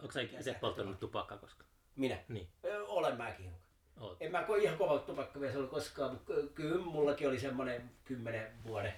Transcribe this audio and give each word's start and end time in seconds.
Onko 0.00 0.12
se 0.12 0.22
itse 0.22 0.54
polttanut 0.54 1.00
tupakkaa 1.00 1.38
koskaan? 1.38 1.70
Minä? 1.96 2.18
Niin. 2.28 2.48
Olen 2.86 3.16
mäkin 3.16 3.44
hiukan. 3.44 3.60
Oot. 4.00 4.16
En 4.22 4.32
mä 4.32 4.46
ihan 4.62 4.78
kova 4.78 4.98
tupakkamies 4.98 5.56
ollut 5.56 5.70
koskaan, 5.70 6.12
mutta 6.12 6.34
ky- 6.34 6.48
kyllä 6.54 6.84
mullakin 6.84 7.28
oli 7.28 7.40
semmoinen 7.40 7.90
kymmenen 8.04 8.64
vuoden 8.64 8.94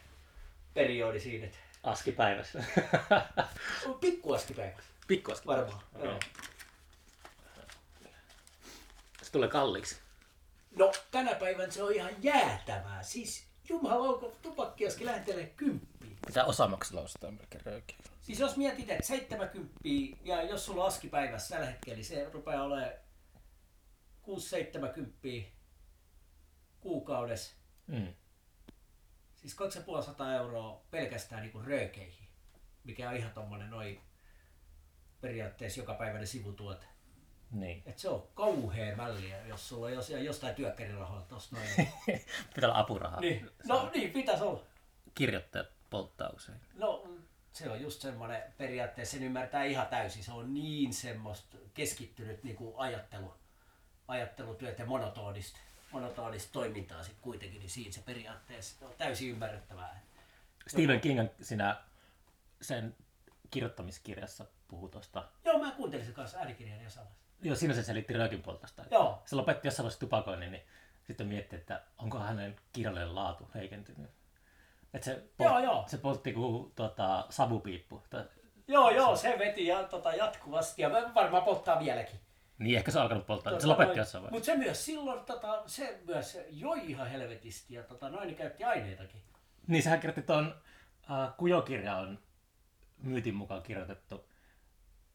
periodi 0.74 1.20
siinä, 1.20 1.46
että 1.46 1.58
Aski 1.82 2.12
päivässä. 2.12 2.64
pikku 4.00 4.32
asti 4.32 4.54
päivässä. 4.54 4.90
Pikku 5.06 5.32
aski 5.32 5.46
Varmaan, 5.46 5.82
Okei. 5.94 6.08
joo. 6.10 6.18
Se 9.22 9.32
tulee 9.32 9.48
kalliiksi. 9.48 9.96
No 10.76 10.92
tänä 11.10 11.34
päivänä 11.34 11.70
se 11.70 11.82
on 11.82 11.92
ihan 11.94 12.12
jäätävää. 12.22 13.02
Siis 13.02 13.46
jumalauko, 13.68 14.36
tupakkiaski 14.42 15.04
lähtelee 15.06 15.46
kymppiin. 15.46 16.16
Pitää 16.26 16.44
osamaksella 16.44 17.00
ostaa 17.00 17.30
melkein 17.30 17.66
röökiä. 17.66 17.96
Siis 18.22 18.40
jos 18.40 18.56
mietit, 18.56 18.90
että 18.90 19.06
70 19.06 19.72
ja 20.24 20.42
jos 20.42 20.64
sulla 20.64 20.82
on 20.82 20.88
aski 20.88 21.08
päivässä 21.08 21.54
tällä 21.54 21.70
hetkellä, 21.70 21.96
niin 21.96 22.04
se 22.04 22.30
rupeaa 22.32 22.64
olemaan 22.64 22.92
6-70 25.42 25.44
kuukaudessa. 26.80 27.56
Mm. 27.86 28.14
Siis 29.36 29.54
2500 29.54 30.34
euroa 30.34 30.84
pelkästään 30.90 31.42
niin 31.42 31.66
röökeihin, 31.66 32.28
mikä 32.84 33.10
on 33.10 33.16
ihan 33.16 33.32
tommonen 33.32 33.70
noin 33.70 34.00
periaatteessa 35.20 35.80
jokapäiväinen 35.80 36.26
sivutuote. 36.26 36.86
Niin. 37.50 37.82
Et 37.86 37.98
se 37.98 38.08
on 38.08 38.28
kauhea 38.34 38.96
mälliä, 38.96 39.46
jos 39.46 39.68
sulla 39.68 39.86
on 39.86 39.92
jos, 39.92 40.10
jostain 40.10 40.54
työkkärirahaa 40.54 41.26
tossa 41.28 41.56
noin. 41.56 41.68
Pitää 42.54 42.70
olla 42.70 42.78
apurahaa. 42.78 43.20
niin. 43.20 43.50
No 43.68 43.90
niin, 43.94 44.10
pitäisi 44.10 44.42
olla. 44.44 44.62
Kirjoittajat 45.14 45.68
polttaa 45.90 46.30
usein. 46.30 46.60
No 46.74 46.91
se 47.52 47.70
on 47.70 47.80
just 47.80 48.00
semmoinen 48.00 48.42
periaatteessa, 48.58 49.16
sen 49.16 49.22
ymmärtää 49.22 49.64
ihan 49.64 49.86
täysin. 49.86 50.24
Se 50.24 50.32
on 50.32 50.54
niin 50.54 50.94
semmoista 50.94 51.56
keskittynyt 51.74 52.44
niin 52.44 52.56
kuin 52.56 52.74
ajattelu, 52.76 53.34
ajattelutyöt 54.08 54.78
ja 54.78 54.86
monotonista, 54.86 55.58
monotonista 55.90 56.52
toimintaa 56.52 57.02
sitten 57.02 57.22
kuitenkin, 57.22 57.60
niin 57.60 57.70
siinä 57.70 57.92
se 57.92 58.02
periaatteessa 58.02 58.86
on 58.86 58.94
täysin 58.98 59.30
ymmärrettävää. 59.30 60.00
Stephen 60.68 61.00
King 61.00 61.28
siinä 61.40 61.82
sen 62.60 62.96
kirjoittamiskirjassa 63.50 64.46
puhuu 64.68 64.88
tuosta. 64.88 65.28
Joo, 65.44 65.58
mä 65.58 65.70
kuuntelin 65.70 66.04
sen 66.04 66.14
kanssa 66.14 66.38
äänikirjan 66.38 66.82
jossain 66.82 67.06
vaiheessa. 67.06 67.22
Joo, 67.42 67.56
siinä 67.56 67.74
se 67.74 67.82
selitti 67.82 68.14
röökin 68.14 68.42
poltosta. 68.42 68.84
Joo. 68.90 69.22
Se 69.26 69.36
lopetti 69.36 69.68
jossain 69.68 69.84
vaiheessa 69.84 70.00
tupakoinnin, 70.00 70.52
niin 70.52 70.62
sitten 71.06 71.26
mietti, 71.26 71.56
että 71.56 71.82
onko 71.98 72.18
hänen 72.18 72.56
kirjallinen 72.72 73.14
laatu 73.14 73.50
heikentynyt. 73.54 74.10
Että 74.94 75.04
se, 75.04 75.22
Joo, 75.38 75.58
joo. 75.58 75.84
se 75.86 75.98
poltti 75.98 76.32
kuin 76.32 76.72
tota, 76.74 77.26
savupiippu. 77.30 78.02
Tai, 78.10 78.24
Joo, 78.68 78.90
joo, 78.90 79.16
se 79.16 79.38
veti 79.38 79.66
ja, 79.66 79.82
tota, 79.84 80.14
jatkuvasti 80.14 80.82
ja 80.82 80.90
varmaan 81.14 81.42
polttaa 81.42 81.78
vieläkin. 81.80 82.20
niin 82.58 82.76
ehkä 82.78 82.90
se 82.90 82.98
on 82.98 83.02
alkanut 83.02 83.26
polttaa. 83.26 83.50
Tota 83.50 83.62
se 83.62 83.66
lopetti 83.68 83.98
jossain 83.98 84.22
vaiheessa. 84.24 84.52
Mutta 84.52 84.62
se 84.62 84.66
myös 84.66 84.84
silloin, 84.84 85.24
tota, 85.24 85.62
se 85.66 86.00
myös 86.06 86.38
joi 86.50 86.90
ihan 86.90 87.06
helvetisti 87.10 87.74
ja 87.74 87.82
tota, 87.82 88.08
noin 88.10 88.26
niin 88.26 88.36
käytti 88.36 88.64
aineitakin. 88.64 89.22
Niin 89.66 89.82
sehän 89.82 90.00
kirjoitti 90.00 90.22
tuon, 90.22 90.54
uh, 91.02 91.36
Kujokirja 91.36 91.96
on 91.96 92.18
myytin 92.98 93.34
mukaan 93.34 93.62
kirjoitettu 93.62 94.28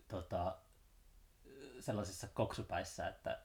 tota, 0.08 0.58
sellaisissa 1.80 2.28
koksupäissä, 2.33 3.08
että 3.08 3.39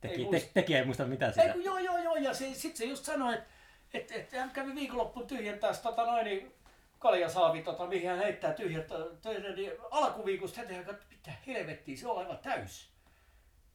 teki, 0.00 0.14
Ei 0.14 0.24
te, 0.24 0.30
muista. 0.30 0.50
tekijä 0.54 0.78
ei 0.78 0.84
muista 0.84 1.04
mitään 1.04 1.30
Ei 1.30 1.34
siitä. 1.34 1.52
kun 1.52 1.64
joo, 1.64 1.78
joo, 1.78 1.98
joo, 1.98 2.16
ja 2.16 2.34
se, 2.34 2.54
sit 2.54 2.76
se 2.76 2.84
just 2.84 3.04
sanoi, 3.04 3.34
että 3.34 3.46
et, 3.94 4.10
et, 4.10 4.32
hän 4.32 4.50
kävi 4.50 4.74
viikonloppuun 4.74 5.26
tyhjentää 5.26 5.74
tota 5.74 6.06
noin, 6.06 6.24
niin 6.24 6.54
kaljasaavi, 6.98 7.62
tota, 7.62 7.86
mihin 7.86 8.08
hän 8.08 8.18
heittää 8.18 8.52
tyhjät, 8.52 8.88
töiden, 9.22 9.54
niin 9.54 9.72
alkuviikosta 9.90 10.60
heti 10.60 10.74
hän 10.74 10.84
katsoi, 10.84 11.06
mitä 11.10 11.32
helvettiä, 11.46 11.96
se 11.96 12.08
on 12.08 12.18
aivan 12.18 12.38
täys. 12.38 12.92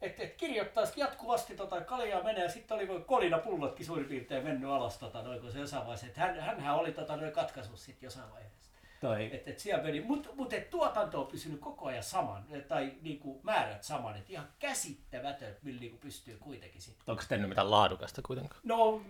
Että 0.02 0.24
et 0.24 0.36
kirjoittaa 0.36 0.86
sit 0.86 0.98
jatkuvasti 0.98 1.56
tota, 1.56 1.82
kaljaa 1.82 2.24
menee 2.24 2.44
ja 2.44 2.50
sitten 2.50 2.78
oli 2.78 2.88
kolina 3.06 3.38
pullotkin 3.38 3.86
suurin 3.86 4.06
piirtein 4.06 4.44
mennyt 4.44 4.70
alas 4.70 4.98
tota, 4.98 5.22
noin, 5.22 5.42
kun 5.42 5.52
se 5.52 5.60
jossain 5.60 5.84
vaiheessa, 5.84 6.08
että 6.08 6.22
hän, 6.22 6.40
hänhän 6.40 6.76
oli 6.76 6.92
tota, 6.92 7.18
noin 7.18 7.32
katkaissut 7.32 7.80
sitten 7.80 8.08
jossain 8.08 8.32
vaiheessa. 8.32 8.72
Toi, 9.02 9.36
Et, 9.36 9.48
et 9.48 9.60
siellä 9.60 9.84
meni, 9.84 10.02
mutta 10.02 10.30
mut, 10.34 10.54
et 10.54 10.70
tuotanto 10.70 11.22
on 11.22 11.28
pysynyt 11.28 11.60
koko 11.60 11.86
ajan 11.86 12.04
saman, 12.04 12.46
tai 12.68 12.94
niinku 13.02 13.40
määrät 13.44 13.84
saman, 13.84 14.18
että 14.18 14.32
ihan 14.32 14.48
käsittämätön, 14.60 15.48
että 15.48 15.60
millä 15.64 15.80
niinku 15.80 15.98
pystyy 15.98 16.38
kuitenkin 16.38 16.82
sitten. 16.82 17.04
onko 17.08 17.22
se 17.22 17.30
tehnyt 17.30 17.50
mitään 17.50 17.72
laadukasta 17.72 18.22
kuitenkaan? 18.22 18.62
No, 18.64 19.02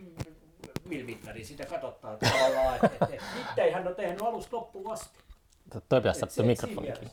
millä 0.87 1.05
mittari 1.05 1.45
sitä 1.45 1.65
katsottaa 1.65 2.17
tavallaan, 2.17 2.75
että 2.75 3.05
et, 3.05 3.13
et, 3.13 3.21
nyt 3.57 3.73
hän 3.73 3.87
on 3.87 3.95
tehnyt 3.95 4.21
alusta 4.21 4.55
loppuun 4.55 4.91
asti. 4.91 5.19
Toi 5.89 6.01
pitäisi 6.01 6.21
se- 6.29 6.43
mikrofonikin. 6.43 7.09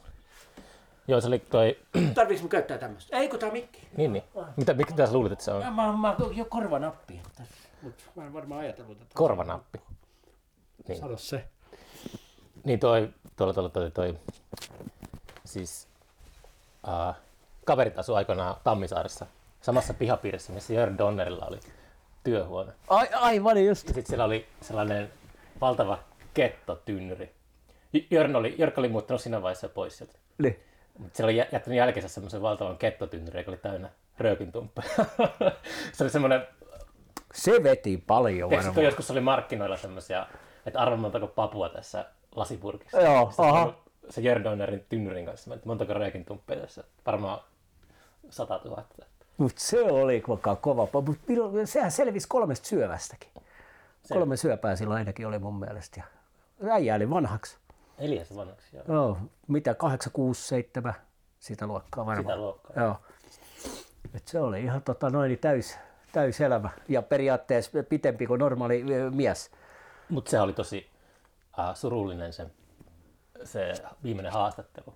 Joo, 1.09 1.21
se 1.21 1.29
oli 1.29 1.39
toi... 1.39 1.79
Tarviiks 2.15 2.43
mun 2.43 2.51
käyttää 2.51 2.79
tämmöistä? 2.79 3.17
Ei 3.17 3.29
kun 3.29 3.39
tää 3.39 3.51
mikki. 3.51 3.89
niin, 3.97 4.13
niin. 4.13 4.25
Mitä, 4.57 4.75
mitä 4.75 5.07
sä 5.07 5.13
luulit, 5.13 5.33
että 5.33 5.45
se 5.45 5.51
on? 5.51 5.65
Mä, 5.65 5.71
mä, 5.71 5.93
mä 5.93 6.17
oon 6.21 6.37
jo 6.37 6.45
korvanappi, 6.45 7.21
mutta 7.83 8.03
mä 8.15 8.27
en 8.27 8.33
varmaan 8.33 8.61
ajatellut 8.61 8.99
tätä. 8.99 9.11
Korvanappi. 9.15 9.81
Niin. 10.89 11.01
Sano 11.01 11.17
se. 11.17 11.45
Niin 12.65 12.81
toi, 12.81 13.09
tuolla, 13.37 13.55
tuolla, 13.55 13.69
toi, 13.69 13.91
toi, 13.91 14.19
siis 15.45 15.89
uh, 16.87 17.15
kaverit 17.65 17.99
asui 17.99 18.17
aikoinaan 18.17 18.57
Tammisaaressa, 18.65 19.27
samassa 19.61 19.95
pihapiirissä, 19.95 20.53
missä 20.53 20.75
Jörn 20.75 20.99
Donnerilla 20.99 21.47
oli 21.47 21.61
työhuone. 22.25 22.73
Ai, 22.89 23.09
aivan 23.13 23.65
just. 23.65 23.89
Ja 23.89 23.95
sitten 23.95 24.07
siellä 24.11 24.25
oli 24.25 24.47
sellainen 24.61 25.13
valtava 25.61 25.99
kettotynnyri. 26.35 27.35
Jörn 28.11 28.37
oli, 28.37 28.55
Jörk 28.59 28.79
oli 28.79 28.89
muuttanut 28.89 29.21
siinä 29.21 29.43
vaiheessa 29.43 29.69
pois 29.69 29.99
sieltä. 29.99 30.19
Niin. 30.39 30.61
Mutta 30.99 31.17
siellä 31.17 31.29
oli 31.31 31.37
jä- 31.37 31.47
jättänyt 31.53 31.77
jälkeensä 31.77 32.09
semmoisen 32.09 32.43
valtavan 32.43 32.79
kettotynnyri, 32.79 33.41
joka 33.41 33.51
oli 33.51 33.59
täynnä 33.59 33.91
röökintumppeja. 34.19 34.89
se 35.93 36.05
oli 36.05 36.11
semmoinen, 36.11 36.47
Se 37.35 37.63
veti 37.63 38.05
paljon 38.07 38.49
tiedätkö, 38.49 38.73
kun 38.73 38.85
joskus 38.85 39.11
oli 39.11 39.21
markkinoilla 39.21 39.77
semmoisia, 39.77 40.27
että 40.67 40.81
arvo 40.81 40.97
montako 40.97 41.27
papua 41.27 41.69
tässä 41.69 42.05
lasipurkissa. 42.35 43.01
Joo, 43.01 43.27
Sitten 43.27 43.45
aha. 43.45 43.75
Se 44.11 44.21
Jörn 44.21 44.45
Donnerin 44.45 44.87
tynnyrin 44.89 45.27
kanssa, 45.27 45.55
että 45.55 45.67
montako 45.67 45.95
röökintumppeja 45.95 46.61
tässä. 46.61 46.85
Varmaan 47.07 47.41
100 48.31 48.61
000. 48.65 48.85
Mutta 49.39 49.61
se 49.63 49.83
oli 49.83 50.21
koko 50.21 50.57
kova. 50.57 50.89
Mutta 50.93 51.23
sehän 51.65 51.91
selvisi 51.91 52.29
kolmesta 52.29 52.69
syövästäkin. 52.69 53.31
Kolme 54.09 54.37
syöpää 54.37 54.77
silloin 54.77 54.99
ainakin 54.99 55.27
oli 55.27 55.39
mun 55.39 55.61
mielestä. 55.61 56.03
Ja 56.63 56.73
äijä 56.73 56.95
oli 56.95 57.11
vanhaksi. 57.11 57.57
Elias 57.99 58.37
vanhaksi, 58.37 58.77
joo. 58.77 58.85
Joo, 58.89 59.19
mitä 59.49 59.75
8, 59.75 60.13
6, 60.13 60.49
7, 60.49 60.95
sitä 61.41 61.67
luokkaa 61.67 62.07
varmaan. 62.07 62.25
Sitä 62.25 62.37
luokkaa. 62.37 62.83
Joo. 62.83 62.97
Et 64.15 64.29
se 64.29 64.41
oli 64.41 64.63
ihan 64.63 64.83
tota, 64.83 65.11
noin 65.11 65.39
täys, 65.39 65.79
täys 66.13 66.41
elämä 66.41 66.71
ja 66.89 67.03
periaatteessa 67.03 67.71
pitempi 67.89 68.27
kuin 68.27 68.39
normaali 68.39 68.85
mies. 69.11 69.51
Mutta 70.09 70.31
se 70.31 70.41
oli 70.41 70.53
tosi 70.53 70.91
uh, 71.59 71.75
surullinen 71.77 72.33
se, 72.33 72.47
se 73.45 73.73
viimeinen 74.03 74.33
haastattelu. 74.33 74.95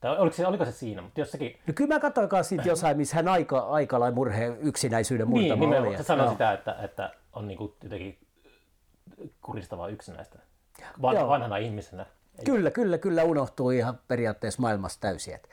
Tai 0.00 0.18
oliko 0.18 0.36
se, 0.36 0.46
oliko 0.46 0.64
se 0.64 0.72
siinä, 0.72 1.02
mutta 1.02 1.20
jossakin... 1.20 1.58
No 1.66 1.72
kyllä 1.76 1.94
mä 1.94 2.00
katsoin 2.00 2.28
kanssa 2.28 2.48
siitä 2.48 2.68
jossain, 2.68 2.96
missä 2.96 3.16
hän 3.16 3.28
aika, 3.28 3.58
aikalain 3.58 4.14
murheen 4.14 4.56
yksinäisyyden 4.60 5.28
Niin, 5.28 5.40
murtama 5.42 5.54
oli. 5.64 5.66
nimenomaan. 5.70 5.96
Se 5.96 6.02
sanoi 6.06 6.24
Joo. 6.26 6.32
sitä, 6.32 6.52
että, 6.52 6.76
että 6.82 7.10
on 7.32 7.48
niinku 7.48 7.76
jotenkin 7.82 8.18
kuristavaa 9.42 9.88
yksinäistä. 9.88 10.38
Van, 11.02 11.14
Joo. 11.16 11.28
vanhana 11.28 11.56
ihmisenä. 11.56 12.06
Kyllä, 12.44 12.70
kyllä, 12.70 12.98
kyllä 12.98 13.24
unohtuu 13.24 13.70
ihan 13.70 13.98
periaatteessa 14.08 14.62
maailmasta 14.62 15.00
täysin. 15.00 15.34
Et, 15.34 15.48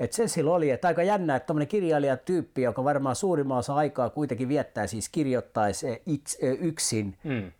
et 0.00 0.12
se 0.12 0.28
silloin 0.28 0.56
oli, 0.56 0.70
että 0.70 0.88
aika 0.88 1.02
jännä, 1.02 1.36
että 1.36 1.46
tämmöinen 1.46 1.68
kirjailijatyyppi, 1.68 2.62
joka 2.62 2.84
varmaan 2.84 3.16
suurimman 3.16 3.58
osa 3.58 3.74
aikaa 3.74 4.10
kuitenkin 4.10 4.48
viettää, 4.48 4.86
siis 4.86 5.08
kirjoittaisi 5.08 6.02
itse, 6.06 6.38
yksin, 6.60 7.18
Mm. 7.24 7.52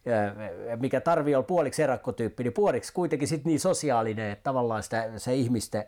ja 0.71 0.77
mikä 0.77 1.01
tarvii 1.01 1.35
olla 1.35 1.47
puoliksi 1.47 1.83
erakkotyyppi, 1.83 2.43
niin 2.43 2.53
puoliksi 2.53 2.93
kuitenkin 2.93 3.29
sit 3.29 3.45
niin 3.45 3.61
sosiaalinen, 3.61 4.31
että 4.31 4.43
tavallaan 4.43 4.83
sitä, 4.83 5.11
se 5.17 5.35
ihmisten 5.35 5.85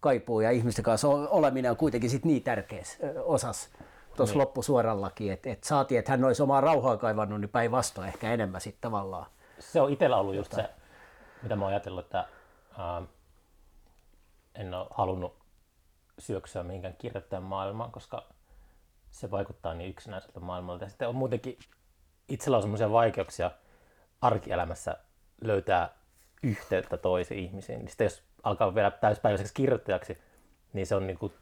kaipuu 0.00 0.40
ja 0.40 0.50
ihmisten 0.50 0.84
kanssa 0.84 1.08
oleminen 1.08 1.70
on 1.70 1.76
kuitenkin 1.76 2.10
sit 2.10 2.24
niin 2.24 2.42
tärkeässä 2.42 2.98
ö, 3.06 3.22
osassa 3.24 3.68
tuossa 4.16 4.34
Niin. 4.34 4.40
loppusuorallakin, 4.40 5.32
että 5.32 5.50
et 5.50 5.64
saatiin, 5.64 5.98
että 5.98 6.10
hän 6.10 6.24
olisi 6.24 6.42
omaa 6.42 6.60
rauhaa 6.60 6.96
kaivannut, 6.96 7.40
niin 7.40 7.48
päinvastoin 7.48 8.08
ehkä 8.08 8.32
enemmän 8.32 8.60
sitten 8.60 8.80
tavallaan. 8.80 9.26
Se 9.58 9.80
on 9.80 9.92
itsellä 9.92 10.16
ollut 10.16 10.34
just 10.34 10.52
se, 10.52 10.70
mitä 11.42 11.56
mä 11.56 11.64
oon 11.64 11.72
ajatellut, 11.72 12.04
että 12.04 12.24
ähm, 12.78 13.04
en 14.54 14.74
ole 14.74 14.86
halunnut 14.90 15.36
syöksyä 16.18 16.62
mihinkään 16.62 16.96
kirjoittajan 16.98 17.42
maailmaan, 17.42 17.92
koska 17.92 18.24
se 19.10 19.30
vaikuttaa 19.30 19.74
niin 19.74 19.90
yksinäiseltä 19.90 20.40
maailmalta. 20.40 20.84
Ja 20.84 20.88
sitten 20.88 21.08
on 21.08 21.14
muutenkin, 21.16 21.58
itsellä 22.28 22.56
on 22.56 22.62
semmoisia 22.62 22.92
vaikeuksia 22.92 23.50
arkielämässä 24.20 24.96
löytää 25.40 25.94
yhteyttä 26.42 26.96
toisiin 26.96 27.40
ihmisiin. 27.40 27.78
Niin 27.78 27.88
sitten 27.88 28.04
jos 28.04 28.22
alkaa 28.42 28.74
vielä 28.74 28.90
täyspäiväiseksi 28.90 29.54
kirjoittajaksi, 29.54 30.18
niin 30.72 30.86
se 30.86 30.94
on 30.94 31.06
niin 31.06 31.18
kuin 31.18 31.32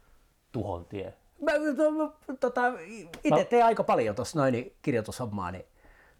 tuhon 0.51 0.85
tie. 0.85 1.13
Mä 1.41 1.51
to, 1.77 2.13
tota, 2.39 2.61
itse 3.23 3.29
No. 3.29 3.43
teen 3.49 3.65
aika 3.65 3.83
paljon 3.83 4.15
tuossa 4.15 4.39
noin 4.39 4.51
niin 4.51 4.73
kirjoitushommaa, 4.81 5.51
niin, 5.51 5.65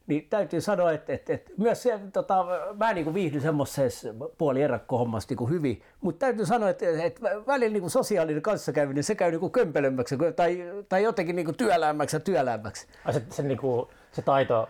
niin 0.07 0.27
täytyy 0.29 0.61
sanoa, 0.61 0.91
että, 0.91 1.13
että, 1.13 1.33
että 1.33 1.51
myös 1.57 1.83
se, 1.83 1.99
tota, 2.13 2.45
mä 2.77 2.93
niin 2.93 3.03
kuin 3.03 3.13
viihdyn 3.13 3.41
semmoisessa 3.41 4.09
puoli 4.37 4.61
erakkohommassa 4.61 5.35
niin 5.35 5.49
hyvin, 5.49 5.81
mutta 6.01 6.19
täytyy 6.25 6.45
sanoa, 6.45 6.69
että, 6.69 6.85
että 7.03 7.21
välillä 7.47 7.73
niin 7.73 7.81
kuin 7.81 7.91
sosiaalinen 7.91 8.41
kanssakäyminen, 8.41 9.03
se 9.03 9.15
käy 9.15 9.31
niin 9.31 9.39
kuin 9.39 9.51
kömpelömmäksi 9.51 10.17
tai, 10.35 10.63
tai 10.89 11.03
jotenkin 11.03 11.35
niin 11.35 11.45
kuin 11.45 11.57
työlämmäksi 11.57 12.15
ja 12.15 12.19
työlämmäksi. 12.19 12.87
Se, 13.11 13.21
se, 13.29 13.43
niin 13.43 13.57
kuin, 13.57 13.87
se 14.11 14.21
taito 14.21 14.69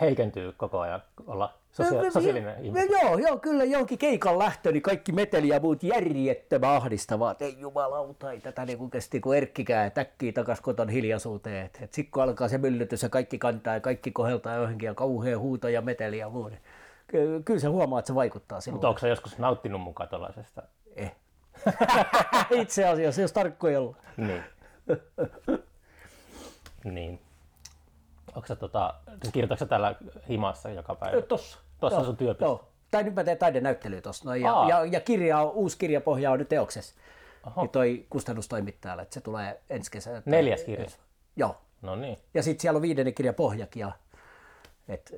heikentyy 0.00 0.52
koko 0.52 0.80
ajan 0.80 1.02
olla 1.26 1.54
sosia- 1.72 2.10
sosiaalinen 2.12 2.64
ihminen. 2.64 2.88
Joo, 3.02 3.18
joo, 3.18 3.38
kyllä 3.38 3.64
johonkin 3.64 3.98
keikan 3.98 4.38
lähtö, 4.38 4.72
niin 4.72 4.82
kaikki 4.82 5.12
meteli 5.12 5.48
ja 5.48 5.60
muut 5.60 5.82
järjettömän 5.82 6.70
ahdistavaa. 6.70 7.34
Ei 7.40 7.56
jumalauta, 7.58 8.32
ei 8.32 8.40
tätä 8.40 8.64
niin 8.66 8.78
kuin 8.78 8.90
kesti, 8.90 9.20
kun 9.20 9.36
erkkikää 9.36 9.90
täkkii 9.90 10.32
takas 10.32 10.60
koton 10.60 10.88
hiljaisuuteen. 10.88 11.66
Et, 11.66 11.78
et 11.82 11.92
sitten 11.92 12.12
kun 12.12 12.22
alkaa 12.22 12.48
se 12.48 12.58
myllytys 12.58 13.02
ja 13.02 13.08
kaikki 13.08 13.38
kantaa 13.38 13.74
ja 13.74 13.80
kaikki 13.80 14.10
koheltaa 14.10 14.54
johonkin 14.54 14.86
ja 14.86 14.94
kauhean 14.94 15.40
huuto 15.40 15.68
ja 15.68 15.82
meteli 15.82 16.18
ja 16.18 16.28
muu, 16.28 16.48
niin 16.48 16.60
ky- 17.06 17.42
kyllä 17.44 17.60
se 17.60 17.68
huomaa, 17.68 17.98
että 17.98 18.06
se 18.06 18.14
vaikuttaa 18.14 18.60
sinuun. 18.60 18.74
Mutta 18.76 18.88
onko 18.88 18.98
se 18.98 19.08
joskus 19.08 19.38
nauttinut 19.38 19.80
mukaan 19.80 20.08
tuollaisesta? 20.08 20.62
Eh. 20.96 21.12
Itse 22.60 22.88
asiassa, 22.88 23.20
jos 23.20 23.32
tarkkoja 23.32 23.80
olla. 23.80 23.96
Niin. 24.16 24.42
niin. 26.84 27.20
Onko 28.34 28.46
se 28.46 28.56
tota, 28.56 28.94
kirjoitatko 29.32 29.66
täällä 29.66 29.94
himassa 30.28 30.68
joka 30.68 30.94
päivä? 30.94 31.22
Tossa. 31.22 31.58
Tuossa 31.80 31.98
on 31.98 32.04
sun 32.04 32.16
työpiste. 32.16 32.44
Joo. 32.44 32.68
Tai 32.90 33.02
nyt 33.02 33.14
mä 33.14 33.24
teen 33.24 33.38
taidenäyttelyä 33.38 34.00
tuossa. 34.00 34.28
No, 34.28 34.34
ja, 34.34 34.52
Aa. 34.54 34.68
ja, 34.68 34.84
ja, 34.84 35.00
kirja 35.00 35.38
on, 35.38 35.50
uusi 35.50 35.78
kirjapohja 35.78 36.30
on 36.30 36.38
nyt 36.38 36.48
teoksessa. 36.48 36.94
Oho. 37.46 37.62
Niin 37.62 37.70
toi 37.70 38.06
kustannustoimittajalle, 38.10 39.02
että 39.02 39.14
se 39.14 39.20
tulee 39.20 39.60
ensi 39.70 39.90
kesänä. 39.90 40.22
Neljäs 40.24 40.64
kirja. 40.64 40.86
Joo. 41.36 41.56
No 41.82 41.96
niin. 41.96 42.18
Ja 42.34 42.42
sitten 42.42 42.62
siellä 42.62 42.76
on 42.76 42.82
viidennen 42.82 43.14
kirjan 43.14 43.34
pohjakin 43.34 43.80
ja 43.80 43.92
et, 44.88 45.14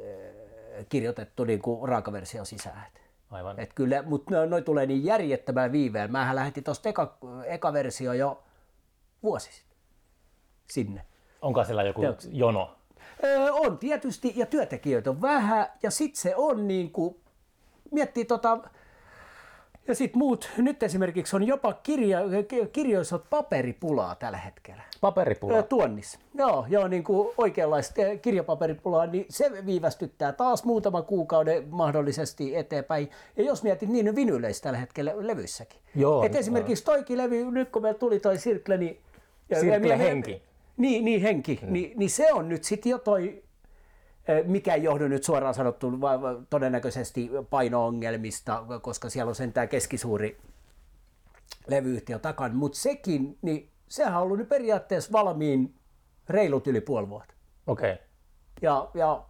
kirjoitettu 0.88 1.44
niin 1.44 1.62
kuin 1.62 1.88
raakaversio 1.88 2.44
sisään. 2.44 2.87
Et, 2.87 3.02
Aivan. 3.31 3.60
et 3.60 3.72
kyllä, 3.72 4.02
mutta 4.02 4.34
noi, 4.34 4.46
noi 4.46 4.62
tulee 4.62 4.87
niin 4.87 5.05
järjettömän 5.05 5.72
viiveen. 5.72 6.12
Mähän 6.12 6.37
lähetin 6.37 6.64
tuosta 6.64 6.88
eka, 6.88 7.19
eka 7.46 7.72
versio 7.72 8.12
jo 8.12 8.43
vuosi 9.22 9.52
sitten 9.52 9.78
sinne. 10.70 11.05
Onko 11.43 11.64
siellä 11.64 11.82
joku 11.82 12.00
Teoksi. 12.00 12.28
jono? 12.32 12.76
Öö, 13.24 13.52
on 13.52 13.78
tietysti, 13.78 14.32
ja 14.36 14.46
työntekijöitä 14.46 15.10
on 15.10 15.22
vähän, 15.22 15.66
ja 15.82 15.90
sitten 15.90 16.20
se 16.20 16.36
on 16.36 16.68
niin 16.68 16.90
kuin, 16.90 17.16
miettii 17.90 18.24
tota, 18.24 18.58
ja 19.88 19.94
sitten 19.94 20.18
muut, 20.18 20.50
nyt 20.56 20.82
esimerkiksi 20.82 21.36
on 21.36 21.46
jopa 21.46 21.72
kirja, 21.72 22.20
ki- 22.48 22.68
kirjoissa 22.72 23.18
paperipulaa 23.18 24.14
tällä 24.14 24.38
hetkellä. 24.38 24.82
Paperipula. 25.00 25.54
Öö, 25.54 25.62
tuonnissa. 25.62 26.18
Joo, 26.34 26.66
joo 26.68 26.88
niin 26.88 27.04
kuin 27.04 27.34
oikeanlaista 27.38 27.94
kirjapaperipulaa, 28.22 29.06
niin 29.06 29.26
se 29.30 29.66
viivästyttää 29.66 30.32
taas 30.32 30.64
muutama 30.64 31.02
kuukauden 31.02 31.68
mahdollisesti 31.70 32.56
eteenpäin. 32.56 33.10
Ja 33.36 33.44
jos 33.44 33.62
mietit 33.62 33.88
niin 33.88 34.08
on 34.08 34.16
vinyyleissä 34.16 34.62
tällä 34.62 34.78
hetkellä 34.78 35.12
levyissäkin. 35.16 35.80
Joo, 35.94 36.24
Et 36.24 36.36
esimerkiksi 36.36 36.84
toikin 36.84 37.18
levy, 37.18 37.50
nyt 37.50 37.70
kun 37.70 37.82
meillä 37.82 37.98
tuli 37.98 38.20
toi 38.20 38.38
Sirkle, 38.38 38.76
niin... 38.76 39.00
Sirkle 39.60 39.98
henki. 39.98 40.42
Niin, 40.76 41.04
niin 41.04 41.20
henki. 41.20 41.58
Hmm. 41.62 41.72
Niin, 41.72 41.98
niin 41.98 42.10
se 42.10 42.32
on 42.32 42.48
nyt 42.48 42.64
sitten 42.64 42.90
jo 42.90 42.98
toi, 42.98 43.42
eh, 44.28 44.44
mikä 44.44 44.74
ei 44.74 44.82
johdu 44.82 45.08
nyt 45.08 45.24
suoraan 45.24 45.54
sanottu 45.54 46.00
va- 46.00 46.42
todennäköisesti 46.50 47.30
paino-ongelmista, 47.50 48.64
koska 48.82 49.10
siellä 49.10 49.28
on 49.28 49.34
sentään 49.34 49.68
keskisuuri 49.68 50.38
levyyhtiö 51.66 52.18
takana, 52.18 52.54
mutta 52.54 52.78
sekin, 52.78 53.38
niin 53.42 53.70
sehän 53.88 54.16
on 54.16 54.22
ollut 54.22 54.38
nyt 54.38 54.48
periaatteessa 54.48 55.12
valmiin 55.12 55.74
reilut 56.28 56.66
yli 56.66 56.80
puoli 56.80 57.08
vuotta. 57.08 57.34
Okei. 57.66 57.92
Okay. 57.92 58.04
Ja, 58.62 58.90
ja, 58.94 59.24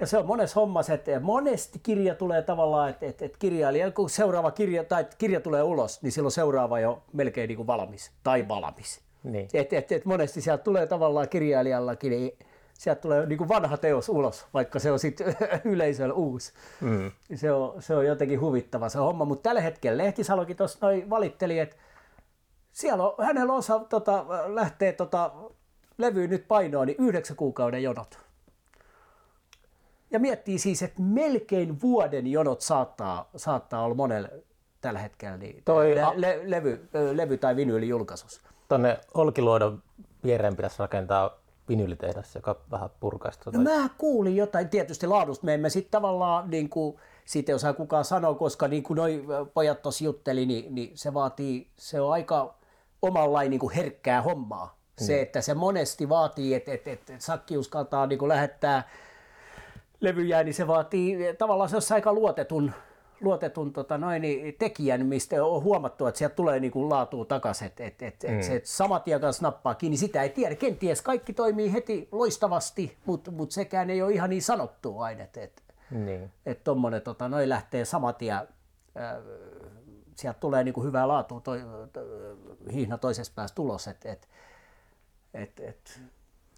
ja 0.00 0.06
se 0.06 0.18
on 0.18 0.26
monessa 0.26 0.60
hommassa, 0.60 0.94
että 0.94 1.20
monesti 1.20 1.78
kirja 1.82 2.14
tulee 2.14 2.42
tavallaan, 2.42 2.90
että, 2.90 3.06
että, 3.06 3.24
että 3.24 3.38
kirjailija, 3.38 3.90
kun 3.90 4.10
seuraava 4.10 4.50
kirja, 4.50 4.84
tai 4.84 5.06
kirja 5.18 5.40
tulee 5.40 5.62
ulos, 5.62 6.02
niin 6.02 6.12
silloin 6.12 6.32
seuraava 6.32 6.80
jo 6.80 7.02
melkein 7.12 7.48
niin 7.48 7.56
kuin 7.56 7.66
valmis 7.66 8.12
tai 8.22 8.48
valmis. 8.48 9.00
Niin. 9.22 9.48
Et, 9.54 9.72
et, 9.72 9.92
et 9.92 10.04
monesti 10.04 10.40
sieltä 10.40 10.64
tulee 10.64 10.86
tavallaan 10.86 11.28
kirjailijallakin, 11.28 12.10
niin 12.10 12.38
sieltä 12.74 13.00
tulee 13.00 13.26
niin 13.26 13.38
kuin 13.38 13.48
vanha 13.48 13.76
teos 13.76 14.08
ulos, 14.08 14.46
vaikka 14.54 14.78
se 14.78 14.92
on 14.92 14.98
sitten 14.98 15.36
yleisöllä 15.64 16.14
uusi. 16.14 16.52
Mm. 16.80 17.10
Se 17.34 17.52
on, 17.52 17.82
se 17.82 17.94
on 17.94 18.06
jotenkin 18.06 18.40
huvittava 18.40 18.88
se 18.88 18.98
homma, 18.98 19.24
mutta 19.24 19.48
tällä 19.48 19.60
hetkellä 19.60 20.04
Lehtisalokin 20.04 20.56
tuossa 20.56 20.78
noin 20.82 21.10
valitteli, 21.10 21.58
että 21.58 21.76
siellä 22.72 23.04
on, 23.08 23.26
hänellä 23.26 23.52
osa 23.52 23.78
tota, 23.78 24.26
lähtee 24.46 24.92
tota, 24.92 25.32
levyyn 25.98 26.30
nyt 26.30 26.48
painoon, 26.48 26.86
niin 26.86 26.96
yhdeksän 26.98 27.36
kuukauden 27.36 27.82
jonot. 27.82 28.18
Ja 30.10 30.18
miettii 30.18 30.58
siis, 30.58 30.82
että 30.82 31.02
melkein 31.02 31.80
vuoden 31.80 32.26
jonot 32.26 32.60
saattaa, 32.60 33.30
saattaa 33.36 33.84
olla 33.84 33.94
monelle 33.94 34.30
tällä 34.80 34.98
hetkellä 34.98 35.36
niin 35.36 35.62
Toi 35.64 35.94
le, 35.94 36.02
a- 36.02 36.12
le, 36.16 36.40
levy, 36.44 36.88
levy- 37.12 37.38
tai 37.38 37.56
vinyylijulkaisussa. 37.56 38.51
Tonne 38.72 39.00
Olkiluodon 39.14 39.82
viereen 40.24 40.56
pitäisi 40.56 40.78
rakentaa 40.78 41.38
vinyylitehdas, 41.68 42.34
joka 42.34 42.56
vähän 42.70 42.90
purkaisi 43.00 43.40
tuota. 43.40 43.58
No 43.58 43.64
mä 43.70 43.88
kuulin 43.98 44.36
jotain, 44.36 44.68
tietysti 44.68 45.06
laadusta 45.06 45.46
me 45.46 45.54
emme 45.54 45.70
sitten 45.70 45.90
tavallaan, 45.90 46.50
niin 46.50 46.68
kuin, 46.68 46.96
siitä 47.24 47.52
ei 47.52 47.54
osaa 47.54 47.72
kukaan 47.72 48.04
sanoa, 48.04 48.34
koska 48.34 48.68
niin 48.68 48.82
kuin 48.82 48.96
noi 48.96 49.24
pojat 49.54 49.82
tuossa 49.82 50.04
jutteli, 50.04 50.46
niin, 50.46 50.74
niin, 50.74 50.90
se 50.94 51.14
vaatii, 51.14 51.68
se 51.76 52.00
on 52.00 52.12
aika 52.12 52.54
omanlainen 53.02 53.50
niin 53.50 53.60
kuin 53.60 53.74
herkkää 53.74 54.22
hommaa. 54.22 54.78
Se, 54.98 55.20
että 55.20 55.40
se 55.40 55.54
monesti 55.54 56.08
vaatii, 56.08 56.54
että, 56.54 56.72
että, 56.72 56.90
että 56.90 57.12
sakki 57.18 57.58
uskaltaa 57.58 58.06
niin 58.06 58.18
kuin 58.18 58.28
lähettää 58.28 58.88
levyjä, 60.00 60.44
niin 60.44 60.54
se 60.54 60.66
vaatii 60.66 61.34
tavallaan 61.38 61.70
se 61.70 61.76
on 61.76 61.82
aika 61.90 62.12
luotetun, 62.12 62.72
luotetun 63.22 63.72
tota 63.72 63.98
noin, 63.98 64.22
tekijän, 64.58 65.06
mistä 65.06 65.44
on 65.44 65.62
huomattu, 65.62 66.06
että 66.06 66.18
sieltä 66.18 66.34
tulee 66.34 66.60
niin 66.60 66.70
kuin 66.72 66.88
laatua 66.90 67.24
takaisin, 67.24 67.66
että 67.66 67.84
et, 67.84 68.02
et, 68.02 68.24
et 68.24 68.42
se 68.42 68.60
sama 68.64 69.00
tie 69.00 69.18
kanssa 69.18 69.42
nappaa 69.42 69.74
kiinni, 69.74 69.96
sitä 69.96 70.22
ei 70.22 70.28
tiedä. 70.28 70.54
Kenties 70.54 71.02
kaikki 71.02 71.32
toimii 71.32 71.72
heti 71.72 72.08
loistavasti, 72.12 72.96
mutta 73.06 73.30
mut 73.30 73.50
sekään 73.50 73.90
ei 73.90 74.02
ole 74.02 74.12
ihan 74.12 74.30
niin 74.30 74.42
sanottu 74.42 74.98
aina, 74.98 75.22
että 75.22 75.42
et, 75.42 75.62
Niin. 75.90 76.30
et 76.46 76.64
tommonen 76.64 77.02
tota, 77.02 77.28
noin 77.28 77.48
lähtee 77.48 77.84
sama 77.84 78.12
tie, 78.12 78.32
äh, 78.32 78.46
sieltä 80.16 80.40
tulee 80.40 80.64
niin 80.64 80.74
kuin 80.74 80.86
hyvää 80.86 81.08
laatua 81.08 81.40
toi, 81.40 81.60
to, 81.92 82.00
hihna 82.72 82.98
toisessa 82.98 83.32
päässä 83.36 83.54
tulos, 83.54 83.88
että 83.88 84.12
et, 84.12 84.28
et, 85.34 85.60
et, 85.60 86.00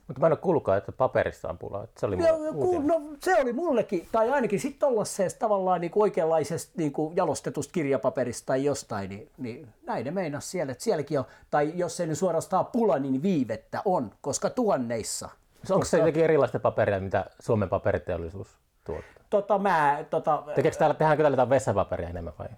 Mutta 0.09 0.21
mä 0.21 0.27
en 0.27 0.33
ole 0.33 0.39
kuullutkaan, 0.39 0.79
että 0.79 0.93
paperista 0.93 1.49
on 1.49 1.59
pulaa. 1.59 1.87
Se 1.97 2.07
oli 2.07 2.17
ku, 2.17 2.25
uutinen. 2.55 2.87
no, 2.87 3.03
se 3.21 3.41
oli 3.41 3.53
mullekin, 3.53 4.09
tai 4.13 4.31
ainakin 4.31 4.61
sitten 4.61 4.81
tollaisesta 4.81 5.39
tavallaan 5.39 5.81
niin 5.81 5.93
oikeanlaisesta 5.95 6.73
niin 6.77 6.93
kuin 6.93 7.17
jalostetusta 7.17 7.73
kirjapaperista 7.73 8.47
tai 8.47 8.65
jostain, 8.65 9.11
niin, 9.11 9.31
niin 9.39 9.69
näin 9.87 10.05
ne 10.05 10.11
meinas 10.11 10.51
siellä, 10.51 10.73
että 10.73 10.85
sielläkin 10.85 11.19
on, 11.19 11.25
tai 11.51 11.73
jos 11.75 12.01
ei 12.01 12.07
nyt 12.07 12.19
suorastaan 12.19 12.67
pula, 12.67 12.99
niin 12.99 13.23
viivettä 13.23 13.83
on, 13.85 14.11
koska 14.21 14.51
tuonneissa. 14.51 15.29
Onko 15.71 15.85
se 15.85 15.99
jotenkin 15.99 16.25
erilaista 16.25 16.59
paperia, 16.59 17.01
mitä 17.01 17.27
Suomen 17.41 17.69
paperiteollisuus 17.69 18.49
tuottaa? 18.85 19.25
Tota, 19.31 19.59
mä, 19.59 20.05
tota, 20.11 20.43
Tekeekö 20.55 20.79
täällä, 20.79 20.95
tehdäänkö 20.95 21.23
täällä 21.23 21.35
jotain 21.35 21.51
vessapaperia 21.51 22.09
enemmän 22.09 22.33
vai? 22.39 22.49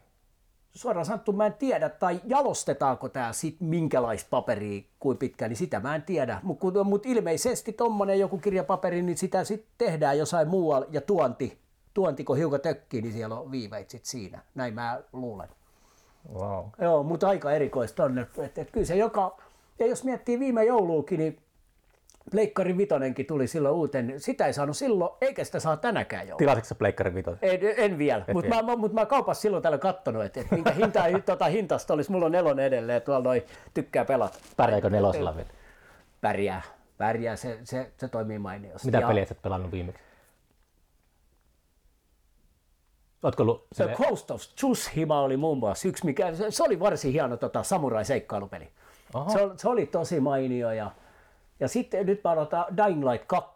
Suoraan 0.76 1.06
sanottu 1.06 1.33
mä 1.33 1.47
en 1.47 1.54
tiedä, 1.54 1.88
tai 1.88 2.21
jalostetaanko 2.25 3.09
tämä 3.09 3.33
sit 3.33 3.56
minkälaista 3.61 4.28
paperia, 4.30 4.83
kuin 5.00 5.18
pitkään, 5.18 5.49
niin 5.49 5.56
sitä 5.56 5.80
mä 5.80 5.95
en 5.95 6.02
tiedä. 6.02 6.40
Mutta 6.42 6.85
mut 6.85 7.06
ilmeisesti 7.06 7.73
tommonen 7.73 8.21
joku 8.21 8.38
kirjapaperi, 8.38 9.02
niin 9.02 9.18
sitä 9.18 9.45
sitten 9.45 9.71
tehdään 9.78 10.18
jossain 10.18 10.49
muualla, 10.49 10.87
ja 10.90 11.00
tuonti, 11.00 11.59
tuonti 11.95 12.25
kun 12.25 12.37
hiukan 12.37 12.61
tökkii, 12.61 13.02
niin 13.02 13.12
siellä 13.12 13.38
on 13.38 13.50
viiveit 13.50 13.90
sit 13.90 14.04
siinä. 14.04 14.42
Näin 14.54 14.75
mä 14.75 15.02
luulen. 15.12 15.49
Wow. 16.35 16.64
Joo, 16.80 17.02
mutta 17.02 17.28
aika 17.28 17.52
erikoista 17.52 18.04
on, 18.04 18.18
että 18.18 18.45
et, 18.45 18.59
et 18.59 18.71
kyllä 18.71 18.87
se 18.87 18.97
joka, 18.97 19.37
ja 19.78 19.87
jos 19.87 20.04
miettii 20.04 20.38
viime 20.38 20.64
jouluukin, 20.64 21.18
niin 21.18 21.38
Pleikkari 22.30 22.78
Vitonenkin 22.78 23.26
tuli 23.26 23.47
silloin 23.47 23.75
uuteen, 23.75 24.21
sitä 24.21 24.47
ei 24.47 24.52
saanut 24.52 24.76
silloin, 24.76 25.11
eikä 25.21 25.45
sitä 25.45 25.61
saa 25.61 25.76
tänäkään 25.76 26.28
joulua. 26.28 26.38
Tilasitko 26.38 26.75
Pleikkari 26.75 27.14
Vitosen? 27.14 27.49
En, 27.50 27.61
en 27.76 27.99
vielä, 27.99 28.25
mutta 28.33 28.62
mä, 28.62 28.76
mut 28.76 28.92
mä 28.92 29.06
kaupassa 29.06 29.40
silloin 29.40 29.62
täällä 29.62 29.78
kattonut, 29.78 30.25
että 30.25 30.40
et 30.40 30.50
minkä 30.50 30.73
hinta, 30.73 31.04
tota, 31.26 31.45
hintasta 31.45 31.95
olisi. 31.95 32.12
Mulla 32.12 32.26
on 32.26 32.33
nelonen 32.33 32.64
edelleen, 32.66 33.02
tuolla 33.02 33.25
noi 33.25 33.45
tykkää 33.75 34.04
pelata. 34.04 34.38
Pärjääkö 34.56 34.90
nelosella 34.90 35.37
vielä? 35.37 35.49
Pärjää, 36.21 36.62
pärjää, 36.99 37.37
se, 37.37 37.59
se, 37.64 37.92
se 37.97 38.09
toimii 38.09 38.38
mainiosti. 38.38 38.88
Mitä 38.88 38.99
Ja 38.99 39.09
peliä 39.09 39.25
sä 39.25 39.35
pelannut 39.35 39.73
viimeksi? 39.73 40.02
Ootko 43.23 43.42
ollut 43.42 43.66
The 43.76 43.95
Ghost 43.97 44.30
of 44.30 44.40
Tsushima 44.40 45.21
oli 45.21 45.37
muun 45.37 45.59
muassa 45.59 45.88
yksi, 45.88 46.04
mikä, 46.04 46.35
se, 46.35 46.50
se 46.50 46.62
oli 46.62 46.80
varsin 46.80 47.12
hieno 47.12 47.37
tota, 47.37 47.62
samurai-seikkailupeli. 47.62 48.68
Oho. 49.14 49.30
Se, 49.30 49.40
oli- 49.42 49.59
se, 49.59 49.68
oli 49.68 49.87
tosi 49.87 50.21
mainio 50.21 50.73
ja, 50.73 50.90
ja 51.60 51.68
sitten 51.68 52.06
nyt 52.06 52.25
mä 52.25 52.30
odotan 52.30 52.64
Dying 52.76 53.10
Light 53.10 53.25
2, 53.26 53.50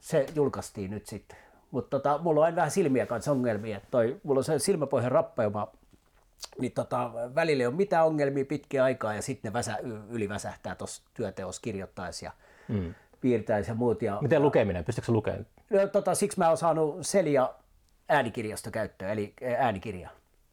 se 0.00 0.26
julkaistiin 0.34 0.90
nyt 0.90 1.06
sitten. 1.06 1.38
Mutta 1.70 1.90
tota, 1.90 2.18
mulla 2.18 2.40
on 2.40 2.44
aina 2.44 2.56
vähän 2.56 2.70
silmiä 2.70 3.06
kanssa 3.06 3.32
ongelmia, 3.32 3.76
että 3.76 3.88
toi, 3.90 4.20
mulla 4.22 4.38
on 4.38 4.44
se 4.44 4.58
silmäpohjan 4.58 5.12
rappeuma, 5.12 5.68
niin 6.60 6.72
tota, 6.72 7.10
välillä 7.34 7.62
ei 7.62 7.66
ole 7.66 7.74
mitään 7.74 8.06
ongelmia 8.06 8.44
pitkiä 8.44 8.84
aikaa 8.84 9.14
ja 9.14 9.22
sitten 9.22 9.48
ne 9.48 9.52
väsä, 9.52 9.78
y- 9.82 10.02
yliväsähtää 10.08 10.74
tuossa 10.74 11.02
työteossa 11.14 11.62
kirjoittaessa 11.62 12.24
ja 12.24 12.32
mm. 12.68 12.94
piirtäisi 13.20 13.70
ja 13.70 13.74
muut. 13.74 14.02
Ja, 14.02 14.18
Miten 14.20 14.42
lukeminen? 14.42 14.84
Pystytkö 14.84 15.12
lukemaan? 15.12 15.46
No, 15.70 15.86
tota, 15.86 16.14
siksi 16.14 16.38
mä 16.38 16.48
oon 16.48 16.56
saanut 16.56 17.06
Selia 17.06 17.50
äänikirjasto 18.08 18.70
käyttöön, 18.70 19.10
eli 19.10 19.34
äänikirja. 19.58 20.10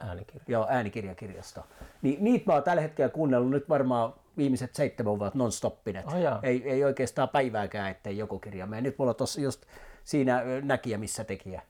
Äänikirja. 0.07 0.43
Joo, 0.47 0.65
äänikirjakirjasto. 0.69 1.61
Niin, 2.01 2.23
niitä 2.23 2.43
mä 2.47 2.53
oon 2.53 2.63
tällä 2.63 2.81
hetkellä 2.81 3.09
kuunnellut 3.09 3.49
nyt 3.51 3.69
varmaan 3.69 4.13
viimeiset 4.37 4.75
seitsemän 4.75 5.19
vuotta 5.19 5.37
non-stoppinet. 5.39 6.05
Oh, 6.07 6.17
jaa. 6.19 6.39
ei, 6.43 6.69
ei 6.69 6.83
oikeastaan 6.83 7.29
päivääkään, 7.29 7.91
ettei 7.91 8.17
joku 8.17 8.39
kirja 8.39 8.65
mene. 8.65 8.81
Nyt 8.81 8.97
mulla 8.97 9.09
on 9.11 9.15
tossa 9.15 9.41
just 9.41 9.61
siinä 10.03 10.43
näkijä, 10.61 10.97
missä 10.97 11.23
tekijä. 11.23 11.61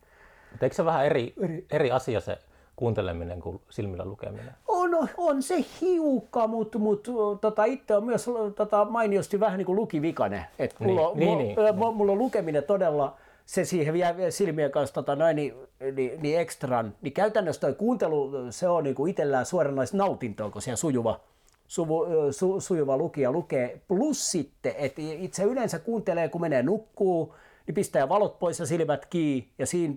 Mutta 0.51 0.65
eikö 0.65 0.75
se 0.75 0.85
vähän 0.85 1.05
eri, 1.05 1.33
eri 1.71 1.91
asia 1.91 2.19
se 2.19 2.37
kuunteleminen 2.75 3.39
kuin 3.41 3.61
silmillä 3.69 4.05
lukeminen? 4.05 4.51
On, 4.67 4.89
on 5.17 5.43
se 5.43 5.55
hiukka, 5.81 6.47
mutta 6.47 6.79
mut, 6.79 7.07
tota, 7.41 7.65
itse 7.65 7.95
on 7.95 8.03
myös 8.03 8.25
tota, 8.55 8.85
mainiosti 8.85 9.39
vähän 9.39 9.57
niin 9.57 9.65
kuin 9.65 9.75
lukivikainen. 9.75 10.45
Et 10.59 10.75
mulla, 10.79 11.01
Niin, 11.01 11.09
on- 11.31 11.37
niin, 11.37 11.55
mulla, 11.55 11.63
niin, 11.69 11.75
mulla, 11.75 11.91
mulla 11.91 12.11
on 12.11 12.17
lukeminen 12.17 12.63
todella, 12.63 13.17
se 13.45 13.65
siihen 13.65 13.93
vielä 13.93 14.31
silmien 14.31 14.71
kanssa 14.71 14.93
tota, 14.93 15.15
noin, 15.15 15.35
niin, 15.35 15.53
niin, 15.95 16.21
niin 16.21 16.39
ekstran. 16.39 16.95
Niin 17.01 17.13
käytännössä 17.13 17.61
toi 17.61 17.73
kuuntelu, 17.73 18.31
se 18.49 18.67
on 18.67 18.83
niin 18.83 18.95
kuin 18.95 19.09
itsellään 19.09 19.45
suoranaista 19.45 19.97
nautintoa, 19.97 20.49
kun 20.49 20.61
siellä 20.61 20.77
sujuva, 20.77 21.19
suvu, 21.67 22.05
su, 22.31 22.59
sujuva 22.59 22.97
lukija 22.97 23.31
lukee. 23.31 23.81
Plus 23.87 24.31
sitten, 24.31 24.73
että 24.77 25.01
itse 25.01 25.43
yleensä 25.43 25.79
kuuntelee, 25.79 26.29
kun 26.29 26.41
menee 26.41 26.63
nukkuu, 26.63 27.35
niin 27.67 27.75
pistää 27.75 28.09
valot 28.09 28.39
pois 28.39 28.59
ja 28.59 28.65
silmät 28.65 29.05
kiinni 29.05 29.49
ja 29.59 29.65
siinä 29.65 29.95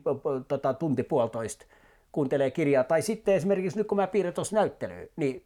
tota, 0.49 0.75
tunti 0.75 1.03
puolitoista 1.03 1.67
kuuntelee 2.13 2.51
kirjaa. 2.51 2.85
Tai 2.85 3.03
sitten 3.03 3.35
esimerkiksi 3.35 3.79
nyt 3.79 3.87
kun 3.87 3.97
mä 3.97 4.07
piirrän 4.07 4.35
tuossa 4.35 4.57
näyttelyä, 4.57 5.07
niin 5.17 5.45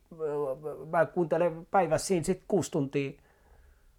mä 0.90 1.06
kuuntelen 1.06 1.66
päivässä 1.70 2.06
siinä 2.06 2.24
sitten 2.24 2.44
kuusi 2.48 2.70
tuntia, 2.70 3.12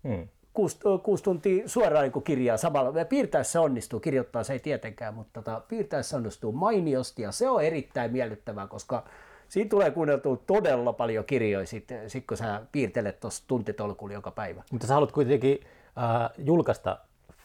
Hmm. 0.03 0.27
Kuusi, 0.53 0.79
kuusi 1.03 1.23
tuntia 1.23 1.67
suoraan 1.67 2.11
niin 2.13 2.23
kirjaa 2.23 2.57
samalla. 2.57 2.99
Ja 2.99 3.05
piirtää 3.05 3.43
se 3.43 3.59
onnistuu, 3.59 3.99
kirjoittaa 3.99 4.43
se 4.43 4.53
ei 4.53 4.59
tietenkään, 4.59 5.13
mutta 5.13 5.41
tota, 5.41 5.61
piirtää 5.67 6.03
se 6.03 6.15
onnistuu 6.15 6.51
mainiosti 6.51 7.21
ja 7.21 7.31
se 7.31 7.49
on 7.49 7.63
erittäin 7.63 8.11
miellyttävää, 8.11 8.67
koska 8.67 9.03
siinä 9.47 9.69
tulee 9.69 9.91
kuunneltua 9.91 10.37
todella 10.47 10.93
paljon 10.93 11.25
kirjoja 11.25 11.67
sitten, 11.67 12.09
sit 12.09 12.27
kun 12.27 12.37
sä 12.37 12.61
piirtelet 12.71 13.19
tuossa 13.19 13.43
tuntitolkulla 13.47 14.13
joka 14.13 14.31
päivä. 14.31 14.63
Mutta 14.71 14.87
sä 14.87 14.93
haluat 14.93 15.11
kuitenkin 15.11 15.59
äh, 15.97 16.29
julkaista 16.37 16.97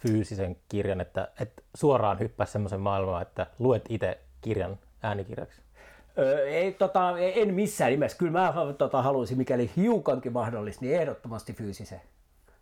fyysisen 0.03 0.57
kirjan, 0.69 1.01
että 1.01 1.29
et 1.41 1.65
suoraan 1.75 2.19
hyppää 2.19 2.47
semmoisen 2.47 2.81
maailmaan, 2.81 3.23
että 3.23 3.47
luet 3.59 3.85
itse 3.89 4.19
kirjan 4.41 4.79
äänikirjaksi. 5.03 5.61
Öö, 6.19 6.47
ei, 6.47 6.73
tota, 6.73 7.19
en 7.19 7.55
missään 7.55 7.91
nimessä. 7.91 8.19
Kyllä 8.19 8.33
mä 8.33 8.55
tota, 8.79 9.03
haluaisin, 9.03 9.39
mikäli 9.39 9.71
hiukankin 9.77 10.33
mahdollista, 10.33 10.85
niin 10.85 11.01
ehdottomasti 11.01 11.53
fyysisen, 11.53 12.01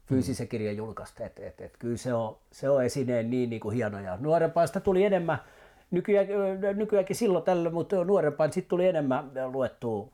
fyysisen 0.07 0.49
kirjan 0.49 0.77
julkaista. 0.77 1.25
Et, 1.25 1.39
et, 1.39 1.61
et, 1.61 1.77
kyllä 1.79 1.97
se 1.97 2.15
on, 2.15 2.37
se 2.53 2.71
on 2.71 2.85
esineen 2.85 3.31
niin, 3.31 3.51
niin 3.51 3.61
kuin 3.61 3.75
hieno. 3.75 4.01
Ja 4.01 4.17
nuorempaista 4.21 4.81
tuli 4.81 5.05
enemmän, 5.05 5.39
nykyään, 5.91 6.27
nykyäänkin 6.75 7.17
silloin 7.17 7.45
tällöin, 7.45 7.75
mutta 7.75 8.05
nuorempaan 8.05 8.53
sitten 8.53 8.69
tuli 8.71 8.87
enemmän 8.89 9.31
luettua 9.53 10.09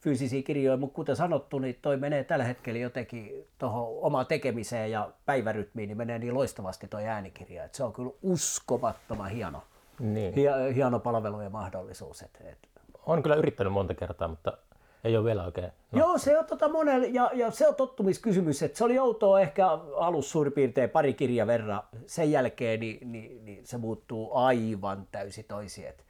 fyysisiä 0.00 0.42
kirjoja, 0.42 0.76
mutta 0.76 0.94
kuten 0.94 1.16
sanottu, 1.16 1.58
niin 1.58 1.78
toi 1.82 1.96
menee 1.96 2.24
tällä 2.24 2.44
hetkellä 2.44 2.80
jotenkin 2.80 3.46
tuohon 3.58 3.98
omaan 4.00 4.26
tekemiseen 4.26 4.90
ja 4.90 5.10
päivärytmiin, 5.26 5.86
niin 5.88 5.96
menee 5.96 6.18
niin 6.18 6.34
loistavasti 6.34 6.88
toi 6.88 7.06
äänikirja, 7.06 7.64
että 7.64 7.76
se 7.76 7.84
on 7.84 7.92
kyllä 7.92 8.10
uskomattoman 8.22 9.30
hieno, 9.30 9.62
Niin. 9.98 10.34
hie- 10.34 10.74
hieno 10.74 10.98
palvelu 11.00 11.40
ja 11.40 11.50
mahdollisuus. 11.50 12.22
Et, 12.22 12.30
et, 12.44 12.58
Olen 13.06 13.22
kyllä 13.22 13.36
yrittänyt 13.36 13.72
monta 13.72 13.94
kertaa, 13.94 14.28
mutta 14.28 14.58
ei 15.04 15.16
ole 15.16 15.24
vielä 15.24 15.44
oikein. 15.44 15.72
No. 15.92 15.98
Joo, 15.98 16.18
se 16.18 16.38
on 16.38 16.44
tota 16.44 16.68
monelle, 16.68 17.06
ja, 17.06 17.30
ja 17.34 17.50
se 17.50 17.68
on 17.68 17.74
tottumiskysymys, 17.74 18.62
että 18.62 18.78
se 18.78 18.84
oli 18.84 18.98
outoa 18.98 19.40
ehkä 19.40 19.66
alus 19.96 20.30
suurin 20.30 20.52
piirtein 20.52 20.90
pari 20.90 21.14
kirja 21.14 21.46
verran. 21.46 21.82
Sen 22.06 22.30
jälkeen 22.30 22.80
niin, 22.80 23.12
niin, 23.12 23.44
niin 23.44 23.66
se 23.66 23.78
muuttuu 23.78 24.34
aivan 24.36 25.08
täysin 25.12 25.44
toisin. 25.48 25.84
Et, 25.86 26.04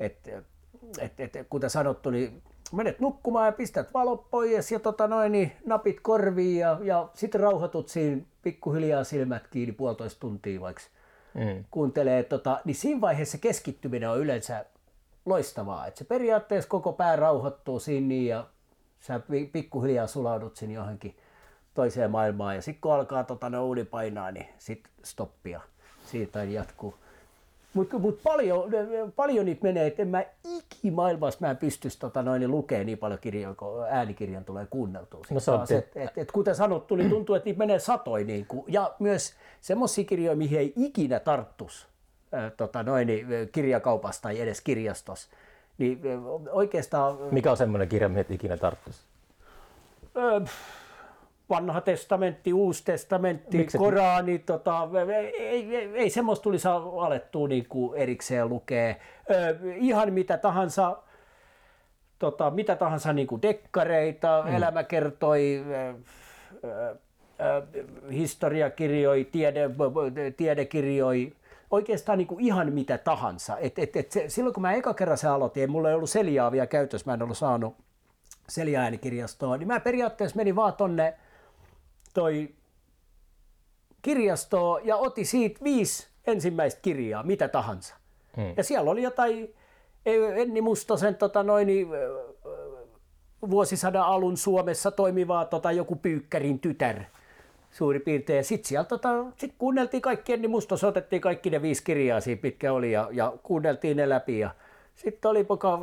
et, 0.00 0.34
et, 0.98 1.36
et, 1.36 1.46
kuten 1.50 1.70
sanottu, 1.70 2.10
niin 2.10 2.42
menet 2.72 3.00
nukkumaan 3.00 3.46
ja 3.46 3.52
pistät 3.52 3.94
valot 3.94 4.30
pois 4.30 4.72
ja 4.72 4.80
tota 4.80 5.08
noin, 5.08 5.32
niin 5.32 5.52
napit 5.66 6.00
korviin 6.00 6.58
ja, 6.58 6.78
ja 6.82 7.08
sitten 7.14 7.40
rauhoitut 7.40 7.88
siinä 7.88 8.22
pikkuhiljaa 8.42 9.04
silmät 9.04 9.48
kiinni 9.48 9.72
puolitoista 9.72 10.20
tuntia 10.20 10.60
vaikka 10.60 10.82
Mm. 11.34 11.64
kuuntelee, 11.70 12.22
tota, 12.22 12.60
niin 12.64 12.74
siinä 12.74 13.00
vaiheessa 13.00 13.38
keskittyminen 13.38 14.10
on 14.10 14.18
yleensä 14.18 14.64
loistavaa. 15.26 15.86
Että 15.86 15.98
se 15.98 16.04
periaatteessa 16.04 16.70
koko 16.70 16.92
pää 16.92 17.16
rauhoittuu 17.16 17.80
siinä 17.80 18.06
niin 18.06 18.26
ja 18.26 18.46
sä 19.00 19.20
pi- 19.30 19.50
pikkuhiljaa 19.52 20.06
sulaudut 20.06 20.56
sinne 20.56 20.74
johonkin 20.74 21.16
toiseen 21.74 22.10
maailmaan. 22.10 22.54
Ja 22.56 22.62
sitten 22.62 22.80
kun 22.80 22.92
alkaa 22.92 23.24
tota, 23.24 23.50
ne 23.50 23.58
uni 23.58 23.84
painaa, 23.84 24.30
niin 24.30 24.46
sitten 24.58 24.92
stoppia. 25.02 25.60
Siitä 26.06 26.44
jatkuu. 26.44 26.94
Mutta 27.74 27.98
mut 27.98 28.22
paljon, 28.22 28.70
paljon 29.16 29.46
niitä 29.46 29.62
menee, 29.62 29.86
että 29.86 30.02
en 30.02 30.08
mä 30.08 30.24
ikimaailmassa 30.44 31.46
mä 31.46 31.54
pystyisi 31.54 31.98
tota, 31.98 32.22
noin 32.22 32.50
lukemaan 32.50 32.86
niin 32.86 32.98
paljon 32.98 33.20
kirjoja, 33.20 33.54
kun 33.54 33.84
äänikirjan 33.90 34.44
tulee 34.44 34.66
kuunneltua. 34.70 35.20
No 35.30 35.40
se 35.40 35.50
Taas, 35.50 35.70
et, 35.70 35.96
et, 35.96 36.18
et, 36.18 36.32
kuten 36.32 36.54
sanottu, 36.54 36.96
niin 36.96 37.10
tuntuu, 37.10 37.34
että 37.34 37.44
niitä 37.44 37.58
menee 37.58 37.78
satoi. 37.78 38.24
Niin 38.24 38.46
kuin, 38.46 38.64
ja 38.68 38.94
myös 38.98 39.34
semmoisia 39.60 40.04
kirjoja, 40.04 40.36
mihin 40.36 40.58
ei 40.58 40.72
ikinä 40.76 41.20
tarttus 41.20 41.86
äh, 41.86 41.89
tota, 42.56 42.82
noin, 42.82 43.06
niin, 43.06 43.26
kirjakaupassa 43.52 44.22
tai 44.22 44.40
edes 44.40 44.60
kirjastossa. 44.60 45.28
Niin 45.78 46.00
oikeastaan 46.50 47.16
Mikä 47.30 47.50
on 47.50 47.56
semmoinen 47.56 47.88
kirja, 47.88 48.08
mihin 48.08 48.20
et 48.20 48.30
ikinä 48.30 48.56
tarttuisi? 48.56 49.00
Vanha 51.50 51.80
testamentti, 51.80 52.52
uusi 52.52 52.84
testamentti, 52.84 53.56
Miksi 53.56 53.76
et- 53.76 53.78
Korani, 53.78 54.38
tota, 54.38 54.88
ei, 55.38 55.76
ei, 55.76 55.90
ei, 55.94 56.10
semmoista 56.10 56.42
tulisi 56.42 56.68
alettua 57.00 57.48
niin 57.48 57.66
kuin 57.68 57.98
erikseen 57.98 58.48
lukee. 58.48 59.00
Ö, 59.30 59.56
ihan 59.76 60.12
mitä 60.12 60.38
tahansa, 60.38 60.96
tota, 62.18 62.50
mitä 62.50 62.76
tahansa 62.76 63.12
niin 63.12 63.26
kuin 63.26 63.42
dekkareita, 63.42 64.44
mm. 64.46 64.50
ö, 65.64 65.94
ö, 66.64 67.66
historiakirjoi, 68.12 69.24
tiede, 69.32 69.70
tiedekirjoi, 70.36 71.32
oikeastaan 71.70 72.18
niin 72.18 72.28
kuin 72.28 72.44
ihan 72.44 72.72
mitä 72.72 72.98
tahansa. 72.98 73.58
Et, 73.58 73.78
et, 73.78 73.96
et 73.96 74.12
se, 74.12 74.28
silloin 74.28 74.54
kun 74.54 74.62
mä 74.62 74.72
eka 74.72 74.94
kerran 74.94 75.18
se 75.18 75.28
aloitin, 75.28 75.70
mulla 75.70 75.88
ei 75.88 75.94
ollut 75.94 76.10
Seliaa 76.10 76.52
vielä 76.52 76.66
käytössä, 76.66 77.10
mä 77.10 77.14
en 77.14 77.22
ollut 77.22 77.38
saanut 77.38 77.76
Selia-äänikirjastoon, 78.48 79.58
niin 79.58 79.66
mä 79.68 79.80
periaatteessa 79.80 80.36
menin 80.36 80.56
vaan 80.56 80.74
tonne 80.74 81.14
toi 82.14 82.54
kirjastoon 84.02 84.86
ja 84.86 84.96
otin 84.96 85.26
siitä 85.26 85.64
viisi 85.64 86.08
ensimmäistä 86.26 86.80
kirjaa, 86.80 87.22
mitä 87.22 87.48
tahansa. 87.48 87.94
Hmm. 88.36 88.54
Ja 88.56 88.64
siellä 88.64 88.90
oli 88.90 89.02
jotain 89.02 89.54
Enni 90.06 90.60
Mustosen 90.60 91.14
tota 91.14 91.42
noin, 91.42 91.68
vuosisadan 93.50 94.02
alun 94.02 94.36
Suomessa 94.36 94.90
toimivaa 94.90 95.44
tota, 95.44 95.72
joku 95.72 95.96
Pyykkärin 95.96 96.58
tytär 96.58 97.02
suurin 97.70 98.02
piirtein. 98.02 98.36
Ja 98.36 98.44
sitten 98.44 98.68
sieltä 98.68 98.88
tota, 98.88 99.08
sit 99.36 99.54
kuunneltiin 99.58 100.00
kaikki 100.00 100.32
Enni 100.32 100.48
Mustos, 100.48 100.84
otettiin 100.84 101.22
kaikki 101.22 101.50
ne 101.50 101.62
viisi 101.62 101.84
kirjaa 101.84 102.20
siinä 102.20 102.42
pitkä 102.42 102.72
oli 102.72 102.92
ja, 102.92 103.08
ja 103.12 103.32
kuunneltiin 103.42 103.96
ne 103.96 104.08
läpi. 104.08 104.38
Ja 104.38 104.50
sitten 104.94 105.30
oli 105.30 105.44
poka, 105.44 105.78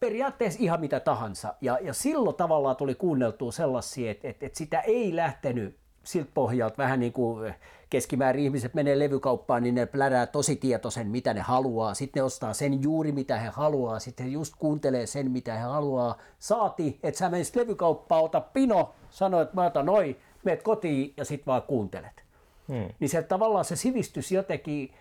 periaatteessa 0.00 0.60
ihan 0.62 0.80
mitä 0.80 1.00
tahansa. 1.00 1.54
Ja, 1.60 1.78
ja 1.82 1.92
silloin 1.92 2.36
tavallaan 2.36 2.76
tuli 2.76 2.94
kuunneltua 2.94 3.52
sellaisia, 3.52 4.10
että, 4.10 4.28
että, 4.28 4.46
että 4.46 4.58
sitä 4.58 4.80
ei 4.80 5.16
lähtenyt 5.16 5.76
siltä 6.04 6.30
pohjalta 6.34 6.78
vähän 6.78 7.00
niin 7.00 7.12
kuin 7.12 7.54
keskimäärin 7.90 8.44
ihmiset 8.44 8.74
menee 8.74 8.98
levykauppaan, 8.98 9.62
niin 9.62 9.74
ne 9.74 9.86
plärää 9.86 10.26
tosi 10.26 10.56
tietoisen, 10.56 11.08
mitä 11.08 11.34
ne 11.34 11.40
haluaa. 11.40 11.94
Sitten 11.94 12.20
ne 12.20 12.24
ostaa 12.24 12.52
sen 12.52 12.82
juuri, 12.82 13.12
mitä 13.12 13.38
he 13.38 13.48
haluaa. 13.48 13.98
Sitten 13.98 14.26
he 14.26 14.32
just 14.32 14.54
kuuntelee 14.58 15.06
sen, 15.06 15.30
mitä 15.30 15.54
he 15.54 15.62
haluaa. 15.62 16.18
Saati, 16.38 16.98
että 17.02 17.18
sä 17.18 17.30
menisit 17.30 17.56
levykauppaan, 17.56 18.24
ota 18.24 18.40
pino, 18.40 18.94
sano, 19.12 19.40
että 19.40 19.54
mä 19.54 19.66
otan 19.66 19.86
noin, 19.86 20.16
meet 20.44 20.62
kotiin 20.62 21.14
ja 21.16 21.24
sitten 21.24 21.46
vaan 21.46 21.62
kuuntelet. 21.62 22.24
Hmm. 22.68 22.88
Niin 23.00 23.08
se 23.08 23.22
tavallaan 23.22 23.64
se 23.64 23.76
sivistys 23.76 24.32
jotenkin, 24.32 24.94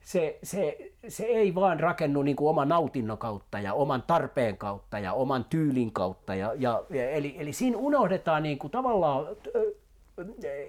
se, 0.00 0.38
se, 0.42 0.78
se 1.08 1.24
ei 1.24 1.54
vaan 1.54 1.80
rakennu 1.80 2.22
niin 2.22 2.36
kuin 2.36 2.48
oman 2.48 2.68
nautinnon 2.68 3.18
kautta 3.18 3.60
ja 3.60 3.74
oman 3.74 4.02
tarpeen 4.06 4.56
kautta 4.56 4.98
ja 4.98 5.12
oman 5.12 5.44
tyylin 5.44 5.92
kautta. 5.92 6.34
Ja, 6.34 6.52
ja, 6.58 6.82
eli, 6.90 7.36
eli 7.38 7.52
siinä 7.52 7.78
unohdetaan 7.78 8.42
niin 8.42 8.58
kuin 8.58 8.70
tavallaan 8.70 9.26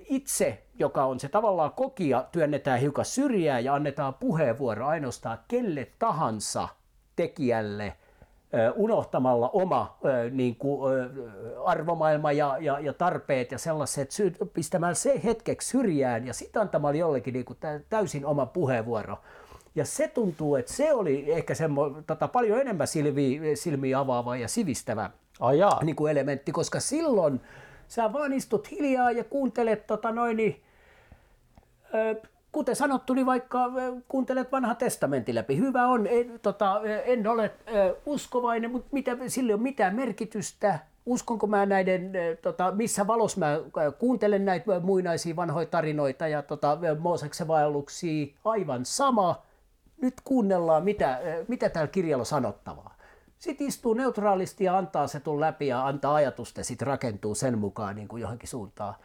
itse, 0.10 0.64
joka 0.80 1.06
on 1.06 1.20
se 1.20 1.30
tavallaan 1.30 1.72
kokija, 1.72 2.26
työnnetään 2.32 2.80
hiukan 2.80 3.06
syrjään 3.06 3.64
ja 3.64 3.74
annetaan 3.74 4.14
puheenvuoro 4.14 4.88
ainoastaan 4.88 5.40
kelle 5.48 5.88
tahansa 6.00 6.68
tekijälle 7.16 7.94
unohtamalla 8.76 9.50
oma 9.50 9.98
niin 10.32 10.56
kuin, 10.56 10.94
arvomaailma 11.66 12.32
ja, 12.32 12.58
ja, 12.60 12.80
ja 12.80 12.94
tarpeet 12.94 13.52
ja 13.52 13.58
sellaiset, 13.58 14.10
pistämällä 14.54 14.94
se 14.94 15.22
hetkeksi 15.24 15.70
syrjään 15.70 16.28
ja 16.28 16.34
sitten 16.34 16.62
antamalla 16.62 16.98
jollekin 16.98 17.34
niin 17.34 17.46
kuin 17.46 17.58
tä- 17.60 17.80
täysin 17.90 18.26
oma 18.26 18.46
puheenvuoro. 18.46 19.18
Ja 19.76 19.86
se 19.86 20.08
tuntuu, 20.08 20.56
että 20.56 20.74
se 20.74 20.94
oli 20.94 21.32
ehkä 21.32 21.56
semmo, 21.56 21.90
tota, 22.08 22.28
paljon 22.28 22.60
enemmän 22.60 22.88
silmiä, 22.88 23.56
silmiä 23.56 24.00
avaava 24.00 24.36
ja 24.36 24.48
sivistävä 24.48 25.10
jaa. 25.58 25.84
niin 25.84 25.96
kuin 25.96 26.12
elementti, 26.12 26.52
koska 26.52 26.80
silloin 26.80 27.42
sä 27.88 28.14
vaan 28.14 28.34
istut 28.34 28.72
hiljaa 28.72 29.12
ja 29.12 29.24
kuuntelet 29.24 29.88
tota 29.88 30.12
noin, 30.12 30.38
niin, 30.38 30.64
ö, 31.94 32.22
kuten 32.58 32.76
sanottu, 32.76 33.14
niin 33.14 33.26
vaikka 33.26 33.72
kuuntelet 34.08 34.52
vanha 34.52 34.76
testamentti 34.76 35.36
läpi, 35.36 35.58
hyvä 35.58 35.88
on, 35.88 36.08
en, 36.08 36.40
tota, 36.42 36.82
en 37.06 37.28
ole 37.28 37.52
uskovainen, 38.06 38.72
mutta 38.72 38.88
mitä, 38.92 39.18
sillä 39.28 39.50
ei 39.50 39.54
ole 39.54 39.62
mitään 39.62 39.96
merkitystä. 39.96 40.80
Uskonko 41.06 41.48
mä 41.48 41.66
näiden, 41.66 42.12
tota, 42.42 42.72
missä 42.72 43.08
valossa 43.08 43.40
mä 43.40 43.60
kuuntelen 44.00 44.46
näitä 44.46 44.80
muinaisia 44.80 45.36
vanhoja 45.36 45.66
tarinoita 45.66 46.28
ja 46.28 46.42
tota, 46.42 46.78
Mooseksen 47.00 47.48
vaelluksia, 47.48 48.28
aivan 48.46 48.86
sama. 48.86 49.42
Nyt 50.02 50.14
kuunnellaan, 50.24 50.84
mitä, 50.84 51.20
mitä 51.48 51.70
täällä 51.70 51.92
kirjalla 51.92 52.26
sanottavaa. 52.26 52.96
Sitten 53.40 53.68
istuu 53.68 53.94
neutraalisti 53.94 54.64
ja 54.64 54.78
antaa 54.78 55.08
se 55.08 55.20
tulla 55.20 55.46
läpi 55.46 55.68
ja 55.68 55.88
antaa 55.88 56.16
ajatusta 56.16 56.60
ja 56.60 56.64
sitten 56.64 56.88
rakentuu 56.88 57.36
sen 57.36 57.58
mukaan 57.58 57.96
niin 57.96 58.08
kuin 58.08 58.22
johonkin 58.22 58.50
suuntaan 58.50 58.96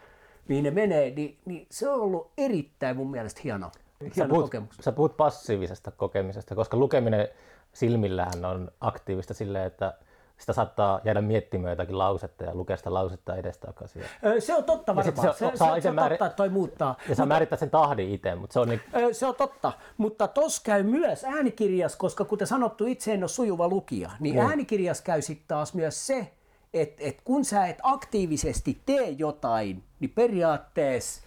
mihin 0.48 0.64
ne 0.64 0.70
menee, 0.70 1.10
niin, 1.10 1.38
niin 1.44 1.66
se 1.70 1.88
on 1.88 2.00
ollut 2.00 2.30
erittäin 2.38 2.96
mun 2.96 3.10
mielestä 3.10 3.40
hieno, 3.44 3.70
hieno 4.00 4.14
sä 4.14 4.28
puhut, 4.28 4.44
kokemus. 4.44 4.76
Sä 4.80 4.92
puhut 4.92 5.16
passiivisesta 5.16 5.90
kokemisesta, 5.90 6.54
koska 6.54 6.76
lukeminen 6.76 7.28
silmillään 7.72 8.44
on 8.44 8.70
aktiivista 8.80 9.34
silleen, 9.34 9.66
että 9.66 9.94
sitä 10.38 10.52
saattaa 10.52 11.00
jäädä 11.04 11.20
miettimään 11.20 11.72
jotakin 11.72 11.98
lausetta 11.98 12.44
ja 12.44 12.54
lukea 12.54 12.76
sitä 12.76 12.94
lausetta 12.94 13.36
edestakaisin. 13.36 14.02
Se 14.38 14.54
on 14.54 14.64
totta 14.64 14.96
varmaan. 14.96 15.34
Se, 15.34 15.38
se, 15.38 15.50
se, 15.56 15.80
se, 15.80 15.88
on 15.88 15.94
määr... 15.94 16.10
totta, 16.10 16.26
että 16.26 16.36
toi 16.36 16.48
muuttaa. 16.48 16.96
Ja 17.08 17.14
sä 17.14 17.26
määrittää 17.26 17.58
sen 17.58 17.70
tahdin 17.70 18.10
itse, 18.10 18.34
mutta 18.34 18.52
se 18.52 18.60
on 18.60 18.68
niin... 18.68 18.80
Se 19.12 19.26
on 19.26 19.34
totta, 19.34 19.72
mutta 19.96 20.28
tos 20.28 20.60
käy 20.60 20.82
myös 20.82 21.24
äänikirjas, 21.24 21.96
koska 21.96 22.24
kuten 22.24 22.46
sanottu, 22.46 22.86
itse 22.86 23.14
en 23.14 23.22
ole 23.22 23.28
sujuva 23.28 23.68
lukija, 23.68 24.10
niin 24.20 24.34
mm. 24.34 24.40
äänikirjas 24.40 25.00
käy 25.00 25.22
sitten 25.22 25.48
taas 25.48 25.74
myös 25.74 26.06
se, 26.06 26.32
että 26.74 27.04
et 27.04 27.22
kun 27.24 27.44
sä 27.44 27.66
et 27.66 27.78
aktiivisesti 27.82 28.82
tee 28.86 29.10
jotain, 29.10 29.82
niin 30.00 30.10
periaatteessa 30.10 31.22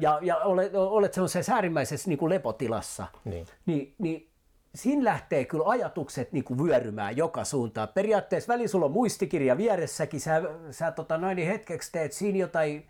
ja, 0.00 0.18
ja 0.22 0.36
olet, 0.36 0.74
olet 0.74 1.14
sellaisessa 1.14 1.54
äärimmäisessä 1.54 2.08
niin 2.08 2.18
kuin 2.18 2.30
lepotilassa, 2.30 3.06
niin. 3.24 3.46
Niin, 3.66 3.94
niin 3.98 4.28
siinä 4.74 5.04
lähtee 5.04 5.44
kyllä 5.44 5.64
ajatukset 5.66 6.32
niin 6.32 6.44
kuin 6.44 6.64
vyörymään 6.64 7.16
joka 7.16 7.44
suuntaan. 7.44 7.88
Periaatteessa 7.88 8.52
väliin 8.52 8.68
sulla 8.68 8.86
on 8.86 8.92
muistikirja 8.92 9.56
vieressäkin, 9.56 10.20
sä, 10.20 10.42
sä 10.70 10.90
tota, 10.90 11.18
noin 11.18 11.36
niin 11.36 11.48
hetkeksi 11.48 11.92
teet 11.92 12.12
siinä 12.12 12.38
jotain 12.38 12.86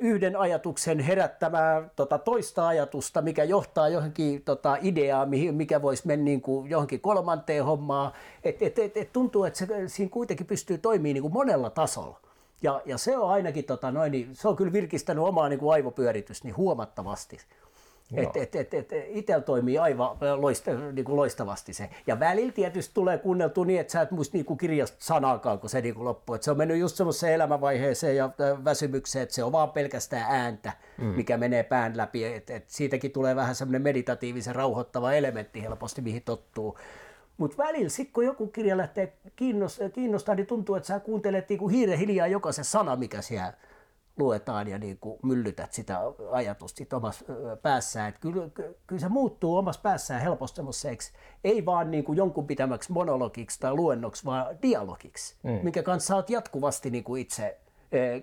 yhden 0.00 0.36
ajatuksen 0.36 1.00
herättämää 1.00 1.88
tota, 1.96 2.18
toista 2.18 2.68
ajatusta, 2.68 3.22
mikä 3.22 3.44
johtaa 3.44 3.88
johonkin 3.88 4.42
tota, 4.42 4.76
ideaan, 4.82 5.28
mikä 5.52 5.82
voisi 5.82 6.06
mennä 6.06 6.24
niin 6.24 6.40
kuin 6.40 6.70
johonkin 6.70 7.00
kolmanteen 7.00 7.64
hommaan. 7.64 8.12
Et, 8.44 8.62
et, 8.62 8.78
et, 8.78 8.96
et 8.96 9.12
tuntuu, 9.12 9.44
että 9.44 9.58
se, 9.58 9.66
siinä 9.86 10.10
kuitenkin 10.10 10.46
pystyy 10.46 10.78
toimimaan 10.78 11.14
niin 11.14 11.22
kuin 11.22 11.32
monella 11.32 11.70
tasolla. 11.70 12.20
Ja, 12.62 12.82
ja 12.86 12.98
se 12.98 13.16
on 13.16 13.30
ainakin, 13.30 13.64
tota, 13.64 13.90
noin, 13.90 14.12
niin, 14.12 14.28
se 14.32 14.48
on 14.48 14.56
kyllä 14.56 14.72
virkistänyt 14.72 15.24
omaa 15.24 15.48
niin 15.48 15.58
kuin 15.58 15.72
aivopyöritystä 15.72 16.48
niin 16.48 16.56
huomattavasti. 16.56 17.38
Et, 18.14 18.36
et, 18.36 18.54
et, 18.54 18.74
et, 18.74 18.92
itsellä 19.08 19.42
toimii 19.42 19.78
aivan 19.78 20.16
loista, 20.36 20.70
niin 20.92 21.04
kuin 21.04 21.16
loistavasti 21.16 21.72
se. 21.72 21.90
Ja 22.06 22.20
välillä 22.20 22.52
tietysti 22.52 22.94
tulee 22.94 23.18
kuunneltua 23.18 23.64
niin, 23.64 23.80
että 23.80 23.92
sä 23.92 24.00
et 24.00 24.10
muista 24.10 24.36
niin 24.36 24.58
kirjasta 24.58 24.96
sanaakaan, 25.00 25.58
kun 25.58 25.70
se 25.70 25.80
niin 25.80 25.94
kuin 25.94 26.04
loppuu. 26.04 26.34
Et 26.34 26.42
se 26.42 26.50
on 26.50 26.56
mennyt 26.56 26.78
just 26.78 26.96
semmoiseen 26.96 27.34
elämänvaiheeseen 27.34 28.16
ja 28.16 28.30
väsymykseen, 28.64 29.22
että 29.22 29.34
se 29.34 29.44
on 29.44 29.52
vaan 29.52 29.70
pelkästään 29.70 30.26
ääntä, 30.28 30.72
mm. 30.98 31.04
mikä 31.04 31.36
menee 31.36 31.62
pään 31.62 31.96
läpi. 31.96 32.24
Et, 32.24 32.50
et 32.50 32.64
siitäkin 32.66 33.10
tulee 33.10 33.36
vähän 33.36 33.54
semmoinen 33.54 33.82
meditatiivisen 33.82 34.54
rauhoittava 34.54 35.12
elementti 35.12 35.62
helposti, 35.62 36.00
mihin 36.00 36.22
tottuu. 36.22 36.78
Mutta 37.36 37.56
välillä 37.56 37.88
sitten 37.88 38.12
kun 38.12 38.24
joku 38.24 38.46
kirja 38.46 38.76
lähtee 38.76 39.12
kiinnostaa, 39.92 40.34
niin 40.34 40.46
tuntuu, 40.46 40.74
että 40.74 40.86
sä 40.86 41.00
kuuntelet 41.00 41.48
niinku 41.48 41.68
hiiren 41.68 41.98
hiljaa 41.98 42.26
jokaisen 42.26 42.64
sana, 42.64 42.96
mikä 42.96 43.22
siellä 43.22 43.52
luetaan 44.20 44.68
ja 44.68 44.78
niin 44.78 44.98
kuin 45.00 45.18
myllytät 45.22 45.72
sitä 45.72 46.00
ajatusta 46.30 46.78
sit 46.78 46.92
omassa 46.92 47.24
päässään. 47.62 48.08
Et 48.08 48.18
kyllä, 48.18 48.48
kyllä 48.86 49.00
se 49.00 49.08
muuttuu 49.08 49.56
omassa 49.56 49.80
päässään 49.80 50.20
helposti 50.20 50.56
semmoiseksi, 50.56 51.12
ei 51.44 51.66
vaan 51.66 51.90
niin 51.90 52.04
kuin 52.04 52.16
jonkun 52.16 52.46
pitämäksi 52.46 52.92
monologiksi 52.92 53.60
tai 53.60 53.74
luennoksi, 53.74 54.24
vaan 54.24 54.46
dialogiksi, 54.62 55.34
mm. 55.42 55.50
minkä 55.62 55.82
kanssa 55.82 56.16
olet 56.16 56.30
jatkuvasti 56.30 56.90
niin 56.90 57.04
kuin 57.04 57.22
itse 57.22 57.58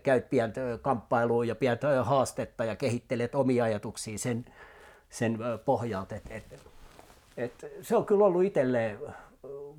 käyt 0.04 0.30
pientä 0.30 0.62
kamppailua 0.82 1.46
ja 1.46 1.56
pientä 1.56 2.04
haastetta 2.04 2.66
ja 2.66 2.76
kehittelet 2.76 3.36
omia 3.36 3.64
ajatuksia 3.64 4.18
sen, 4.18 4.46
sen 5.10 5.38
pohjalta. 5.66 6.16
Et, 6.16 6.24
et, 6.30 6.60
et 7.38 7.66
se 7.82 7.96
on 7.96 8.06
kyllä 8.06 8.26
ollut 8.26 8.44
itselleen 8.44 9.00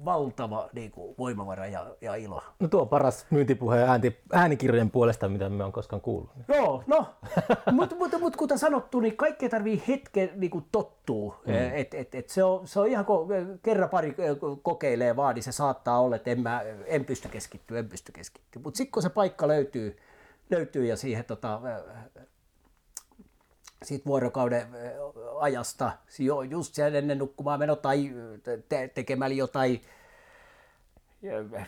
valtava 0.05 0.69
niin 0.73 0.91
kuin, 0.91 1.15
voimavara 1.19 1.67
ja, 1.67 1.87
ja 2.01 2.15
ilo. 2.15 2.43
No 2.59 2.69
tuo 2.69 2.81
on 2.81 2.89
paras 2.89 3.27
myyntipuhe 3.31 3.83
äänti, 3.83 4.19
äänikirjojen 4.33 4.91
puolesta, 4.91 5.29
mitä 5.29 5.49
me 5.49 5.65
on 5.65 5.73
koskaan 5.73 6.03
kuullut. 6.03 6.31
Joo, 6.49 6.85
no, 6.87 7.07
mutta 7.73 7.97
mut, 7.97 8.13
mut, 8.21 8.37
kuten 8.37 8.59
sanottu, 8.59 9.01
niin 9.01 9.17
kaikki 9.17 9.49
tarvii 9.49 9.83
hetken 9.89 10.31
niin 10.35 10.51
kuin 10.51 10.65
tottuu. 10.73 11.35
Mm. 11.47 11.55
Et, 11.55 11.95
et, 11.95 12.15
et 12.15 12.29
se, 12.29 12.45
on, 12.45 12.67
se 12.67 12.81
on 12.81 12.89
ihan, 12.89 13.05
kun 13.05 13.29
kerran 13.63 13.89
pari 13.89 14.17
kokeilee 14.63 15.17
vaan, 15.17 15.35
niin 15.35 15.43
se 15.43 15.53
saattaa 15.53 16.01
olla, 16.01 16.17
että 16.17 16.31
en, 16.31 16.41
mä, 16.41 16.63
en 16.87 17.05
pysty 17.05 17.29
keskittyä, 17.29 17.79
en 17.79 17.89
pysty 17.89 18.13
keskittyä. 18.13 18.63
Mutta 18.63 18.79
sitten 18.79 18.93
kun 18.93 19.03
se 19.03 19.09
paikka 19.09 19.49
löytyy, 19.49 19.99
löytyy 20.51 20.87
ja 20.87 20.97
siihen 20.97 21.25
tota, 21.25 21.61
siitä 23.83 24.07
vuorokauden 24.07 24.67
ajasta, 25.39 25.93
just 26.51 26.75
sen 26.75 26.97
ennen 26.97 27.19
nukkumaan 27.19 27.59
meno 27.59 27.77
tai 27.77 28.11
te- 28.69 28.89
tekemällä 28.95 29.35
jotain, 29.37 29.83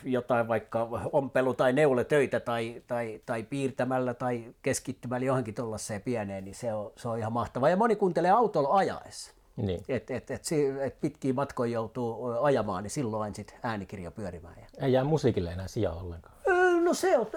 jotain 0.03 0.47
vaikka 0.47 0.89
ompelu- 1.11 1.53
tai 1.53 1.73
neuletöitä 1.73 2.39
tai, 2.39 2.81
tai, 2.87 3.21
tai 3.25 3.43
piirtämällä 3.43 4.13
tai 4.13 4.53
keskittymällä 4.61 5.25
johonkin 5.25 5.53
tuollaiseen 5.53 6.01
pieneen, 6.01 6.45
niin 6.45 6.55
se 6.55 6.73
on, 6.73 6.91
se 6.95 7.07
on 7.07 7.17
ihan 7.19 7.33
mahtavaa. 7.33 7.69
Ja 7.69 7.77
moni 7.77 7.95
kuuntelee 7.95 8.31
autolla 8.31 8.77
ajaessa. 8.77 9.31
Niin. 9.55 9.83
Et, 9.89 10.11
et, 10.11 10.31
et, 10.31 10.41
et 10.81 11.01
pitkiä 11.01 11.33
matkoja 11.33 11.71
joutuu 11.71 12.25
ajamaan, 12.41 12.83
niin 12.83 12.91
silloin 12.91 13.35
sitten 13.35 13.57
äänikirja 13.63 14.11
pyörimään. 14.11 14.55
Ei 14.81 14.93
jää 14.93 15.03
musiikille 15.03 15.51
enää 15.51 15.67
sijaa 15.67 15.93
ollenkaan. 15.93 16.35
No 16.83 16.93
se 16.93 17.17
on, 17.17 17.27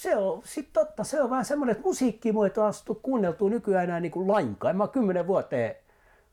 se 0.00 0.16
on 0.16 0.42
sitten 0.44 0.72
totta, 0.72 1.04
se 1.04 1.22
on 1.22 1.30
vähän 1.30 1.44
semmoinen, 1.44 1.72
että 1.72 1.88
musiikki 1.88 2.28
ei 2.28 2.50
taas 2.50 2.84
kuunneltu 3.02 3.48
nykyään 3.48 3.84
enää 3.84 4.00
niin 4.00 4.12
kuin 4.12 4.28
lainkaan. 4.28 4.76
Mä 4.76 4.82
oon 4.82 4.90
kymmenen 4.90 5.26
vuoteen 5.26 5.74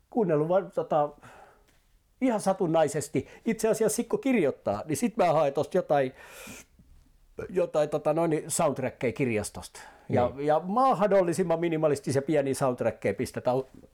kuunnellut 0.09 0.47
vaan, 0.47 0.71
tota, 0.71 1.09
ihan 2.21 2.41
satunnaisesti. 2.41 3.27
Itse 3.45 3.67
asiassa 3.67 3.95
Sikko 3.95 4.17
kirjoittaa, 4.17 4.83
niin 4.85 4.97
sit 4.97 5.17
mä 5.17 5.33
haen 5.33 5.53
tosta 5.53 5.77
jotain, 5.77 6.13
jotain 7.49 7.89
tota, 7.89 8.13
noin 8.13 8.43
soundtrackeja 8.47 9.13
kirjastosta. 9.13 9.79
Ja, 10.09 10.31
niin. 10.35 10.47
ja 10.47 10.59
mahdollisimman 10.59 11.59
minimalistisia 11.59 12.21
pieniä 12.21 12.53
soundtrackeja 12.53 13.13
pistä 13.13 13.41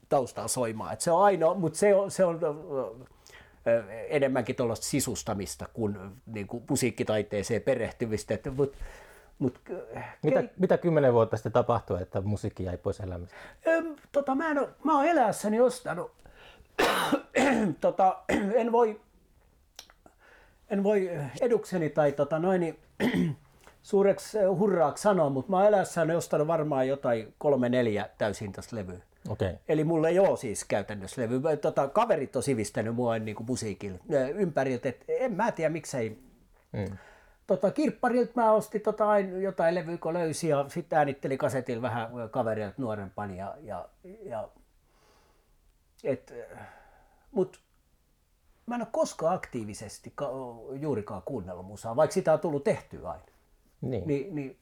taustaa 0.09 0.47
soimaan. 0.47 0.93
Et 0.93 1.01
se 1.01 1.11
on 1.11 1.23
ainoa, 1.23 1.53
mutta 1.53 1.79
se 1.79 1.95
on, 1.95 2.11
se 2.11 2.25
on 2.25 2.39
enemmänkin 4.09 4.55
tuollaista 4.55 4.85
sisustamista 4.85 5.65
kuin, 5.73 5.97
niin 6.25 6.47
kuin 6.47 6.63
musiikkitaiteeseen 6.69 7.61
perehtymistä. 7.61 8.33
Että, 8.33 8.51
mutta 8.51 8.77
Mut, 9.39 9.59
mitä, 10.23 10.43
ke... 10.43 10.49
mitä 10.59 10.77
kymmenen 10.77 11.13
vuotta 11.13 11.37
sitten 11.37 11.51
tapahtui, 11.51 12.01
että 12.01 12.21
musiikki 12.21 12.63
jäi 12.63 12.77
pois 12.77 12.99
elämästä? 12.99 13.35
Tota, 14.11 14.35
mä, 14.35 14.51
en 14.51 14.59
ole, 14.59 14.69
mä 14.83 14.95
oon 14.97 15.05
elässäni 15.05 15.61
ostanut. 15.61 16.11
tota, 17.81 18.23
en 18.55 18.71
voi 18.71 19.01
en 20.69 20.83
voi 20.83 21.11
edukseni 21.41 21.89
tai 21.89 22.11
tota, 22.11 22.39
noin, 22.39 22.79
suureksi 23.81 24.37
hurraaksi 24.57 25.01
sanoa, 25.01 25.29
mutta 25.29 25.51
mä 25.51 25.57
oon 25.57 25.67
elässäni 25.67 26.15
ostanut 26.15 26.47
varmaan 26.47 26.87
jotain 26.87 27.33
kolme 27.37 27.69
neljä 27.69 28.09
täysin 28.17 28.51
tästä 28.51 28.75
levyä. 28.75 28.99
Okay. 29.29 29.55
Eli 29.67 29.83
mulla 29.83 30.09
ei 30.09 30.19
ole 30.19 30.37
siis 30.37 30.63
käytännössä 30.63 31.21
levy. 31.21 31.41
Tota, 31.61 31.87
kaverit 31.87 32.35
on 32.35 32.43
sivistänyt 32.43 32.95
mua 32.95 33.19
niin 33.19 33.35
kuin 33.35 33.47
musiikilla 33.47 33.99
ympäriltä. 34.35 34.89
Et 34.89 35.05
en 35.07 35.33
mä 35.33 35.51
tiedä 35.51 35.69
miksei. 35.69 36.19
Mm 36.71 36.97
tota, 37.47 37.71
kirpparilta 37.71 38.31
mä 38.35 38.51
ostin 38.51 38.81
tota, 38.81 39.19
jotain 39.19 39.75
levyä, 39.75 39.97
kun 39.97 40.13
löysin 40.13 40.49
ja 40.49 40.65
sitten 40.67 40.99
äänittelin 40.99 41.37
kasetilla 41.37 41.81
vähän 41.81 42.09
kaverilta 42.31 42.75
nuorempani. 42.77 43.37
Ja, 43.37 43.55
ja, 43.61 43.89
ja, 44.23 44.49
et, 46.03 46.33
mut, 47.31 47.59
mä 48.65 48.75
en 48.75 48.81
ole 48.81 48.87
koskaan 48.91 49.35
aktiivisesti 49.35 50.11
ka- 50.15 50.31
juurikaan 50.79 51.21
kuunnellut 51.21 51.65
musaa, 51.65 51.95
vaikka 51.95 52.13
sitä 52.13 52.33
on 52.33 52.39
tullut 52.39 52.63
tehtyä 52.63 53.09
aina. 53.09 53.23
Niin. 53.81 54.07
Ni, 54.07 54.27
niin 54.31 54.59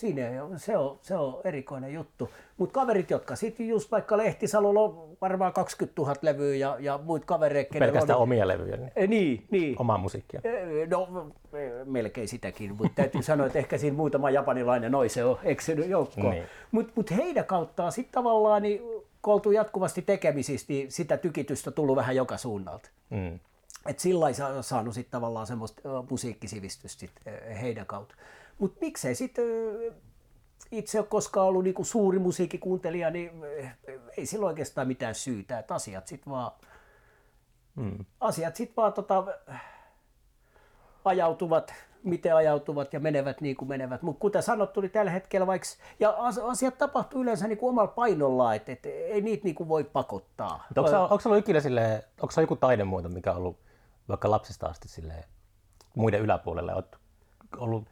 Siinä 0.00 0.44
on, 0.44 0.58
se, 0.58 0.76
on, 0.76 0.98
se 1.02 1.16
on 1.16 1.40
erikoinen 1.44 1.94
juttu. 1.94 2.30
Mutta 2.58 2.72
kaverit, 2.72 3.10
jotka 3.10 3.36
sitten 3.36 3.68
just 3.68 3.90
vaikka 3.90 4.16
Lehtisalolla 4.16 4.80
on 4.80 5.16
varmaan 5.20 5.52
20 5.52 6.02
000 6.02 6.14
levyä 6.22 6.54
ja, 6.54 6.76
ja 6.80 7.00
muut 7.04 7.24
kavereet, 7.24 7.68
Pelkästään 7.68 8.16
on, 8.16 8.22
omia 8.22 8.48
levyjä. 8.48 8.76
Niin. 8.76 8.90
E, 8.96 9.06
niin, 9.06 9.46
niin. 9.50 9.76
Omaa 9.78 9.98
musiikkia. 9.98 10.40
E, 10.44 10.86
no, 10.86 11.26
melkein 11.84 12.28
sitäkin, 12.28 12.76
mutta 12.76 12.92
täytyy 12.94 13.22
sanoa, 13.22 13.46
että 13.46 13.58
ehkä 13.58 13.78
siinä 13.78 13.96
muutama 13.96 14.30
japanilainen 14.30 14.92
noise 14.92 15.24
on 15.24 15.38
eksynyt 15.44 15.88
joukkoon. 15.88 16.30
Niin. 16.30 16.44
Mutta 16.70 16.92
mut 16.96 17.10
heidän 17.10 17.44
kauttaan 17.44 17.92
sitten 17.92 18.12
tavallaan, 18.12 18.62
niin, 18.62 18.80
kun 19.22 19.34
oltu 19.34 19.50
jatkuvasti 19.50 20.02
tekemisissä, 20.02 20.66
niin 20.68 20.92
sitä 20.92 21.16
tykitystä 21.16 21.70
tullut 21.70 21.96
vähän 21.96 22.16
joka 22.16 22.36
suunnalta. 22.36 22.88
Mm. 23.10 23.38
Et 23.86 23.98
sillä 23.98 24.24
on 24.24 24.64
saanut 24.64 24.94
sitten 24.94 25.10
tavallaan 25.10 25.46
semmoista 25.46 26.04
musiikkisivistystä 26.10 27.00
sit 27.00 27.12
heidän 27.60 27.86
kautta. 27.86 28.14
Mutta 28.60 28.78
miksei 28.80 29.14
sitten 29.14 29.44
itse 30.72 30.98
ole 30.98 31.06
koskaan 31.06 31.46
ollut 31.46 31.64
niin 31.64 31.74
kuin 31.74 31.86
suuri 31.86 32.18
musiikkikuuntelija, 32.18 33.10
niin 33.10 33.30
ei 34.16 34.26
sillä 34.26 34.46
oikeastaan 34.46 34.86
mitään 34.88 35.14
syytä, 35.14 35.58
että 35.58 35.74
asiat 35.74 36.06
sitten 36.06 36.32
vaan, 36.32 36.52
Mm. 37.74 38.04
asiat 38.20 38.56
sit 38.56 38.76
vaan 38.76 38.92
tota, 38.92 39.24
ajautuvat, 41.04 41.74
miten 42.02 42.36
ajautuvat 42.36 42.92
ja 42.92 43.00
menevät 43.00 43.40
niin 43.40 43.56
kuin 43.56 43.68
menevät. 43.68 44.02
Mutta 44.02 44.20
kuten 44.20 44.42
sanottu, 44.42 44.80
niin 44.80 44.90
tällä 44.90 45.10
hetkellä 45.10 45.46
vaikka, 45.46 45.66
ja 46.00 46.14
as- 46.18 46.38
asiat 46.38 46.78
tapahtuu 46.78 47.22
yleensä 47.22 47.48
niin 47.48 47.58
kuin 47.58 47.70
omalla 47.70 47.88
painollaan, 47.92 48.56
että 48.56 48.72
et, 48.72 48.86
ei 48.86 49.20
niitä 49.20 49.44
niin 49.44 49.54
kuin 49.54 49.68
voi 49.68 49.84
pakottaa. 49.84 50.64
Mutta 50.68 50.80
onko, 50.80 51.14
onko 51.14 51.22
ollut 51.26 51.38
ikinä 51.38 51.60
silleen, 51.60 52.02
onko 52.22 52.30
se 52.32 52.40
joku 52.40 52.56
taidemuoto, 52.56 53.08
mikä 53.08 53.30
on 53.30 53.36
ollut 53.36 53.58
vaikka 54.08 54.30
lapsesta 54.30 54.66
asti 54.66 54.88
silleen, 54.88 55.24
muiden 55.96 56.20
yläpuolelle? 56.20 56.74
Olet 56.74 56.96
ollut 57.56 57.88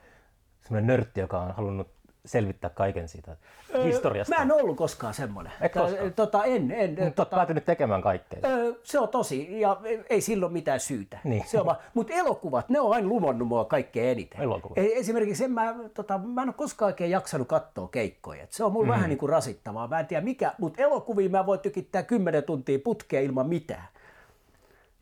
semmoinen 0.68 0.86
nörtti, 0.86 1.20
joka 1.20 1.40
on 1.40 1.50
halunnut 1.50 1.88
selvittää 2.24 2.70
kaiken 2.70 3.08
siitä 3.08 3.36
historiasta. 3.84 4.34
Mä 4.36 4.42
en 4.42 4.52
ollut 4.52 4.76
koskaan 4.76 5.14
semmoinen. 5.14 5.52
Et 5.60 5.72
koskaan? 5.72 6.12
Tota, 6.12 6.44
en, 6.44 6.70
en, 6.70 6.96
Mutta 7.04 7.22
olet 7.22 7.30
päätynyt 7.30 7.64
tekemään 7.64 8.02
kaikkea. 8.02 8.40
Öö, 8.44 8.72
se 8.82 8.98
on 8.98 9.08
tosi, 9.08 9.60
ja 9.60 9.80
ei 10.10 10.20
silloin 10.20 10.52
mitään 10.52 10.80
syytä. 10.80 11.18
Niin. 11.24 11.44
Se 11.46 11.60
on 11.60 11.66
vaan, 11.66 11.76
mutta 11.94 12.12
elokuvat, 12.12 12.68
ne 12.68 12.80
on 12.80 12.92
aina 12.92 13.08
lumonnut 13.08 13.48
mua 13.48 13.64
kaikkein 13.64 14.08
eniten. 14.08 14.40
Elokuvat. 14.40 14.78
E- 14.78 14.92
Esimerkiksi 14.94 15.44
en 15.44 15.52
mä, 15.52 15.74
tota, 15.94 16.18
mä 16.18 16.42
en 16.42 16.48
ole 16.48 16.54
koskaan 16.54 16.86
oikein 16.86 17.10
jaksanut 17.10 17.48
katsoa 17.48 17.88
keikkoja. 17.88 18.42
Et 18.42 18.52
se 18.52 18.64
on 18.64 18.72
mulla 18.72 18.86
mm. 18.86 18.92
vähän 18.92 19.08
niin 19.08 19.18
kuin 19.18 19.30
rasittavaa. 19.30 19.88
Mä 19.88 20.00
en 20.00 20.06
tiedä 20.06 20.24
mikä, 20.24 20.52
mutta 20.58 20.82
elokuviin 20.82 21.30
mä 21.30 21.46
voin 21.46 21.60
tykittää 21.60 22.02
10 22.02 22.42
tuntia 22.42 22.78
putkea 22.84 23.20
ilman 23.20 23.48
mitään. 23.48 23.88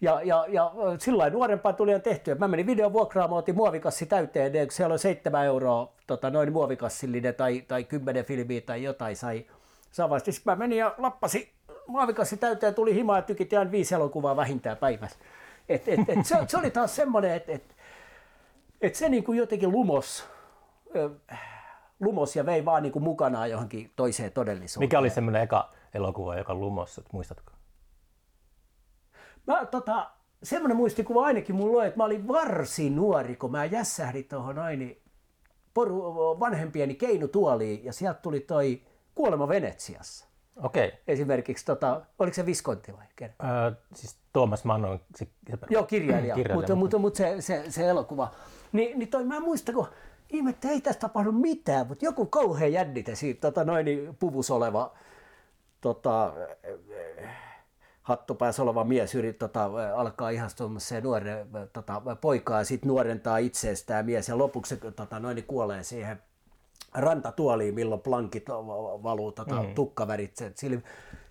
Ja, 0.00 0.20
ja, 0.22 0.44
ja 0.48 0.72
sillä 0.98 1.18
lailla 1.18 1.36
nuorempaan 1.36 1.74
tuli 1.74 1.92
jo 1.92 1.98
tehtyä. 1.98 2.34
Mä 2.34 2.48
menin 2.48 2.66
videon 2.66 2.92
vuokraamaan, 2.92 3.38
otin 3.38 3.54
muovikassi 3.54 4.06
täyteen, 4.06 4.54
ja 4.54 4.66
siellä 4.70 4.92
oli 4.92 4.98
7 4.98 5.44
euroa 5.44 5.92
tota, 6.06 6.30
noin 6.30 6.52
muovikassillinen 6.52 7.34
tai, 7.34 7.64
tai 7.68 7.84
10 7.84 8.24
filmiä 8.24 8.60
tai 8.60 8.82
jotain 8.82 9.16
sai. 9.16 9.46
Sitten 9.90 10.42
mä 10.44 10.56
menin 10.56 10.78
ja 10.78 10.94
lappasin 10.98 11.48
muovikassi 11.86 12.36
täyteen, 12.36 12.74
tuli 12.74 12.94
himaa 12.94 13.18
ja 13.18 13.22
tykitin 13.22 13.58
aina 13.58 13.70
viisi 13.70 13.94
elokuvaa 13.94 14.36
vähintään 14.36 14.76
päivässä. 14.76 15.18
Et, 15.68 15.88
et, 15.88 16.00
et, 16.08 16.26
se, 16.26 16.36
se, 16.48 16.58
oli 16.58 16.70
taas 16.70 16.96
semmoinen, 16.96 17.34
että 17.34 17.52
et, 17.52 17.76
et 18.80 18.94
se 18.94 19.08
niin 19.08 19.24
kuin 19.24 19.38
jotenkin 19.38 19.72
lumos, 19.72 20.28
lumos 22.00 22.36
ja 22.36 22.46
vei 22.46 22.64
vaan 22.64 22.82
niin 22.82 22.92
kuin 22.92 23.02
mukanaan 23.02 23.50
johonkin 23.50 23.92
toiseen 23.96 24.32
todellisuuteen. 24.32 24.86
Mikä 24.86 24.98
oli 24.98 25.10
semmoinen 25.10 25.42
eka 25.42 25.72
elokuva, 25.94 26.36
joka 26.36 26.54
lumossa, 26.54 27.02
muistatko? 27.12 27.55
Mä, 29.46 29.66
tota, 29.66 30.10
semmoinen 30.42 30.76
muistikuva 30.76 31.24
ainakin 31.24 31.56
mulla 31.56 31.80
on, 31.80 31.86
että 31.86 31.96
mä 31.96 32.04
olin 32.04 32.28
varsin 32.28 32.96
nuori, 32.96 33.36
kun 33.36 33.50
mä 33.50 33.64
jässähdin 33.64 34.24
tuohon 34.24 34.56
noin 34.56 34.78
niin 34.78 35.02
poru, 35.74 36.14
vanhempieni 36.40 36.94
keinutuoliin 36.94 37.84
ja 37.84 37.92
sieltä 37.92 38.20
tuli 38.20 38.40
toi 38.40 38.82
Kuolema 39.14 39.48
Venetsiassa. 39.48 40.26
Okei. 40.62 40.92
Esimerkiksi, 41.08 41.64
tota, 41.64 42.02
oliko 42.18 42.34
se 42.34 42.46
Visconti 42.46 42.92
vai? 42.92 43.06
Kenen? 43.16 43.34
Öö, 43.44 43.72
siis 43.94 44.16
Tuomas 44.32 44.64
Mann 44.64 44.84
on 44.84 45.00
se, 45.14 45.26
se 45.50 45.58
Joo, 45.70 45.82
kirjailija, 45.82 46.34
kirjailija, 46.34 46.54
mutta, 46.54 46.74
mutta, 46.74 46.98
mutta 46.98 47.16
se, 47.16 47.36
se, 47.40 47.64
se, 47.70 47.88
elokuva. 47.88 48.30
Ni, 48.72 48.94
niin 48.94 49.08
toi, 49.08 49.24
mä 49.24 49.40
muistan, 49.40 49.74
kun 49.74 49.86
ihme, 50.30 50.50
että 50.50 50.68
ei 50.68 50.80
tästä 50.80 51.00
tapahdu 51.00 51.32
mitään, 51.32 51.86
mutta 51.86 52.04
joku 52.04 52.26
kauhean 52.26 52.72
jännite 52.72 53.14
siitä 53.14 53.40
tota, 53.40 53.64
noin 53.64 54.16
puvus 54.18 54.50
oleva 54.50 54.92
tota, 55.80 56.32
hattupäässä 58.06 58.62
oleva 58.62 58.84
mies 58.84 59.14
yrit, 59.14 59.38
tota, 59.38 59.70
alkaa 59.94 60.30
ihastua 60.30 60.70
se 60.78 61.00
nuoren 61.00 61.46
tota, 61.72 62.02
poikaa 62.20 62.58
ja 62.58 62.64
sitten 62.64 62.88
nuorentaa 62.88 63.38
itseestään 63.38 64.06
mies 64.06 64.28
ja 64.28 64.38
lopuksi 64.38 64.74
se 64.74 64.90
tota, 64.90 65.20
noin, 65.20 65.34
niin 65.34 65.46
kuolee 65.46 65.82
siihen 65.82 66.22
rantatuoliin, 66.94 67.74
milloin 67.74 68.00
plankit 68.00 68.48
valuu 69.02 69.32
tota, 69.32 69.62
mm. 69.62 69.74
tukkavärit. 69.74 70.36
sen 70.36 70.52
silmi. 70.54 70.82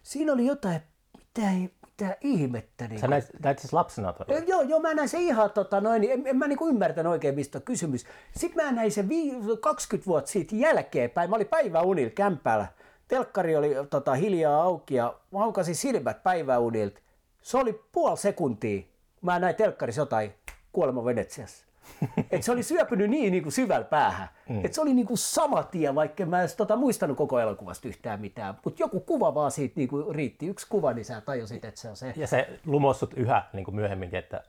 Siinä 0.03 0.33
oli 0.33 0.45
jotain, 0.45 0.81
mitä, 1.17 1.51
mitä 1.85 2.17
ihmettä. 2.21 2.87
Niin 2.87 2.99
Sä 2.99 3.07
näit, 3.07 3.25
näit 3.43 3.59
siis 3.59 3.73
lapsena 3.73 4.13
todella? 4.13 4.45
Joo, 4.47 4.61
joo, 4.61 4.79
mä 4.79 4.93
näin 4.93 5.09
se 5.09 5.19
ihan, 5.19 5.51
tota, 5.51 5.81
noin, 5.81 6.01
niin 6.01 6.13
en, 6.13 6.27
en 6.27 6.37
mä 6.37 6.47
niinku 6.47 6.67
ymmärtänyt 6.67 7.11
oikein, 7.11 7.35
mistä 7.35 7.57
on 7.57 7.61
kysymys. 7.61 8.05
Sitten 8.37 8.65
mä 8.65 8.71
näin 8.71 8.91
sen 8.91 9.09
vii, 9.09 9.33
20 9.61 10.07
vuotta 10.07 10.31
siitä 10.31 10.55
jälkeenpäin. 10.55 11.29
Mä 11.29 11.35
olin 11.35 11.47
päiväunilla 11.47 12.11
kämpäällä. 12.15 12.67
Telkkari 13.07 13.55
oli 13.55 13.75
tota, 13.89 14.13
hiljaa 14.13 14.61
auki 14.61 14.95
ja 14.95 15.13
mä 15.31 15.39
haukasin 15.39 15.75
silmät 15.75 16.23
päiväunilta. 16.23 16.99
Se 17.41 17.57
oli 17.57 17.81
puoli 17.91 18.17
sekuntia. 18.17 18.83
Mä 19.21 19.39
näin 19.39 19.55
telkkarissa 19.55 20.01
jotain 20.01 20.33
kuolema 20.71 21.05
Venetsiassa. 21.05 21.65
Et 22.31 22.43
se 22.43 22.51
oli 22.51 22.63
syöpynyt 22.63 23.09
niin, 23.09 23.31
niin 23.31 23.43
kuin 23.43 23.53
syvällä 23.53 23.85
päähän. 23.85 24.27
Mm. 24.49 24.65
Et 24.65 24.73
se 24.73 24.81
oli 24.81 24.93
niin 24.93 25.07
kuin 25.07 25.17
sama 25.17 25.63
tie, 25.63 25.95
vaikka 25.95 26.23
en 26.23 26.29
mä 26.29 26.39
edes 26.39 26.55
tota, 26.55 26.75
muistanut 26.75 27.17
koko 27.17 27.39
elokuvasta 27.39 27.87
yhtään 27.87 28.21
mitään. 28.21 28.55
Mutta 28.63 28.83
joku 28.83 28.99
kuva 28.99 29.35
vaan 29.35 29.51
siitä 29.51 29.73
niin 29.75 29.89
kuin 29.89 30.15
riitti. 30.15 30.47
Yksi 30.47 30.67
kuva, 30.69 30.93
niin 30.93 31.05
sä 31.05 31.21
tajusit, 31.21 31.65
että 31.65 31.81
se 31.81 31.89
on 31.89 31.95
se. 31.95 32.13
Ja 32.15 32.27
se 32.27 32.59
lumossut 32.65 33.13
yhä 33.13 33.43
niin 33.53 33.65
kuin 33.65 33.75
myöhemminkin, 33.75 34.19
että 34.19 34.43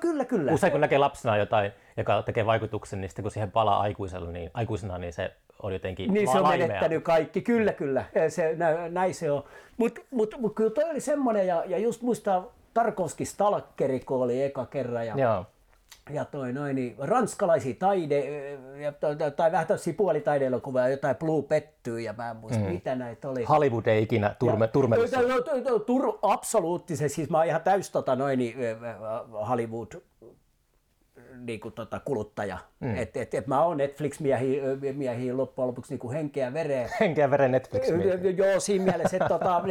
kyllä, 0.00 0.24
kyllä. 0.24 0.52
usein 0.52 0.72
kun 0.72 0.80
näkee 0.80 0.98
lapsena 0.98 1.36
jotain, 1.36 1.72
joka 1.96 2.22
tekee 2.22 2.46
vaikutuksen, 2.46 3.00
niin 3.00 3.08
sitten 3.08 3.22
kun 3.22 3.32
siihen 3.32 3.50
palaa 3.50 3.80
aikuisella, 3.80 4.30
niin 4.30 4.50
aikuisena 4.54 4.98
niin 4.98 5.12
se 5.12 5.32
on 5.62 5.72
jotenkin 5.72 6.14
Niin 6.14 6.28
se 6.32 6.38
on 6.38 6.42
laimea. 6.42 6.66
menettänyt 6.66 7.04
kaikki, 7.04 7.40
kyllä 7.40 7.72
kyllä, 7.72 8.04
se, 8.28 8.54
nä, 8.56 8.88
näin 8.88 9.14
se 9.14 9.30
on. 9.30 9.44
Mutta 9.76 10.00
mut, 10.10 10.34
mut 10.38 10.54
kyllä 10.54 10.70
toi 10.70 10.84
oli 10.90 11.00
semmoinen, 11.00 11.46
ja, 11.46 11.64
ja 11.66 11.78
just 11.78 12.02
muistaa 12.02 12.52
Tarkovski 12.74 13.24
Stalkeri, 13.24 14.00
kun 14.00 14.22
oli 14.22 14.42
eka 14.42 14.66
kerran, 14.66 15.06
ja, 15.06 15.14
Joo. 15.18 15.46
ja 16.10 16.24
toi 16.24 16.52
noin, 16.52 16.76
niin 16.76 16.94
ranskalaisia 16.98 17.74
taide, 17.78 18.48
ja, 18.82 18.92
tai, 19.36 19.52
vähän 19.52 19.66
tämmöisiä 19.66 19.94
puolitaideelokuvia, 19.94 20.88
jotain 20.88 21.16
Blue 21.16 21.42
Pettyy, 21.42 22.00
ja 22.00 22.12
mä 22.12 22.30
en 22.30 22.36
muista, 22.36 22.64
mm. 22.64 22.70
mitä 22.70 22.94
näitä 22.94 23.28
oli. 23.28 23.44
Hollywood 23.44 23.86
ei 23.86 24.02
ikinä 24.02 24.36
turme, 24.38 24.68
turmelissa. 24.68 25.22
No, 25.22 25.28
no, 25.28 25.70
no, 25.70 25.78
Tur, 25.78 26.18
absoluuttisesti, 26.22 27.16
siis 27.16 27.30
mä 27.30 27.38
oon 27.38 27.46
ihan 27.46 27.60
täys 27.60 27.90
tota, 27.90 28.16
noin, 28.16 28.38
niin, 28.38 28.56
Hollywood 29.48 29.92
niin 31.40 31.60
kuin, 31.60 31.74
tota, 31.74 32.00
kuluttaja. 32.00 32.58
Mm. 32.80 32.96
Et, 32.96 33.16
et, 33.16 33.34
et 33.34 33.46
mä 33.46 33.64
oon 33.64 33.76
Netflix-miehiä 33.76 34.62
miehiä 34.92 35.36
loppujen 35.36 35.68
lopuksi 35.68 35.92
niin 35.92 35.98
kuin 35.98 36.14
henkeä 36.14 36.52
vereä. 36.52 36.88
Henkeä 37.00 37.30
veren 37.30 37.52
netflix 37.52 37.88
Joo, 38.36 38.60
siinä 38.60 38.84
mielessä, 38.84 39.16
että 39.16 39.28
tota, 39.28 39.62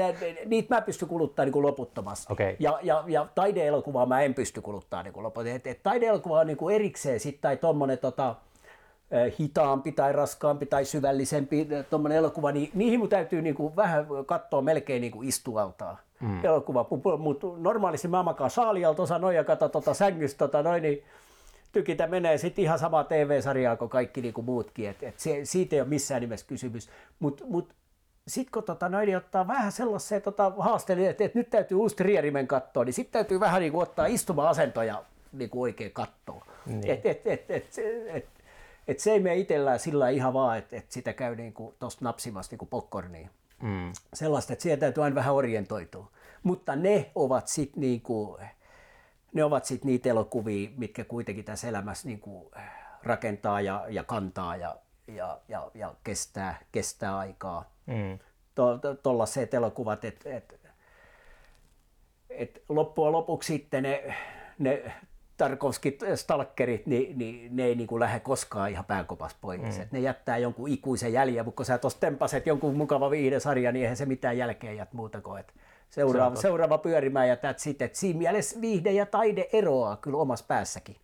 niitä 0.45 0.75
mä 0.75 0.81
pystyn 0.81 1.07
kuluttamaan 1.07 1.45
niin 1.45 1.53
kuin 1.53 1.65
loputtomasti. 1.65 2.33
Okei. 2.33 2.55
Ja, 2.59 2.79
ja, 2.83 3.03
ja 3.07 3.27
taideelokuvaa 3.35 4.05
mä 4.05 4.21
en 4.21 4.33
pysty 4.33 4.61
kuluttamaan 4.61 5.05
niin 5.05 5.13
kuin 5.13 5.23
loputtomasti. 5.23 5.69
Et, 5.69 5.77
et 5.77 5.83
taideelokuva 5.83 6.39
on 6.39 6.47
niin 6.47 6.57
kuin 6.57 6.75
erikseen 6.75 7.19
sit, 7.19 7.41
tai 7.41 7.57
tommonen 7.57 7.97
tota, 7.97 8.35
hitaampi 9.39 9.91
tai 9.91 10.13
raskaampi 10.13 10.65
tai 10.65 10.85
syvällisempi 10.85 11.67
tommonen 11.89 12.17
elokuva, 12.17 12.51
niin 12.51 12.71
niihin 12.73 12.99
mun 12.99 13.09
täytyy 13.09 13.41
niin 13.41 13.55
kuin 13.55 13.75
vähän 13.75 14.07
katsoa 14.25 14.61
melkein 14.61 15.01
niin 15.01 15.11
kuin 15.11 15.27
istualtaan. 15.27 15.97
Mm. 16.21 16.45
Elokuva, 16.45 16.85
mutta 17.17 17.47
normaalisti 17.57 18.07
mä 18.07 18.23
makaan 18.23 18.49
saalialta 18.49 19.01
osa 19.01 19.19
noin 19.19 19.35
ja 19.35 19.43
kato 19.43 19.69
tota 19.69 19.93
sängystä 19.93 20.37
tota 20.37 20.63
noin, 20.63 20.83
niin 20.83 21.03
tykitä 21.75 22.07
menee 22.07 22.37
sitten 22.37 22.63
ihan 22.63 22.79
sama 22.79 23.03
TV-sarjaa 23.03 23.75
kuin 23.75 23.89
kaikki 23.89 24.21
niin 24.21 24.33
kuin 24.33 24.45
muutkin, 24.45 24.89
et, 24.89 25.03
et 25.03 25.19
se, 25.19 25.39
siitä 25.43 25.75
ei 25.75 25.81
ole 25.81 25.89
missään 25.89 26.21
nimessä 26.21 26.45
kysymys. 26.45 26.89
Mutta 27.19 27.43
mut, 27.47 27.73
sitten 28.27 28.51
kun 28.51 28.63
tota, 28.63 28.89
noin, 28.89 29.17
ottaa 29.17 29.47
vähän 29.47 29.71
sellaisen 29.71 30.21
tota, 30.21 30.51
haasteen, 30.57 30.99
että 30.99 31.23
et 31.23 31.35
nyt 31.35 31.49
täytyy 31.49 31.77
uusi 31.77 31.95
Trierimen 31.95 32.47
katsoa, 32.47 32.85
niin 32.85 32.93
sitten 32.93 33.13
täytyy 33.13 33.39
vähän 33.39 33.61
niin 33.61 33.71
kuin, 33.71 33.81
ottaa 33.81 34.05
istuma-asentoja 34.05 35.03
niin 35.33 35.49
kuin 35.49 35.61
oikein 35.61 35.91
katsoa. 35.91 36.45
Niin. 36.65 36.89
Et, 36.89 37.05
et, 37.05 37.27
et, 37.27 37.51
et, 37.51 37.65
et, 38.07 38.25
et 38.87 38.99
se 38.99 39.11
ei 39.11 39.19
mene 39.19 39.35
itsellään 39.35 39.79
sillä 39.79 40.09
ihan 40.09 40.33
vaan, 40.33 40.57
että 40.57 40.75
et 40.75 40.91
sitä 40.91 41.13
käy 41.13 41.35
niin 41.35 41.53
kuin 41.53 41.75
tuosta 41.79 42.05
napsimasta 42.05 42.53
niin 42.53 42.59
kuin 42.59 42.69
popcornia. 42.69 43.29
Mm. 43.61 43.91
Sellaista, 44.13 44.53
että 44.53 44.63
siihen 44.63 44.79
täytyy 44.79 45.03
aina 45.03 45.15
vähän 45.15 45.33
orientoitua. 45.33 46.11
Mutta 46.43 46.75
ne 46.75 47.11
ovat 47.15 47.47
sitten 47.47 47.81
niin 47.81 48.01
kuin, 48.01 48.41
ne 49.35 49.43
ovat 49.43 49.65
sitten 49.65 49.87
niitä 49.87 50.09
elokuvia, 50.09 50.69
mitkä 50.77 51.03
kuitenkin 51.03 51.45
tässä 51.45 51.67
elämässä 51.67 52.07
niin 52.07 52.19
kuin 52.19 52.51
rakentaa 53.03 53.61
ja, 53.61 53.85
ja 53.89 54.03
kantaa 54.03 54.55
ja, 54.55 54.75
ja, 55.07 55.39
ja, 55.47 55.71
ja 55.73 55.95
kestää, 56.03 56.59
kestää 56.71 57.17
aikaa. 57.17 57.71
Mm. 57.85 58.19
Tuollaiset 59.03 59.49
to, 59.49 59.57
elokuvat, 59.57 60.05
että 60.05 60.35
et, 60.35 60.59
et 62.29 62.63
loppujen 62.69 63.11
lopuksi 63.11 63.53
sitten 63.53 63.83
ne, 63.83 64.15
ne 64.59 64.91
Tarkovskit, 65.37 65.99
stalkerit, 66.15 66.85
niin, 66.85 67.17
niin 67.17 67.55
ne 67.55 67.63
ei 67.63 67.75
niin 67.75 67.87
kuin 67.87 67.99
lähde 67.99 68.19
koskaan 68.19 68.71
ihan 68.71 68.85
pääkopas 68.85 69.35
pois. 69.41 69.61
Mm. 69.61 69.87
Ne 69.91 69.99
jättää 69.99 70.37
jonkun 70.37 70.69
ikuisen 70.69 71.13
jäljen, 71.13 71.45
mutta 71.45 71.57
kun 71.57 71.65
sä 71.65 71.77
tuossa 71.77 71.99
tempaset 71.99 72.47
jonkun 72.47 72.77
mukava 72.77 73.11
viihdesarja, 73.11 73.71
niin 73.71 73.83
eihän 73.83 73.97
se 73.97 74.05
mitään 74.05 74.37
jälkeen 74.37 74.77
jät 74.77 74.93
muuta 74.93 75.21
kuin, 75.21 75.39
että 75.39 75.53
seuraava, 75.95 76.35
seuraava 76.35 76.77
pyörimään 76.77 77.27
ja 77.27 77.35
that's 77.35 77.69
it. 77.69 77.81
Et 77.81 77.95
siinä 77.95 78.17
mielessä 78.17 78.61
viihde 78.61 78.91
ja 78.91 79.05
taide 79.05 79.49
eroaa 79.53 79.97
kyllä 79.97 80.17
omassa 80.17 80.45
päässäkin. 80.47 80.95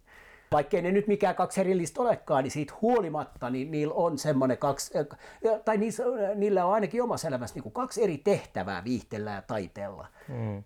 Vaikkei 0.52 0.82
ne 0.82 0.92
nyt 0.92 1.08
mikään 1.08 1.36
kaksi 1.36 1.62
erillistä 1.62 2.02
olekaan, 2.02 2.44
niin 2.44 2.52
siitä 2.52 2.74
huolimatta 2.82 3.50
niin 3.50 3.72
niillä 3.72 3.94
on 3.94 4.18
semmoinen 4.18 4.58
kaksi, 4.58 4.94
tai 5.66 5.78
niissä, 5.78 6.04
niillä 6.36 6.66
on 6.66 6.74
ainakin 6.74 7.04
omassa 7.04 7.28
elämässä 7.28 7.56
niin 7.56 7.64
kuin 7.64 7.74
kaksi 7.74 8.04
eri 8.04 8.18
tehtävää 8.18 8.84
viihteellä 8.84 9.32
ja 9.32 9.42
taiteella. 9.42 10.08
Mm. 10.28 10.64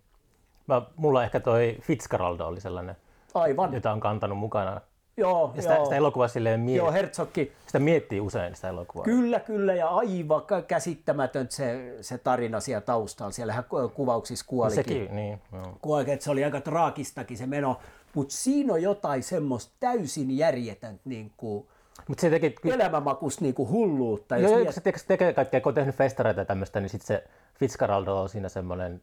Mä, 0.67 0.81
mulla 0.95 1.23
ehkä 1.23 1.39
toi 1.39 1.77
Fitzcarraldo 1.81 2.47
oli 2.47 2.61
sellainen, 2.61 2.95
Aivan. 3.33 3.73
jota 3.73 3.91
on 3.91 3.99
kantanut 3.99 4.37
mukana 4.37 4.81
Joo, 5.17 5.51
Ja 5.55 5.61
sitä, 5.61 5.73
joo. 5.75 5.83
sitä 5.85 5.95
elokuvaa 5.95 6.27
silleen 6.27 6.59
miet, 6.59 6.77
Joo, 6.77 6.91
Herzogkin. 6.91 7.51
sitä 7.65 7.79
miettii 7.79 8.19
usein 8.19 8.55
sitä 8.55 8.69
elokuvaa. 8.69 9.05
Kyllä, 9.05 9.39
kyllä, 9.39 9.73
ja 9.73 9.87
aivan 9.89 10.41
kä- 10.41 10.61
käsittämätön 10.67 11.47
se, 11.49 11.97
se 12.01 12.17
tarina 12.17 12.59
siellä 12.59 12.81
taustalla. 12.81 13.31
Siellähän 13.31 13.63
ku- 13.63 13.89
kuvauksissa 13.89 14.45
kuolikin. 14.47 14.75
Sekin, 14.83 15.15
niin. 15.15 15.41
Joo. 15.53 15.77
Kuolikin, 15.81 16.13
että 16.13 16.23
se 16.23 16.31
oli 16.31 16.43
aika 16.43 16.61
traagistakin 16.61 17.37
se 17.37 17.45
meno. 17.45 17.79
Mutta 18.13 18.33
siinä 18.35 18.73
on 18.73 18.81
jotain 18.81 19.23
semmoista 19.23 19.73
täysin 19.79 20.37
järjetöntä 20.37 21.01
niin 21.05 21.31
kuin, 21.37 21.67
Mutta 22.07 22.21
se 22.21 22.29
teki, 22.29 22.55
elämänmakusta 22.65 23.41
niin 23.41 23.55
kuin 23.55 23.69
hulluutta. 23.69 24.37
Joo, 24.37 24.43
Jos 24.51 24.57
joo, 24.57 24.65
kun 24.65 24.73
se 24.73 24.81
tekee, 24.81 24.99
se 24.99 25.07
tekee 25.07 25.33
kaikkea, 25.33 25.61
kun 25.61 25.69
on 25.69 25.73
tehnyt 25.75 25.95
festareita 25.95 26.41
ja 26.41 26.45
tämmöistä, 26.45 26.79
niin 26.79 26.89
sitten 26.89 27.07
se 27.07 27.23
Fitzcarraldo 27.59 28.21
on 28.21 28.29
siinä 28.29 28.49
semmoinen, 28.49 29.01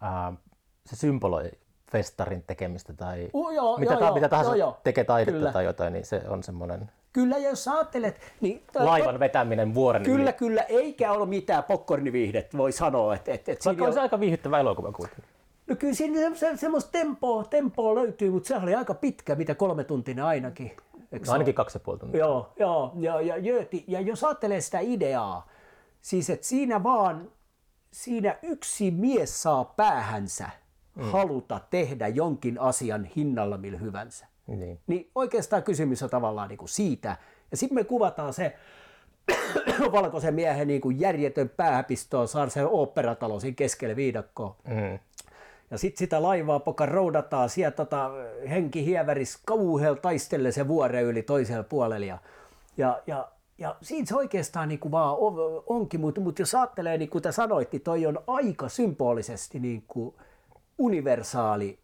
ää, 0.00 0.32
se 0.86 0.96
symboloi 0.96 1.50
festarin 1.92 2.42
tekemistä 2.46 2.92
tai 2.92 3.30
Uh, 3.32 3.50
joo, 3.50 3.78
mitä, 3.78 3.92
joo, 3.92 4.00
ta- 4.00 4.06
joo, 4.06 4.14
mitä 4.14 4.28
tahansa 4.28 4.56
joo, 4.56 4.68
joo. 4.68 4.80
tekee 4.84 5.04
taidetta 5.04 5.38
Kyllä. 5.38 5.52
tai 5.52 5.64
jotain, 5.64 5.92
niin 5.92 6.04
se 6.04 6.22
on 6.28 6.42
semmoinen 6.42 6.90
Kyllä, 7.12 7.38
ja 7.38 7.48
jos 7.48 7.68
ajattelet, 7.68 8.20
niin... 8.40 8.62
laivan 8.74 9.20
vetäminen 9.20 9.74
vuoren 9.74 10.02
Kyllä, 10.02 10.22
yli. 10.30 10.32
kyllä, 10.32 10.62
eikä 10.62 11.12
ole 11.12 11.26
mitään 11.26 11.64
popcorniviihdettä, 11.64 12.58
voi 12.58 12.72
sanoa. 12.72 13.14
Että, 13.14 13.32
että, 13.32 13.52
että 13.52 13.64
Vaikka 13.64 13.80
siinä 13.80 13.88
on 13.88 13.94
se 13.94 14.00
aika 14.00 14.20
viihdyttävä 14.20 14.60
elokuva 14.60 14.92
kuitenkin. 14.92 15.24
No 15.66 15.76
kyllä 15.76 15.94
siinä 15.94 16.30
se, 16.30 16.36
se, 16.36 16.56
semmoista 16.56 16.90
tempoa, 16.92 17.44
tempoa 17.44 17.94
löytyy, 17.94 18.30
mutta 18.30 18.46
se 18.46 18.56
oli 18.56 18.74
aika 18.74 18.94
pitkä, 18.94 19.34
mitä 19.34 19.54
kolme 19.54 19.84
tuntinen 19.84 20.24
ainakin. 20.24 20.76
Eikö 21.12 21.26
No, 21.26 21.32
ainakin 21.32 21.54
kaksi 21.54 21.76
ja 21.76 21.80
puoli 21.84 21.98
tuntia. 21.98 22.18
Joo, 22.20 22.52
joo 22.58 22.92
ja, 22.96 23.20
ja, 23.20 23.36
jööti, 23.36 23.84
ja 23.86 24.00
jos 24.00 24.24
ajattelee 24.24 24.60
sitä 24.60 24.78
ideaa, 24.80 25.48
siis 26.00 26.30
että 26.30 26.46
siinä 26.46 26.82
vaan, 26.82 27.30
siinä 27.92 28.36
yksi 28.42 28.90
mies 28.90 29.42
saa 29.42 29.64
päähänsä 29.64 30.50
mm. 30.94 31.02
haluta 31.02 31.60
tehdä 31.70 32.08
jonkin 32.08 32.60
asian 32.60 33.04
hinnalla 33.04 33.58
millä 33.58 33.78
hyvänsä. 33.78 34.26
Niin. 34.46 34.78
Niin 34.86 35.10
oikeastaan 35.14 35.62
kysymys 35.62 36.02
on 36.02 36.10
tavallaan 36.10 36.48
niin 36.48 36.58
kuin 36.58 36.68
siitä. 36.68 37.16
Ja 37.50 37.56
sitten 37.56 37.74
me 37.74 37.84
kuvataan 37.84 38.32
se 38.32 38.56
valkoisen 39.92 40.34
miehen 40.34 40.68
niin 40.68 40.80
kuin 40.80 41.00
järjetön 41.00 41.48
pääpistoon, 41.48 42.28
saa 42.28 42.48
se 42.48 42.64
oopperatalo 42.64 43.40
siinä 43.40 43.54
keskelle 43.54 43.96
viidakkoa. 43.96 44.56
Mm. 44.68 44.98
Ja 45.70 45.78
sitten 45.78 45.98
sitä 45.98 46.22
laivaa 46.22 46.60
poka 46.60 46.86
roudataan 46.86 47.48
sieltä 47.48 47.76
tota, 47.76 48.10
henki 48.50 48.84
hieväris 48.84 49.38
kauhealla 49.46 49.98
taistelle 50.00 50.52
se 50.52 50.68
vuore 50.68 51.00
yli 51.00 51.22
toisella 51.22 51.62
puolella. 51.62 52.06
Ja, 52.06 52.18
ja, 52.76 53.02
ja, 53.06 53.28
ja 53.58 53.76
siinä 53.82 54.06
se 54.06 54.16
oikeastaan 54.16 54.68
niinku 54.68 54.90
vaan 54.90 55.16
on- 55.18 55.62
onkin, 55.66 56.00
mutta 56.00 56.20
mut 56.20 56.38
jos 56.38 56.54
ajattelee, 56.54 56.98
niin 56.98 57.10
kuin 57.10 57.22
te 57.22 57.32
sanoitte, 57.32 57.76
niin 57.76 57.84
toi 57.84 58.06
on 58.06 58.18
aika 58.26 58.68
symbolisesti 58.68 59.60
niinku 59.60 60.14
universaali, 60.78 61.78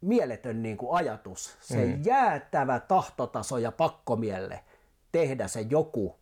mieletön 0.00 0.62
niinku 0.62 0.92
ajatus. 0.92 1.56
Se 1.60 1.86
mm. 1.86 2.02
jäätävä 2.04 2.80
tahtotaso 2.80 3.58
ja 3.58 3.72
pakkomielle 3.72 4.64
tehdä 5.12 5.48
se 5.48 5.60
joku 5.60 6.18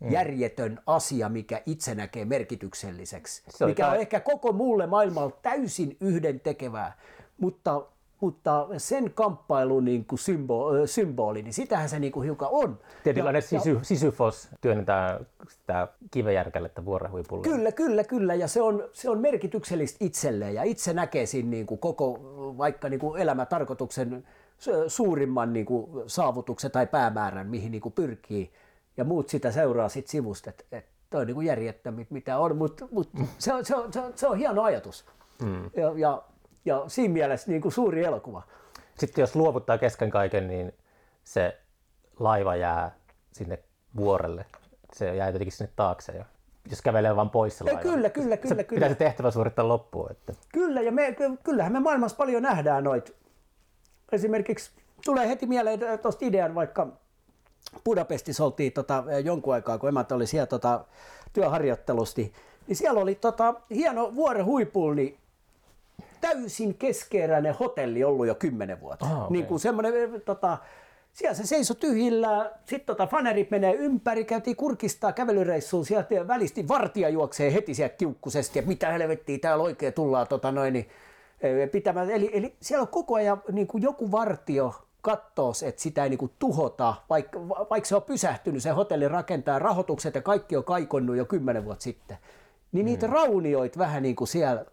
mm. 0.00 0.12
järjetön 0.12 0.80
asia, 0.86 1.28
mikä 1.28 1.62
itse 1.66 1.94
näkee 1.94 2.24
merkitykselliseksi. 2.24 3.42
Mikä 3.66 3.82
tää- 3.82 3.92
on 3.92 4.00
ehkä 4.00 4.20
koko 4.20 4.52
muulle 4.52 4.86
maailmalle 4.86 5.32
täysin 5.42 5.96
yhdentekevää, 6.00 6.98
mutta, 7.40 7.82
mutta 8.20 8.68
sen 8.76 9.10
kamppailun 9.14 9.84
niin 9.84 10.04
kuin 10.04 10.18
symbo, 10.18 10.86
symboli, 10.86 11.42
niin 11.42 11.52
sitähän 11.54 11.88
se 11.88 11.98
niin 11.98 12.12
kuin 12.12 12.24
hiukan 12.24 12.48
on. 12.52 12.78
Tietynlainen 13.04 13.42
Ja- 13.50 13.56
ja- 13.56 13.60
sisy, 13.60 13.78
sisyfos 13.82 14.48
työnnetään 14.60 15.26
sitä 15.48 15.88
kivejärkällettä 16.10 16.84
vuoren 16.84 17.10
huipulle. 17.10 17.42
Kyllä, 17.44 17.72
kyllä, 17.72 18.04
kyllä. 18.04 18.34
Ja 18.34 18.48
se 18.48 18.62
on, 18.62 18.84
se 18.92 19.10
on 19.10 19.18
merkityksellistä 19.20 19.96
itselleen. 20.04 20.54
Ja 20.54 20.62
itse 20.62 20.92
näkee 20.92 21.26
siinä 21.26 21.50
niin 21.50 21.66
kuin 21.66 21.78
koko 21.80 22.18
vaikka 22.58 22.88
niin 22.88 23.00
kuin 23.00 23.20
elämätarkoituksen 23.20 24.24
su- 24.60 24.88
suurimman 24.88 25.52
niin 25.52 25.66
kuin 25.66 25.90
saavutuksen 26.06 26.70
tai 26.70 26.86
päämäärän, 26.86 27.46
mihin 27.46 27.72
niin 27.72 27.80
kuin 27.82 27.92
pyrkii. 27.92 28.52
Ja 28.96 29.04
muut 29.04 29.28
sitä 29.28 29.50
seuraa 29.50 29.88
sit 29.88 30.06
sivusta. 30.06 30.50
Että 30.50 30.64
et, 30.72 30.86
toi 31.10 31.20
on 31.20 31.26
niin 31.26 31.34
kuin 31.34 31.46
järjettömit, 31.46 32.10
mitä 32.10 32.38
on. 32.38 32.56
Mutta 32.56 32.88
mut 32.90 33.10
se, 33.38 33.52
on, 33.54 33.64
se, 33.64 33.76
on, 33.76 33.92
se, 33.92 34.00
on, 34.00 34.12
se 34.14 34.26
on 34.26 34.38
hieno 34.38 34.62
ajatus. 34.62 35.04
Mm. 35.42 35.64
Ja, 35.76 35.92
ja, 35.96 36.22
ja 36.68 36.84
siinä 36.86 37.12
mielessä 37.12 37.50
niin 37.50 37.62
kuin 37.62 37.72
suuri 37.72 38.04
elokuva. 38.04 38.42
Sitten 38.98 39.22
jos 39.22 39.36
luovuttaa 39.36 39.78
kesken 39.78 40.10
kaiken, 40.10 40.48
niin 40.48 40.72
se 41.24 41.58
laiva 42.18 42.56
jää 42.56 42.94
sinne 43.32 43.58
vuorelle. 43.96 44.44
Se 44.92 45.16
jää 45.16 45.28
jotenkin 45.28 45.52
sinne 45.52 45.72
taakse. 45.76 46.12
Ja 46.12 46.24
jos 46.70 46.82
kävelee 46.82 47.16
vaan 47.16 47.30
pois 47.30 47.58
se 47.58 47.64
Ja 47.64 47.74
laiva. 47.74 47.90
kyllä, 47.90 48.10
kyllä, 48.10 48.36
se 48.36 48.42
kyllä, 48.42 48.54
pitää 48.54 48.64
kyllä. 48.64 48.88
se 48.88 48.94
tehtävä 48.94 49.30
suorittaa 49.30 49.68
loppuun. 49.68 50.10
Että. 50.10 50.32
Kyllä, 50.52 50.80
ja 50.80 50.92
me, 50.92 51.16
kyllähän 51.44 51.72
me 51.72 51.80
maailmassa 51.80 52.16
paljon 52.16 52.42
nähdään 52.42 52.84
noita. 52.84 53.12
Esimerkiksi 54.12 54.70
tulee 55.04 55.28
heti 55.28 55.46
mieleen 55.46 55.80
tuosta 56.02 56.24
idean, 56.24 56.54
vaikka 56.54 56.86
Budapestissa 57.84 58.44
oltiin 58.44 58.72
tota, 58.72 59.04
jonkun 59.24 59.54
aikaa, 59.54 59.78
kun 59.78 59.88
emät 59.88 60.12
oli 60.12 60.26
siellä 60.26 60.46
tota, 60.46 60.84
työharjoittelusti, 61.32 62.32
niin 62.66 62.76
siellä 62.76 63.00
oli 63.00 63.14
tota, 63.14 63.54
hieno 63.70 64.14
vuoren 64.14 64.44
huipulla, 64.44 64.94
niin 64.94 65.18
täysin 66.20 66.74
keskeeräinen 66.74 67.54
hotelli 67.54 68.04
ollut 68.04 68.26
jo 68.26 68.34
kymmenen 68.34 68.80
vuotta. 68.80 69.06
Ah, 69.06 69.18
okei. 69.18 69.32
Niin 69.32 69.46
kuin 69.46 69.60
semmoinen, 69.60 70.22
tota, 70.24 70.58
siellä 71.12 71.34
se 71.34 71.46
seisoi 71.46 71.76
tyhjillä, 71.76 72.52
sitten 72.64 72.86
tota 72.86 73.06
fanerit 73.06 73.50
menee 73.50 73.74
ympäri, 73.74 74.24
käytiin 74.24 74.56
kurkistaa 74.56 75.12
kävelyreissuun, 75.12 75.86
sieltä 75.86 76.28
välisti 76.28 76.68
vartija 76.68 77.08
juoksee 77.08 77.52
heti 77.52 77.74
sieltä 77.74 77.96
kiukkusesti, 77.96 78.58
että 78.58 78.68
mitä 78.68 78.92
helvettiä 78.92 79.38
täällä 79.38 79.64
oikein 79.64 79.92
tullaan 79.92 80.26
tota 80.28 80.52
noin, 80.52 80.72
niin, 80.72 80.88
eh, 81.40 81.70
pitämään. 81.70 82.10
Eli, 82.10 82.30
eli 82.32 82.56
siellä 82.60 82.82
on 82.82 82.88
koko 82.88 83.14
ajan 83.14 83.42
niin 83.52 83.66
kuin 83.66 83.82
joku 83.82 84.10
vartio 84.10 84.74
katsoo, 85.02 85.52
että 85.66 85.82
sitä 85.82 86.04
ei 86.04 86.10
niin 86.10 86.18
kuin 86.18 86.32
tuhota, 86.38 86.94
vaikka, 87.10 87.48
vaikka 87.48 87.88
se 87.88 87.96
on 87.96 88.02
pysähtynyt, 88.02 88.62
se 88.62 88.70
hotelli 88.70 89.08
rakentaa 89.08 89.58
rahoitukset 89.58 90.14
ja 90.14 90.22
kaikki 90.22 90.56
on 90.56 90.64
kaikonnut 90.64 91.16
jo 91.16 91.24
kymmenen 91.24 91.64
vuotta 91.64 91.82
sitten. 91.82 92.18
Niin 92.72 92.86
niitä 92.86 93.06
raunioit 93.06 93.78
vähän 93.78 94.02
niin 94.02 94.16
kuin 94.16 94.28
siellä 94.28 94.64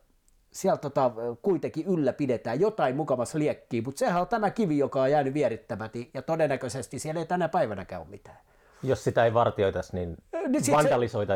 siellä 0.56 0.78
tota, 0.78 1.12
kuitenkin 1.42 1.88
ylläpidetään 1.88 2.60
jotain 2.60 2.96
mukavassa 2.96 3.40
liekkiä, 3.40 3.82
mutta 3.82 4.00
sehän 4.00 4.22
on 4.22 4.28
tämä 4.28 4.50
kivi, 4.50 4.78
joka 4.78 5.02
on 5.02 5.12
jäänyt 5.12 5.34
vierittämättä 5.34 6.00
ja 6.14 6.22
todennäköisesti 6.22 7.00
siellä 7.00 7.20
ei 7.20 7.26
tänä 7.26 7.50
päivänäkään 7.50 8.02
ole 8.02 8.10
mitään. 8.10 8.38
Jos 8.84 9.04
sitä 9.04 9.26
ei 9.26 9.34
vartioitaisi, 9.34 9.96
niin, 9.96 10.18
Niin 10.48 10.64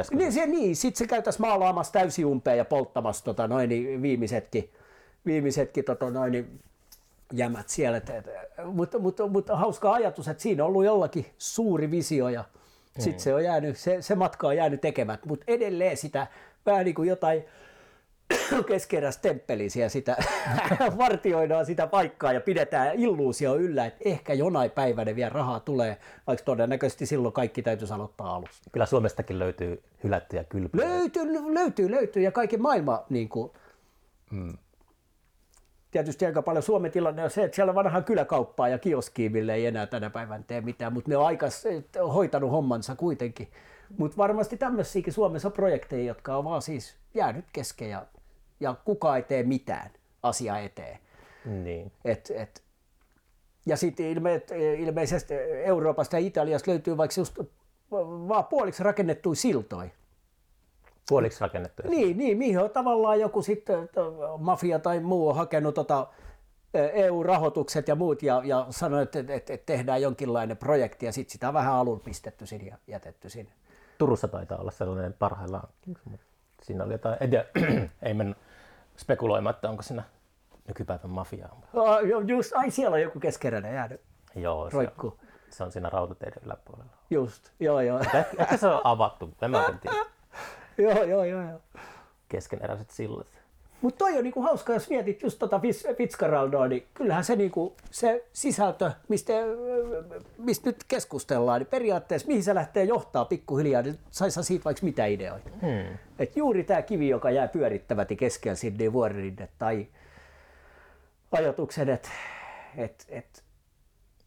Se, 0.06 0.16
niin, 0.16 0.34
se, 0.34 0.46
niin 0.46 0.76
sitten 0.76 0.98
se 0.98 1.08
käytäisiin 1.08 1.42
maalaamassa 1.42 1.94
täysin 1.94 2.26
umpeen 2.26 2.58
ja 2.58 2.66
polttamassa 2.66 3.26
tota, 3.26 3.48
noin, 3.48 3.70
niin 3.70 4.02
viimeisetkin, 4.02 4.70
viimeisetkin 5.26 5.86
tota, 5.86 6.10
noin, 6.10 6.32
niin 6.32 6.60
jämät 7.34 7.70
siellä. 7.70 8.02
Mutta, 8.66 9.00
mutta, 9.00 9.28
mutta 9.28 9.56
hauska 9.56 9.94
ajatus, 9.94 10.28
että 10.28 10.44
siinä 10.44 10.64
on 10.64 10.68
ollut 10.68 10.86
jollakin 10.86 11.26
suuri 11.38 11.92
visio 11.92 12.30
ja 12.30 12.44
sitten 13.00 13.20
se, 13.20 13.34
on 13.34 13.44
jäänyt, 13.44 13.78
se, 13.78 14.02
se 14.02 14.16
matka 14.16 14.48
on 14.48 14.56
jäänyt 14.56 14.82
tekemät, 14.82 15.26
mutta 15.26 15.44
edelleen 15.48 15.98
sitä 15.98 16.28
vähän 16.66 16.86
niin 16.86 16.96
kuin 16.96 17.10
jotain 17.10 17.44
siellä 19.70 19.90
sitä 19.90 20.18
vartioidaan 20.98 21.66
sitä 21.66 21.88
paikkaa 21.88 22.34
ja 22.34 22.42
pidetään 22.42 22.96
illuusio 22.96 23.56
yllä, 23.56 23.86
että 23.86 24.00
ehkä 24.06 24.34
jonain 24.34 24.72
päivänä 24.72 25.16
vielä 25.16 25.30
rahaa 25.30 25.60
tulee, 25.60 25.98
vaikka 26.28 26.46
todennäköisesti 26.46 27.06
silloin 27.06 27.34
kaikki 27.34 27.62
täytyisi 27.62 27.94
aloittaa 27.94 28.36
alusta. 28.36 28.70
Kyllä 28.72 28.86
Suomestakin 28.86 29.40
löytyy 29.40 29.84
hylättyjä 30.04 30.44
kylpyjä. 30.44 30.90
Löytyy, 30.90 31.54
löytyy, 31.54 31.92
löytyy 31.92 32.24
ja 32.24 32.32
kaikki 32.32 32.58
maailma 32.58 33.06
niin 33.10 33.30
kuin, 33.30 33.52
mm. 34.32 34.58
Tietysti 35.92 36.26
aika 36.26 36.42
paljon 36.42 36.64
Suomen 36.64 36.92
tilanne 36.92 37.24
on 37.24 37.30
se, 37.30 37.44
että 37.44 37.56
siellä 37.56 37.70
on 37.70 37.76
vanhaa 37.76 38.02
kyläkauppaa 38.02 38.70
ja 38.70 38.78
kioskiin, 38.78 39.32
mille 39.32 39.54
ei 39.54 39.66
enää 39.66 39.86
tänä 39.86 40.10
päivänä 40.10 40.44
tee 40.48 40.62
mitään, 40.62 40.94
mutta 40.94 41.10
ne 41.10 41.18
on 41.18 41.26
aika 41.26 41.46
hoitanut 42.14 42.52
hommansa 42.52 42.96
kuitenkin. 42.96 43.48
Mutta 43.98 44.18
varmasti 44.18 44.58
tämmöisiäkin 44.58 45.14
Suomessa 45.14 45.48
on 45.48 45.52
projekteja, 45.52 46.04
jotka 46.04 46.38
on 46.38 46.46
vaan 46.46 46.62
siis 46.62 46.96
jäänyt 47.14 47.46
kesken 47.54 47.90
ja, 47.90 48.06
ja 48.60 48.76
kukaan 48.86 49.18
ei 49.18 49.24
tee 49.24 49.44
mitään 49.44 49.92
asiaa 50.24 50.60
eteen. 50.60 51.00
Niin. 51.46 51.92
Et, 52.06 52.32
et, 52.36 52.64
ja 53.66 53.78
sitten 53.78 54.06
ilme, 54.06 54.42
ilmeisesti 54.78 55.34
Euroopasta 55.64 56.16
ja 56.16 56.28
Italiasta 56.28 56.72
löytyy 56.72 56.98
vaikka 56.98 57.20
just 57.20 57.40
vaan 57.92 58.46
puoliksi 58.46 58.84
rakennettuja 58.84 59.36
siltoja. 59.36 59.90
Puoliksi 61.10 61.42
rakennettu. 61.42 61.84
Niin, 61.88 62.18
niin, 62.18 62.38
mihin 62.38 62.60
on 62.60 62.70
tavallaan 62.70 63.20
joku 63.20 63.42
sitten 63.42 63.90
mafia 64.38 64.80
tai 64.80 65.00
muu 65.00 65.30
on 65.30 65.36
hakenut 65.36 65.76
tota, 65.76 66.08
EU-rahoitukset 66.74 67.88
ja 67.88 67.96
muut 67.96 68.24
ja, 68.24 68.42
ja 68.46 68.68
sanoi, 68.70 69.04
että, 69.04 69.20
että, 69.20 69.54
että 69.54 69.66
tehdään 69.66 70.02
jonkinlainen 70.02 70.58
projekti 70.58 71.06
ja 71.06 71.12
sitten 71.12 71.32
sitä 71.32 71.48
on 71.48 71.54
vähän 71.54 71.74
alun 71.74 72.00
pistetty 72.00 72.46
sinne 72.46 72.68
ja 72.68 72.78
jätetty 72.88 73.30
sinne. 73.30 73.52
Turussa 73.98 74.28
taitaa 74.28 74.58
olla 74.58 74.72
sellainen 74.72 75.14
parhaillaan. 75.14 75.70
Siinä 76.62 76.84
oli 76.84 76.94
jotain, 76.94 77.18
en 77.20 77.30
tiedä, 77.30 77.46
ei 78.04 78.14
mennä 78.14 78.36
spekuloimaan, 79.00 79.56
että 79.56 79.70
onko 79.70 79.84
siinä 79.84 80.04
nykypäivän 80.68 81.10
mafiaa. 81.10 81.62
Oh, 81.74 82.00
just, 82.28 82.52
ai 82.56 82.72
siellä 82.72 82.94
on 82.96 83.02
joku 83.02 83.20
keskeräinen 83.20 83.74
jäänyt 83.74 84.02
Joo, 84.36 84.70
se, 84.70 84.76
roikkuu. 84.76 85.20
se 85.50 85.64
on 85.64 85.72
siinä 85.72 85.90
rautateiden 85.90 86.44
yläpuolella. 86.46 86.92
Just, 87.10 87.50
joo 87.60 87.82
joo. 87.82 88.00
Ehkä, 88.38 88.58
se 88.58 88.68
on 88.68 88.82
avattu, 88.84 89.34
en 89.42 89.52
mä 89.52 89.74
tiedä. 89.82 89.98
joo, 90.78 91.04
joo, 91.04 91.24
joo, 91.24 91.42
joo. 91.42 91.62
Keskeneräiset 92.30 92.90
sillat. 92.90 93.39
Mutta 93.82 93.98
toi 93.98 94.18
on 94.18 94.24
niinku 94.24 94.42
hauska, 94.42 94.74
jos 94.74 94.90
mietit 94.90 95.22
just 95.22 95.40
tota 95.40 95.58
Fitz- 95.58 95.96
Fitzgeraldoa, 95.96 96.68
niin 96.68 96.88
kyllähän 96.94 97.24
se, 97.24 97.36
niinku, 97.36 97.76
se 97.92 98.26
sisältö, 98.34 98.92
mistä, 99.08 99.34
mistä 100.38 100.70
nyt 100.70 100.84
keskustellaan, 100.88 101.60
niin 101.62 101.68
periaatteessa 101.68 102.28
mihin 102.28 102.44
se 102.44 102.56
lähtee 102.56 102.84
johtaa 102.84 103.26
pikkuhiljaa, 103.26 103.82
niin 103.82 104.00
saisi 104.12 104.44
siitä 104.44 104.66
vaikka 104.66 104.86
mitä 104.86 105.06
ideoita. 105.06 105.50
Hmm. 105.62 105.98
Et 106.20 106.38
juuri 106.38 106.64
tämä 106.64 106.82
kivi, 106.82 107.10
joka 107.10 107.32
jää 107.32 107.48
pyörittäväti 107.48 108.16
keskellä 108.16 108.56
Sidney 108.56 108.90
Warrinne 108.90 109.50
tai 109.58 109.88
ajatuksen, 111.32 111.90
että 111.90 112.10
et, 112.78 113.06
et 113.10 113.44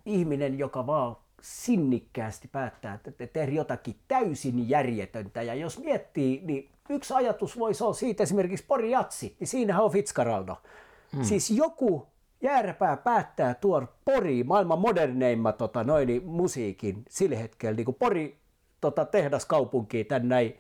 ihminen, 0.07 0.59
joka 0.59 0.87
vaan 0.87 1.17
sinnikkäästi 1.41 2.49
päättää, 2.49 2.99
että 3.07 3.27
tehdä 3.27 3.53
jotakin 3.53 3.97
täysin 4.09 4.69
järjetöntä. 4.69 5.43
Ja 5.43 5.55
jos 5.55 5.79
miettii, 5.79 6.41
niin 6.45 6.69
yksi 6.93 7.15
ajatus 7.15 7.59
voisi 7.59 7.85
olla 7.85 7.95
siitä 7.95 8.23
esimerkiksi 8.23 8.65
Pori 8.69 8.91
Jatsi, 8.91 9.37
niin 9.41 9.49
siinähän 9.49 9.85
on 9.85 9.91
Fitzcarraldo. 9.91 10.57
Hmm. 11.13 11.25
Siis 11.25 11.51
joku 11.51 12.07
jääräpää 12.43 12.97
päättää 12.97 13.55
tuoda 13.55 13.87
Pori, 14.05 14.45
maailman 14.45 14.79
moderneimman 14.79 15.55
tota, 15.55 15.85
noin, 15.85 16.07
niin 16.07 16.27
musiikin 16.27 17.03
sillä 17.09 17.37
hetkellä, 17.37 17.77
niin 17.77 17.85
kuin 17.85 17.95
Pori 17.95 18.39
tota, 18.81 19.05
tehdaskaupunki 19.05 20.05
tänne 20.05 20.29
näin 20.29 20.59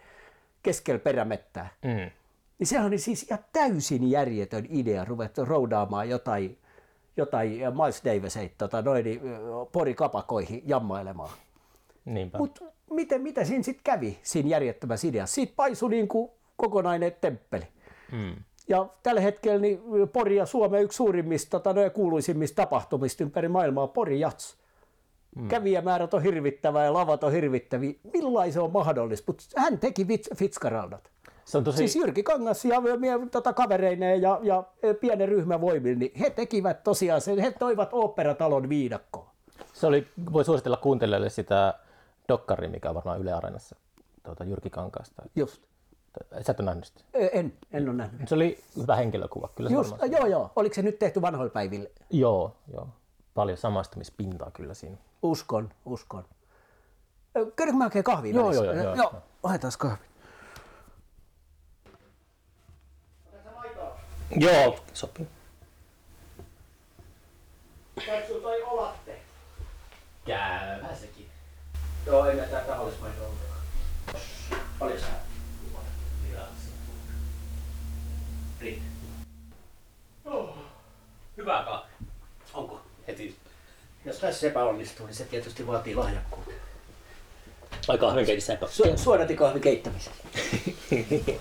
keskellä 0.62 0.98
perämettää. 0.98 1.68
Mm. 1.82 2.10
Niin 2.58 2.66
sehän 2.66 2.86
oli 2.86 2.98
siis 2.98 3.22
ihan 3.22 3.44
täysin 3.52 4.10
järjetön 4.10 4.66
idea 4.70 5.04
ruveta 5.04 5.44
roudaamaan 5.44 6.08
jotain, 6.08 6.58
jotain 7.16 7.50
Miles 7.50 8.02
Daviseita 8.04 8.54
tota, 8.58 8.82
noin, 8.82 9.04
niin, 9.04 9.20
porikapakoihin 9.72 10.62
jammailemaan. 10.66 11.30
Niinpä. 12.04 12.38
Mutta 12.38 12.64
miten, 12.94 13.22
mitä 13.22 13.44
siinä 13.44 13.62
sitten 13.62 13.84
kävi 13.84 14.18
siinä 14.22 14.48
järjettömässä 14.48 15.08
ideassa? 15.08 15.34
Siitä 15.34 15.52
paisui 15.56 15.90
niin 15.90 16.08
kuin 16.08 16.30
kokonainen 16.56 17.16
temppeli. 17.20 17.64
Mm. 18.12 18.34
Ja 18.68 18.86
tällä 19.02 19.20
hetkellä 19.20 19.58
niin 19.58 19.80
Pori 20.12 20.36
ja 20.36 20.46
Suomen 20.46 20.82
yksi 20.82 20.96
suurimmista 20.96 21.50
tota, 21.50 21.72
no, 21.72 21.80
ja 21.80 21.90
kuuluisimmista 21.90 22.56
tapahtumista 22.56 23.24
ympäri 23.24 23.48
maailmaa 23.48 23.86
Pori 23.86 24.20
Jats. 24.20 24.56
Mm. 25.36 25.48
Kävijämäärät 25.48 26.14
on 26.14 26.22
hirvittävää 26.22 26.84
ja 26.84 26.92
lavat 26.92 27.24
on 27.24 27.32
hirvittäviä. 27.32 27.94
Millainen 28.12 28.52
se 28.52 28.60
on 28.60 28.72
mahdollista? 28.72 29.24
Mutta 29.26 29.44
hän 29.56 29.78
teki 29.78 30.04
Fitz- 30.04 30.36
Fitzgeraldat. 30.36 31.10
Se 31.44 31.58
on 31.58 31.64
tosi... 31.64 31.78
Siis 31.78 31.96
Jyrki 31.96 32.22
Kangas 32.22 32.64
ja 32.64 32.82
tota, 33.30 33.52
kavereineen 33.52 34.22
ja, 34.22 34.40
ja 34.42 34.64
e, 34.82 34.94
pienen 34.94 35.28
ryhmän 35.28 35.60
voimilla, 35.60 35.98
niin 35.98 36.12
he 36.20 36.30
tekivät 36.30 36.82
tosiaan 36.82 37.20
sen, 37.20 37.38
he 37.38 37.50
toivat 37.50 37.88
oopperatalon 37.92 38.68
viidakkoon. 38.68 39.26
Se 39.72 39.86
oli, 39.86 40.06
voi 40.32 40.44
suositella 40.44 40.76
kuuntelijoille 40.76 41.30
sitä 41.30 41.74
dokkaria, 42.32 42.70
mikä 42.70 42.88
on 42.88 42.94
varmaan 42.94 43.20
Yle 43.20 43.32
Areenassa 43.32 43.76
tuota, 44.22 44.44
Jyrki 44.44 44.70
Kankaasta. 44.70 45.22
Just. 45.36 45.62
Sä 46.42 46.52
et 46.52 46.60
ole 46.60 46.66
nähnyt 46.66 46.84
sitä? 46.84 47.00
En, 47.14 47.52
en 47.72 47.88
ole 47.88 47.96
nähnyt. 47.96 48.28
Se 48.28 48.34
oli 48.34 48.64
hyvä 48.76 48.96
henkilökuva. 48.96 49.48
Kyllä 49.54 49.70
se 49.70 49.74
Just, 49.74 49.96
joo, 50.10 50.26
joo. 50.26 50.50
Oliko 50.56 50.74
se 50.74 50.82
nyt 50.82 50.98
tehty 50.98 51.22
vanhoilla 51.22 51.50
päivillä? 51.50 51.88
Joo, 52.10 52.56
joo. 52.72 52.88
Paljon 53.34 53.58
samastumispintaa 53.58 54.50
kyllä 54.50 54.74
siinä. 54.74 54.96
Uskon, 55.22 55.70
uskon. 55.84 56.24
Käydäänkö 57.32 57.78
mä 57.78 57.84
oikein 57.84 58.04
kahvia 58.04 58.34
Joo, 58.34 58.52
joo, 58.52 58.64
joo, 58.64 58.74
joo. 58.74 58.94
joo. 58.94 59.14
Otetaan 59.42 59.72
kahvi. 59.78 60.04
Joo, 64.36 64.78
sopii. 64.92 65.28
Käykö 68.06 68.40
toi 68.40 68.62
olatte? 68.62 69.20
Käyhän 70.24 70.96
sekin. 70.96 71.11
Joo, 72.06 72.26
ei 72.26 72.36
näitä 72.36 72.56
tahollismainen 72.56 73.20
ollut. 73.20 73.38
Paljon 74.78 75.00
sä? 75.00 75.06
Hyvä 81.36 81.62
kahvi. 81.64 81.92
Onko? 82.54 82.80
Heti. 83.08 83.36
Jos 84.04 84.16
tässä 84.18 84.46
epäonnistuu, 84.46 85.06
niin 85.06 85.14
se 85.14 85.24
tietysti 85.24 85.66
vaatii 85.66 85.94
lahjakkuutta. 85.94 86.52
Vai 87.88 87.98
kahvinkeitissä 87.98 88.52
epä. 88.52 88.66
Su- 88.66 88.98
suodatikahvin 88.98 89.62
keittämisen. 89.62 90.12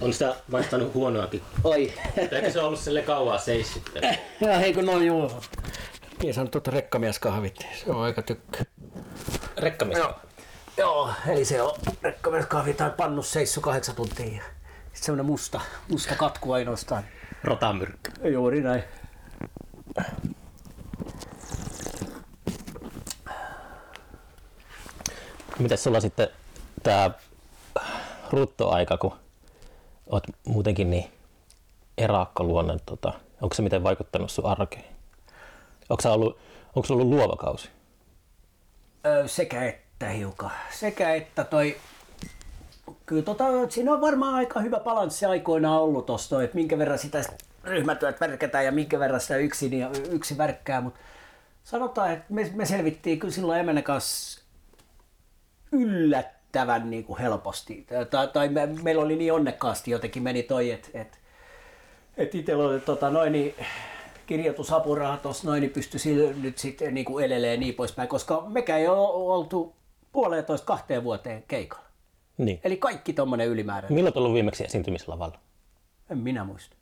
On 0.00 0.12
sitä 0.12 0.34
vaihtanut 0.52 0.94
huonoakin. 0.94 1.42
Oi. 1.64 1.92
Eikö 2.16 2.50
se 2.50 2.60
ollut 2.60 2.80
sille 2.80 3.02
kauan 3.02 3.40
seis 3.40 3.74
sitten? 3.74 4.18
Ja 4.40 4.58
hei 4.58 4.74
kun 4.74 4.86
noin 4.86 5.06
juu. 5.06 5.32
Niin 6.22 6.34
sanotut 6.34 6.68
rekkamieskahvit. 6.68 7.66
Se 7.84 7.90
on 7.90 8.02
aika 8.02 8.22
tykkää. 8.22 8.62
Rekkamies. 9.58 9.98
Joo. 9.98 10.14
Joo, 10.76 11.10
eli 11.28 11.44
se 11.44 11.62
on 11.62 11.78
rekkamieskahvi 12.02 12.74
tai 12.74 12.90
pannus 12.90 13.32
seissu 13.32 13.60
kahdeksan 13.60 13.94
tuntia. 13.94 14.24
Sitten 14.24 14.42
semmonen 14.92 15.26
musta, 15.26 15.60
musta 15.88 16.14
katku 16.14 16.52
ainoastaan. 16.52 17.04
Rotamyrkky. 17.44 18.28
Juuri 18.30 18.60
näin. 18.60 18.84
Miten 25.58 25.78
sulla 25.78 26.00
sitten 26.00 26.28
tää 26.82 27.10
ruttoaika, 28.30 28.96
kun 28.96 29.12
oot 30.06 30.24
muutenkin 30.46 30.90
niin 30.90 31.10
erakkoluonne, 31.98 32.76
tota, 32.86 33.12
onko 33.42 33.54
se 33.54 33.62
miten 33.62 33.82
vaikuttanut 33.82 34.30
sun 34.30 34.46
arkeen? 34.46 34.95
Onko 35.88 36.00
se 36.00 36.08
ollut, 36.08 36.38
onko 36.74 36.88
ollut 36.90 37.08
luova 37.08 37.36
kausi? 37.36 37.68
Sekä 39.26 39.64
että 39.64 40.08
hiukan. 40.08 40.50
Sekä 40.70 41.14
että 41.14 41.44
toi... 41.44 41.76
Kyllä 43.06 43.22
tota, 43.22 43.44
siinä 43.68 43.92
on 43.92 44.00
varmaan 44.00 44.34
aika 44.34 44.60
hyvä 44.60 44.80
balanssi 44.80 45.26
aikoinaan 45.26 45.82
ollut 45.82 46.06
tosta, 46.06 46.42
että 46.42 46.54
minkä 46.54 46.78
verran 46.78 46.98
sitä 46.98 47.22
ryhmätyöt 47.64 48.20
värkätään 48.20 48.64
ja 48.64 48.72
minkä 48.72 48.98
verran 48.98 49.20
sitä 49.20 49.36
yksin, 49.36 49.78
ja 49.78 49.90
yksi 50.10 50.38
värkkää, 50.38 50.80
mutta 50.80 51.00
sanotaan, 51.64 52.12
että 52.12 52.24
me, 52.28 52.50
me 52.54 52.66
selvittiin 52.66 53.18
kyllä 53.18 53.34
silloin 53.34 53.60
Emänä 53.60 53.82
kanssa 53.82 54.42
yllättävän 55.72 56.90
niin 56.90 57.04
kuin 57.04 57.18
helposti. 57.18 57.86
Tai, 58.10 58.28
tai 58.28 58.48
me, 58.48 58.66
meillä 58.66 59.02
oli 59.02 59.16
niin 59.16 59.32
onnekkaasti 59.32 59.90
jotenkin 59.90 60.22
meni 60.22 60.42
toi, 60.42 60.70
että 60.70 60.88
et, 60.94 61.20
et 62.16 62.34
itsellä 62.34 62.64
oli 62.64 62.80
tota, 62.80 63.10
noin, 63.10 63.32
niin, 63.32 63.54
kirjoitusapuraha 64.26 65.16
tuossa 65.16 65.48
noin, 65.48 65.60
niin 65.60 65.70
pystyi 65.70 66.00
sillä 66.00 66.32
nyt 66.42 66.58
sitten 66.58 66.94
niin 66.94 67.06
kuin 67.06 67.24
elelee 67.24 67.56
niin 67.56 67.74
poispäin, 67.74 68.08
koska 68.08 68.44
mekään 68.48 68.80
ei 68.80 68.88
ole 68.88 69.34
oltu 69.34 69.74
puolentoista 70.12 70.66
kahteen 70.66 71.04
vuoteen 71.04 71.44
keikalla. 71.48 71.86
Niin. 72.38 72.60
Eli 72.64 72.76
kaikki 72.76 73.12
tommonen 73.12 73.48
ylimääräinen. 73.48 73.94
Milloin 73.94 74.12
oot 74.12 74.16
ollut 74.16 74.34
viimeksi 74.34 74.64
esiintymislavalla? 74.64 75.38
En 76.10 76.18
minä 76.18 76.44
muista. 76.44 76.76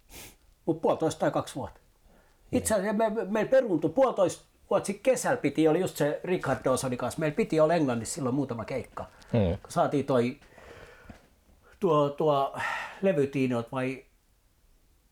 Mutta 0.67 0.81
puolitoista 0.81 1.21
tai 1.21 1.31
kaksi 1.31 1.55
vuotta. 1.55 1.81
Itse 2.53 2.75
asiassa 2.75 2.93
me, 2.93 3.25
me, 3.25 3.45
peruuntui 3.45 3.91
puolitoista 3.91 4.45
vuotta 4.71 4.87
sitten 4.87 5.03
kesällä 5.03 5.37
piti, 5.37 5.69
oli 5.69 5.81
just 5.81 5.97
se 5.97 6.21
Richard 6.25 6.59
Dawsonin 6.65 6.99
kanssa. 6.99 7.21
Meillä 7.21 7.37
piti 7.37 7.61
olla 7.61 7.75
Englannissa 7.75 8.15
silloin 8.15 8.35
muutama 8.35 8.65
keikka. 8.65 9.05
Hmm. 9.33 9.59
Saatiin 9.69 10.07
toi 10.07 10.37
tuo, 11.81 12.11
tuo 12.11 12.57
levytiinot 13.03 13.73
vai 13.73 14.05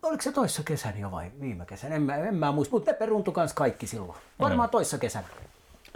oliko 0.03 0.23
se 0.23 0.33
toissa 0.33 0.63
kesänä 0.63 0.99
jo 0.99 1.11
vai 1.11 1.31
viime 1.41 1.67
kesänä, 1.67 1.95
en 1.95 2.03
mä, 2.03 2.17
en 2.17 2.35
mä 2.35 2.53
muista, 2.53 2.77
mutta 2.77 2.91
ne 2.91 2.97
peruuntui 2.97 3.35
kanssa 3.35 3.55
kaikki 3.55 3.87
silloin. 3.87 4.19
Varmaan 4.41 4.71
toissa 4.71 4.99
kesänä. 4.99 5.27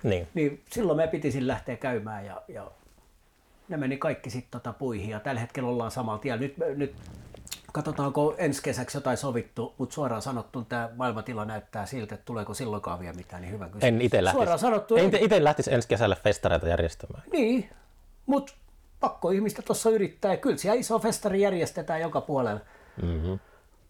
Niin. 0.02 0.28
Niin 0.34 0.62
silloin 0.72 0.96
me 0.96 1.06
piti 1.06 1.32
sillä 1.32 1.52
lähteä 1.52 1.76
käymään 1.76 2.26
ja, 2.26 2.42
ja 2.48 2.70
ne 3.68 3.76
meni 3.76 3.96
kaikki 3.96 4.30
sitten 4.30 4.50
tota 4.50 4.72
puihin 4.72 5.10
ja 5.10 5.20
tällä 5.20 5.40
hetkellä 5.40 5.68
ollaan 5.68 5.90
samalla 5.90 6.18
tiellä. 6.18 6.40
Nyt, 6.40 6.54
nyt 6.76 6.94
katsotaanko 7.72 8.34
ensi 8.38 8.62
kesäksi 8.62 8.96
jotain 8.96 9.16
sovittu, 9.16 9.74
mutta 9.78 9.94
suoraan 9.94 10.22
sanottu 10.22 10.64
tämä 10.64 10.88
maailmantila 10.96 11.44
näyttää 11.44 11.86
siltä, 11.86 12.14
että 12.14 12.24
tuleeko 12.24 12.54
silloinkaan 12.54 13.00
vielä 13.00 13.14
mitään, 13.14 13.42
niin 13.42 13.52
hyvä 13.52 13.64
kysymys. 13.64 13.84
En 13.84 14.00
itse 14.00 14.24
lähtisi. 14.24 14.38
Suoraan 14.38 14.58
sanottu, 14.58 14.96
en 14.96 15.16
itse 15.20 15.44
lähtisi 15.44 15.74
ensi 15.74 15.88
kesällä 15.88 16.16
festareita 16.24 16.68
järjestämään. 16.68 17.22
Niin, 17.32 17.70
mutta 18.26 18.52
pakko 19.00 19.30
ihmistä 19.30 19.62
tuossa 19.62 19.90
yrittää. 19.90 20.36
Kyllä 20.36 20.56
siellä 20.56 20.80
iso 20.80 20.98
festari 20.98 21.40
järjestetään 21.40 22.00
joka 22.00 22.20
puolella. 22.20 22.60
Mm-hmm. 23.02 23.38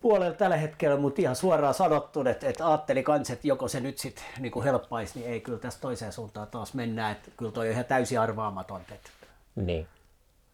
Puolella 0.09 0.35
tällä 0.37 0.57
hetkellä, 0.57 0.97
mutta 0.97 1.21
ihan 1.23 1.37
suoraan 1.37 1.75
sanottu, 1.75 2.21
että, 2.21 2.49
että 2.49 2.69
ajatteli 2.69 3.03
kans, 3.03 3.31
että 3.31 3.47
joko 3.49 3.69
se 3.69 3.81
nyt 3.81 3.99
sitten 3.99 4.25
niin 4.39 4.63
helppaisi, 4.65 5.19
niin 5.19 5.31
ei 5.33 5.41
kyllä 5.41 5.59
tästä 5.59 5.81
toiseen 5.81 6.13
suuntaan 6.13 6.47
taas 6.47 6.75
mennään, 6.75 7.13
että 7.13 7.31
kyllä 7.37 7.53
toi 7.53 7.67
on 7.67 7.73
ihan 7.73 7.85
täysin 7.85 8.21
arvaamatonta. 8.21 8.95
Että, 8.95 9.11
Niin. 9.57 9.87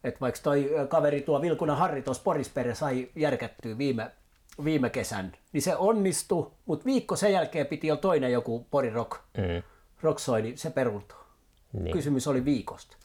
että 0.04 0.20
vaikka 0.20 0.40
toi 0.42 0.70
kaveri 0.88 1.20
tuo 1.20 1.42
Vilkunan 1.42 1.76
Harri 1.76 2.02
tuossa 2.02 2.22
Porispere 2.22 2.74
sai 2.74 3.08
järkättyä 3.16 3.78
viime, 3.78 4.10
viime 4.64 4.90
kesän, 4.90 5.32
niin 5.52 5.62
se 5.62 5.76
onnistui, 5.76 6.50
mutta 6.66 6.84
viikko 6.84 7.16
sen 7.16 7.32
jälkeen 7.32 7.66
piti 7.66 7.86
jo 7.86 7.96
toinen 7.96 8.32
joku 8.32 8.66
Pori 8.70 8.90
Rock, 8.90 9.12
Mm. 9.38 10.42
niin 10.42 10.58
se 10.58 10.70
peruuntui. 10.70 11.18
Niin. 11.72 11.92
Kysymys 11.92 12.26
oli 12.28 12.44
viikosta. 12.44 12.96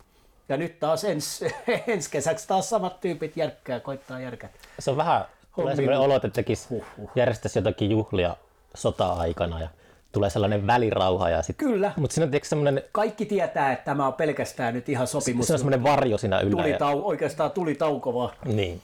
Ja 0.50 0.58
nyt 0.58 0.80
taas 0.80 1.04
ens, 1.04 1.44
ensi 1.88 2.12
kesäksi 2.12 2.48
taas 2.48 2.70
samat 2.70 3.00
tyypit 3.00 3.38
järkkää, 3.38 3.80
koittaa 3.80 4.20
järkätä. 4.20 4.54
Se 4.80 4.92
on 4.92 4.98
vähän, 4.98 5.26
tulee 5.62 5.76
sellainen 5.76 6.00
olo, 6.00 6.16
että 6.16 6.30
tekisi, 6.30 6.84
järjestäisi 7.16 7.60
jotakin 7.60 7.92
juhlia 7.92 8.36
sota-aikana 8.76 9.60
ja 9.60 9.68
tulee 10.12 10.30
sellainen 10.30 10.68
välirauha 10.68 11.30
ja 11.30 11.42
sit, 11.42 11.58
Kyllä. 11.58 11.92
mutta 11.98 12.14
siinä 12.14 12.32
on 12.34 12.40
semmoinen, 12.44 12.84
Kaikki 12.92 13.26
tietää, 13.26 13.72
että 13.72 13.86
tämä 13.86 14.08
on 14.08 14.14
pelkästään 14.14 14.74
nyt 14.74 14.90
ihan 14.90 15.08
sopimus. 15.08 15.48
se 15.48 15.54
on 15.54 15.60
semmoinen 15.60 15.84
varjo 15.84 16.18
siinä 16.18 16.40
yllä. 16.40 16.62
Ja, 16.62 16.64
tulitau, 16.64 17.08
oikeastaan 17.08 17.52
tuli 17.52 17.76
tauko 17.76 18.14
vaan. 18.14 18.32
niin. 18.46 18.82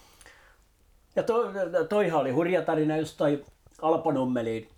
Ja 1.16 1.24
to, 1.24 1.52
toihan 1.90 2.20
oli 2.22 2.32
hurja 2.32 2.62
tarina 2.62 2.98
just 2.98 3.18
toi 3.18 3.46
Alpo 3.82 4.12
Nummeliin, 4.12 4.70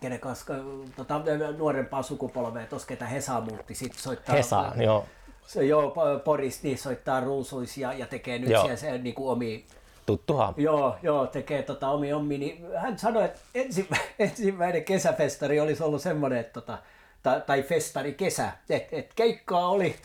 kenen 0.00 0.20
kanssa 0.20 0.54
tota, 0.96 1.20
nuorempaa 1.58 2.02
sukupolvea, 2.02 2.66
tos 2.66 2.84
ketä 2.84 3.06
Hesa 3.06 3.40
muutti, 3.40 3.74
sit 3.74 3.94
soittaa... 3.94 4.34
Hesa, 4.34 4.72
joo. 4.76 5.04
Se, 5.46 5.64
joo, 5.64 5.90
Po- 5.90 6.20
Poris 6.24 6.62
niin 6.62 6.78
soittaa 6.78 7.20
ruusuisia 7.20 7.92
ja 7.92 8.06
tekee 8.06 8.38
nyt 8.38 8.48
Joo. 8.50 8.62
siellä 8.62 8.76
se, 8.76 8.98
niin 8.98 9.14
kuin 9.14 9.30
omi, 9.30 9.64
Tuttuhan. 10.08 10.54
joo, 10.56 10.96
joo, 11.02 11.26
tekee 11.26 11.62
tota 11.62 11.88
omi 11.88 12.12
ommi, 12.12 12.38
niin 12.38 12.66
hän 12.76 12.98
sanoi, 12.98 13.24
että 13.24 13.40
ensi, 13.54 13.88
ensimmäinen 14.18 14.84
kesäfestari 14.84 15.60
olisi 15.60 15.82
ollut 15.82 16.02
semmoinen, 16.02 16.38
että 16.38 16.52
tota, 16.52 16.78
tai, 17.22 17.40
tai 17.46 17.62
festari 17.62 18.12
kesä, 18.12 18.52
että 18.70 18.96
et 18.96 19.12
keikkaa 19.16 19.68
oli, 19.68 19.96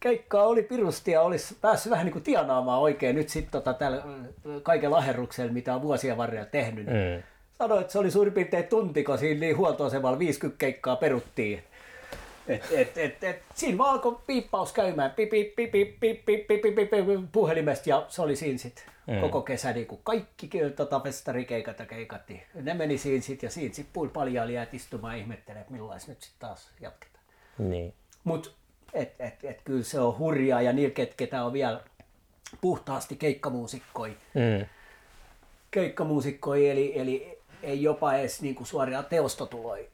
keikkaa 0.00 0.46
oli 0.46 0.62
pirusti 0.62 1.10
ja 1.10 1.22
olisi 1.22 1.56
päässyt 1.60 1.90
vähän 1.90 2.04
niin 2.04 2.12
kuin 2.12 2.22
tienaamaan 2.22 2.80
oikein 2.80 3.16
nyt 3.16 3.28
sitten 3.28 3.52
tota, 3.52 3.74
tällä 3.74 4.02
mm, 4.04 4.60
kaiken 4.62 4.94
aherruksella, 4.94 5.52
mitä 5.52 5.74
on 5.74 5.82
vuosien 5.82 6.16
varrella 6.16 6.46
tehnyt. 6.46 6.86
Niin 6.86 7.16
Mm. 7.16 7.22
Sanoi, 7.58 7.80
että 7.80 7.92
se 7.92 7.98
oli 7.98 8.10
suurin 8.10 8.34
piirtein 8.34 8.64
tuntiko 8.64 9.16
siinä 9.16 9.40
niin 9.40 9.56
huoltoasemalla 9.56 10.18
50 10.18 10.58
keikkaa 10.58 10.96
peruttiin. 10.96 11.62
Et, 12.48 12.62
et, 12.72 12.98
et, 12.98 13.24
et, 13.24 13.42
siinä 13.54 13.78
vaan 13.78 13.90
alkoi 13.90 14.18
piippaus 14.26 14.72
käymään 14.72 15.10
pip, 15.10 15.30
pip, 15.30 15.54
pip, 15.54 15.70
pip, 15.70 16.00
pip, 16.00 16.26
pip, 16.26 16.46
pip, 16.46 16.74
pip, 16.74 16.90
puhelimesta 17.32 17.88
ja 17.88 18.06
se 18.08 18.22
oli 18.22 18.36
siinä 18.36 18.58
sitten 18.58 18.93
mm. 19.06 19.20
koko 19.20 19.42
kesä 19.42 19.72
niin 19.72 19.86
kuin 19.86 20.00
kaikki 20.04 20.50
tota, 20.76 21.00
festarikeikat 21.00 21.78
ja 21.78 21.86
keikat. 21.86 22.28
niin 22.28 22.42
Ne 22.54 22.74
meni 22.74 22.98
siinä 22.98 23.22
sitten 23.22 23.46
ja 23.46 23.50
siinä 23.50 23.74
sitten 23.74 23.92
puoli 23.92 24.08
paljon 24.08 24.52
jäät 24.52 24.74
istumaan 24.74 25.14
ja 25.14 25.20
ihmettelee, 25.20 25.60
että 25.60 25.72
millais 25.72 26.08
nyt 26.08 26.22
sitten 26.22 26.48
taas 26.48 26.70
jatketaan. 26.80 27.24
Niin. 27.58 27.94
Mutta 28.24 28.50
et, 28.92 29.14
et, 29.18 29.44
et, 29.44 29.62
kyllä 29.64 29.84
se 29.84 30.00
on 30.00 30.18
hurjaa 30.18 30.62
ja 30.62 30.72
niillä, 30.72 30.94
ket, 30.94 31.14
ketä 31.14 31.44
on 31.44 31.52
vielä 31.52 31.80
puhtaasti 32.60 33.16
keikkamuusikkoja, 33.16 34.14
Mm. 34.34 34.66
keikkamuusikkoja 35.70 36.72
eli, 36.72 36.98
eli 36.98 37.38
ei 37.62 37.82
jopa 37.82 38.14
edes 38.14 38.42
niinku 38.42 38.64
suoria 38.64 39.02
teostotuloja. 39.02 39.84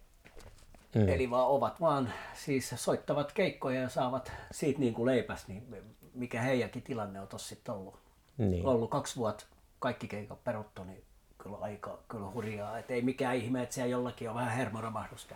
Mm. 0.94 1.08
Eli 1.08 1.30
vaan 1.30 1.46
ovat 1.46 1.80
vaan 1.80 2.12
siis 2.34 2.74
soittavat 2.76 3.32
keikkoja 3.32 3.80
ja 3.80 3.88
saavat 3.88 4.32
siitä 4.50 4.80
niin 4.80 4.94
kuin 4.94 5.06
leipäs, 5.06 5.48
niin 5.48 5.66
mikä 6.14 6.40
heidänkin 6.40 6.82
tilanne 6.82 7.20
on 7.20 7.28
tossa 7.28 7.48
sitten 7.48 7.74
ollut. 7.74 7.98
Niin. 8.41 8.66
Ollut 8.66 8.91
kaksi 8.91 9.16
vuotta 9.16 9.45
kaikki 9.78 10.09
keikat 10.09 10.45
peruttu, 10.45 10.84
niin 10.84 11.05
kyllä 11.38 11.57
aika 11.61 11.99
kyllä 12.09 12.30
hurjaa. 12.30 12.78
Et 12.78 12.91
ei 12.91 13.03
mikään 13.03 13.36
ihme, 13.36 13.62
että 13.62 13.74
siellä 13.74 13.91
jollakin 13.91 14.28
on 14.30 14.34
vähän 14.34 14.57
hermoromahdusta. 14.57 15.34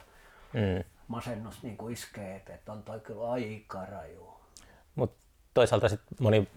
Mm. 0.53 0.85
Masennus 1.09 1.63
niin 1.63 1.77
kuin 1.77 1.93
iskee, 1.93 2.37
että 2.37 2.55
et 2.55 2.69
on 2.69 2.83
toi 2.83 3.01
kyllä 3.01 3.31
aika 3.31 3.87
raju. 3.87 4.35
Mutta 4.95 5.17
toisaalta 5.55 5.89
sitten 5.89 6.17
moni 6.21 6.49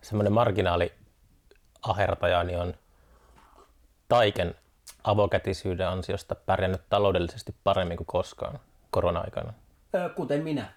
semmoinen 0.00 0.32
marginaali 0.32 0.92
ahertaja 1.82 2.44
niin 2.44 2.58
on 2.58 2.74
taiken 4.08 4.54
avokätisyyden 5.04 5.88
ansiosta 5.88 6.34
pärjännyt 6.34 6.82
taloudellisesti 6.88 7.54
paremmin 7.64 7.96
kuin 7.96 8.06
koskaan 8.06 8.58
korona-aikana. 8.90 9.52
Kuten 10.16 10.42
minä. 10.42 10.72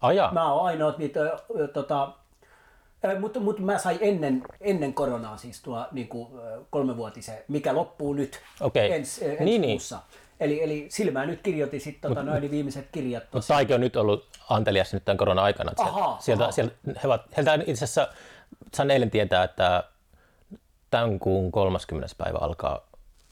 Ajaa. 0.00 0.32
Mä 0.32 0.52
oon 0.52 0.66
ainoa 0.66 0.94
niitä, 0.98 1.20
tota, 1.72 2.12
mutta, 3.20 3.40
mutta 3.40 3.62
mä 3.62 3.78
sain 3.78 3.98
ennen, 4.00 4.42
ennen 4.60 4.94
koronaa 4.94 5.36
siis 5.36 5.62
tuo 5.62 5.86
niin 5.92 6.08
kuin, 6.08 6.28
kolmevuotisen, 6.70 7.38
mikä 7.48 7.74
loppuu 7.74 8.12
nyt 8.12 8.40
ensi, 8.74 9.24
ö, 9.24 9.30
ensi 9.30 9.44
Niin, 9.44 9.60
niin. 9.60 9.72
kuussa. 9.72 9.98
Eli, 10.40 10.62
eli 10.62 10.86
silmään 10.90 11.28
nyt 11.28 11.40
kirjoitin 11.42 11.80
sitten 11.80 12.10
tota, 12.10 12.22
noin 12.22 12.50
viimeiset 12.50 12.88
kirjat. 12.92 13.22
Mutta 13.32 13.48
Taike 13.48 13.74
on 13.74 13.80
nyt 13.80 13.96
ollut 13.96 14.28
antelias 14.50 14.92
nyt 14.92 15.04
tämän 15.04 15.16
korona-aikana. 15.16 15.72
Ahaa, 15.78 16.16
sieltä, 16.20 16.42
ahaa. 16.44 16.52
sieltä, 16.52 16.74
he 17.02 17.08
ovat, 17.08 17.22
heiltä 17.36 17.54
itse 17.54 17.72
asiassa 17.84 18.08
sain 18.74 18.90
eilen 18.90 19.10
tietää, 19.10 19.44
että 19.44 19.84
tämän 20.90 21.18
kuun 21.18 21.52
30. 21.52 22.14
päivä 22.18 22.38
alkaa 22.40 22.80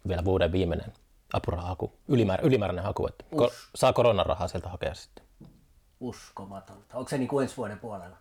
vielä 0.09 0.25
vuoden 0.25 0.53
viimeinen 0.53 0.93
apurahahaku, 1.33 1.93
ylimäärä, 2.09 2.43
ylimääräinen 2.47 2.85
haku, 2.85 3.07
että 3.07 3.25
ko, 3.37 3.51
saa 3.75 3.93
koronarahaa 3.93 4.49
sieltä 4.49 4.69
hakea 4.69 4.95
sitten. 4.95 5.25
Uskomatonta. 6.01 6.97
Onko 6.97 7.09
se 7.09 7.19
niin 7.19 7.29
kuin 7.29 7.43
ensi 7.43 7.57
vuoden 7.57 7.79
puolella? 7.79 8.17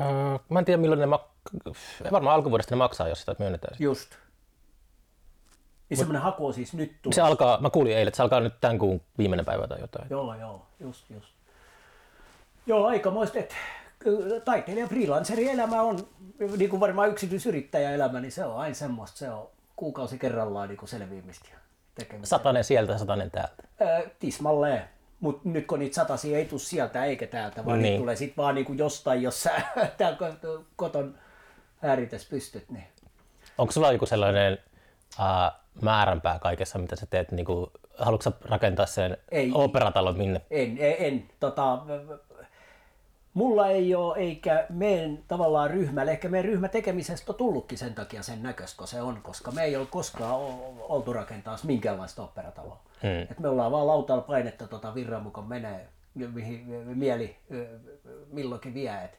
Öö, 0.00 0.38
mä 0.48 0.58
en 0.58 0.64
tiedä 0.64 0.80
milloin 0.80 1.00
ne 1.00 1.16
mak- 1.16 2.10
varmaan 2.12 2.34
alkuvuodesta 2.34 2.74
ne 2.74 2.78
maksaa, 2.78 3.08
jos 3.08 3.20
sitä 3.20 3.36
myönnetään. 3.38 3.76
Just. 3.78 4.10
Niin 5.88 5.98
semmoinen 5.98 6.22
haku 6.22 6.46
on 6.46 6.54
siis 6.54 6.74
nyt 6.74 7.02
tullut. 7.02 7.14
Se 7.14 7.20
alkaa, 7.20 7.60
mä 7.60 7.70
kuulin 7.70 7.92
eilen, 7.92 8.08
että 8.08 8.16
se 8.16 8.22
alkaa 8.22 8.40
nyt 8.40 8.60
tämän 8.60 8.78
kuun 8.78 9.00
viimeinen 9.18 9.46
päivä 9.46 9.66
tai 9.68 9.80
jotain. 9.80 10.06
Joo, 10.10 10.34
joo, 10.34 10.66
just, 10.80 11.10
just. 11.10 11.28
Joo, 12.66 12.86
aikamoista, 12.86 13.38
että 13.38 13.54
taiteilijan 14.44 14.88
freelancerin 14.88 15.48
elämä 15.48 15.82
on, 15.82 15.98
niin 16.56 16.70
kuin 16.70 16.80
varmaan 16.80 17.10
yksityisyrittäjäelämä, 17.10 18.20
niin 18.20 18.32
se 18.32 18.44
on 18.44 18.56
aina 18.56 18.74
semmoista, 18.74 19.18
se 19.18 19.30
on 19.30 19.48
kuukausi 19.76 20.18
kerrallaan 20.18 20.68
niin 20.68 20.76
kuin 20.76 20.88
selviämistä 20.88 21.48
ja 21.52 21.58
tekemistä. 21.94 22.36
Satanen 22.36 22.64
sieltä, 22.64 22.98
satanen 22.98 23.30
täältä. 23.30 23.62
Ää, 23.80 24.02
tismalleen. 24.18 24.88
Mutta 25.24 25.48
nyt 25.48 25.66
kun 25.66 25.78
niitä 25.78 25.94
satasia 25.94 26.38
ei 26.38 26.44
tule 26.44 26.60
sieltä 26.60 27.04
eikä 27.04 27.26
täältä, 27.26 27.64
vaan 27.64 27.78
niin. 27.78 27.82
Niin. 27.82 27.90
niitä 27.90 28.00
tulee 28.00 28.16
sitten 28.16 28.36
vaan 28.36 28.54
niinku 28.54 28.72
jostain, 28.72 29.22
jos 29.22 29.42
sä 29.42 29.52
koton 30.76 31.14
ääritäs 31.82 32.26
pystyt. 32.28 32.70
Niin. 32.70 32.84
Onko 33.58 33.72
sulla 33.72 33.92
joku 33.92 34.06
sellainen 34.06 34.58
ää, 35.18 35.52
määränpää 35.82 36.38
kaikessa, 36.38 36.78
mitä 36.78 36.96
sä 36.96 37.06
teet? 37.06 37.32
Niin 37.32 37.46
kuin, 37.46 37.70
haluatko 37.98 38.22
sä 38.30 38.32
rakentaa 38.44 38.86
sen 38.86 39.16
Ei. 39.30 39.50
operatalon 39.54 40.16
minne? 40.16 40.40
En, 40.50 40.78
en, 40.78 40.96
en 40.98 41.28
tota, 41.40 41.78
mulla 43.34 43.68
ei 43.68 43.94
ole, 43.94 44.18
eikä 44.18 44.66
meidän 44.68 45.18
tavallaan 45.28 45.70
ryhmällä, 45.70 46.12
ehkä 46.12 46.28
meidän 46.28 46.50
ryhmä 46.50 46.68
tekemisestä 46.68 47.32
on 47.32 47.36
tullutkin 47.36 47.78
sen 47.78 47.94
takia 47.94 48.22
sen 48.22 48.42
näköistä, 48.42 48.78
kun 48.78 48.88
se 48.88 49.02
on, 49.02 49.18
koska 49.22 49.50
me 49.50 49.64
ei 49.64 49.76
ole 49.76 49.86
koskaan 49.86 50.34
oltu 50.78 51.12
rakentaa 51.12 51.56
minkäänlaista 51.62 52.22
operataloa. 52.22 52.80
Hmm. 53.04 53.22
Et 53.30 53.38
me 53.40 53.48
ollaan 53.48 53.72
vaan 53.72 53.86
lautalla 53.86 54.22
painetta 54.22 54.66
tota 54.68 54.94
virran 54.94 55.22
mukaan 55.22 55.46
menee, 55.46 55.88
mihin 56.14 56.66
mieli 56.94 57.36
milloinkin 58.32 58.74
vie. 58.74 59.04
Et, 59.04 59.18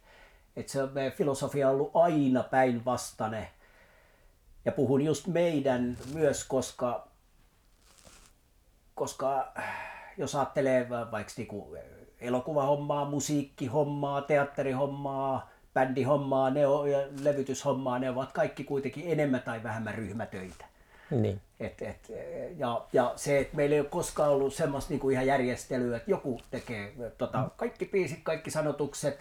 et 0.55 0.69
se 0.69 0.85
meidän 0.85 1.11
filosofia 1.11 1.69
on 1.69 1.75
ollut 1.75 1.91
aina 1.93 2.43
päinvastainen. 2.43 3.47
Ja 4.65 4.71
puhun 4.71 5.01
just 5.01 5.27
meidän 5.27 5.97
myös, 6.13 6.43
koska 6.43 7.07
koska 8.95 9.53
jos 10.17 10.35
ajattelee 10.35 10.89
va- 10.89 11.11
vaikka 11.11 11.33
niinku 11.37 11.77
elokuvahommaa, 12.19 13.09
musiikkihommaa, 13.09 14.21
teatterihommaa, 14.21 15.49
bändihommaa, 15.73 16.49
ne 16.49 16.67
on, 16.67 16.91
ja 16.91 16.99
levytyshommaa, 17.21 17.99
ne 17.99 18.09
ovat 18.09 18.31
kaikki 18.31 18.63
kuitenkin 18.63 19.03
enemmän 19.07 19.41
tai 19.41 19.63
vähemmän 19.63 19.95
ryhmätöitä. 19.95 20.65
Niin. 21.11 21.41
Et, 21.59 21.81
et, 21.81 22.11
ja, 22.57 22.85
ja 22.93 23.13
se, 23.15 23.39
että 23.39 23.55
meillä 23.55 23.73
ei 23.73 23.79
ole 23.79 23.89
koskaan 23.89 24.29
ollut 24.29 24.53
semmoista 24.53 24.89
niinku 24.89 25.09
ihan 25.09 25.27
järjestelyä, 25.27 25.97
että 25.97 26.11
joku 26.11 26.39
tekee 26.51 26.93
tota, 27.17 27.49
kaikki 27.57 27.85
biisit, 27.85 28.19
kaikki 28.23 28.51
sanotukset, 28.51 29.19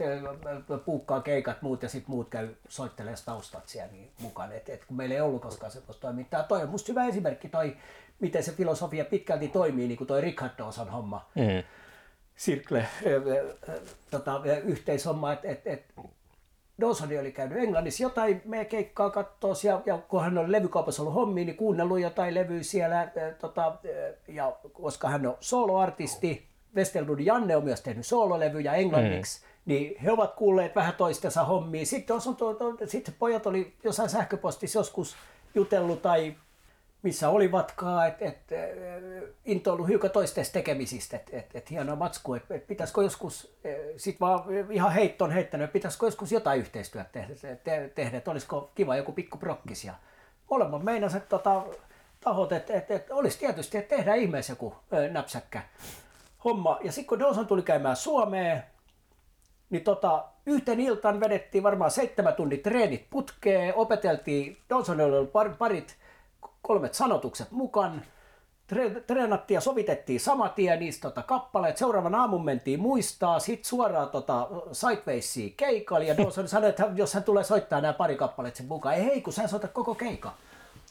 puukkaa 0.84 1.20
keikat, 1.20 1.62
muut 1.62 1.82
ja 1.82 1.88
sitten 1.88 2.10
muut 2.10 2.28
käy 2.28 2.48
soittelee 2.68 3.14
taustat 3.24 3.68
siellä 3.68 3.92
niin 3.92 4.10
mukaan. 4.20 4.52
Et, 4.52 4.68
et, 4.68 4.84
kun 4.84 4.96
meillä 4.96 5.14
ei 5.14 5.20
ollut 5.20 5.42
koskaan 5.42 5.72
semmoista 5.72 6.00
toimintaa. 6.00 6.42
Toi 6.42 6.62
on 6.62 6.68
musta 6.68 6.92
hyvä 6.92 7.04
esimerkki 7.04 7.48
toi, 7.48 7.76
miten 8.20 8.42
se 8.42 8.52
filosofia 8.52 9.04
pitkälti 9.04 9.48
toimii, 9.48 9.88
niin 9.88 9.98
kuin 9.98 10.08
toi 10.08 10.20
Richard 10.20 10.52
Dawson 10.58 10.90
homma. 10.90 11.28
Mm. 11.34 11.62
Circle, 12.38 12.86
ö, 13.06 13.54
tota, 14.10 14.42
yhteishomma, 14.64 15.32
että 15.32 15.48
et, 15.48 15.66
et, 15.66 15.84
Dawson 16.80 17.08
oli 17.20 17.32
käynyt 17.32 17.58
Englannissa 17.58 18.02
jotain 18.02 18.42
meidän 18.44 18.66
keikkaa 18.66 19.10
katsoa 19.10 19.54
ja, 19.64 19.82
ja 19.86 19.98
kun 19.98 20.22
hän 20.22 20.38
oli 20.38 20.52
levykaupassa 20.52 21.02
ollut 21.02 21.14
hommia, 21.14 21.44
niin 21.44 21.56
kuunnellut 21.56 22.00
jotain 22.00 22.34
levyä 22.34 22.62
siellä. 22.62 23.00
Ä, 23.00 23.10
tota, 23.40 23.66
ä, 23.66 23.72
ja 24.28 24.56
koska 24.72 25.08
hän 25.08 25.26
on 25.26 25.36
soloartisti, 25.40 26.46
Westerlund 26.76 27.20
Janne 27.20 27.56
on 27.56 27.64
myös 27.64 27.80
tehnyt 27.80 28.06
soololevyjä 28.06 28.74
englanniksi, 28.74 29.40
mm. 29.40 29.46
niin 29.64 29.96
he 30.00 30.12
ovat 30.12 30.34
kuulleet 30.34 30.74
vähän 30.74 30.94
toistensa 30.94 31.44
hommia. 31.44 31.86
Sitten, 31.86 32.16
on, 32.26 32.36
to, 32.36 32.54
to, 32.54 32.76
sitten 32.86 33.14
pojat 33.18 33.46
oli 33.46 33.74
jossain 33.84 34.08
sähköpostissa 34.08 34.78
joskus 34.78 35.16
jutellut 35.54 36.02
tai 36.02 36.36
missä 37.04 37.28
olivatkaan, 37.28 38.08
että 38.08 38.24
et, 38.24 38.38
intoillut 39.44 39.88
hiukan 39.88 40.10
toisten 40.10 40.44
tekemisistä, 40.52 41.16
että 41.16 41.36
et, 41.36 41.50
et 41.54 41.70
hienoa 41.70 41.96
matskua, 41.96 42.36
että 42.36 42.54
et 42.54 42.66
pitäisikö 42.66 43.02
joskus, 43.02 43.56
sitten 43.96 44.26
vaan 44.26 44.44
ihan 44.70 44.92
heitton 44.92 45.30
heittänyt, 45.30 45.64
että 45.64 45.72
pitäisikö 45.72 46.06
joskus 46.06 46.32
jotain 46.32 46.60
yhteistyötä 46.60 47.08
tehdä, 47.12 47.34
te, 47.64 47.90
tehdä 47.94 48.18
että 48.18 48.30
olisiko 48.30 48.70
kiva 48.74 48.96
joku 48.96 49.12
pikku 49.12 49.38
prokkis. 49.38 49.84
Ja 49.84 49.94
molemmat 50.50 50.82
meinasivat 50.82 51.28
tota, 51.28 51.62
tahot, 52.20 52.52
että 52.52 52.74
et, 52.74 52.90
et 52.90 53.10
olisi 53.10 53.38
tietysti, 53.38 53.78
että 53.78 53.96
tehdään 53.96 54.18
ihmeessä 54.18 54.52
joku 54.52 54.74
ö, 54.92 55.08
näpsäkkä 55.08 55.62
homma. 56.44 56.78
Ja 56.82 56.92
sitten 56.92 57.08
kun 57.08 57.18
Dawson 57.18 57.46
tuli 57.46 57.62
käymään 57.62 57.96
Suomeen, 57.96 58.62
niin 59.70 59.84
tota, 59.84 60.24
yhten 60.46 60.80
iltaan 60.80 61.20
vedettiin 61.20 61.64
varmaan 61.64 61.90
seitsemän 61.90 62.34
tunnin 62.34 62.62
treenit 62.62 63.06
putkeen, 63.10 63.74
opeteltiin, 63.74 64.58
Dawsonilla 64.70 65.18
oli 65.18 65.26
par, 65.26 65.54
parit, 65.58 65.96
kolmet 66.66 66.94
sanotukset 66.94 67.50
mukaan, 67.50 68.02
tre, 68.66 68.90
treenattiin 68.90 69.54
ja 69.54 69.60
sovitettiin 69.60 70.20
saman 70.20 70.50
tien 70.50 70.78
niistä 70.78 71.02
tota, 71.02 71.22
kappaleet, 71.22 71.76
seuraavan 71.76 72.14
aamun 72.14 72.44
mentiin 72.44 72.80
muistaa, 72.80 73.38
sitten 73.38 73.64
suoraan 73.64 74.08
tota, 74.08 74.48
Sidewaysiin 74.72 75.54
keikalle, 75.56 76.06
ja 76.06 76.16
Dawson 76.16 76.48
sanoi, 76.54 76.70
että 76.70 76.90
jos 76.94 77.14
hän 77.14 77.24
tulee 77.24 77.44
soittaa 77.44 77.80
nämä 77.80 77.92
pari 77.92 78.16
kappaleet 78.16 78.56
sen 78.56 78.66
mukaan, 78.66 78.94
ei 78.94 79.04
hei, 79.04 79.20
kun 79.20 79.32
sä 79.32 79.48
soitat 79.48 79.72
koko 79.72 79.94
keika. 79.94 80.32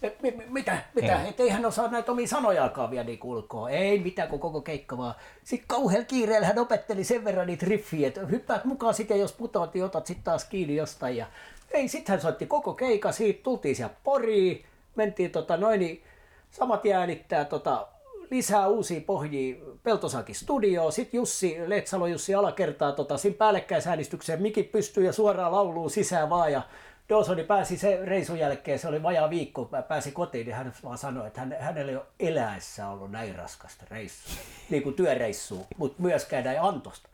Et, 0.02 0.22
mi, 0.22 0.32
mi- 0.32 0.46
mitä, 0.50 0.78
mitä? 0.96 1.18
Mm. 1.18 1.26
Et 1.26 1.40
ei 1.40 1.50
hän 1.50 1.66
osaa 1.66 1.88
näitä 1.88 2.12
omia 2.12 2.28
sanojaakaan 2.28 2.92
vielä 2.92 3.04
niin 3.04 3.20
ulkoa. 3.24 3.70
Ei 3.70 4.00
mitään, 4.00 4.30
kun 4.30 4.40
koko 4.40 4.62
keikka 4.62 4.98
vaan. 4.98 5.16
Sitten 5.44 5.68
kauhealla 5.68 6.06
kiireellä 6.06 6.48
hän 6.48 6.60
opetteli 6.60 7.04
sen 7.04 7.24
verran 7.24 7.48
niitä 7.48 7.66
riffiä, 7.70 8.08
että 8.08 8.22
hyppäät 8.26 8.66
mukaan 8.66 8.94
sitten, 8.94 9.20
jos 9.20 9.34
putoat, 9.34 9.74
niin 9.74 9.86
otat 9.86 10.06
sitten 10.06 10.24
taas 10.24 10.46
kiinni 10.46 10.76
jostain. 10.76 11.18
Ja 11.18 11.26
ei, 11.72 11.88
sitten 11.88 12.14
hän 12.14 12.22
soitti 12.22 12.46
koko 12.46 12.74
keikka, 12.74 13.12
siitä 13.12 13.44
tultiin 13.44 13.76
siellä 13.76 13.96
Poriin, 14.04 14.66
mentiin 14.96 15.32
tota 15.32 15.58
noin, 15.58 15.80
niin 15.80 16.04
samat 16.52 16.82
äänittää 16.96 17.46
tota, 17.46 17.88
lisää 18.32 18.68
uusia 18.68 19.02
pohjia 19.02 19.56
Peltosakin 19.84 20.36
studioon. 20.36 20.92
Sitten 20.92 21.18
Jussi, 21.18 21.58
Letsalo 21.68 22.08
Jussi 22.08 22.36
alakertaa 22.36 22.92
tota, 22.92 23.18
siinä 23.18 23.38
päällekkäisäänistykseen 23.38 24.42
mikit 24.42 24.72
pystyy 24.72 25.06
ja 25.06 25.14
suoraan 25.14 25.52
lauluun 25.52 25.90
sisään 25.90 26.30
vaan. 26.30 26.52
Ja 26.52 26.62
Dawsoni 27.10 27.44
pääsi 27.44 27.78
se 27.78 28.00
reisun 28.04 28.40
jälkeen, 28.40 28.80
se 28.80 28.88
oli 28.88 29.04
vajaa 29.04 29.30
viikko, 29.30 29.70
pä- 29.74 29.84
pääsi 29.84 30.12
kotiin, 30.12 30.46
niin 30.46 30.56
hän 30.56 30.74
vaan 30.84 30.98
sanoi, 30.98 31.28
että 31.28 31.40
hän, 31.40 31.56
hänellä 31.60 31.92
ei 31.92 31.96
ole 31.96 32.06
eläessä 32.20 32.88
ollut 32.88 33.12
näin 33.12 33.36
raskasta 33.36 33.86
reissua, 33.92 34.34
niin 34.70 34.84
kuin 34.84 34.96
työreissua, 34.96 35.66
mutta 35.78 36.02
myöskään 36.02 36.44
näin 36.44 36.62
antosta. 36.62 37.10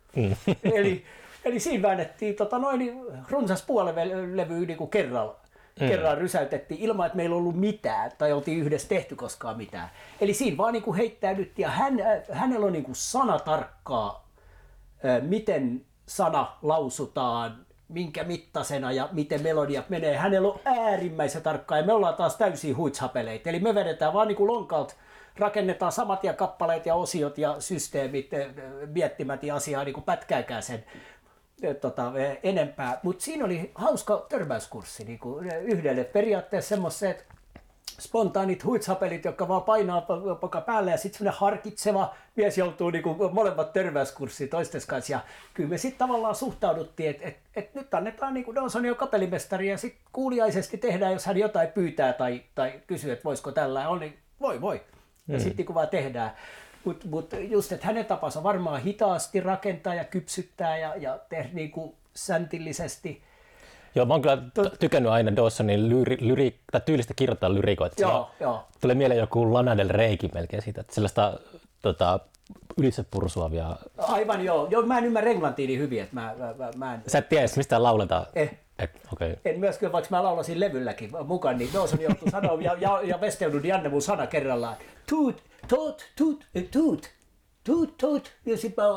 eli, 0.64 1.06
eli 1.46 1.60
siinä 1.60 1.82
väännettiin 1.82 2.36
tota 2.36 2.60
noin, 2.60 2.80
niin 2.80 3.02
runsas 3.30 3.62
puolen 3.62 4.38
levy 4.38 4.66
niin 4.66 4.78
kuin 4.78 4.90
kerralla. 4.90 5.36
Mm. 5.80 5.88
Kerran 5.88 6.18
rysäytettiin 6.18 6.82
ilman, 6.82 7.06
että 7.06 7.16
meillä 7.16 7.36
on 7.36 7.42
ollut 7.42 7.60
mitään 7.60 8.12
tai 8.18 8.32
oltiin 8.32 8.60
yhdessä 8.60 8.88
tehty 8.88 9.16
koskaan 9.16 9.58
mitään. 9.58 9.90
Eli 10.22 10.34
siinä 10.34 10.58
vaan 10.58 10.74
niin 10.74 10.84
kuin 10.84 10.98
heittäydyttiin 10.98 11.64
ja 11.64 11.70
hän, 11.70 12.00
äh, 12.00 12.22
hänellä 12.32 12.66
on 12.66 12.74
niin 12.74 12.84
kuin 12.84 12.96
sanatarkkaa, 12.96 14.28
äh, 15.06 15.22
miten 15.22 15.86
sana 16.06 16.58
lausutaan, 16.62 17.66
minkä 17.90 18.24
mittasena 18.24 18.92
ja 18.92 19.10
miten 19.12 19.44
melodiat 19.44 19.90
menee. 19.90 20.18
Hänellä 20.18 20.48
on 20.48 20.60
äärimmäisen 20.66 21.42
tarkkaa 21.42 21.78
ja 21.78 21.86
me 21.86 21.94
ollaan 21.94 22.16
taas 22.16 22.36
täysin 22.36 22.78
huitshapeleita. 22.78 23.50
Eli 23.50 23.60
me 23.60 23.76
vedetään 23.76 24.14
vaan 24.14 24.28
niin 24.28 24.36
kuin 24.36 24.54
lonkalta, 24.54 24.94
rakennetaan 25.38 25.92
samat 25.92 26.24
ja 26.24 26.34
kappaleet 26.34 26.86
ja 26.86 26.96
osiot 26.96 27.38
ja 27.38 27.56
systeemit 27.60 28.34
äh, 28.34 28.40
miettimättä 28.86 29.54
asiaa 29.54 29.84
niin 29.84 29.94
kuin 29.94 30.04
pätkääkään 30.04 30.64
sen 30.64 30.86
tota, 31.82 32.12
eh, 32.16 32.40
enempää. 32.44 33.00
Mutta 33.04 33.24
siinä 33.24 33.46
oli 33.46 33.72
hauska 33.76 34.26
törmäyskurssi 34.30 35.04
niin 35.04 35.20
kuin 35.20 35.52
yhdelle. 35.52 36.04
Periaatteessa 36.04 36.70
semmoiset 36.70 37.26
spontaanit 38.00 38.66
huitshapelit, 38.66 39.26
jotka 39.26 39.48
vaan 39.48 39.64
painaa 39.64 40.00
po- 40.00 40.36
poka 40.36 40.62
päälle 40.62 40.92
ja 40.92 40.98
sitten 40.98 41.18
semmoinen 41.18 41.40
harkitseva 41.40 42.16
mies 42.36 42.58
joutuu 42.58 42.90
niin 42.90 43.04
kuin 43.04 43.34
molemmat 43.34 43.74
törmäyskurssiin 43.74 44.50
toisten 44.50 44.82
kanssa. 44.88 45.12
Ja 45.12 45.20
kyllä 45.54 45.70
me 45.70 45.78
sitten 45.78 46.00
tavallaan 46.00 46.36
suhtauduttiin, 46.36 47.10
että 47.10 47.28
et, 47.28 47.38
et 47.56 47.76
nyt 47.76 47.94
annetaan 47.94 48.34
niin 48.34 48.44
kuin 48.44 48.56
Dawson 48.56 48.86
jo 48.86 48.96
kapelimestari 48.96 49.70
ja 49.70 49.78
sitten 49.78 50.02
kuuliaisesti 50.12 50.78
tehdään, 50.78 51.14
jos 51.14 51.26
hän 51.26 51.38
jotain 51.38 51.70
pyytää 51.70 52.14
tai, 52.14 52.42
tai 52.56 52.82
kysyy, 52.88 53.12
että 53.12 53.24
voisiko 53.24 53.52
tällä 53.52 53.90
on, 53.90 54.00
niin 54.00 54.18
voi 54.42 54.62
voi. 54.62 54.82
Ja 55.28 55.38
mm. 55.38 55.44
sitten 55.44 55.66
kun 55.66 55.76
vaan 55.76 55.90
tehdään. 55.90 56.32
Mutta 56.86 57.08
mut 57.08 57.34
just, 57.50 57.72
että 57.72 57.88
hänen 57.88 58.06
tapansa 58.06 58.44
varmaan 58.44 58.82
hitaasti 58.82 59.40
rakentaa 59.40 59.96
ja 59.96 60.04
kypsyttää 60.04 60.78
ja, 60.78 60.96
ja 60.96 61.20
tehdä 61.30 61.50
niin 61.54 61.72
kuin 61.72 61.96
säntillisesti. 62.14 63.22
Joo, 63.96 64.06
mä 64.06 64.14
oon 64.14 64.22
kyllä 64.22 64.38
t- 64.38 64.80
tykännyt 64.80 65.12
aina 65.12 65.36
Dawsonin 65.36 65.90
lyri, 65.90 66.18
lyri, 66.22 66.60
tai 66.72 66.82
tyylistä 66.86 67.14
kirjoittaa 67.14 67.54
lyrikoita. 67.54 68.02
Joo, 68.02 68.32
Joo. 68.40 68.66
Tulee 68.82 68.96
mieleen 68.96 69.20
joku 69.20 69.54
Lana 69.54 69.78
Del 69.78 69.90
Reykin 69.90 70.32
melkein 70.34 70.62
siitä, 70.62 70.82
että 70.82 70.96
sellaista 70.96 71.40
tota, 71.82 72.20
ylitsepursuavia... 72.78 73.76
Aivan 73.98 74.46
joo. 74.46 74.68
joo 74.70 74.82
mä 74.82 74.98
en 74.98 75.06
ymmärrä 75.06 75.32
englantia 75.32 75.68
niin 75.68 75.80
hyvin, 75.80 76.02
että 76.02 76.16
mä, 76.16 76.36
mä, 76.38 76.54
mä, 76.58 76.72
mä 76.76 76.94
en, 76.94 77.02
Sä 77.08 77.18
et 77.18 77.30
tiedä 77.30 77.48
mistä 77.56 77.84
lauletaan. 77.84 78.26
Eh. 78.36 78.58
Et, 78.80 78.92
okay. 79.14 79.36
en 79.46 79.60
myöskään, 79.60 79.92
vaikka 79.92 80.16
mä 80.16 80.24
laulasin 80.24 80.60
levylläkin 80.60 81.12
mukaan, 81.26 81.58
niin 81.58 81.70
Dawson 81.74 82.02
joutui 82.02 82.32
sanoa, 82.32 82.62
ja, 82.62 82.76
ja, 82.80 83.02
ja 83.04 83.22
Vesteudun 83.22 83.66
Janne 83.66 83.90
mun 83.90 84.02
sana 84.02 84.28
kerrallaan, 84.28 84.76
tuut, 85.10 85.44
toot, 85.68 86.06
tuut, 86.18 86.46
eh, 86.56 86.64
tuut, 86.72 87.10
tuut, 87.64 87.98
tuut, 87.98 88.32
ja 88.46 88.58
sitten 88.58 88.84
mä 88.84 88.90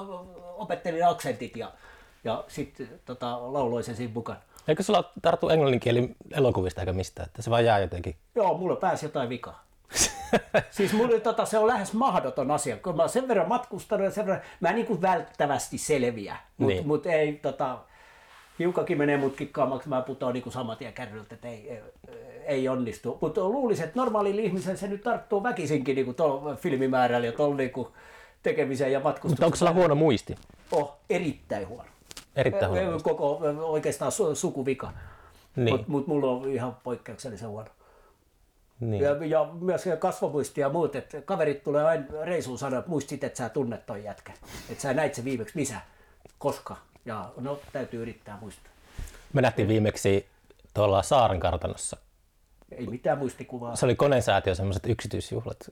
opettelin 0.57 1.07
aksentit 1.07 1.57
ja, 1.57 1.73
ja 2.25 2.45
sitten 2.49 3.01
tota, 3.05 3.53
lauloin 3.53 3.85
sen 3.85 3.97
siinä 3.97 4.13
mukaan. 4.15 4.39
Eikö 4.69 4.83
sulla 4.83 5.13
tarttu 5.23 5.49
englanninkieli 5.49 6.15
elokuvista 6.31 6.81
eikä 6.81 6.93
mistään, 6.93 7.27
että 7.27 7.43
se 7.43 7.51
vaan 7.51 7.65
jää 7.65 7.79
jotenkin? 7.79 8.17
Joo, 8.35 8.59
mulla 8.59 8.77
pääsi 8.77 9.07
jotain 9.07 9.29
vikaa. 9.29 9.65
siis 10.71 10.93
mulla, 10.93 11.21
tota, 11.21 11.45
se 11.45 11.59
on 11.59 11.67
lähes 11.67 11.93
mahdoton 11.93 12.51
asia, 12.51 12.77
kun 12.77 12.97
mä 12.97 13.03
oon 13.03 13.09
sen 13.09 13.29
verran 13.29 13.49
matkustanut 13.49 14.05
ja 14.05 14.11
sen 14.11 14.27
verran, 14.27 14.43
mä 14.61 14.69
en 14.69 14.75
niin 14.75 14.87
kuin 14.87 15.03
välttävästi 15.03 15.79
selviä, 15.79 16.37
mutta 16.57 16.75
Niin. 16.75 16.87
mut 16.87 17.07
ei 17.07 17.33
tota, 17.33 17.79
hiukakin 18.59 18.99
menee 18.99 19.17
mutkikkaammaksi, 19.17 19.89
mä 19.89 20.03
putoan 20.03 20.33
niin 20.33 20.43
kuin 20.43 20.53
saman 20.53 20.77
tien 20.77 20.93
kärryltä, 20.93 21.35
että 21.35 21.49
ei, 21.49 21.71
ei, 21.71 21.83
ei 22.47 22.69
onnistu. 22.69 23.19
Mutta 23.21 23.41
luulisin, 23.49 23.85
että 23.85 23.99
normaalin 24.01 24.39
ihmisen 24.41 24.79
se 24.79 24.89
nyt 24.89 25.03
tarttuu 25.03 25.43
väkisinkin 25.43 25.95
niin 25.95 26.05
kuin 26.05 26.15
tuolla 26.15 26.55
filmimäärällä 26.57 27.27
ja 27.27 27.33
tuolla 27.33 27.57
niin 27.57 27.73
tekemiseen 28.43 28.93
ja 28.93 28.99
Mutta 28.99 29.09
matkustukseen. 29.09 29.45
onko 29.47 29.57
sulla 29.57 29.73
huono 29.73 29.95
muisti? 29.95 30.35
Oh, 30.73 30.97
erittäin 31.11 31.69
huono. 31.69 31.89
Erittäin 32.37 32.71
huono. 32.73 33.01
Koko 33.03 33.39
oikeastaan 33.63 34.13
su- 34.13 34.35
sukuvika. 34.35 34.93
Niin, 35.57 35.71
Mutta 35.75 35.91
mut 35.91 36.07
mulla 36.07 36.31
on 36.31 36.49
ihan 36.51 36.77
poikkeuksellisen 36.85 37.49
huono. 37.49 37.69
niin. 38.81 39.03
Ja, 39.05 39.25
ja 39.27 39.49
myös 39.61 39.85
kasvomuisti 39.99 40.61
ja 40.61 40.69
muut, 40.69 40.97
että 40.97 41.21
kaverit 41.23 41.63
tulee 41.65 41.85
aina 41.85 42.05
reisuun 42.25 42.59
sanoa, 42.59 42.79
että 42.79 42.91
muistit, 42.91 43.25
että 43.25 43.37
sä 43.39 43.49
tunnet 43.49 43.87
toi 43.87 44.05
jätkä. 44.05 44.33
Että 44.71 44.83
sä 44.83 44.95
näit 44.95 45.15
se 45.15 45.25
viimeksi 45.25 45.57
missä, 45.59 45.77
koska. 46.39 46.77
Ja 47.05 47.31
no, 47.41 47.59
täytyy 47.73 48.03
yrittää 48.03 48.39
muistaa. 48.41 48.73
Me 49.33 49.43
nähtiin 49.43 49.69
viimeksi 49.69 50.27
tuolla 50.75 51.03
Saaren 51.03 51.41
kartanossa. 51.41 51.97
Ei 52.79 52.87
mitään 52.87 53.19
muistikuvaa. 53.19 53.77
Se 53.77 53.85
oli 53.85 53.95
konesäätiö 53.95 54.55
semmoiset 54.55 54.87
yksityisjuhlat. 54.87 55.71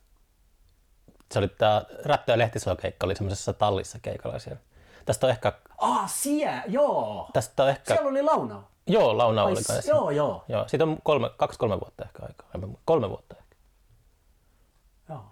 Se 1.33 1.39
oli 1.39 1.49
tämä 1.49 1.85
Rättö 2.05 2.33
ja 2.33 2.39
Lehtisalo-keikka 2.39 3.07
oli 3.07 3.17
semmoisessa 3.17 3.53
tallissa 3.53 3.99
keikalla 4.03 4.39
siellä. 4.39 4.61
Tästä 5.05 5.27
on 5.27 5.31
ehkä, 5.31 5.53
Ah, 5.79 6.11
siellä, 6.11 6.63
joo. 6.69 7.31
tästä 7.33 7.63
on 7.63 7.69
ehkä, 7.69 7.95
Siellä 7.95 8.11
oli 8.11 8.23
launa. 8.23 8.63
joo, 8.87 9.19
Launa 9.19 9.45
oli 9.45 9.63
kai 9.67 9.81
joo, 9.89 10.11
joo. 10.11 10.45
Joo, 10.49 10.69
siitä 10.69 10.85
on 10.85 10.99
kolme, 11.03 11.31
kaksi, 11.37 11.59
kolme 11.59 11.81
vuotta 11.81 12.05
ehkä 12.05 12.23
aikaa. 12.23 12.49
Kolme 12.85 13.09
vuotta 13.09 13.37
ehkä. 13.39 13.57
joo. 15.09 15.25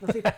No 0.00 0.12
sitten, 0.12 0.32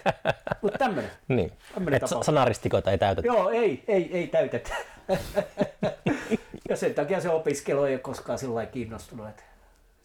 mutta 0.63 0.79
tämmönen. 0.79 1.11
Niin. 1.29 1.53
Tämmönen 1.75 2.01
Et 2.05 2.11
sanaristikoita 2.25 2.91
ei 2.91 2.99
täytetä. 2.99 3.27
Joo, 3.27 3.51
ei, 3.51 3.85
ei, 3.89 4.17
ei 4.17 4.27
täytetä. 4.27 4.75
ja 6.69 6.77
sen 6.77 6.95
takia 6.95 7.21
se 7.21 7.29
opiskelu 7.31 7.85
ei 7.85 7.95
ole 7.95 8.01
koskaan 8.01 8.39
sillä 8.39 8.67
kiinnostunut, 8.67 9.29
että 9.29 9.43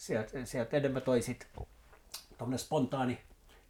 sieltä, 0.05 0.45
sieltä 0.45 0.77
enemmän 0.77 1.01
toi 1.01 1.21
sit 1.21 1.47
tommonen 2.37 2.59
spontaani 2.59 3.19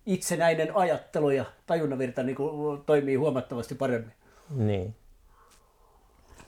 itsenäinen 0.06 0.76
ajattelu 0.76 1.30
ja 1.30 1.46
tajunnanvirta 1.66 2.24
niin 2.24 2.36
kuin 2.36 2.84
toimii 2.86 3.16
huomattavasti 3.16 3.76
paremmin. 3.76 4.14
Niin. 4.50 4.96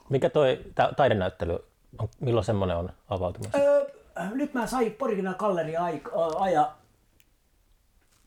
Mikä 0.10 0.30
toi 0.30 0.60
ta- 0.76 0.94
taidenäyttely, 0.98 1.60
on, 2.00 2.10
milloin 2.20 2.46
semmoinen 2.46 2.78
on 2.78 2.90
avautumassa? 3.10 3.58
Öö, 3.58 3.86
nyt 4.34 4.54
mä 4.54 4.68
sain 4.68 4.92
Porikina 4.92 5.34
galleria 5.34 5.80
aik- 5.82 6.42
aja 6.42 6.72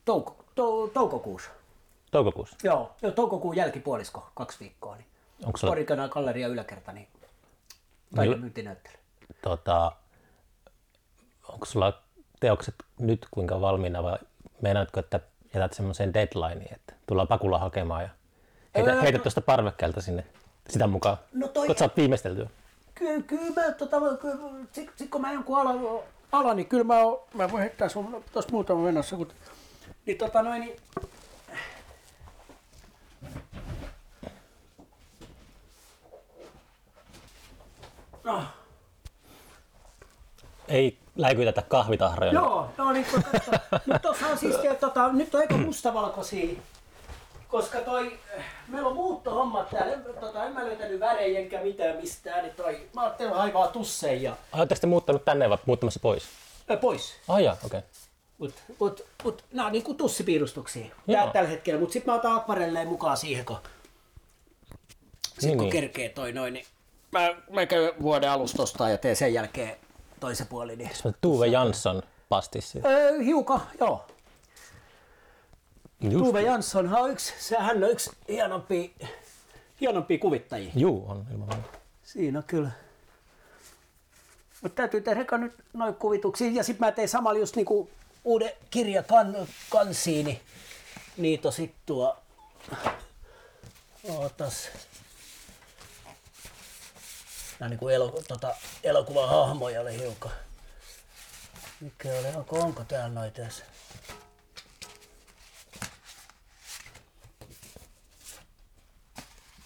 touko, 0.05 0.45
to, 0.55 0.87
toukokuussa. 0.89 1.51
Toukokuussa. 2.11 2.57
Joo, 2.63 2.93
jo 3.03 3.11
toukokuun 3.11 3.57
jälkipuolisko, 3.57 4.31
kaksi 4.35 4.61
viikkoa. 4.61 4.97
Niin. 4.97 5.07
Onko 5.47 5.59
sulla 5.59 5.71
Porikana 5.71 6.09
galleria 6.09 6.49
yläkerta, 6.49 6.93
niin 6.93 7.09
taidemyyntinäyttely. 8.17 8.95
tota, 9.43 9.93
onko 11.53 11.67
sulla 11.67 12.03
teokset 12.41 12.75
nyt 12.99 13.27
kuinka 13.31 13.61
valmiina 13.61 14.03
vai 14.03 14.19
meinaatko, 14.61 15.01
että 15.01 15.21
jätät 15.55 15.73
semmoiseen 15.73 16.15
deadlineen, 16.15 16.75
että 16.75 16.95
tullaan 17.07 17.29
pakulla 17.29 17.59
hakemaan 17.59 18.03
ja 18.03 18.09
heitä, 18.75 18.91
Öö, 18.91 19.01
heität 19.03 19.23
tuosta 19.23 19.41
parvekkeelta 19.41 20.01
sinne 20.01 20.25
sitä 20.69 20.87
mukaan? 20.87 21.17
No 21.33 21.49
toi- 21.49 21.67
Kun 21.67 21.77
saat 21.79 21.97
viimeisteltyä. 21.97 22.49
Kyllä, 22.95 23.23
kyllä 23.23 23.63
mä, 23.67 23.73
tota, 23.73 23.97
sit, 24.73 24.91
sit, 24.97 25.11
kun 25.11 25.21
mä 25.21 25.33
jonkun 25.33 25.59
ala, 25.61 26.03
ala 26.33 26.55
niin 26.55 26.67
kyllä 26.69 26.85
mä, 26.85 26.99
oon, 26.99 27.21
mä 27.35 27.51
voin 27.51 27.61
heittää 27.63 27.89
sun 27.89 28.25
tuossa 28.33 28.51
muutama 28.53 28.81
menossa, 28.85 29.17
kun, 29.17 29.29
niin 30.07 30.19
tota 30.19 30.43
noin, 30.43 30.61
niin, 30.61 30.77
no, 38.25 38.43
Ei 40.69 40.99
läikytetä 41.21 41.63
kahvitahroja. 41.63 42.33
joo, 42.33 42.69
no 42.77 42.93
niin, 42.93 43.07
mutta 43.13 43.99
tuossa 44.03 44.27
on 44.27 44.39
siis, 44.39 44.57
tota, 44.81 45.13
nyt 45.13 45.35
on 45.35 45.41
aika 45.41 45.57
mustavalkoisia, 45.57 46.55
koska 47.49 47.79
toi, 47.79 48.19
meillä 48.69 48.89
on 48.89 48.95
muuttohommat 48.95 49.71
täällä, 49.71 49.93
en, 49.93 50.05
tota, 50.21 50.45
en 50.45 50.53
mä 50.53 50.65
löytänyt 50.65 51.01
värejä 51.01 51.39
enkä 51.39 51.61
mitään 51.61 51.97
mistään, 51.97 52.43
niin 52.45 52.55
toi, 52.55 52.89
mä 52.95 53.03
ajattelin 53.03 53.35
haivaa 53.35 53.69
tusseen 53.69 54.23
ja 54.23 54.37
Oletteko 54.53 54.81
te 54.81 54.87
muuttanut 54.87 55.25
tänne 55.25 55.51
vai 55.51 55.59
muuttamassa 55.67 56.01
pois? 56.01 56.23
ä, 56.71 56.77
pois. 56.77 57.15
Ai 57.29 57.45
jaa, 57.45 57.57
okei. 57.65 57.79
Okay. 57.79 57.91
Mut, 58.39 58.55
mut, 58.79 59.05
mut 59.25 59.45
nää 59.53 59.67
on 59.67 59.73
niinku 59.73 59.95
tussipiirustuksia 59.95 60.87
Joo. 61.07 61.23
Tää, 61.23 61.33
tällä 61.33 61.49
hetkellä, 61.49 61.81
mut 61.81 61.93
sit 61.93 62.07
mä 62.07 62.15
otan 62.15 62.37
akvarelleen 62.37 62.89
mukaan 62.89 63.17
siihen, 63.17 63.45
kun, 63.45 63.57
sit 65.23 65.43
Niin, 65.43 65.57
kun 65.59 65.65
niin. 65.65 65.73
kerkee 65.73 66.09
toi 66.09 66.33
noin, 66.33 66.55
niin 66.55 66.67
mä, 67.13 67.35
mä 67.51 67.67
käyn 67.67 67.93
vuoden 68.03 68.31
alusta 68.31 68.63
ostaa 68.63 68.91
ja 68.91 68.99
teen 68.99 69.17
sen 69.17 69.35
jälkeen 69.35 69.77
toisen 70.21 70.47
puolin. 70.47 70.79
Niin. 70.79 70.91
Tuve 71.21 71.47
Jansson 71.47 72.03
pastissi. 72.29 72.81
Öö, 72.85 73.19
hiukan, 73.19 73.61
joo. 73.81 74.07
Just. 76.01 76.25
Tuve 76.25 76.43
Jansson 76.43 76.95
on 76.97 77.11
yksi, 77.11 77.35
se, 77.39 77.57
hän 77.57 77.85
on 77.85 77.91
yksi 77.91 78.11
hienompi, 78.29 78.95
hienompi 79.81 80.19
kuvittajia. 80.19 80.73
Juu, 80.77 81.05
on 81.09 81.27
ilman 81.33 81.49
muuta. 81.55 81.79
Siinä 82.03 82.43
kyllä. 82.43 82.71
Mutta 84.63 84.77
täytyy 84.77 85.01
tehdä 85.01 85.39
nyt 85.39 85.55
noin 85.73 85.95
kuvituksia. 85.95 86.51
Ja 86.51 86.65
sitten 86.65 86.87
mä 86.87 86.93
tein 86.93 87.09
samalla 87.09 87.41
just 87.41 87.57
niinku 87.57 87.91
uuden 88.25 88.51
kirja 88.71 89.03
kan, 89.03 89.37
kansiini. 89.71 90.41
Niitä 91.17 91.51
sit 91.51 91.75
tuo... 91.87 92.17
Ootas. 94.09 94.69
Nää 97.61 97.69
niinku 97.69 97.89
elo, 97.89 98.23
tota, 98.29 98.55
elokuvan 98.85 99.29
hahmoja 99.29 99.81
oli 99.81 99.99
hiukan. 99.99 100.31
Mikä 101.81 102.09
oli, 102.09 102.37
onko, 102.37 102.59
onko 102.59 102.85
täällä 102.85 103.09
noita 103.15 103.43
tässä? 103.43 103.65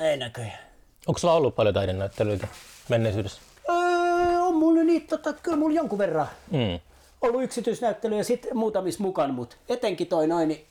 Ei 0.01 0.17
näköjään. 0.17 0.59
Onko 1.07 1.19
sulla 1.19 1.35
ollut 1.35 1.57
paljon 1.57 1.75
taidenäyttelyitä 1.75 2.49
menneisyydessä? 2.89 3.41
Öö, 3.69 4.43
on 4.43 4.55
mulla 4.55 4.83
niitä, 4.83 5.19
tota, 5.19 5.33
kyllä 5.43 5.57
mulla 5.57 5.75
jonkun 5.77 5.99
verran 5.99 6.29
Mm. 6.51 6.81
ollut 7.21 7.43
yksityisnäyttelyjä 7.43 8.21
ja 8.21 8.25
sitten 8.25 8.57
muutamissa 8.57 9.03
mukaan, 9.03 9.35
mutta 9.35 9.57
etenkin 9.69 10.07
toi 10.07 10.27
noin, 10.27 10.49
niin, 10.49 10.67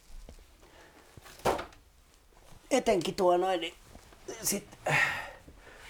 etenkin 2.72 3.16
tuo 3.16 3.38
noin, 3.38 3.62
niin 3.62 3.74
sit, 4.44 4.68
äh, 4.90 5.23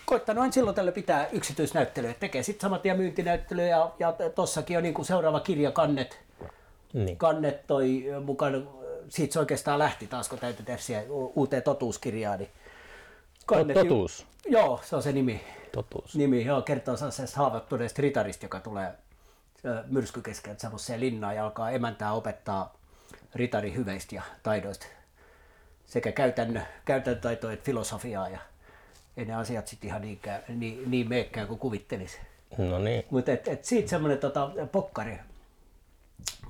koittanut 0.06 0.42
aina 0.42 0.52
silloin 0.54 0.76
tällä 0.76 0.92
pitää 0.92 1.28
yksityisnäyttelyjä, 1.32 2.14
tekee 2.14 2.44
sitten 2.44 2.62
samat 2.62 2.86
ja 2.86 2.96
myyntinäyttelyjä 2.96 3.68
ja, 3.68 3.92
ja 4.00 4.14
tossakin 4.36 4.78
on 4.78 4.84
niinku 4.84 5.04
seuraava 5.04 5.40
kirja 5.40 5.72
Kannet, 5.72 6.20
Niin. 6.94 7.18
Kannet 7.18 7.68
toi 7.68 8.04
ö, 8.10 8.20
mukana, 8.20 8.58
siitä 9.10 9.34
se 9.34 9.40
oikeastaan 9.40 9.80
lähti 9.80 10.08
taas, 10.08 10.30
kun 10.30 10.40
täytyy 10.40 10.66
tehdä 10.66 10.80
siihen 10.82 11.06
uuteen 11.10 11.64
totuuskirjaan. 11.64 12.40
Niin 12.40 12.50
Kannet- 13.46 13.74
Totuus. 13.74 14.26
Joo, 14.46 14.80
se 14.84 14.96
on 14.96 15.04
se 15.04 15.12
nimi 15.12 15.44
Totuus. 15.72 16.16
nimi, 16.16 16.46
joo, 16.46 16.62
kertoo 16.62 16.98
sellaisesta 16.98 17.38
haavoittuneesta 17.38 18.02
ritarista, 18.02 18.46
joka 18.46 18.60
tulee 18.60 18.92
myrskykeskeltä 19.88 20.62
semmoiseen 20.62 21.00
linnaan 21.00 21.36
ja 21.36 21.44
alkaa 21.46 21.72
emäntää 21.72 22.14
opettaa 22.14 22.74
ritarin 23.36 23.76
hyveistä 23.76 24.16
ja 24.16 24.22
taidoista 24.44 24.86
sekä 25.86 26.12
käytännön, 26.12 26.64
käytännön 26.86 27.22
taitoja 27.22 27.54
että 27.54 27.66
filosofiaa 27.66 28.30
ja 28.30 28.40
ei 29.18 29.26
ne 29.26 29.36
asiat 29.36 29.68
sitten 29.68 29.88
ihan 29.88 30.02
niinkään, 30.02 30.42
niin, 30.48 30.92
niin 30.92 31.10
meekään 31.10 31.48
kuin 31.48 31.60
kuvittelisi. 31.60 32.18
No 32.58 32.80
niin. 32.80 33.06
Mutta 33.10 33.32
et, 33.32 33.48
et 33.48 33.66
siitä 33.66 33.90
semmoinen 33.90 34.18
tota, 34.18 34.52
pokkari, 34.72 35.20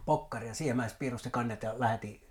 pokkari 0.05 0.47
ja 0.47 0.53
siihen 0.53 0.77
mä 0.77 0.87
piirusti 0.99 1.29
kannet 1.31 1.63
ja 1.63 1.73
lähetin 1.77 2.21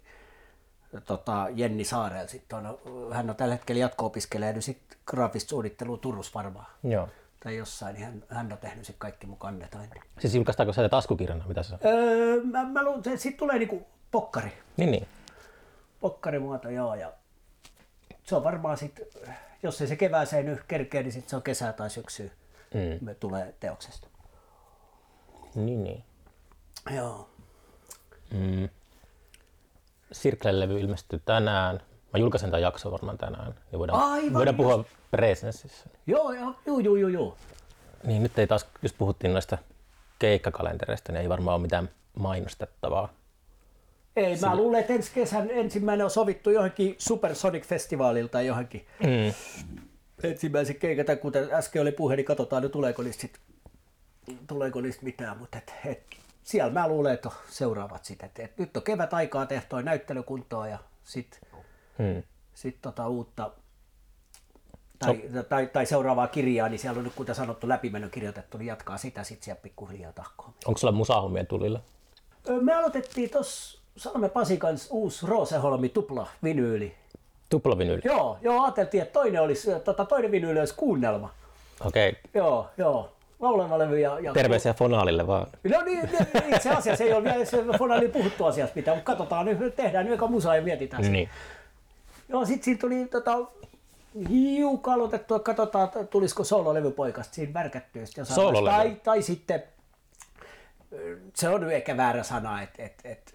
tota, 1.07 1.47
Jenni 1.55 1.85
Saarel. 1.85 2.27
Sitten 2.27 2.59
on, 2.59 2.79
hän 3.13 3.31
on 3.31 3.37
tällä 3.37 3.55
hetkellä 3.55 3.81
jatko-opiskelija 3.81 4.53
nyt 4.53 4.65
sitten 4.65 4.99
graafista 5.07 5.49
suunnittelua 5.51 5.97
Turussa 5.97 6.33
varmaan. 6.35 6.67
Joo. 6.83 7.09
Tai 7.45 7.57
jossain, 7.57 7.95
niin 7.95 8.05
hän, 8.05 8.23
hän 8.29 8.53
on 8.53 8.59
tehnyt 8.59 8.85
sitten 8.85 8.99
kaikki 8.99 9.27
mun 9.27 9.39
kannet 9.39 9.75
aina. 9.75 9.95
Siis 10.19 10.35
julkaistaanko 10.35 10.73
se 10.73 10.89
taskukirjana? 10.89 11.45
Mitä 11.49 11.63
se 11.63 11.75
on? 11.75 11.81
Öö, 11.85 12.41
mä, 12.45 12.65
mä 12.65 12.85
luulen, 12.85 12.99
että 12.99 13.17
siitä 13.17 13.39
tulee 13.39 13.59
niinku 13.59 13.87
pokkari. 14.11 14.53
Niin, 14.77 14.91
niin. 14.91 15.07
Pokkarimuoto, 16.01 16.71
joo. 16.71 16.95
Ja 16.95 17.13
se 18.25 18.37
on 18.37 18.45
varmaan 18.45 18.77
sitten, 18.77 19.07
jos 19.63 19.81
ei 19.81 19.87
se 19.87 19.97
kevääseen 19.97 20.47
nyt 20.47 20.63
kerkeä, 20.69 21.03
niin 21.03 21.13
sitten 21.13 21.31
se 21.31 21.37
on 21.37 21.43
kesää 21.43 21.73
tai 21.73 21.91
syksy. 21.91 22.33
Mm. 22.75 23.07
Me 23.07 23.15
tulee 23.15 23.55
teoksesta. 23.61 24.09
Niin, 25.55 25.85
niin. 25.85 26.05
Joo. 26.97 27.31
Mm. 28.31 28.69
Sirkle-levy 30.13 30.81
ilmestyy 30.81 31.23
tänään. 31.25 31.81
Mä 32.13 32.19
julkaisen 32.19 32.51
tämän 32.51 32.63
jakson 32.63 32.93
varmaan 32.93 33.19
tänään. 33.19 33.55
Niin 33.71 33.79
voidaan, 33.79 34.03
Aivan 34.13 34.35
voidaan 34.35 34.57
puhua 34.57 34.85
presenssissä. 35.11 35.87
Joo, 36.07 36.33
joo, 36.33 36.55
joo, 36.67 36.79
joo, 36.79 36.97
joo, 36.97 37.09
joo. 37.09 37.37
Niin 38.05 38.23
nyt 38.23 38.39
ei 38.39 38.47
taas, 38.47 38.67
jos 38.83 38.93
puhuttiin 38.93 39.33
noista 39.33 39.59
keikkakalentereista, 40.19 41.13
niin 41.13 41.23
ei 41.23 41.29
varmaan 41.29 41.55
ole 41.55 41.63
mitään 41.63 41.91
mainostettavaa. 42.19 43.09
Ei, 44.17 44.37
mä 44.41 44.57
luulen, 44.57 44.81
että 44.81 44.93
ensi 44.93 45.11
kesän 45.15 45.51
ensimmäinen 45.51 46.05
on 46.05 46.11
sovittu 46.11 46.51
johonkin 46.51 46.95
Supersonic-festivaalilta 46.99 48.29
tai 48.33 48.47
johonkin. 48.47 48.87
Mm. 49.01 49.35
Ensimmäisen 50.23 50.77
keikat, 50.77 51.07
tai 51.07 51.17
kuten 51.17 51.49
äsken 51.53 51.83
oli 51.83 51.93
puhe, 51.93 52.17
niin 52.17 52.27
katsotaan, 52.27 52.63
nyt 52.63 52.73
tuleeko 52.73 53.03
niistä, 53.03 53.21
sit, 53.21 53.41
tuleeko 54.47 54.81
niistä 54.81 55.05
mitään, 55.05 55.39
mutta 55.39 55.59
et, 55.59 55.73
et, 55.87 56.03
siellä 56.43 56.73
mä 56.73 56.89
luulen, 56.89 57.15
että 57.15 57.31
seuraavat 57.49 58.05
sitten. 58.05 58.27
Et, 58.27 58.39
et 58.39 58.59
nyt 58.59 58.77
on 58.77 58.83
kevät 58.83 59.15
aikaa 59.15 59.47
tehdä 59.47 59.63
toi 59.69 59.83
näyttelykuntoa 59.83 60.69
ja 60.69 60.79
sitten 61.05 61.41
Mm. 61.99 62.23
sit 62.55 62.79
tota 62.83 63.09
uutta 63.09 63.51
tai, 64.99 65.23
tai, 65.49 65.67
tai, 65.67 65.87
seuraavaa 65.87 66.27
kirjaa, 66.27 66.69
niin 66.69 66.79
siellä 66.79 66.99
on 66.99 67.05
nyt 67.05 67.15
kuten 67.15 67.35
sanottu 67.35 67.69
läpimeno 67.69 68.09
kirjoitettu, 68.09 68.59
niin 68.59 68.67
jatkaa 68.67 68.99
sitä 68.99 69.25
sitten 69.25 69.45
siellä 69.45 69.61
pikkuhiljaa 69.63 70.13
tahkoon. 70.13 70.55
Onko 70.67 70.79
sulla 70.79 70.93
musahommia 70.93 71.45
tulilla? 71.45 71.81
Me 72.61 72.75
aloitettiin 72.75 73.31
tuossa 73.31 73.82
Salme 73.97 74.29
Pasi 74.29 74.57
kanssa 74.57 74.95
uusi 74.95 75.27
Rooseholmi 75.27 75.89
tupla 75.89 76.29
vinyyli. 76.43 76.95
Tuplavinyyli. 77.49 78.03
Joo, 78.05 78.39
joo, 78.43 78.63
ajateltiin, 78.63 79.03
että 79.03 79.13
toinen, 79.13 79.43
olisi, 79.43 79.71
tota, 79.85 80.05
toinen 80.05 80.31
vinyyli 80.31 80.59
olisi 80.59 80.75
kuunnelma. 80.75 81.31
Okei. 81.85 82.09
Okay. 82.09 82.21
Joo, 82.35 82.71
joo. 82.79 83.13
Laulava 83.41 83.79
levy 83.79 84.01
ja... 84.01 84.21
ja 84.21 84.33
Terveisiä 84.33 84.75
Fonaalille 84.75 85.27
vaan. 85.27 85.47
No 85.71 85.83
niin, 85.83 86.09
niin, 86.11 86.55
itse 86.55 86.71
asiassa 86.71 87.05
ei 87.05 87.13
ole 87.13 87.25
vielä 87.25 87.45
se 87.45 87.65
Fonali 87.79 88.09
puhuttu 88.09 88.45
asiasta 88.45 88.77
mitään, 88.77 88.97
mutta 88.97 89.13
katsotaan 89.13 89.47
nyt, 89.47 89.77
tehdään 89.77 90.05
nyt 90.05 90.15
eka 90.15 90.27
musaa 90.27 90.57
ja 90.57 90.63
mietitään. 90.63 91.03
sitä. 91.03 91.13
Niin. 91.13 91.29
Joo, 92.29 92.45
sitten 92.45 92.65
siinä 92.65 92.81
tuli 92.81 93.05
tota, 93.05 93.39
hiukan 94.29 94.95
aloitettu, 94.95 95.35
että 95.35 95.45
katsotaan, 95.45 95.89
tulisiko 96.11 96.45
soololevypoikasta 96.45 97.35
siinä 97.35 97.55
värkättyä. 97.55 98.03
Tai, 98.65 98.97
tai 99.05 99.23
sitten, 99.23 99.63
se 101.35 101.49
on 101.49 101.71
ehkä 101.71 101.97
väärä 101.97 102.23
sana, 102.23 102.63
että 102.63 102.83
et, 102.83 102.95
et, 103.05 103.32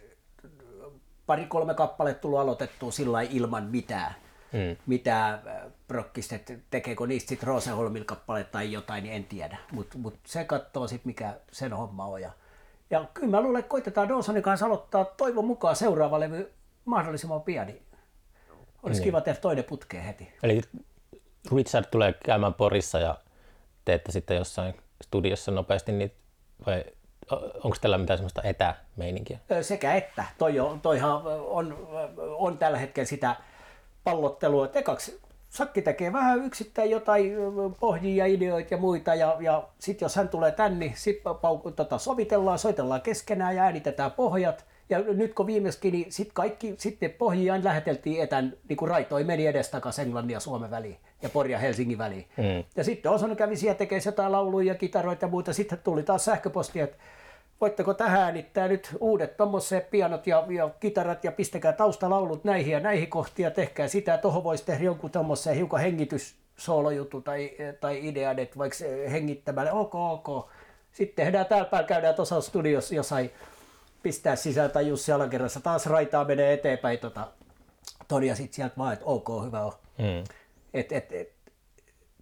pari-kolme 1.27 1.73
kappaletta 1.73 2.21
tullut 2.21 2.39
aloitettua 2.39 2.91
sillä 2.91 3.21
ilman 3.21 3.63
mitään. 3.63 4.15
Mm. 4.53 4.77
Mitä 4.85 5.27
äh, 5.29 5.39
prokkista, 5.87 6.35
että 6.35 6.53
tekeekö 6.69 7.07
niistä 7.07 7.29
sitten 7.29 7.47
Rosenholmilla 7.47 8.05
kappale 8.05 8.43
tai 8.43 8.71
jotain, 8.71 9.03
niin 9.03 9.15
en 9.15 9.23
tiedä. 9.23 9.57
Mutta 9.71 9.97
mut 9.97 10.15
se 10.25 10.43
katsoo 10.43 10.87
sitten, 10.87 11.09
mikä 11.09 11.33
sen 11.51 11.73
homma 11.73 12.05
on. 12.05 12.21
Ja, 12.21 12.31
ja 12.89 13.05
kyllä 13.13 13.29
mä 13.31 13.41
luulen, 13.41 13.59
että 13.59 13.69
koitetaan 13.69 14.09
Dawsonin 14.09 14.43
kanssa 14.43 14.65
aloittaa 14.65 15.05
toivon 15.05 15.45
mukaan 15.45 15.75
seuraava 15.75 16.19
levy 16.19 16.51
mahdollisimman 16.85 17.41
pian. 17.41 17.67
niin 17.67 17.81
Olisi 18.83 18.99
Niin. 18.99 19.07
kiva 19.07 19.21
tehdä 19.21 19.39
toinen 19.39 19.63
putkeen 19.63 20.03
heti. 20.03 20.33
Eli 20.43 20.61
Richard 21.55 21.85
tulee 21.91 22.13
käymään 22.25 22.53
Porissa 22.53 22.99
ja 22.99 23.17
teette 23.85 24.11
sitten 24.11 24.37
jossain 24.37 24.73
studiossa 25.03 25.51
nopeasti, 25.51 25.91
niin 25.91 26.11
vai 26.65 26.83
onko 27.63 27.77
tällä 27.81 27.97
mitään 27.97 28.17
semmoista 28.17 28.41
etämeininkiä? 28.43 29.39
Sekä 29.61 29.95
että. 29.95 30.23
Toi 30.37 30.59
on, 30.59 30.81
toihan 30.81 31.21
on, 31.47 31.87
on 32.19 32.57
tällä 32.57 32.77
hetkellä 32.77 33.07
sitä 33.07 33.35
pallottelua. 34.03 34.65
että 34.65 34.79
Ekaksi 34.79 35.19
Sakki 35.49 35.81
tekee 35.81 36.13
vähän 36.13 36.45
yksittäin 36.45 36.91
jotain 36.91 37.31
pohjia, 37.79 38.25
ideoita 38.25 38.73
ja 38.73 38.77
muita. 38.77 39.15
Ja, 39.15 39.37
ja 39.39 39.67
sitten 39.79 40.05
jos 40.05 40.15
hän 40.15 40.29
tulee 40.29 40.51
tänne, 40.51 40.79
niin 40.79 40.93
sitten 40.95 41.33
tota, 41.75 41.97
sovitellaan, 41.97 42.59
soitellaan 42.59 43.01
keskenään 43.01 43.55
ja 43.55 43.63
äänitetään 43.63 44.11
pohjat. 44.11 44.65
Ja 44.89 44.99
nyt 44.99 45.33
kun 45.33 45.47
viimeiskin, 45.47 45.93
niin 45.93 46.11
sitten 46.11 46.33
kaikki 46.33 46.75
sitten 46.77 47.11
pohjia 47.11 47.53
aina 47.53 47.65
läheteltiin 47.65 48.23
etän, 48.23 48.53
niin 48.69 48.77
kuin 48.77 48.89
raitoi 48.89 49.23
meni 49.23 49.47
edestakaisin 49.47 50.05
Englannin 50.05 50.33
ja 50.33 50.39
Suomen 50.39 50.71
väliin 50.71 50.97
ja 51.21 51.29
Pori 51.29 51.51
ja 51.51 51.59
Helsingin 51.59 51.97
väliin. 51.97 52.25
Mm. 52.37 52.63
Ja 52.75 52.83
sitten 52.83 53.11
Osanen 53.11 53.37
kävi 53.37 53.55
siellä 53.55 53.77
tekemään 53.77 54.01
jotain 54.05 54.31
lauluja, 54.31 54.75
kitaroita 54.75 55.25
ja 55.25 55.29
muuta. 55.29 55.53
Sitten 55.53 55.79
tuli 55.83 56.03
taas 56.03 56.25
sähköpostia, 56.25 56.83
että 56.83 56.97
voitteko 57.61 57.93
tähän 57.93 58.21
äänittää 58.21 58.67
nyt 58.67 58.97
uudet 58.99 59.37
tommoset 59.37 59.89
pianot 59.89 60.27
ja, 60.27 60.45
ja 60.49 60.69
kitarat 60.79 61.23
ja 61.23 61.31
pistäkää 61.31 61.73
taustalaulut 61.73 62.43
näihin 62.43 62.73
ja 62.73 62.79
näihin 62.79 63.09
kohtiin 63.09 63.43
ja 63.43 63.51
tehkää 63.51 63.87
sitä. 63.87 64.17
Tuohon 64.17 64.43
voisi 64.43 64.65
tehdä 64.65 64.83
jonkun 64.83 65.11
tommosen 65.11 65.55
hiukan 65.55 65.79
hengityssoolojuttu 65.79 67.21
tai, 67.21 67.51
tai 67.79 68.07
idean, 68.07 68.39
että 68.39 68.57
vaikka 68.57 68.77
hengittämällä, 69.11 69.71
ok, 69.71 69.95
ok. 69.95 70.49
Sitten 70.91 71.25
tehdään 71.25 71.45
täällä 71.45 71.65
päällä, 71.65 71.87
käydään 71.87 72.15
tuossa 72.15 72.41
studiossa 72.41 72.95
jossain 72.95 73.31
pistää 74.03 74.35
sisään 74.35 74.71
tai 74.71 74.87
Jussi 74.87 75.11
Alakerrassa. 75.11 75.59
Taas 75.59 75.85
raitaa 75.85 76.25
menee 76.25 76.53
eteenpäin 76.53 76.99
tota, 76.99 77.27
ja 78.25 78.35
sitten 78.35 78.55
sieltä 78.55 78.75
vaan, 78.77 78.93
että 78.93 79.05
ok, 79.05 79.27
hyvä 79.45 79.61
on. 79.61 79.73
Mm. 79.97 80.23
Et, 80.73 80.91
et, 80.91 81.11
et, 81.11 81.36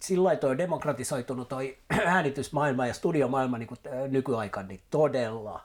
sillä 0.06 0.36
toi 0.36 0.58
demokratisoitunut 0.58 1.48
toi 1.48 1.78
äänitysmaailma 2.04 2.86
ja 2.86 2.94
studiomaailma 2.94 3.58
niin 3.58 3.68
nykyaikana 4.08 4.68
niin 4.68 4.80
todella 4.90 5.60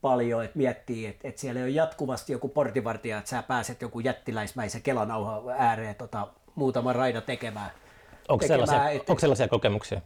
paljon, 0.00 0.44
että 0.44 0.58
miettii, 0.58 1.06
että 1.06 1.28
et 1.28 1.38
siellä 1.38 1.60
ei 1.60 1.64
ole 1.64 1.70
jatkuvasti 1.70 2.32
joku 2.32 2.48
portinvartija, 2.48 3.18
että 3.18 3.30
sä 3.30 3.42
pääset 3.42 3.82
joku 3.82 4.00
jättiläismäisen 4.00 4.82
kelanauhan 4.82 5.42
ääreen 5.58 5.94
tota, 5.94 6.28
muutaman 6.54 6.94
raida 6.94 7.20
tekemään. 7.20 7.70
Onko, 8.28 8.42
tekemään, 8.42 8.68
sellaisia, 8.68 8.90
et- 8.90 9.10
onko 9.10 9.20
sellaisia 9.20 9.48
kokemuksia? 9.48 10.00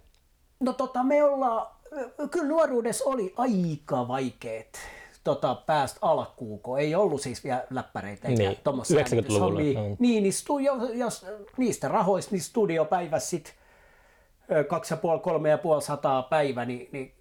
No 0.60 0.72
tota, 0.72 1.02
me 1.02 1.24
ollaan, 1.24 1.66
kyllä 2.30 2.48
nuoruudessa 2.48 3.04
oli 3.04 3.34
aika 3.36 4.08
vaikeet 4.08 4.78
tota, 5.26 5.54
päästä 5.54 5.98
alkuun, 6.02 6.60
kun 6.60 6.78
ei 6.78 6.94
ollut 6.94 7.20
siis 7.20 7.44
vielä 7.44 7.64
läppäreitä 7.70 8.28
eikä 8.28 8.42
Niin, 8.42 8.58
tommosia 8.64 9.00
90-luvulla, 9.00 9.58
äänityshomia. 9.60 9.80
mm. 9.80 9.96
Niin, 9.98 10.22
niin 10.22 10.32
stu, 10.32 10.58
jos, 10.58 10.82
jos, 10.94 11.26
niistä 11.56 11.88
rahoista, 11.88 12.34
niin 12.34 12.42
studiopäivässä 12.42 13.30
sit 13.30 13.54
ö, 14.52 14.64
kaksi 14.64 14.94
ja 14.94 14.98
puoli, 14.98 15.20
kolme 15.20 15.48
ja 15.48 15.58
puoli 15.58 15.82
sataa 15.82 16.22
päivä, 16.22 16.64
niin, 16.64 16.88
niin 16.92 17.12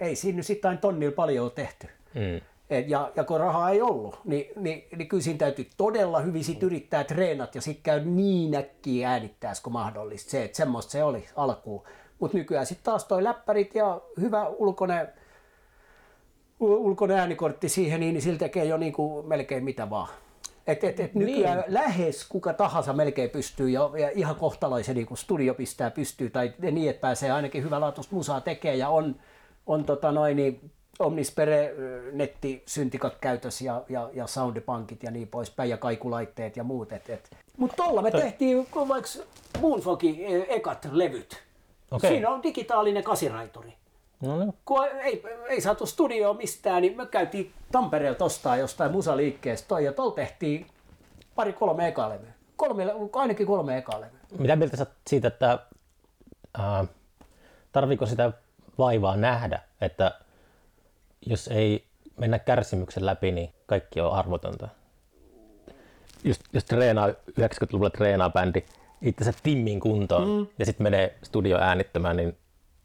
ei 0.00 0.16
siinä 0.16 0.36
nyt 0.36 0.46
sitten 0.46 0.78
tonnilla 0.78 1.14
paljon 1.14 1.44
ole 1.44 1.52
tehty. 1.54 1.88
Mm. 2.14 2.40
Et, 2.70 2.88
ja, 2.88 3.12
ja 3.16 3.24
kun 3.24 3.40
rahaa 3.40 3.70
ei 3.70 3.82
ollut, 3.82 4.20
niin, 4.24 4.46
niin, 4.56 4.84
niin 4.96 5.08
kyllä 5.08 5.22
siinä 5.22 5.38
täytyy 5.38 5.66
todella 5.76 6.20
hyvin 6.20 6.44
sit 6.44 6.62
yrittää 6.62 7.04
treenat 7.04 7.54
ja 7.54 7.60
sitten 7.60 7.82
käy 7.82 8.00
niin 8.04 8.54
äkkiä 8.54 9.10
äänittää 9.10 9.52
kuin 9.62 9.72
mahdollista. 9.72 10.30
Se, 10.30 10.44
että 10.44 10.56
semmoista 10.56 10.92
se 10.92 11.04
oli 11.04 11.24
alkuun. 11.36 11.84
Mutta 12.20 12.36
nykyään 12.36 12.66
sitten 12.66 12.84
taas 12.84 13.04
toi 13.04 13.24
läppärit 13.24 13.74
ja 13.74 14.00
hyvä 14.20 14.48
ulkoinen, 14.48 15.08
ulkoinen 16.60 17.18
äänikortti 17.18 17.68
siihen, 17.68 18.00
niin, 18.00 18.14
niin 18.14 18.22
sillä 18.22 18.38
tekee 18.38 18.64
jo 18.64 18.76
niinku 18.76 19.22
melkein 19.22 19.64
mitä 19.64 19.90
vaan. 19.90 20.08
Et, 20.66 20.84
et, 20.84 21.00
et 21.00 21.14
nykyään 21.14 21.58
niin. 21.58 21.74
lähes 21.74 22.28
kuka 22.28 22.52
tahansa 22.52 22.92
melkein 22.92 23.30
pystyy 23.30 23.70
ja, 23.70 23.90
ja 23.98 24.10
ihan 24.14 24.36
kohtalaisen 24.36 24.96
niin 24.96 25.06
studio 25.14 25.54
pistää 25.54 25.90
pystyy 25.90 26.30
tai 26.30 26.52
niin, 26.58 26.90
että 26.90 27.00
pääsee 27.00 27.30
ainakin 27.30 27.64
hyvälaatuista 27.64 28.14
musaa 28.14 28.40
tekemään 28.40 28.78
ja 28.78 28.88
on, 28.88 29.16
on 29.66 29.84
tota 29.84 30.12
noin, 30.12 30.36
niin 30.36 30.70
Omnispere 30.98 31.74
nettisyntikat 32.12 33.16
käytössä 33.20 33.64
ja, 33.64 33.82
ja, 33.88 34.10
ja 34.12 34.26
soundipankit 34.26 35.02
ja 35.02 35.10
niin 35.10 35.28
poispäin 35.28 35.70
ja 35.70 35.76
kaikulaitteet 35.76 36.56
ja 36.56 36.64
muut. 36.64 36.92
Et, 36.92 37.10
et. 37.10 37.30
Mutta 37.56 37.76
tuolla 37.76 38.02
me 38.02 38.10
tehtiin 38.10 38.66
vaikka 38.74 39.10
Moonfogin 39.60 40.46
ekat 40.48 40.88
levyt. 40.92 41.42
Okei. 41.90 42.10
Siinä 42.10 42.30
on 42.30 42.42
digitaalinen 42.42 43.04
kasiraituri 43.04 43.74
No 44.26 44.38
niin. 44.38 44.54
kun 44.64 44.84
ei, 44.84 45.22
ei 45.48 45.60
saatu 45.60 45.86
studioon 45.86 46.36
mistään, 46.36 46.82
niin 46.82 46.96
me 46.96 47.06
käytiin 47.06 47.52
Tampereelta 47.72 48.24
ostaa 48.24 48.56
jostain 48.56 48.92
musaliikkeestä 48.92 49.68
toi, 49.68 49.84
ja 49.84 49.92
tuolla 49.92 50.14
tehtiin 50.14 50.66
pari 51.34 51.52
kolme 51.52 51.88
ekalevyä. 51.88 52.32
Kolme, 52.56 52.86
ainakin 53.12 53.46
kolme 53.46 53.78
ekalevyä. 53.78 54.18
Mitä 54.38 54.56
mieltä 54.56 54.76
sä 54.76 54.86
siitä, 55.06 55.28
että 55.28 55.58
äh, 56.58 56.88
tarviiko 57.72 58.06
sitä 58.06 58.32
vaivaa 58.78 59.16
nähdä, 59.16 59.60
että 59.80 60.20
jos 61.26 61.48
ei 61.48 61.84
mennä 62.16 62.38
kärsimyksen 62.38 63.06
läpi, 63.06 63.32
niin 63.32 63.52
kaikki 63.66 64.00
on 64.00 64.12
arvotonta? 64.12 64.68
Just, 66.24 66.42
jos 66.52 66.64
treenaa, 66.64 67.08
90-luvulla 67.08 67.90
treenaa 67.90 68.30
bändi 68.30 68.64
itsensä 69.02 69.32
timmin 69.42 69.80
kuntoon 69.80 70.28
mm. 70.28 70.46
ja 70.58 70.66
sitten 70.66 70.82
menee 70.82 71.18
studio 71.22 71.58
äänittämään, 71.58 72.16
niin 72.16 72.36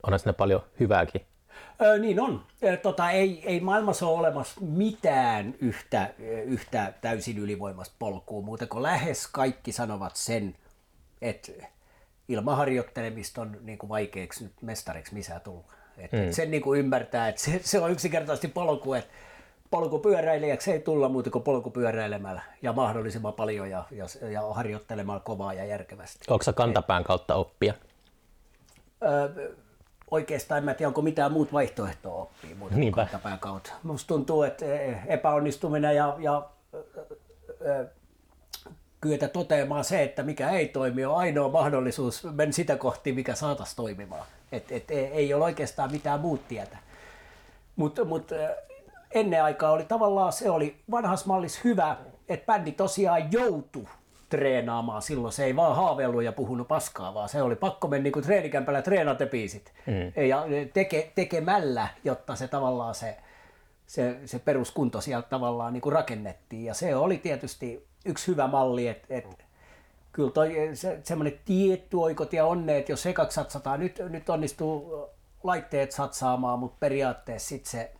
onhan 0.04 0.20
siinä 0.20 0.34
paljon 0.34 0.64
hyvääkin. 0.80 1.22
Öö, 1.82 1.98
niin 1.98 2.20
on. 2.20 2.44
Tota, 2.82 3.12
ei, 3.12 3.44
ei 3.46 3.60
maailmassa 3.60 4.08
ole 4.08 4.20
olemassa 4.20 4.62
mitään 4.62 5.56
yhtä, 5.60 6.10
yhtä 6.46 6.94
täysin 7.02 7.38
ylivoimasta 7.38 7.96
polkua, 8.00 8.42
muuta 8.42 8.68
kuin 8.68 8.84
lähes 8.84 9.28
kaikki 9.28 9.72
sanovat 9.72 10.16
sen, 10.16 10.56
että 11.22 11.52
ilman 12.28 12.58
harjoittelemista 12.58 13.42
on 13.42 13.58
niin 13.62 13.78
kuin 13.78 13.90
vaikeaksi 13.90 14.44
nyt 14.44 14.54
mestariksi 14.62 15.14
missään 15.14 15.42
tulla. 15.42 15.64
Et, 15.98 16.12
mm. 16.12 16.20
et 16.20 16.34
sen 16.34 16.52
niin 16.52 16.64
kuin 16.64 16.80
ymmärtää, 16.80 17.28
että 17.28 17.42
se, 17.42 17.60
se 17.64 17.80
on 17.80 17.92
yksinkertaisesti 17.92 18.48
polku, 18.48 18.94
että 18.94 19.14
polkupyöräilijäksi 19.72 20.72
ei 20.72 20.80
tulla 20.80 21.10
muuta 21.10 21.30
kuin 21.30 21.44
polkupyöräilemällä 21.44 22.42
ja 22.62 22.74
mahdollisimman 22.74 23.34
paljon 23.34 23.70
ja, 23.70 23.84
ja, 23.92 24.06
ja 24.30 24.42
harjoittelemalla 24.42 25.20
kovaa 25.20 25.54
ja 25.54 25.66
järkevästi. 25.66 26.20
Onko 26.30 26.44
sä 26.44 26.54
kantapään 26.54 27.04
kautta 27.04 27.36
oppia? 27.36 27.74
Öö, 29.04 29.52
oikeastaan 30.12 30.58
en 30.58 30.64
mä 30.64 30.74
tiedä, 30.74 30.88
onko 30.88 31.02
mitään 31.02 31.32
muut 31.32 31.54
vaihtoehtoa 31.54 32.16
oppia 32.22 32.56
muuta 32.56 32.74
kuin 32.74 32.82
Niinpä. 32.82 33.02
kantapään 33.02 33.40
kautta. 33.40 33.72
Musta 33.84 34.08
tuntuu, 34.08 34.44
että 34.44 34.66
epäonnistuminen 35.08 35.96
ja, 35.96 36.16
ja 36.20 36.50
ö, 37.62 37.88
kyetä 39.02 39.28
toteamaan 39.28 39.84
se, 39.84 40.04
että 40.04 40.24
mikä 40.24 40.50
ei 40.50 40.68
toimi, 40.68 41.06
on 41.06 41.18
ainoa 41.18 41.50
mahdollisuus 41.50 42.24
mennä 42.24 42.52
sitä 42.52 42.76
kohti, 42.76 43.12
mikä 43.12 43.36
saataisiin 43.36 43.76
toimimaan. 43.76 44.26
Et, 44.52 44.72
et, 44.72 44.92
ei- 44.92 45.34
ole 45.34 45.44
oikeastaan 45.44 45.92
mitään 45.92 46.20
muut 46.20 46.48
tietä. 46.48 46.78
Mutta 47.76 48.06
mut, 48.06 48.32
ennen 49.12 49.44
aikaa 49.44 49.72
oli 49.72 49.84
tavallaan 49.86 50.34
se 50.34 50.50
oli 50.50 50.76
vanhassa 50.92 51.28
mallissa 51.28 51.62
hyvä, 51.64 51.98
että 52.30 52.46
bändi 52.46 52.72
tosiaan 52.72 53.32
joutui 53.32 53.86
treenaamaan 54.30 55.02
silloin. 55.02 55.34
Se 55.34 55.46
ei 55.46 55.56
vaan 55.56 55.76
haaveillut 55.76 56.24
ja 56.24 56.32
puhunut 56.32 56.68
paskaa, 56.68 57.14
vaan 57.14 57.30
se 57.30 57.42
oli 57.42 57.56
pakko 57.56 57.88
mennä 57.88 58.04
niin 58.04 58.14
kuin 58.14 58.26
treenikämpällä 58.26 58.82
treenata 58.82 59.26
biisit. 59.26 59.74
Mm. 59.86 60.26
Ja 60.28 60.46
teke, 60.74 61.12
tekemällä, 61.16 61.88
jotta 62.04 62.36
se 62.36 62.48
tavallaan 62.48 62.96
se, 62.96 63.18
se, 63.88 64.20
se 64.26 64.40
peruskunto 64.40 65.02
sieltä 65.02 65.30
tavallaan 65.30 65.74
niin 65.74 65.82
kuin 65.82 65.94
rakennettiin. 65.94 66.66
Ja 66.66 66.74
se 66.74 66.96
oli 66.96 67.18
tietysti 67.18 67.88
yksi 68.06 68.28
hyvä 68.28 68.48
malli, 68.48 68.88
että 68.88 69.08
et, 69.10 69.46
kyllä 70.12 70.32
toi, 70.32 70.70
se, 70.74 71.00
semmoinen 71.04 71.40
tietty 71.46 71.98
oikot 71.98 72.34
ja 72.34 72.46
onneet, 72.46 72.90
jos 72.90 73.06
ekaksi 73.06 73.36
satsataan, 73.36 73.80
nyt, 73.80 74.00
nyt 74.10 74.30
onnistuu 74.30 75.06
laitteet 75.44 75.92
satsaamaan, 75.92 76.60
mutta 76.60 76.78
periaatteessa 76.80 77.50
sitten 77.50 77.72
se 77.72 77.92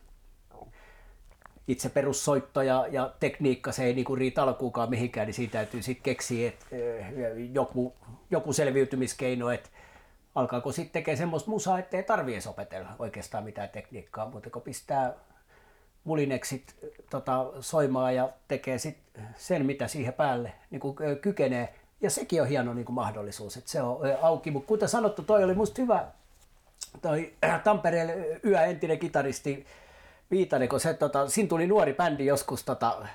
itse 1.68 1.88
perussoitto 1.88 2.62
ja, 2.62 2.86
ja 2.90 3.12
tekniikka, 3.20 3.72
se 3.72 3.84
ei 3.84 3.94
niinku 3.94 4.16
riitä 4.16 4.42
alkuukaan 4.42 4.90
mihinkään, 4.90 5.26
niin 5.26 5.34
siitä 5.34 5.52
täytyy 5.52 5.82
sitten 5.82 6.02
keksiä 6.02 6.48
et, 6.48 6.66
eh, 6.72 7.06
joku, 7.52 7.94
joku 8.30 8.52
selviytymiskeino, 8.52 9.50
että 9.50 9.68
alkaako 10.34 10.72
sitten 10.72 10.92
tekemään 10.92 11.18
semmoista 11.18 11.50
musaa, 11.50 11.78
ettei 11.78 12.02
tarvii 12.02 12.34
edes 12.34 12.46
opetella 12.46 12.88
oikeastaan 12.98 13.44
mitään 13.44 13.68
tekniikkaa, 13.68 14.30
mutta 14.30 14.50
kun 14.50 14.62
pistää 14.62 15.14
mulineksit 16.04 16.74
tota, 17.10 17.46
soimaan 17.60 18.14
ja 18.14 18.28
tekee 18.48 18.78
sit 18.78 18.98
sen, 19.36 19.66
mitä 19.66 19.88
siihen 19.88 20.12
päälle 20.12 20.52
niin 20.70 20.80
kuin, 20.80 20.96
ö, 21.00 21.16
kykenee. 21.16 21.74
Ja 22.00 22.10
sekin 22.10 22.42
on 22.42 22.48
hieno 22.48 22.74
niin 22.74 22.84
kuin 22.84 22.94
mahdollisuus, 22.94 23.56
että 23.56 23.70
se 23.70 23.82
on 23.82 23.98
auki. 24.22 24.50
Mutta 24.50 24.66
kuten 24.66 24.88
sanottu, 24.88 25.22
toi 25.22 25.44
oli 25.44 25.54
musta 25.54 25.82
hyvä, 25.82 26.06
toi 27.02 27.32
äh, 27.44 27.62
Tampereen 27.62 28.26
yö 28.44 28.62
entinen 28.62 28.98
kitaristi 28.98 29.66
Viitanen, 30.30 30.68
kun 30.68 30.80
se, 30.80 30.94
tota, 30.94 31.28
siinä 31.28 31.48
tuli 31.48 31.66
nuori 31.66 31.94
bändi 31.94 32.26
joskus 32.26 32.64
tota, 32.64 33.06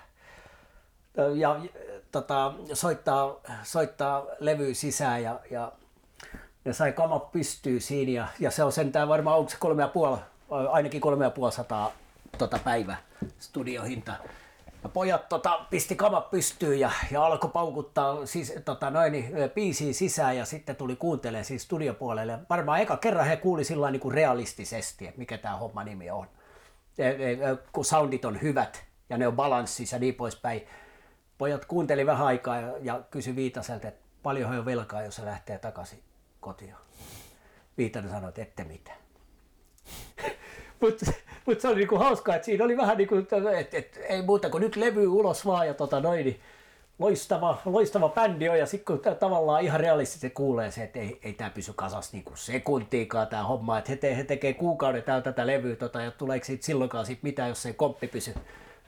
ja 1.35 1.59
tota, 2.11 2.53
soittaa, 2.73 3.35
soittaa 3.63 4.25
levy 4.39 4.73
sisään 4.73 5.23
ja, 5.23 5.39
ja 5.51 5.71
ne 6.65 6.73
sai 6.73 6.91
kamat 6.91 7.31
pystyy 7.31 7.79
siinä 7.79 8.11
ja, 8.11 8.27
ja 8.39 8.51
se 8.51 8.63
on 8.63 8.71
sentään 8.71 9.07
varmaan, 9.07 9.37
onko 9.37 9.49
se 9.49 9.57
kolme 9.59 9.81
ja 9.81 9.87
puoli, 9.87 10.17
ainakin 10.49 11.01
kolme 11.01 11.25
ja 11.25 11.29
puoli 11.31 11.51
sataa 11.51 11.91
tota 12.37 12.59
päivä 12.63 12.95
studiohinta. 13.39 14.13
Ja 14.83 14.89
pojat 14.89 15.29
tota, 15.29 15.65
pisti 15.69 15.95
kamat 15.95 16.29
pystyyn 16.29 16.79
ja, 16.79 16.91
ja 17.11 17.25
alkoi 17.25 17.49
paukuttaa 17.49 18.25
siis, 18.25 18.53
tota, 18.65 18.89
noin, 18.89 19.11
niin, 19.11 19.31
biisiä 19.55 19.93
sisään 19.93 20.37
ja 20.37 20.45
sitten 20.45 20.75
tuli 20.75 20.95
kuuntelemaan 20.95 21.45
siis 21.45 21.63
studiopuolelle. 21.63 22.39
Varmaan 22.49 22.81
eka 22.81 22.97
kerran 22.97 23.27
he 23.27 23.37
kuuli 23.37 23.63
sillä 23.63 23.91
niin 23.91 23.99
kuin 23.99 24.13
realistisesti, 24.13 25.07
että 25.07 25.19
mikä 25.19 25.37
tämä 25.37 25.55
homma 25.55 25.83
nimi 25.83 26.11
on. 26.11 26.27
Kun 27.71 27.85
soundit 27.85 28.25
on 28.25 28.41
hyvät 28.41 28.85
ja 29.09 29.17
ne 29.17 29.27
on 29.27 29.35
balanssissa 29.35 29.95
ja 29.95 29.99
niin 29.99 30.15
poispäin. 30.15 30.67
Pojat 31.37 31.65
kuunteli 31.65 32.05
vähän 32.05 32.27
aikaa 32.27 32.57
ja, 32.81 33.01
kysyi 33.11 33.35
Viitaselta, 33.35 33.87
että 33.87 34.05
paljon 34.23 34.51
on 34.51 34.65
velkaa, 34.65 35.03
jos 35.03 35.15
se 35.15 35.25
lähtee 35.25 35.57
takaisin 35.57 35.99
kotiin. 36.39 36.75
Viitanen 37.77 38.11
sanoi, 38.11 38.29
että 38.29 38.41
ette 38.41 38.63
mitään. 38.63 38.97
Mutta 40.81 41.05
mut 41.45 41.61
se 41.61 41.67
oli 41.67 41.75
niinku 41.75 41.97
hauskaa, 41.97 42.35
että 42.35 42.45
siinä 42.45 42.65
oli 42.65 42.77
vähän 42.77 42.97
niin 42.97 43.07
kuin, 43.07 43.19
että 43.19 43.37
et, 43.77 43.99
ei 44.09 44.21
muuta 44.21 44.49
kuin 44.49 44.61
nyt 44.61 44.75
levy 44.75 45.07
ulos 45.07 45.45
vaan 45.45 45.67
ja 45.67 45.73
tota 45.73 45.99
noin, 45.99 46.25
niin 46.25 46.41
loistava, 46.99 47.57
loistava 47.65 48.09
bändi 48.09 48.49
on 48.49 48.59
ja 48.59 48.65
sitten 48.65 48.99
kun 48.99 49.15
tavallaan 49.15 49.63
ihan 49.63 49.79
realistisesti 49.79 50.29
kuulee 50.29 50.71
se, 50.71 50.83
että 50.83 50.99
ei, 50.99 51.19
ei 51.23 51.33
tämä 51.33 51.49
pysy 51.49 51.73
kasassa 51.75 52.11
niinku 52.13 52.31
sekuntiikaan 52.35 53.27
tämä 53.27 53.43
homma, 53.43 53.77
että 53.77 53.91
he, 53.91 53.95
te, 53.95 54.17
he 54.17 54.23
tekee 54.23 54.53
kuukauden 54.53 55.03
täällä 55.03 55.21
tätä 55.21 55.47
levyä 55.47 55.75
tota, 55.75 56.01
ja 56.01 56.11
tuleeko 56.11 56.45
siitä 56.45 56.65
silloinkaan 56.65 57.05
sit 57.05 57.23
mitään, 57.23 57.49
jos 57.49 57.65
ei 57.65 57.73
komppi 57.73 58.07
pysy 58.07 58.33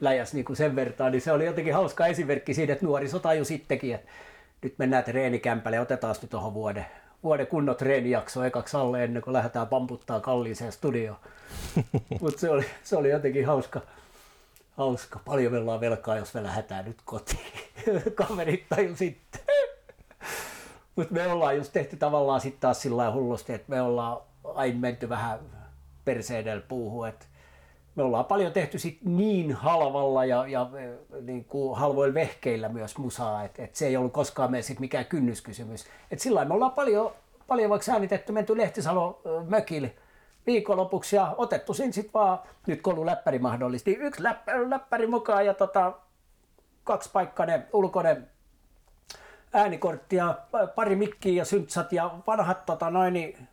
läjäs 0.01 0.33
niinku 0.33 0.55
sen 0.55 0.75
vertaan, 0.75 1.11
niin 1.11 1.21
se 1.21 1.31
oli 1.31 1.45
jotenkin 1.45 1.73
hauska 1.73 2.07
esimerkki 2.07 2.53
siitä, 2.53 2.73
että 2.73 2.85
nuoriso 2.85 3.19
taju 3.19 3.45
sittenkin, 3.45 3.95
että 3.95 4.07
nyt 4.61 4.73
mennään 4.77 5.03
treenikämpälle 5.03 5.75
ja 5.75 5.81
otetaan 5.81 6.15
nyt 6.21 6.31
tuohon 6.31 6.53
vuoden, 6.53 6.85
vuoden 7.23 7.47
kunnon 7.47 7.75
treenijakso 7.75 8.43
ekaksi 8.43 8.77
alle 8.77 9.03
ennen 9.03 9.21
kuin 9.21 9.33
lähdetään 9.33 9.67
pamputtaa 9.67 10.19
kalliiseen 10.19 10.71
studioon. 10.71 11.17
Mutta 12.21 12.39
se 12.39 12.49
oli, 12.49 12.65
se 12.83 12.97
oli 12.97 13.09
jotenkin 13.09 13.45
hauska. 13.45 13.81
Hauska. 14.77 15.19
Paljon 15.25 15.51
me 15.51 15.57
ollaan 15.57 15.79
velkaa, 15.79 16.17
jos 16.17 16.33
me 16.33 16.43
lähdetään 16.43 16.85
nyt 16.85 16.97
kotiin. 17.05 17.53
Kaverit 18.15 18.65
taju 18.69 18.95
sitten. 18.95 19.41
Mutta 20.95 21.13
me 21.13 21.27
ollaan 21.27 21.57
just 21.57 21.73
tehty 21.73 21.97
tavallaan 21.97 22.41
sitten 22.41 22.61
taas 22.61 22.81
sillä 22.81 23.11
hullusti, 23.11 23.53
että 23.53 23.69
me 23.69 23.81
ollaan 23.81 24.17
aina 24.43 24.79
menty 24.79 25.09
vähän 25.09 25.39
perseedellä 26.05 26.63
puuhun, 26.67 27.07
että 27.07 27.25
me 27.95 28.03
ollaan 28.03 28.25
paljon 28.25 28.51
tehty 28.51 28.79
sit 28.79 28.99
niin 29.03 29.53
halvalla 29.53 30.25
ja, 30.25 30.47
ja 30.47 30.69
eh, 30.77 31.21
niin 31.21 31.45
kuin 31.45 31.77
halvoilla 31.77 32.13
vehkeillä 32.13 32.69
myös 32.69 32.97
musaa, 32.97 33.43
että 33.43 33.63
et 33.63 33.75
se 33.75 33.87
ei 33.87 33.97
ollut 33.97 34.13
koskaan 34.13 34.51
meidän 34.51 34.63
sit 34.63 34.79
mikään 34.79 35.05
kynnyskysymys. 35.05 35.85
Et 36.11 36.19
sillä 36.19 36.45
me 36.45 36.53
ollaan 36.53 36.71
paljon, 36.71 37.11
paljon 37.47 37.69
vaikka 37.69 37.91
äänitetty, 37.91 38.31
menty 38.31 38.57
Lehtisalo 38.57 39.21
mökille 39.47 39.93
viikonlopuksi 40.47 41.15
ja 41.15 41.35
otettu 41.37 41.73
siinä 41.73 41.91
sitten 41.91 42.13
vaan, 42.13 42.39
nyt 42.67 42.81
kun 42.81 43.05
läppäri 43.05 43.39
mahdollisesti, 43.39 43.97
yksi 43.99 44.23
läppäri, 44.23 44.69
läppäri 44.69 45.07
mukaan 45.07 45.45
ja 45.45 45.53
tota, 45.53 45.93
kaksipaikkainen 46.83 47.67
ulkoinen 47.73 48.29
äänikortti 49.53 50.15
ja 50.15 50.37
pari 50.75 50.95
mikkiä 50.95 51.33
ja 51.33 51.45
syntsat 51.45 51.93
ja 51.93 52.11
vanhat 52.27 52.65
tota, 52.65 52.89
noin, 52.89 53.13
niin 53.13 53.47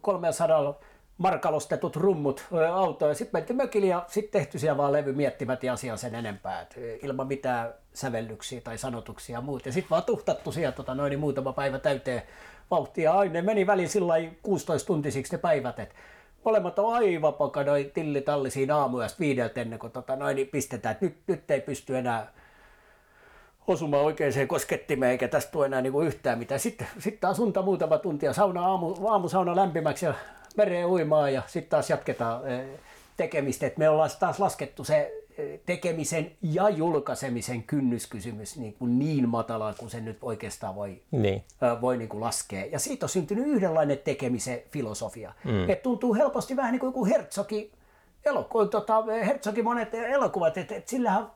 300 0.00 0.74
markalostetut 1.18 1.96
rummut 1.96 2.46
autoon 2.72 3.10
ja 3.10 3.14
sitten 3.14 3.38
mentiin 3.38 3.56
mökille 3.56 3.86
ja 3.86 4.04
sitten 4.08 4.40
tehty 4.40 4.58
siellä 4.58 4.76
vaan 4.76 4.92
levy 4.92 5.12
miettimät 5.12 5.62
ja 5.62 5.72
asiaa 5.72 5.96
sen 5.96 6.14
enempää, 6.14 6.60
et 6.60 6.74
ilman 7.02 7.26
mitään 7.26 7.74
sävellyksiä 7.94 8.60
tai 8.60 8.78
sanotuksia 8.78 9.36
ja 9.36 9.40
muuta. 9.40 9.68
Ja 9.68 9.72
sitten 9.72 9.90
vaan 9.90 10.02
tuhtattu 10.02 10.52
siellä 10.52 10.72
tota, 10.72 10.94
noin, 10.94 11.10
niin 11.10 11.20
muutama 11.20 11.52
päivä 11.52 11.78
täyteen 11.78 12.22
vauhtia. 12.74 13.12
Ai, 13.12 13.28
ne 13.28 13.42
meni 13.42 13.66
väliin 13.66 13.88
sillä 13.88 14.14
16 14.42 14.86
tuntisiksi 14.86 15.32
ne 15.32 15.38
päivät, 15.38 15.78
että 15.78 15.94
molemmat 16.44 16.78
on 16.78 16.94
aivan 16.94 17.34
pokanoi 17.34 17.90
tillitalli 17.94 18.50
siinä 18.50 18.76
aamuyöstä 18.76 19.18
viideltä 19.20 19.60
ennen 19.60 19.78
kuin 19.78 19.92
tota, 19.92 20.16
noin, 20.16 20.36
niin 20.36 20.48
pistetään, 20.48 20.92
että 20.92 21.04
nyt, 21.04 21.16
nyt 21.26 21.50
ei 21.50 21.60
pysty 21.60 21.98
enää 21.98 22.32
osumaan 23.66 24.04
oikeaan 24.04 24.48
koskettimeen 24.48 25.12
eikä 25.12 25.28
tästä 25.28 25.52
tule 25.52 25.66
enää 25.66 25.82
niinku 25.82 26.00
yhtään 26.00 26.38
mitään. 26.38 26.60
Sitten, 26.60 26.86
sitten 26.98 27.20
taas 27.20 27.38
unta 27.38 27.62
muutama 27.62 27.98
tuntia, 27.98 28.32
sauna 28.32 28.66
aamu, 28.66 28.94
aamusauna 29.08 29.56
lämpimäksi 29.56 30.06
ja 30.06 30.14
mereen 30.56 30.86
uimaan 30.86 31.32
ja 31.32 31.42
sitten 31.46 31.70
taas 31.70 31.90
jatketaan 31.90 32.48
eh, 32.48 32.66
tekemistä. 33.16 33.66
Et 33.66 33.78
me 33.78 33.88
ollaan 33.88 34.10
taas 34.20 34.40
laskettu 34.40 34.84
se 34.84 35.23
tekemisen 35.66 36.32
ja 36.42 36.68
julkaisemisen 36.68 37.62
kynnyskysymys 37.62 38.56
niin, 38.56 38.74
kuin 38.74 38.98
niin 38.98 39.28
matalaan 39.28 39.74
kuin 39.78 39.90
se 39.90 40.00
nyt 40.00 40.18
oikeastaan 40.22 40.74
voi, 40.74 41.02
Niin. 41.10 41.44
voi 41.80 41.96
niin 41.96 42.08
kuin 42.08 42.20
laskea. 42.20 42.64
Ja 42.66 42.78
siitä 42.78 43.04
on 43.06 43.10
syntynyt 43.10 43.46
yhdenlainen 43.46 43.98
tekemisen 43.98 44.62
filosofia. 44.70 45.32
Mm. 45.44 45.70
Et 45.70 45.82
tuntuu 45.82 46.14
helposti 46.14 46.56
vähän 46.56 46.72
niin 46.72 46.80
kuin 46.80 46.88
joku 46.88 47.04
Herzogi, 47.06 47.72
eloku, 48.24 48.66
tota, 48.66 49.02
Herzogin 49.26 49.64
monet 49.64 49.94
elokuvat, 49.94 50.58
että 50.58 50.74
et 50.74 50.88
sillähän 50.88 51.30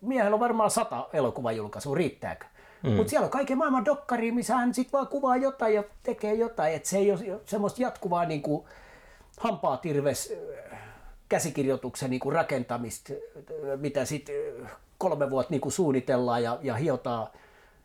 miehellä 0.00 0.34
on 0.34 0.40
varmaan 0.40 0.70
sata 0.70 1.08
elokuvajulkaisua, 1.12 1.94
riittääkö? 1.96 2.46
Mm. 2.82 2.90
Mutta 2.92 3.10
siellä 3.10 3.24
on 3.24 3.30
kaiken 3.30 3.58
maailman 3.58 3.84
dokkari, 3.84 4.32
missä 4.32 4.54
hän 4.56 4.74
sitten 4.74 4.92
vaan 4.92 5.06
kuvaa 5.08 5.36
jotain 5.36 5.74
ja 5.74 5.84
tekee 6.02 6.34
jotain. 6.34 6.74
Että 6.74 6.88
se 6.88 6.98
ei 6.98 7.12
ole 7.12 7.40
semmoista 7.44 7.82
jatkuvaa 7.82 8.24
niin 8.24 8.42
kuin 8.42 8.64
hampaatirves 9.40 10.34
käsikirjoituksen 11.28 12.10
niin 12.10 12.20
kuin 12.20 12.34
rakentamista, 12.34 13.12
mitä 13.76 14.04
sitten 14.04 14.34
kolme 14.98 15.30
vuotta 15.30 15.50
niin 15.50 15.60
kuin 15.60 15.72
suunnitellaan 15.72 16.42
ja, 16.42 16.58
ja 16.62 16.74
hiotaan 16.74 17.26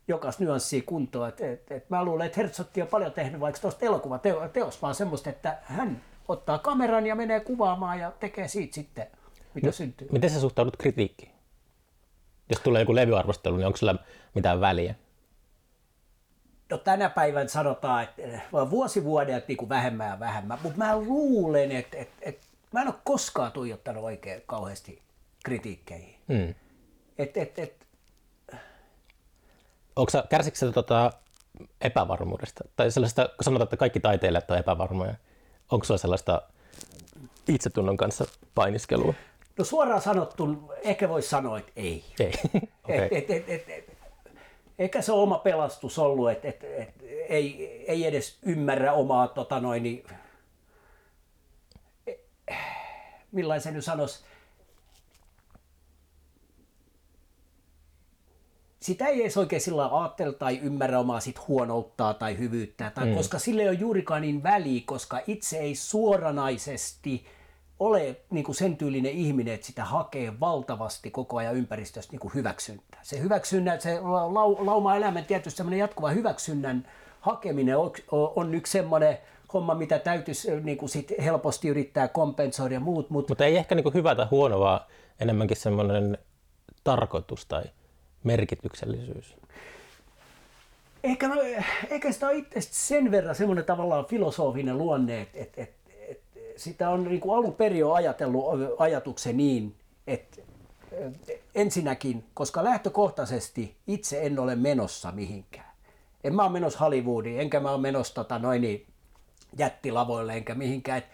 jokas 0.08 0.40
nyanssia 0.40 0.82
kuntoon. 0.86 1.30
Et, 1.30 1.42
et, 1.42 1.72
et 1.72 1.90
mä 1.90 2.06
luulen, 2.06 2.26
että 2.26 2.42
Herzog 2.42 2.68
on 2.82 2.88
paljon 2.88 3.12
tehnyt 3.12 3.42
vaikka 3.42 3.62
tuosta 3.62 3.86
elokuvateos, 3.86 4.82
vaan 4.82 4.96
semmoista, 4.96 5.30
että 5.30 5.58
hän 5.64 6.02
ottaa 6.28 6.58
kameran 6.58 7.08
ja 7.08 7.16
menee 7.16 7.40
kuvaamaan 7.40 8.00
ja 8.00 8.12
tekee 8.20 8.48
siitä 8.48 8.76
sitten, 8.76 9.08
mitä 9.54 9.68
no, 9.68 9.72
syntyy. 9.72 10.08
Miten 10.12 10.30
sä 10.30 10.40
suhtaudut 10.40 10.78
kritiikkiin? 10.78 11.32
Jos 12.50 12.60
tulee 12.60 12.82
joku 12.82 12.96
levyarvostelu, 12.96 13.58
niin 13.58 13.66
onko 13.66 13.78
sillä 13.78 13.96
mitään 14.36 14.62
väliä? 14.62 14.96
No 16.70 16.78
tänä 16.78 17.10
päivän 17.10 17.50
sanotaan, 17.50 18.04
että 18.04 18.22
vuosi 18.70 19.04
vuodelta 19.04 19.46
niin 19.48 19.58
kuin 19.58 19.70
vähemmän 19.70 20.10
ja 20.10 20.20
vähemmän, 20.20 20.60
mutta 20.64 20.78
mä 20.78 20.98
luulen, 20.98 21.72
että, 21.72 21.98
että, 21.98 22.16
että 22.22 22.48
mä 22.74 22.82
en 22.82 22.88
ole 22.88 22.96
koskaan 23.04 23.52
tuijottanut 23.52 24.04
oikein 24.04 24.44
kauheasti 24.46 25.02
kritiikkeihin. 25.46 26.16
Hmm. 26.34 26.56
Et, 27.18 27.38
et, 27.38 27.60
et... 27.60 27.88
Onko 29.96 30.10
sä, 30.10 30.24
kärsikö 30.30 30.58
sä 30.58 30.72
tota 30.72 31.12
epävarmuudesta? 31.82 32.64
Tai 32.76 32.92
sellaista, 32.92 33.26
kun 33.26 33.44
sanotaan, 33.44 33.66
että 33.66 33.78
kaikki 33.78 34.00
taiteilijat 34.00 34.52
on 34.52 34.58
epävarmoja. 34.58 35.16
Onko 35.72 35.86
sulla 35.86 35.98
sellaista 35.98 36.42
itsetunnon 37.48 37.98
kanssa 37.98 38.26
painiskelua? 38.56 39.14
No 39.58 39.66
suoraan 39.66 40.02
sanottu, 40.02 40.74
ehkä 40.82 41.10
voisi 41.10 41.30
sanoa, 41.30 41.60
että 41.60 41.72
ei. 41.76 42.04
Ei. 42.20 42.34
okay. 42.84 43.08
et, 43.12 43.12
et, 43.12 43.30
et, 43.30 43.50
et, 43.50 43.70
et, 43.70 43.98
eikä 44.80 45.02
se 45.02 45.12
ole 45.12 45.24
oma 45.24 45.38
pelastus 45.38 46.00
ollut, 46.00 46.32
että 46.32 46.48
et, 46.48 46.64
et, 46.64 46.94
ei, 47.30 47.86
ei 47.88 48.06
edes 48.06 48.38
ymmärrä 48.46 48.94
omaa, 48.94 49.28
tota 49.28 49.60
noin, 49.60 50.04
millainen 53.32 53.62
se 53.62 53.72
nyt 53.72 53.86
sanoisi, 53.86 54.24
sitä 58.80 59.08
ei 59.08 59.22
edes 59.22 59.38
oikein 59.38 59.62
sillä 59.62 60.00
ajattele 60.00 60.34
tai 60.34 60.58
ymmärrä 60.58 61.00
omaa 61.00 61.20
sit 61.20 61.48
huonouttaa 61.48 62.14
tai 62.14 62.38
hyvyyttä, 62.38 62.92
tai 62.96 63.06
mm. 63.06 63.16
koska 63.16 63.40
sille 63.40 63.62
ei 63.62 63.70
ole 63.70 63.78
juurikaan 63.78 64.22
niin 64.22 64.44
väliä, 64.44 64.82
koska 64.86 65.20
itse 65.28 65.58
ei 65.58 65.76
suoranaisesti 65.76 67.26
ole 67.80 68.16
niin 68.30 68.44
kuin 68.44 68.56
sen 68.56 68.78
tyylinen 68.78 69.12
ihminen, 69.12 69.54
että 69.54 69.68
sitä 69.68 69.86
hakee 69.86 70.40
valtavasti 70.40 71.12
koko 71.12 71.38
ajan 71.38 71.56
ympäristöstä 71.56 72.12
niin 72.12 72.20
kuin 72.20 72.34
hyväksyntää. 72.34 73.00
Se 73.04 73.20
hyväksynnän, 73.20 73.82
se 73.82 74.00
lau, 74.00 74.66
lauma-elämän 74.66 75.26
tietysti 75.26 75.58
semmoinen 75.58 75.80
jatkuva 75.80 76.10
hyväksynnän 76.10 76.88
hakeminen 77.20 77.78
on, 77.78 77.92
on 78.12 78.56
yksi 78.56 78.72
semmoinen 78.72 79.18
homma, 79.54 79.76
mitä 79.76 80.00
täytyisi 80.00 80.62
niin 80.62 80.78
kuin 80.78 80.90
sit 80.90 81.14
helposti 81.24 81.68
yrittää 81.68 82.08
kompensoida 82.08 82.74
ja 82.74 82.80
muut. 82.80 83.10
Mutta 83.10 83.32
Mut 83.32 83.42
ei 83.42 83.58
ehkä 83.58 83.76
niin 83.76 83.84
kuin 83.84 83.94
hyvä 83.94 84.16
tai 84.16 84.28
huono, 84.32 84.60
vaan 84.60 84.80
enemmänkin 85.20 85.58
semmoinen 85.58 86.18
tarkoitus 86.84 87.46
tai 87.46 87.64
merkityksellisyys? 88.24 89.36
Ehkä, 91.04 91.28
no, 91.28 91.36
ehkä 91.90 92.12
sitä 92.12 92.28
on 92.28 92.36
itse 92.36 92.62
sen 92.62 93.12
verran 93.12 93.36
semmoinen 93.36 93.66
tavallaan 93.66 94.06
filosofinen 94.06 94.78
luonne, 94.78 95.22
että, 95.22 95.38
että, 95.40 95.62
että, 95.62 95.92
että 96.08 96.40
sitä 96.58 96.90
on 96.90 97.04
niin 97.04 97.22
kuin 97.22 97.38
alun 97.38 97.54
perin 97.54 97.80
jo 97.80 97.94
ajatellut 97.94 98.46
ajatuksen 98.80 99.38
niin, 99.38 99.76
että 100.08 100.42
ensinnäkin, 101.56 102.24
koska 102.34 102.64
lähtökohtaisesti 102.64 103.76
itse 103.88 104.26
en 104.26 104.40
ole 104.40 104.56
menossa 104.56 105.12
mihinkään. 105.12 105.72
En 106.24 106.36
mä 106.36 106.44
ole 106.44 106.52
menossa 106.52 106.80
Hollywoodiin, 106.80 107.40
enkä 107.40 107.60
mä 107.60 107.72
ole 107.72 107.82
menossa 107.82 108.14
tota, 108.14 108.40
noin 108.40 108.62
niin, 108.62 108.86
jättilavoille, 109.58 110.34
enkä 110.34 110.56
mihinkään. 110.56 110.98
Et, 110.98 111.08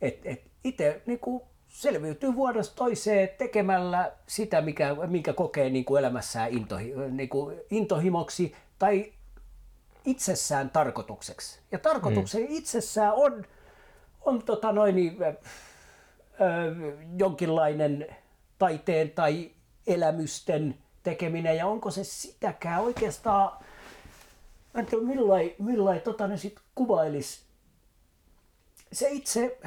et, 0.00 0.20
et 0.24 0.42
itse 0.64 1.02
niin 1.06 1.18
kuin 1.18 1.42
selviytyy 1.68 2.34
vuodesta 2.34 2.76
toiseen 2.76 3.28
tekemällä 3.38 4.12
sitä, 4.26 4.60
mikä, 4.60 4.96
minkä 5.06 5.32
kokee 5.32 5.70
niin 5.70 5.84
kuin 5.84 5.98
elämässään 5.98 6.50
intohi, 6.50 6.94
niin 7.10 7.28
kuin 7.28 7.60
intohimoksi 7.70 8.54
tai 8.78 9.12
itsessään 10.04 10.70
tarkoitukseksi. 10.70 11.60
Ja 11.72 11.78
tarkoituksen 11.78 12.42
mm. 12.42 12.46
itsessään 12.50 13.14
on, 13.14 13.46
on 14.20 14.42
tota 14.42 14.72
noin, 14.72 14.96
niin, 14.96 15.16
äh, 15.22 15.36
jonkinlainen 17.18 18.06
taiteen 18.58 19.10
tai 19.10 19.50
elämysten 19.86 20.78
tekeminen, 21.02 21.56
ja 21.56 21.66
onko 21.66 21.90
se 21.90 22.04
sitäkään 22.04 22.80
oikeastaan, 22.80 23.64
mä 24.74 24.80
en 24.80 24.86
tiedä 24.86 25.04
millain 25.58 26.00
tota 26.00 26.26
ne 26.26 26.36
sit 26.36 26.60
kuvailisi. 26.74 27.49
Se 28.92 29.08
itse, 29.08 29.58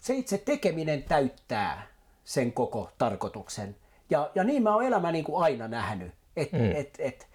se 0.00 0.14
itse 0.14 0.38
tekeminen 0.38 1.02
täyttää 1.02 1.86
sen 2.24 2.52
koko 2.52 2.90
tarkoituksen. 2.98 3.76
Ja, 4.10 4.30
ja 4.34 4.44
niin 4.44 4.62
mä 4.62 4.74
oon 4.74 4.84
elämä 4.84 5.12
niin 5.12 5.24
kuin 5.24 5.42
aina 5.42 5.68
nähnyt. 5.68 6.12
Et, 6.36 6.52
mm. 6.52 6.72
et, 6.74 6.94
et, 6.98 7.26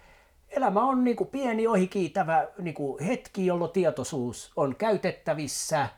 elämä 0.50 0.84
on 0.84 1.04
niin 1.04 1.16
kuin 1.16 1.30
pieni 1.30 1.66
ohikiitävä 1.66 2.48
niin 2.58 2.74
kuin 2.74 3.04
hetki, 3.04 3.46
jolloin 3.46 3.70
tietoisuus 3.70 4.52
on 4.56 4.76
käytettävissä. 4.76 5.88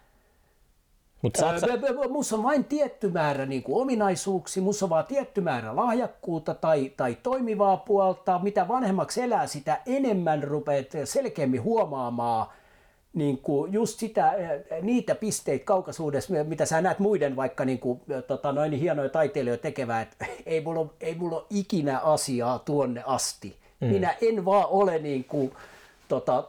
Mut 1.22 1.36
sä... 1.36 1.54
Musta 2.08 2.36
on 2.36 2.42
vain 2.42 2.64
tietty 2.64 3.10
määrä 3.10 3.46
niin 3.46 3.62
kuin 3.62 3.82
ominaisuuksia, 3.82 4.62
musta 4.62 4.86
on 4.86 4.90
vaan 4.90 5.06
tietty 5.06 5.40
määrä 5.40 5.76
lahjakkuutta 5.76 6.54
tai, 6.54 6.92
tai 6.96 7.14
toimivaa 7.22 7.76
puolta. 7.76 8.40
Mitä 8.42 8.68
vanhemmaksi 8.68 9.22
elää, 9.22 9.46
sitä 9.46 9.80
enemmän 9.86 10.42
rupeat 10.42 10.86
selkeämmin 11.04 11.62
huomaamaan– 11.62 12.46
niin 13.14 13.38
kuin 13.38 13.72
just 13.72 13.98
sitä, 13.98 14.32
eh, 14.32 14.82
niitä 14.82 15.14
pisteitä 15.14 15.64
kaukaisuudessa, 15.64 16.44
mitä 16.44 16.66
sä 16.66 16.80
näet 16.80 16.98
muiden 16.98 17.36
vaikka 17.36 17.64
niin 17.64 17.78
kuin, 17.78 18.00
eh, 18.10 18.22
tota, 18.22 18.52
noin 18.52 18.70
niin 18.70 18.80
hienoja 18.80 19.08
taiteilijoita 19.08 19.62
tekevää, 19.62 20.00
että 20.00 20.26
ei 20.46 20.60
mulla, 20.60 20.80
ole, 20.80 20.90
ei 21.00 21.14
mulla 21.14 21.36
ole 21.36 21.46
ikinä 21.50 21.98
asiaa 21.98 22.58
tuonne 22.58 23.02
asti. 23.06 23.56
Mm. 23.80 23.86
Minä 23.86 24.14
en 24.20 24.44
vaan 24.44 24.66
ole 24.68 24.98
niin 24.98 25.24
kuin, 25.24 25.52
tota, 26.08 26.44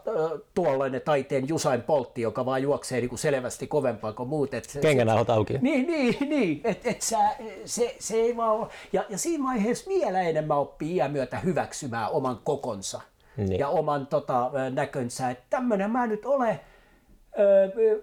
tuollainen 0.54 1.02
taiteen 1.02 1.48
Jusain 1.48 1.82
Poltti, 1.82 2.22
joka 2.22 2.46
vaan 2.46 2.62
juoksee 2.62 3.00
niin 3.00 3.10
kuin 3.10 3.20
selvästi 3.20 3.68
kovempaa 3.68 4.14
kuin 4.14 4.30
muut. 4.30 4.54
Et 4.54 4.78
Kengänauhat 4.82 5.30
auki. 5.30 5.58
Niin, 5.62 5.88
niin, 5.88 6.18
niin 6.30 6.62
että 6.64 6.90
et 6.90 7.02
sä, 7.02 7.20
se, 7.66 7.96
se 8.00 8.16
ei 8.16 8.38
vaan 8.38 8.52
ole. 8.52 8.68
Ja, 8.94 9.06
ja 9.10 9.18
siinä 9.18 9.44
vaiheessa 9.44 9.90
vielä 9.90 10.22
enemmän 10.22 10.58
oppii 10.58 10.96
iän 10.96 11.12
myötä 11.12 11.40
hyväksymään 11.40 12.12
oman 12.12 12.40
kokonsa 12.44 13.02
niin. 13.38 13.60
ja 13.60 13.70
oman 13.70 14.08
tota, 14.08 14.52
näkönsä, 14.74 15.30
että 15.30 15.44
tämmöinen 15.50 15.92
mä 15.92 16.08
nyt 16.08 16.26
olen. 16.26 16.60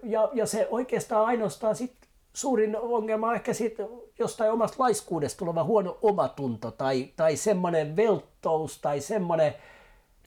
Ja, 0.03 0.29
ja 0.33 0.45
se 0.45 0.67
oikeastaan 0.71 1.25
ainoastaan 1.25 1.75
sit 1.75 1.93
suurin 2.33 2.77
ongelma 2.77 3.27
on 3.27 3.35
ehkä 3.35 3.53
sit 3.53 3.77
jostain 4.19 4.51
omasta 4.51 4.75
laiskuudesta 4.79 5.39
tuleva 5.39 5.63
huono 5.63 5.97
omatunto 6.01 6.71
tai, 6.71 7.09
tai 7.15 7.35
semmoinen 7.35 7.95
velttous 7.95 8.79
tai 8.79 8.99
semmoinen 8.99 9.53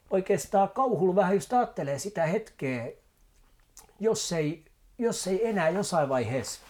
oikeastaan 0.09 0.69
kauhulu 0.69 1.15
vähän 1.15 1.33
just 1.33 1.53
ajattelee 1.53 1.99
sitä 1.99 2.25
hetkeä, 2.25 2.91
jos 3.99 4.31
ei 4.31 4.67
jos 4.97 5.27
ei 5.27 5.47
enää 5.47 5.69
jossain 5.69 6.09
vaiheessa 6.09 6.61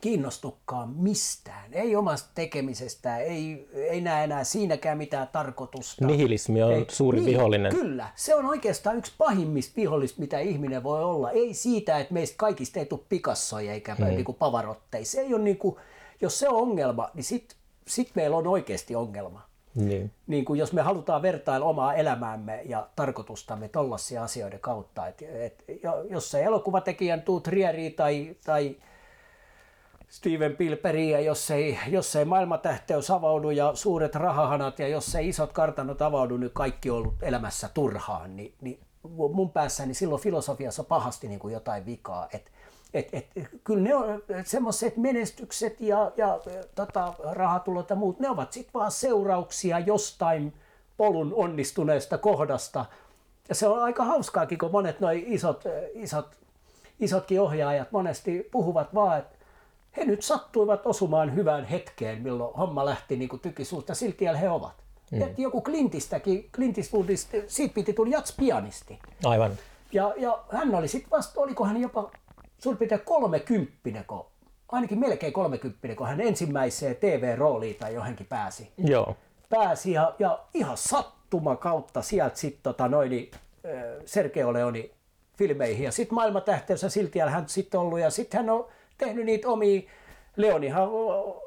kiinnostukaan 0.00 0.88
mistään, 0.88 1.74
ei 1.74 1.96
omasta 1.96 2.30
tekemisestä, 2.34 3.18
ei, 3.18 3.68
ei 3.74 4.00
näe 4.00 4.24
enää 4.24 4.44
siinäkään 4.44 4.98
mitään 4.98 5.28
tarkoitusta. 5.28 6.06
Nihilismi 6.06 6.62
on 6.62 6.72
ei, 6.72 6.86
suuri 6.88 7.18
niin, 7.18 7.26
vihollinen. 7.26 7.72
Kyllä, 7.72 8.08
se 8.14 8.34
on 8.34 8.46
oikeastaan 8.46 8.96
yksi 8.98 9.12
pahimmista 9.18 9.72
vihollista, 9.76 10.20
mitä 10.20 10.38
ihminen 10.38 10.82
voi 10.82 11.04
olla. 11.04 11.30
Ei 11.30 11.54
siitä, 11.54 11.98
että 11.98 12.14
meistä 12.14 12.36
kaikista 12.36 12.78
ei 12.78 12.86
tule 12.86 13.00
pikassoja 13.08 13.72
eikä 13.72 13.96
mm. 13.98 14.04
niin 14.04 14.24
pavarotteja. 14.38 15.04
Se 15.04 15.20
ei 15.20 15.34
ole 15.34 15.42
niin 15.42 15.58
kuin, 15.58 15.76
jos 16.20 16.38
se 16.38 16.48
on 16.48 16.56
ongelma, 16.56 17.10
niin 17.14 17.24
sitten 17.24 17.58
sit 17.86 18.10
meillä 18.14 18.36
on 18.36 18.46
oikeasti 18.46 18.94
ongelma. 18.94 19.48
Niin. 19.74 20.10
Niin 20.26 20.44
kuin 20.44 20.60
jos 20.60 20.72
me 20.72 20.82
halutaan 20.82 21.22
vertailla 21.22 21.66
omaa 21.66 21.94
elämäämme 21.94 22.62
ja 22.64 22.88
tarkoitustamme 22.96 23.68
tollaisia 23.68 24.22
asioiden 24.22 24.60
kautta. 24.60 25.06
Et, 25.06 25.22
et, 25.22 25.64
jos 26.10 26.30
se 26.30 26.42
elokuvatekijän 26.42 27.22
tuu 27.22 27.40
Trieri 27.40 27.90
tai, 27.90 28.36
tai 28.44 28.76
Steven 30.08 30.56
Pilperi 30.56 31.10
ja 31.10 31.20
jos 31.20 31.50
ei, 31.50 31.78
jos 31.88 32.16
ei 32.16 32.24
maailmatähteys 32.24 33.10
avaudu 33.10 33.50
ja 33.50 33.74
suuret 33.74 34.14
rahahanat 34.14 34.78
ja 34.78 34.88
jos 34.88 35.14
ei 35.14 35.28
isot 35.28 35.52
kartanot 35.52 36.02
avaudu, 36.02 36.36
niin 36.36 36.50
kaikki 36.50 36.90
on 36.90 36.96
ollut 36.96 37.22
elämässä 37.22 37.68
turhaan, 37.74 38.36
niin, 38.36 38.54
niin 38.60 38.80
mun 39.32 39.50
päässäni 39.50 39.94
silloin 39.94 40.22
filosofiassa 40.22 40.84
pahasti 40.84 41.28
niin 41.28 41.40
kuin 41.40 41.54
jotain 41.54 41.86
vikaa. 41.86 42.28
Et, 42.32 42.50
et, 42.94 43.08
et, 43.14 43.48
kyllä 43.64 43.82
ne 43.82 43.94
on 43.94 44.22
semmoiset 44.44 44.96
menestykset 44.96 45.80
ja, 45.80 46.12
ja 46.16 46.40
tota, 46.74 47.14
rahatulot 47.24 47.90
ja 47.90 47.96
muut, 47.96 48.20
ne 48.20 48.30
ovat 48.30 48.52
sitten 48.52 48.72
vaan 48.74 48.90
seurauksia 48.90 49.78
jostain 49.78 50.52
polun 50.96 51.32
onnistuneesta 51.34 52.18
kohdasta. 52.18 52.84
Ja 53.48 53.54
se 53.54 53.68
on 53.68 53.82
aika 53.82 54.04
hauskaakin, 54.04 54.58
kun 54.58 54.72
monet 54.72 55.00
noin 55.00 55.24
isot, 55.26 55.64
isot, 55.94 56.36
isotkin 57.00 57.40
ohjaajat 57.40 57.92
monesti 57.92 58.48
puhuvat 58.50 58.94
vaan, 58.94 59.18
että 59.18 59.37
he 59.96 60.04
nyt 60.04 60.22
sattuivat 60.22 60.86
osumaan 60.86 61.34
hyvään 61.34 61.64
hetkeen, 61.64 62.22
milloin 62.22 62.54
homma 62.54 62.84
lähti 62.84 63.16
niin 63.16 63.28
kuin 63.28 63.40
tykisuusta, 63.40 63.94
silti 63.94 64.24
he 64.40 64.50
ovat. 64.50 64.84
Mm. 65.12 65.22
Et 65.22 65.38
joku 65.38 65.62
Clintistäkin, 65.62 66.48
Clint 66.52 66.78
Eastwoodista, 66.78 67.36
siitä 67.46 67.74
piti 67.74 67.92
tulla 67.92 68.10
jats-pianisti. 68.10 68.98
Aivan. 69.24 69.50
Ja, 69.92 70.14
ja 70.16 70.44
hän 70.52 70.74
oli 70.74 70.88
sitten 70.88 71.10
vasta, 71.10 71.40
oliko 71.40 71.64
hän 71.64 71.80
jopa 71.80 72.10
suurin 72.58 72.78
piirtein 72.78 73.00
kolmekymppinen, 73.00 74.04
kun, 74.04 74.26
ainakin 74.68 74.98
melkein 74.98 75.32
kolmekymppinen, 75.32 75.96
kun 75.96 76.06
hän 76.06 76.20
ensimmäiseen 76.20 76.96
TV-rooliin 76.96 77.76
tai 77.76 77.94
johonkin 77.94 78.26
pääsi. 78.26 78.72
Joo. 78.76 79.16
Pääsi 79.48 79.92
ja, 79.92 80.14
ja 80.18 80.38
ihan 80.54 80.76
sattuma 80.76 81.56
kautta 81.56 82.02
sieltä 82.02 82.36
sitten 82.36 82.62
tota 82.62 82.88
noin, 82.88 83.10
niin, 83.10 83.30
Sergei 84.04 84.52
Leoni 84.52 84.94
filmeihin. 85.38 85.84
Ja 85.84 85.92
sitten 85.92 86.14
maailmatähteys 86.14 86.82
ja 86.82 86.90
silti 86.90 87.18
hän 87.18 87.48
sitten 87.48 87.80
ollut. 87.80 88.00
Ja 88.00 88.10
sitten 88.10 88.38
hän 88.38 88.50
on 88.50 88.66
tehnyt 88.98 89.24
niitä 89.24 89.48
omia 89.48 89.80
Leonihan, 90.36 90.88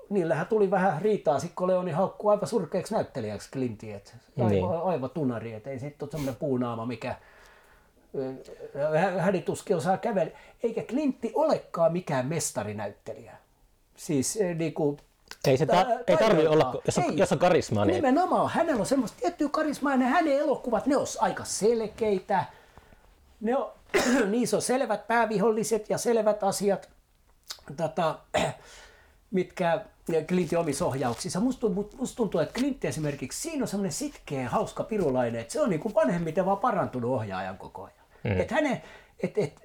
niillähän 0.10 0.48
tuli 0.48 0.72
vähän 0.72 1.02
riitaa, 1.02 1.40
kun 1.56 1.68
Leoni 1.68 1.92
haukkuu 1.92 2.30
aivan 2.30 2.48
surkeaksi 2.48 2.94
näyttelijäksi 2.94 3.52
Clintin, 3.52 3.96
että 3.96 4.12
aivan, 4.38 4.52
niin. 4.52 4.66
aivan 4.84 5.10
tunari, 5.10 5.54
että 5.54 5.70
ei 5.70 5.80
sitten 5.80 6.06
ole 6.06 6.12
semmoinen 6.12 6.36
puunaama, 6.36 6.86
mikä 6.86 7.16
hädituskin 9.18 9.76
osaa 9.76 9.98
kävellä. 9.98 10.32
Eikä 10.64 10.84
Klintti 10.84 11.32
olekaan 11.36 11.92
mikään 11.92 12.28
mestarinäyttelijä. 12.28 13.34
Siis 13.96 14.40
niin 14.56 14.74
kuin, 14.74 14.98
ei, 15.48 15.58
se 15.58 15.66
ta- 15.66 15.86
ei 16.08 16.18
tarvitse 16.18 16.50
olla, 16.50 16.82
jos 16.86 16.98
on, 16.98 17.04
ei, 17.04 17.18
jos 17.18 17.32
on 17.32 17.40
karismaa. 17.40 17.86
Niin... 17.86 17.96
Nimenomaan, 17.96 18.50
hänellä 18.50 18.80
on 18.80 18.86
semmoista 18.86 19.18
tiettyä 19.20 19.50
karismaa, 19.50 19.96
ja 19.96 20.06
hänen 20.06 20.40
elokuvat, 20.40 20.86
ne 20.86 20.98
on 20.98 21.06
aika 21.20 21.44
selkeitä. 21.44 22.46
Ne 23.42 23.58
on, 23.58 23.72
niissä 24.32 24.58
on 24.58 24.62
selvät 24.62 25.08
pääviholliset 25.08 25.90
ja 25.90 25.98
selvät 25.98 26.44
asiat, 26.44 26.90
tota, 27.78 28.20
mitkä 29.32 29.86
Clintin 30.28 30.60
omissa 30.60 30.86
ohjauksissa. 30.86 31.40
Musta 31.40 31.62
tuntuu, 31.62 31.90
musta 31.98 32.16
tuntuu, 32.16 32.42
että 32.42 32.60
Clint 32.60 32.86
esimerkiksi, 32.86 33.42
siinä 33.42 33.64
on 33.64 33.68
semmoinen 33.68 33.92
sitkeä, 33.92 34.50
hauska 34.50 34.84
pirulainen, 34.84 35.42
että 35.42 35.54
se 35.54 35.62
on 35.62 35.70
niin 35.70 35.80
kuin 35.80 35.96
vanhemmiten 35.96 36.46
vaan 36.46 36.58
parantunut 36.58 37.12
ohjaajan 37.12 37.58
koko 37.58 37.84
ajan. 37.84 38.06
Mm. 38.24 38.42
Et 38.42 38.52
hänen, 38.52 38.82
et, 39.24 39.38
et, 39.38 39.62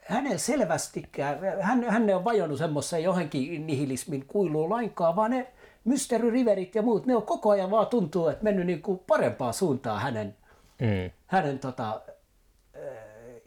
hänen 0.00 0.38
selvästikään, 0.38 1.38
hän, 1.60 1.84
hän 1.84 2.08
ei 2.08 2.14
ole 2.14 2.24
vajonnut 2.24 2.58
semmoisen 2.58 3.02
johonkin 3.02 3.66
nihilismin 3.66 4.24
kuiluun 4.26 4.70
lainkaan, 4.70 5.16
vaan 5.16 5.30
ne 5.30 5.46
Mystery 5.84 6.30
Riverit 6.30 6.74
ja 6.74 6.82
muut, 6.82 7.06
ne 7.06 7.16
on 7.16 7.22
koko 7.22 7.50
ajan 7.50 7.70
vaan 7.70 7.86
tuntuu, 7.86 8.28
että 8.28 8.44
mennyt 8.44 8.66
niin 8.66 8.82
kuin 8.82 9.00
parempaa 9.06 9.52
suuntaan 9.52 10.02
hänen, 10.02 10.36
mm. 10.80 11.10
hänen 11.26 11.58
tota, 11.58 12.00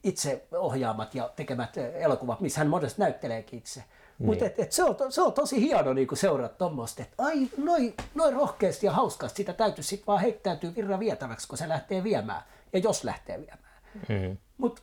itse 0.03 0.47
ohjaamat 0.51 1.15
ja 1.15 1.29
tekemät 1.35 1.77
elokuvat, 1.77 2.39
missä 2.39 2.59
hän 2.59 2.67
monesti 2.67 3.01
näytteleekin 3.01 3.59
itse. 3.59 3.79
Niin. 4.19 4.27
Mutta 4.27 4.45
et, 4.45 4.59
et 4.59 4.71
se, 4.71 4.83
on, 4.83 4.95
se 5.09 5.21
on 5.21 5.33
tosi 5.33 5.61
hieno 5.61 5.93
niin 5.93 6.07
seurata 6.13 6.55
tuommoista, 6.55 7.01
että 7.01 7.23
ai 7.23 7.49
noin 7.57 7.93
noi 8.15 8.33
rohkeasti 8.33 8.85
ja 8.85 8.91
hauskasti 8.91 9.37
sitä 9.37 9.53
täytyy 9.53 9.83
sitten 9.83 10.07
vaan 10.07 10.21
heittäytyä 10.21 10.71
virran 10.75 10.99
vietäväksi, 10.99 11.47
kun 11.47 11.57
se 11.57 11.69
lähtee 11.69 12.03
viemään. 12.03 12.41
Ja 12.73 12.79
jos 12.79 13.03
lähtee 13.03 13.39
viemään. 13.39 13.69
Mm. 14.09 14.37
Mutta 14.57 14.81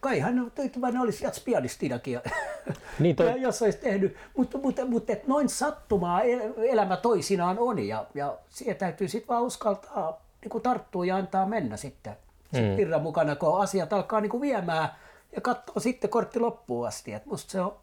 kai 0.00 0.20
hän 0.20 0.52
tyytyväinen 0.54 1.00
olisi 1.00 1.24
jats 1.24 1.40
pianistinakin, 1.40 2.20
niin 2.98 3.16
toi... 3.16 3.40
jos 3.40 3.62
olisi 3.62 3.78
tehnyt. 3.78 4.16
Mutta, 4.36 4.58
mutta, 4.58 4.86
mutta 4.86 5.12
et 5.12 5.26
noin 5.26 5.48
sattumaa 5.48 6.22
elämä 6.70 6.96
toisinaan 6.96 7.58
on 7.58 7.78
ja, 7.78 8.06
ja 8.14 8.38
siihen 8.48 8.76
täytyy 8.76 9.08
sitten 9.08 9.28
vaan 9.28 9.42
uskaltaa 9.42 10.20
niin 10.44 10.62
tarttua 10.62 11.06
ja 11.06 11.16
antaa 11.16 11.46
mennä 11.46 11.76
sitten 11.76 12.12
sit 12.12 12.23
mm. 12.62 12.76
virran 12.76 13.02
mukana, 13.02 13.36
kun 13.36 13.62
asiat 13.62 13.92
alkaa 13.92 14.20
niin 14.20 14.40
viemään 14.40 14.88
ja 15.34 15.40
katsoa 15.40 15.80
sitten 15.80 16.10
kortti 16.10 16.40
loppuun 16.40 16.86
asti. 16.86 17.12
Et 17.12 17.26
musta 17.26 17.52
se 17.52 17.60
on 17.60 17.76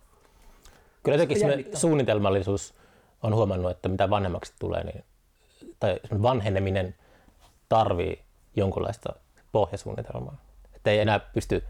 Kyllä 1.04 1.18
jotenkin 1.18 1.78
suunnitelmallisuus 1.78 2.74
on 3.24 3.36
huomannut, 3.36 3.72
että 3.72 3.90
mitä 3.90 4.10
vanhemmaksi 4.10 4.54
tulee, 4.60 4.84
niin, 4.84 5.04
tai 5.80 6.00
vanheneminen 6.22 6.96
tarvii 7.70 8.22
jonkunlaista 8.56 9.14
pohjasuunnitelmaa. 9.52 10.38
Että 10.76 10.92
ei 10.92 11.00
enää 11.00 11.20
pysty 11.20 11.64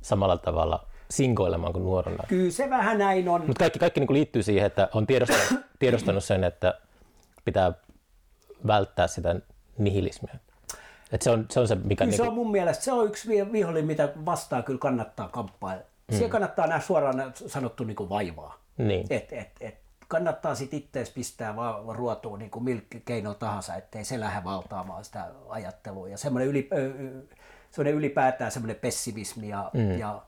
samalla 0.00 0.38
tavalla 0.38 0.86
sinkoilemaan 1.10 1.72
kuin 1.72 1.84
nuorena. 1.84 2.24
Kyllä 2.28 2.50
se 2.50 2.70
vähän 2.70 2.98
näin 2.98 3.28
on. 3.28 3.46
Mutta 3.46 3.58
kaikki, 3.58 3.78
kaikki 3.78 4.00
niin 4.00 4.12
liittyy 4.12 4.42
siihen, 4.42 4.66
että 4.66 4.88
on 4.94 5.06
tiedostanut, 5.06 5.64
tiedostanut 5.78 6.24
sen, 6.24 6.44
että 6.44 6.80
pitää 7.44 7.72
välttää 8.66 9.06
sitä 9.06 9.36
nihilismiä. 9.78 10.34
Et 11.12 11.22
se, 11.22 11.30
on, 11.30 11.46
se 11.50 11.60
on 11.60 11.68
se, 11.68 11.74
mikä... 11.74 12.04
Niin 12.04 12.16
se 12.16 12.22
on 12.22 12.34
mun 12.34 12.50
mielestä 12.50 12.84
se 12.84 12.92
on 12.92 13.06
yksi 13.06 13.28
vihollinen, 13.52 13.86
mitä 13.86 14.12
vastaan 14.24 14.64
kyllä 14.64 14.78
kannattaa 14.78 15.28
kamppailla. 15.28 15.82
Mm. 15.82 16.16
Siellä 16.16 16.32
kannattaa 16.32 16.66
nähdä 16.66 16.80
suoraan 16.80 17.32
sanottu 17.34 17.84
niin 17.84 17.96
kuin 17.96 18.08
vaivaa. 18.08 18.58
Niin. 18.78 19.06
Et, 19.10 19.32
et, 19.32 19.50
et, 19.60 19.82
kannattaa 20.08 20.54
sitten 20.54 20.78
ittees 20.78 21.10
pistää 21.10 21.56
vaan 21.56 21.96
ruotuun 21.96 22.38
niin 22.38 22.50
kuin 22.50 22.64
millä 22.64 22.82
keino 23.04 23.34
tahansa, 23.34 23.74
ettei 23.74 24.04
se 24.04 24.20
lähde 24.20 24.44
valtaamaan 24.44 25.04
sitä 25.04 25.30
ajattelua. 25.48 26.08
Ja 26.08 26.18
semmoinen, 26.18 26.48
yli, 26.48 26.68
semmoinen 27.70 27.94
ylipäätään 27.94 28.52
semmoinen 28.52 28.76
pessimismi 28.76 29.48
ja, 29.48 29.70
mm. 29.74 29.98
ja, 29.98 30.22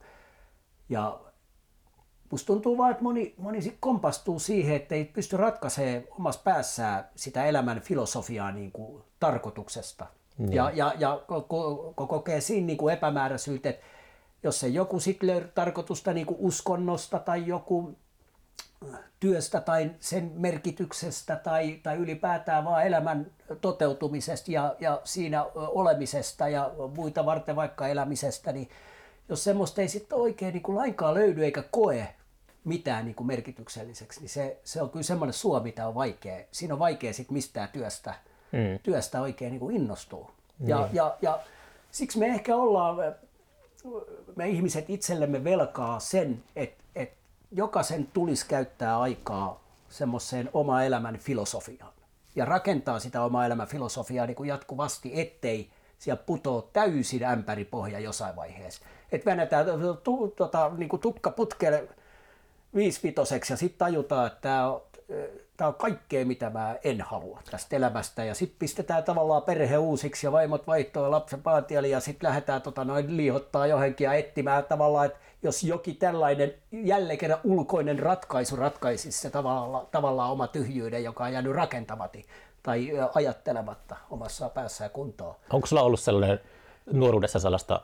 ja 0.89 1.19
musta 2.31 2.47
tuntuu 2.47 2.77
vaan, 2.77 2.91
että 2.91 3.03
moni, 3.03 3.33
moni 3.37 3.61
sit 3.61 3.77
kompastuu 3.79 4.39
siihen, 4.39 4.75
että 4.75 4.95
ei 4.95 5.05
pysty 5.05 5.37
ratkaisemaan 5.37 6.03
omassa 6.11 6.41
päässään 6.43 7.09
sitä 7.15 7.45
elämän 7.45 7.81
filosofiaa 7.81 8.51
niin 8.51 8.71
kuin 8.71 9.03
tarkoituksesta. 9.19 10.05
Niin. 10.37 10.53
Ja, 10.53 10.71
ja, 10.73 10.93
ja 10.97 11.21
ko, 11.27 11.41
ko, 11.41 12.07
kokee 12.07 12.41
siinä 12.41 12.67
niin 12.67 12.77
kuin 12.77 12.93
epämääräisyyttä, 12.93 13.69
että 13.69 13.85
jos 14.43 14.59
se 14.59 14.67
joku 14.67 14.99
sitten 14.99 15.29
löytää 15.29 15.51
tarkoitusta 15.55 16.13
niin 16.13 16.25
kuin 16.25 16.37
uskonnosta 16.39 17.19
tai 17.19 17.47
joku 17.47 17.95
työstä 19.19 19.61
tai 19.61 19.91
sen 19.99 20.31
merkityksestä 20.35 21.35
tai, 21.35 21.79
tai 21.83 21.95
ylipäätään 21.95 22.65
vaan 22.65 22.87
elämän 22.87 23.31
toteutumisesta 23.61 24.51
ja, 24.51 24.75
ja 24.79 25.01
siinä 25.03 25.43
olemisesta 25.53 26.47
ja 26.47 26.71
muita 26.95 27.25
varten 27.25 27.55
vaikka 27.55 27.87
elämisestä, 27.87 28.51
niin 28.51 28.69
jos 29.29 29.43
semmoista 29.43 29.81
ei 29.81 29.87
sitten 29.87 30.17
oikein 30.17 30.53
niin 30.53 30.63
kuin 30.63 30.75
lainkaan 30.75 31.13
löydy 31.13 31.45
eikä 31.45 31.63
koe 31.71 32.07
mitään 32.63 33.05
niin 33.05 33.15
kuin 33.15 33.27
merkitykselliseksi, 33.27 34.19
niin 34.19 34.29
se, 34.29 34.59
se 34.63 34.81
on 34.81 34.89
kyllä 34.89 35.03
semmoinen 35.03 35.33
suo, 35.33 35.59
mitä 35.59 35.87
on 35.87 35.95
vaikea. 35.95 36.45
Siinä 36.51 36.73
on 36.73 36.79
vaikea 36.79 37.13
sitten 37.13 37.33
mistään 37.33 37.69
työstä, 37.69 38.13
mm. 38.55 38.79
työstä 38.83 39.21
oikein 39.21 39.51
niin 39.51 39.59
kuin 39.59 39.75
innostua. 39.75 40.31
Mm. 40.59 40.69
Ja, 40.69 40.89
ja, 40.93 41.15
ja 41.21 41.39
siksi 41.91 42.19
me 42.19 42.25
ehkä 42.25 42.55
ollaan, 42.55 42.97
me 44.35 44.49
ihmiset 44.49 44.89
itsellemme 44.89 45.43
velkaa 45.43 45.99
sen, 45.99 46.43
että, 46.55 46.83
että 46.95 47.15
jokaisen 47.51 48.07
tulisi 48.13 48.45
käyttää 48.47 48.99
aikaa 48.99 49.63
semmoiseen 49.89 50.49
oma 50.53 50.83
elämän 50.83 51.17
filosofiaan 51.17 51.93
ja 52.35 52.45
rakentaa 52.45 52.99
sitä 52.99 53.21
omaa 53.21 53.45
elämän 53.45 53.67
filosofiaa 53.67 54.25
niin 54.25 54.35
kuin 54.35 54.49
jatkuvasti, 54.49 55.11
ettei 55.19 55.69
siellä 55.99 56.23
putoo 56.25 56.69
täysin 56.73 57.23
ämpäripohja 57.23 57.99
jossain 57.99 58.35
vaiheessa. 58.35 58.85
Että 59.11 59.25
väännetään 59.25 59.65
tu, 60.03 60.27
tota, 60.27 60.71
niin 60.77 60.89
kuin 60.89 61.01
tukka 61.01 61.31
putkelle 61.31 61.87
viisivitoseksi 62.75 63.53
ja 63.53 63.57
sitten 63.57 63.79
tajutaan, 63.79 64.27
että 64.27 64.41
tämä 64.41 64.79
tämä 65.57 65.67
on 65.67 65.75
kaikkea, 65.75 66.25
mitä 66.25 66.49
mä 66.49 66.75
en 66.83 67.01
halua 67.01 67.39
tästä 67.51 67.75
elämästä. 67.75 68.23
Ja 68.23 68.35
sitten 68.35 68.59
pistetään 68.59 69.03
tavallaan 69.03 69.41
perhe 69.41 69.77
uusiksi 69.77 70.27
ja 70.27 70.31
vaimot 70.31 70.67
vaihtoa 70.67 71.03
ja 71.03 71.11
lapsen 71.11 71.41
paatiali 71.41 71.89
ja 71.89 71.99
sitten 71.99 72.27
lähdetään 72.27 72.61
tota, 72.61 72.83
noin 72.83 73.17
liihottaa 73.17 73.67
johonkin 73.67 74.05
ja 74.05 74.13
etsimään 74.13 74.63
tavallaan, 74.63 75.05
että 75.05 75.19
jos 75.43 75.63
jokin 75.63 75.97
tällainen 75.97 76.53
jälleen 76.71 77.17
kerran 77.17 77.39
ulkoinen 77.43 77.99
ratkaisu 77.99 78.55
ratkaisisi 78.55 79.21
se 79.21 79.29
tavallaan, 79.29 79.87
tavallaan 79.91 80.31
oma 80.31 80.47
tyhjyyden, 80.47 81.03
joka 81.03 81.23
on 81.23 81.33
jäänyt 81.33 81.53
rakentamatta 81.53 82.19
tai 82.63 82.91
ajattelematta 83.13 83.95
omassa 84.09 84.49
päässään 84.49 84.89
kuntoon. 84.89 85.35
Onko 85.49 85.67
sulla 85.67 85.81
ollut 85.81 85.99
sellainen 85.99 86.39
nuoruudessa 86.93 87.39
sellaista 87.39 87.81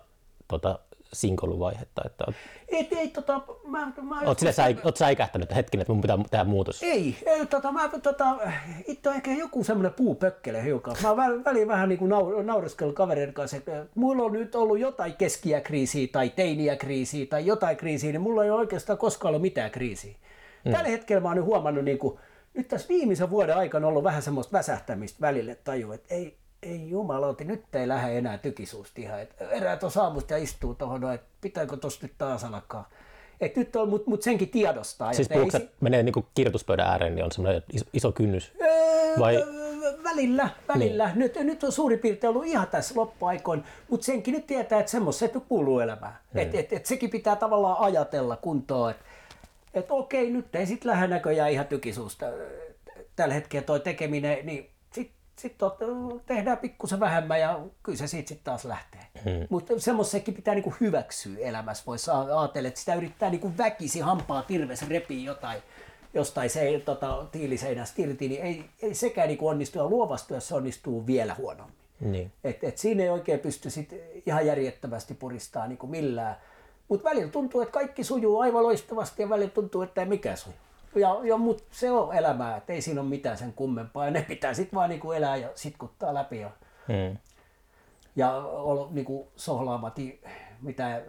tota, 0.48 0.80
sinkoiluvaihetta? 1.14 2.02
Että 2.06 2.24
oot, 2.28 2.36
Et, 2.68 2.94
ei, 2.94 3.08
tota, 3.08 3.42
mä, 3.68 3.92
mä, 4.02 4.22
oot, 4.22 4.40
sille 4.40 4.52
säi, 4.52 4.78
oot 4.84 4.98
säikähtänyt 4.98 5.44
että 5.44 5.56
hetkinen, 5.56 5.82
että 5.82 5.94
mun 5.94 6.02
pitää 6.02 6.18
tehdä 6.32 6.44
muutos? 6.44 6.84
Ei, 6.84 7.18
ei 7.26 7.46
tota, 7.46 7.72
mä, 7.72 7.90
tota, 8.04 8.38
itse 8.88 9.10
on 9.10 9.16
ehkä 9.16 9.32
joku 9.32 9.64
semmoinen 9.64 9.94
puupökkele 9.94 10.64
hiukan. 10.64 10.96
Mä 11.02 11.10
oon 11.10 11.44
väliin 11.46 11.68
vähän 11.68 11.90
niin 11.90 12.00
kuin 12.00 12.10
nau, 12.10 12.42
naureskellut 12.42 12.96
kavereiden 12.96 13.34
kanssa, 13.34 13.58
että 13.58 13.86
mulla 13.96 14.24
on 14.24 14.34
nyt 14.34 14.56
ollut 14.56 14.80
jotain 14.80 15.14
keskiäkriisiä 15.14 16.08
tai 16.12 16.30
teiniäkriisiä 16.30 17.26
tai 17.26 17.46
jotain 17.46 17.78
kriisiä, 17.78 18.12
niin 18.12 18.22
mulla 18.22 18.44
ei 18.44 18.50
ole 18.50 18.60
oikeastaan 18.60 18.98
koskaan 18.98 19.30
ollut 19.30 19.42
mitään 19.42 19.72
kriisiä. 19.72 20.16
Hmm. 20.64 20.74
Tällä 20.74 20.90
hetkellä 20.90 21.22
mä 21.22 21.28
oon 21.28 21.38
nyt 21.38 21.46
huomannut, 21.46 21.86
niin 21.86 22.00
kuin, 22.00 22.20
nyt 22.54 22.68
tässä 22.68 22.88
viimeisen 22.90 23.30
vuoden 23.30 23.58
aikana 23.58 23.88
ollut 23.88 24.04
vähän 24.04 24.22
semmoista 24.22 24.58
väsähtämistä 24.58 25.22
välille 25.22 25.56
taju, 25.56 25.92
että 25.92 26.16
ei, 26.16 26.38
ei 26.64 26.90
jumalauti, 26.90 27.44
nyt 27.44 27.76
ei 27.76 27.88
lähde 27.88 28.18
enää 28.18 28.38
tykisuusta 28.38 29.02
ihan. 29.02 29.22
Et 29.22 29.36
erää 29.52 29.78
tuossa 29.78 30.04
aamusta 30.04 30.34
ja 30.34 30.40
istuu 30.44 30.76
tuohon, 30.76 31.14
että 31.14 31.28
pitääkö 31.42 31.78
tuosta 31.78 32.06
nyt 32.06 32.14
taas 32.18 32.44
alkaa. 32.44 32.90
Et 33.42 33.56
nyt 33.56 33.76
on, 33.76 33.90
mutta 33.90 34.10
mut 34.10 34.22
senkin 34.22 34.50
tiedostaa. 34.50 35.14
Siis 35.14 35.30
puhutko, 35.30 35.60
si- 35.60 35.70
menee 35.82 36.04
niin 36.04 36.26
kirjoituspöydän 36.36 36.88
ääreen, 36.88 37.16
niin 37.16 37.26
on 37.26 37.32
semmoinen 37.32 37.64
iso, 37.74 37.86
iso 37.94 38.12
kynnys? 38.12 38.52
Öö, 38.62 39.20
Vai? 39.20 39.36
Välillä, 40.04 40.50
välillä. 40.68 41.08
Niin. 41.08 41.20
Nyt, 41.20 41.36
nyt 41.36 41.64
on 41.64 41.72
suurin 41.72 42.00
piirtein 42.00 42.30
ollut 42.30 42.46
ihan 42.46 42.68
tässä 42.68 42.94
loppuaikoin, 42.98 43.64
mutta 43.90 44.06
senkin 44.06 44.34
nyt 44.34 44.48
tietää, 44.48 44.80
että 44.80 44.92
semmoiset 44.92 45.34
kuuluu 45.50 45.80
elämään. 45.80 46.18
Hmm. 46.34 46.42
Et, 46.42 46.56
et, 46.56 46.74
et 46.74 46.86
sekin 46.86 47.10
pitää 47.10 47.36
tavallaan 47.36 47.78
ajatella 47.80 48.36
kuntoon, 48.38 48.92
että 48.92 49.04
et 49.74 49.86
okei, 49.90 50.30
nyt 50.30 50.56
ei 50.56 50.66
sitten 50.66 50.92
lähde 50.92 51.08
näköjään 51.08 51.52
ihan 51.52 51.68
tykisuusta 51.68 52.26
tällä 53.16 53.34
hetkellä 53.34 53.66
toi 53.66 53.80
tekeminen, 53.80 54.46
niin 54.46 54.70
sitten 55.42 55.70
tehdään 56.26 56.58
pikkusen 56.58 57.00
vähemmän 57.00 57.40
ja 57.40 57.60
kyllä 57.84 57.98
se 57.98 58.08
siitä 58.08 58.28
sitten 58.28 58.46
taas 58.46 58.66
lähtee. 58.66 59.02
Hmm. 59.24 59.48
Mutta 59.50 59.80
semmoisekin 59.80 60.34
pitää 60.34 60.54
niinku 60.54 60.74
hyväksyä 60.82 61.38
elämässä. 61.40 61.84
Voisi 61.88 62.12
ajatella, 62.12 62.68
että 62.68 62.80
sitä 62.80 62.96
yrittää 62.96 63.30
niinku 63.30 63.52
väkisi 63.58 64.00
hampaa 64.00 64.44
tirves 64.44 64.90
repii 64.90 65.26
jotain 65.26 65.62
jostain 66.14 66.50
se 66.50 66.82
tota, 66.86 67.26
tiiliseinästä 67.32 68.02
irti, 68.02 68.30
niin 68.30 68.42
ei, 68.42 68.66
ei 68.82 68.94
sekään 68.94 69.28
niinku 69.28 69.48
onnistu 69.48 69.78
ja 69.78 69.88
luovasti, 69.88 70.34
jos 70.34 70.48
se 70.48 70.56
onnistuu 70.56 71.08
vielä 71.08 71.36
huonommin. 71.36 71.76
Niin. 72.00 72.32
Et, 72.44 72.64
et 72.64 72.78
siinä 72.78 73.04
ei 73.04 73.10
oikein 73.10 73.40
pysty 73.40 73.70
sit 73.70 73.94
ihan 74.26 74.46
järjettömästi 74.46 75.14
puristaa 75.14 75.68
niinku 75.68 75.88
millään. 75.88 76.36
Mutta 76.88 77.10
välillä 77.10 77.32
tuntuu, 77.32 77.62
että 77.62 77.74
kaikki 77.74 78.04
sujuu 78.04 78.40
aivan 78.40 78.64
loistavasti 78.64 79.22
ja 79.22 79.30
välillä 79.30 79.52
tuntuu, 79.52 79.82
että 79.82 80.02
ei 80.02 80.08
mikään 80.08 80.38
sujuu. 80.38 80.58
Ja, 80.96 81.20
ja 81.24 81.38
mut 81.38 81.64
se 81.72 81.92
on 81.92 82.16
elämää, 82.16 82.58
että 82.58 82.74
ei 82.74 82.82
siinä 82.82 83.02
ole 83.02 83.10
mitään 83.10 83.38
sen 83.38 83.54
kummempaa. 83.54 84.06
Ja 84.06 84.12
ne 84.12 84.22
pitää 84.22 84.54
sitten 84.54 84.78
vaan 84.78 84.90
niinku 84.90 85.12
elää 85.12 85.36
ja 85.36 85.50
sitkuttaa 85.56 86.14
läpi. 86.14 86.40
Ja, 86.40 86.52
hmm. 86.88 87.18
ja 88.16 88.36
olla 88.36 88.88
niinku 88.92 89.28
sohlaamati 89.36 90.22
mitä 90.62 91.02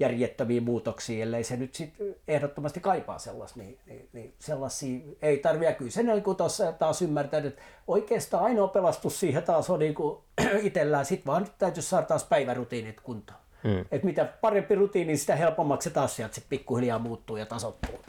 järjettömiä 0.00 0.60
muutoksia, 0.60 1.22
ellei 1.22 1.44
se 1.44 1.56
nyt 1.56 1.74
sit 1.74 1.94
ehdottomasti 2.28 2.80
kaipaa 2.80 3.18
sellaisia, 3.18 3.62
niin, 3.62 3.78
niin, 3.86 4.08
niin 4.12 4.34
sellaisia 4.38 5.00
ei 5.22 5.38
tarvitse. 5.38 5.74
Kyllä 5.74 5.90
sen 5.90 6.06
niin 6.06 6.36
tuossa 6.36 6.72
taas 6.72 7.02
ymmärtänyt, 7.02 7.52
että 7.52 7.62
oikeastaan 7.86 8.44
ainoa 8.44 8.68
pelastus 8.68 9.20
siihen 9.20 9.42
taas 9.42 9.70
on 9.70 9.78
niin 9.78 9.94
itsellään, 10.62 11.06
sitten 11.06 11.26
vaan 11.26 11.42
nyt 11.42 11.52
täytyy 11.58 11.82
saada 11.82 12.06
taas 12.06 12.24
päivärutiinit 12.24 13.00
kuntoon. 13.00 13.40
Mm. 13.64 13.84
Et 13.90 14.02
mitä 14.02 14.24
parempi 14.24 14.74
rutiini, 14.74 15.16
sitä 15.16 15.36
helpommaksi 15.36 15.88
se 15.88 15.94
taas 15.94 16.16
sieltä 16.16 16.40
pikkuhiljaa 16.48 16.98
muuttuu 16.98 17.36
ja 17.36 17.46
tasoittuu. 17.46 18.00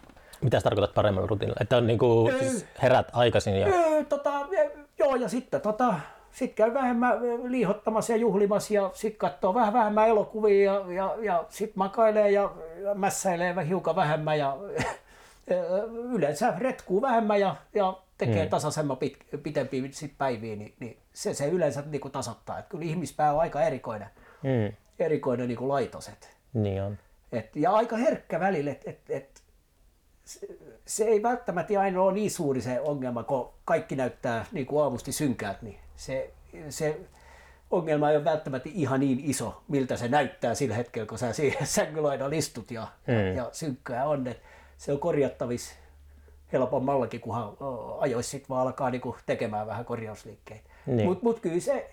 Mitä 0.41 0.59
sä 0.59 0.63
tarkoitat 0.63 0.95
paremmalla 0.95 1.27
rutiinilla? 1.27 1.61
Että 1.61 1.77
on 1.77 1.87
niinku, 1.87 2.31
siis 2.39 2.65
herät 2.81 3.07
aikaisin 3.13 3.55
ja... 3.55 3.67
Öö, 3.67 4.03
tota, 4.03 4.47
joo, 4.99 5.15
ja 5.15 5.29
sitten 5.29 5.61
tota, 5.61 5.93
sit 6.31 6.53
käy 6.53 6.73
vähemmän 6.73 7.19
liihottamassa 7.43 8.13
ja 8.13 8.17
juhlimassa 8.17 8.73
ja 8.73 8.91
sitten 8.93 9.19
katsoo 9.19 9.53
vähän 9.53 9.73
vähemmän 9.73 10.09
elokuvia 10.09 10.73
ja, 10.73 10.91
ja, 10.93 11.15
ja 11.21 11.45
sitten 11.49 11.79
makailee 11.79 12.31
ja 12.31 12.51
mässäilee 12.95 13.55
hiukan 13.67 13.95
vähemmän 13.95 14.39
ja 14.39 14.57
yleensä 16.15 16.53
retkuu 16.57 17.01
vähemmän 17.01 17.39
ja, 17.39 17.55
ja 17.75 17.97
tekee 18.17 18.41
hmm. 18.41 18.49
tasaisemman 18.49 18.97
pit, 18.97 19.17
pitempiä 19.43 19.83
sit 19.91 20.13
päiviä, 20.17 20.55
niin, 20.55 20.73
niin 20.79 20.97
se, 21.13 21.33
se 21.33 21.47
yleensä 21.47 21.83
niin 21.85 22.01
kuin 22.01 22.11
tasoittaa. 22.11 22.59
Et 22.59 22.65
kyllä 22.69 22.85
ihmispää 22.85 23.33
on 23.33 23.39
aika 23.39 23.61
erikoinen, 23.61 24.07
hmm. 24.43 24.75
erikoinen 24.99 25.47
niin 25.47 25.57
kuin 25.57 25.69
laitoset. 25.69 26.35
Niin 26.53 26.83
on. 26.83 26.97
Et, 27.31 27.55
ja 27.55 27.71
aika 27.71 27.97
herkkä 27.97 28.39
välillä, 28.39 28.71
että 28.71 28.89
et, 28.89 28.99
et, 29.09 29.30
se 30.85 31.03
ei 31.03 31.23
välttämättä 31.23 31.81
aina 31.81 32.01
ole 32.01 32.13
niin 32.13 32.31
suuri 32.31 32.61
se 32.61 32.79
ongelma, 32.79 33.23
kun 33.23 33.49
kaikki 33.65 33.95
näyttää 33.95 34.45
niin 34.51 34.65
kuin 34.65 34.83
aamusti 34.83 35.11
synkäät, 35.11 35.61
niin 35.61 35.79
se, 35.95 36.33
se 36.69 36.99
ongelma 37.71 38.09
ei 38.09 38.17
ole 38.17 38.25
välttämättä 38.25 38.69
ihan 38.73 38.99
niin 38.99 39.19
iso, 39.23 39.61
miltä 39.67 39.97
se 39.97 40.07
näyttää 40.07 40.55
sillä 40.55 40.75
hetkellä, 40.75 41.05
kun 41.05 41.17
sä 41.17 41.33
siihen 41.33 41.67
sängylaidalla 41.75 42.35
istut 42.35 42.71
ja, 42.71 42.87
hmm. 43.07 43.35
ja 43.35 43.49
synkkää 43.51 44.07
on. 44.07 44.27
Et 44.27 44.41
se 44.77 44.91
on 44.91 44.99
korjattavissa 44.99 45.75
helpommallakin, 46.53 47.21
kunhan 47.21 47.57
ajoissa 47.99 48.31
sitten 48.31 48.49
vaan 48.49 48.67
alkaa 48.67 48.89
niinku 48.89 49.15
tekemään 49.25 49.67
vähän 49.67 49.85
korjausliikkeitä. 49.85 50.69
Niin. 50.85 51.07
Mutta 51.07 51.23
mut 51.23 51.39
kyllä 51.39 51.59
se 51.59 51.89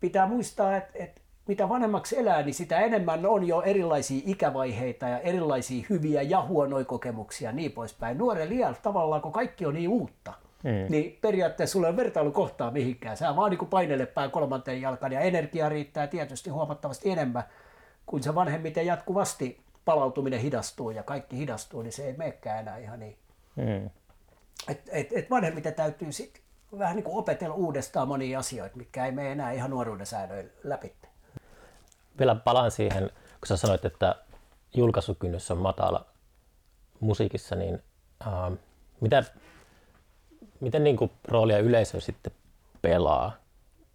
pitää 0.00 0.26
muistaa, 0.26 0.76
että 0.76 0.92
et 0.94 1.17
mitä 1.48 1.68
vanhemmaksi 1.68 2.18
elää, 2.18 2.42
niin 2.42 2.54
sitä 2.54 2.80
enemmän 2.80 3.26
on 3.26 3.48
jo 3.48 3.62
erilaisia 3.62 4.22
ikävaiheita 4.26 5.08
ja 5.08 5.18
erilaisia 5.18 5.86
hyviä 5.90 6.22
ja 6.22 6.42
huonoja 6.42 6.84
kokemuksia 6.84 7.52
niin 7.52 7.72
poispäin. 7.72 8.18
Nuoren 8.18 8.48
liian 8.48 8.76
tavallaan, 8.82 9.22
kun 9.22 9.32
kaikki 9.32 9.66
on 9.66 9.74
niin 9.74 9.88
uutta, 9.88 10.32
mm. 10.64 10.70
niin 10.88 11.18
periaatteessa 11.20 11.72
sulla 11.72 11.88
ei 11.88 11.96
vertailu 11.96 12.30
kohtaa 12.30 12.70
mihinkään. 12.70 13.16
Sä 13.16 13.36
vaan 13.36 13.50
niin 13.50 13.66
painele 13.66 14.06
pää 14.06 14.28
kolmanteen 14.28 14.80
jalkaan 14.80 15.12
ja 15.12 15.20
energia 15.20 15.68
riittää 15.68 16.06
tietysti 16.06 16.50
huomattavasti 16.50 17.10
enemmän, 17.10 17.44
kun 18.06 18.22
se 18.22 18.34
vanhemmiten 18.34 18.86
jatkuvasti 18.86 19.60
palautuminen 19.84 20.40
hidastuu 20.40 20.90
ja 20.90 21.02
kaikki 21.02 21.36
hidastuu, 21.36 21.82
niin 21.82 21.92
se 21.92 22.06
ei 22.06 22.16
menekään 22.16 22.60
enää 22.60 22.78
ihan 22.78 23.00
niin. 23.00 23.16
Mm. 23.56 23.90
Et, 24.68 24.82
et, 24.92 25.08
et 25.12 25.30
vanhemmiten 25.30 25.74
täytyy 25.74 26.12
sitten 26.12 26.42
vähän 26.78 26.96
niin 26.96 27.04
kuin 27.04 27.16
opetella 27.16 27.54
uudestaan 27.54 28.08
monia 28.08 28.38
asioita, 28.38 28.76
mitkä 28.76 29.06
ei 29.06 29.12
mene 29.12 29.32
enää 29.32 29.52
ihan 29.52 29.70
nuoruuden 29.70 30.06
säännöillä 30.06 30.50
läpi 30.64 30.92
vielä 32.18 32.34
palaan 32.34 32.70
siihen, 32.70 33.10
kun 33.10 33.46
sä 33.46 33.56
sanoit, 33.56 33.84
että 33.84 34.14
julkaisukynnys 34.74 35.50
on 35.50 35.58
matala 35.58 36.06
musiikissa, 37.00 37.56
niin 37.56 37.82
äh, 38.26 38.58
mitä, 39.00 39.24
miten 40.60 40.84
niin 40.84 40.96
kuin 40.96 41.10
roolia 41.28 41.58
yleisö 41.58 42.00
sitten 42.00 42.32
pelaa 42.82 43.32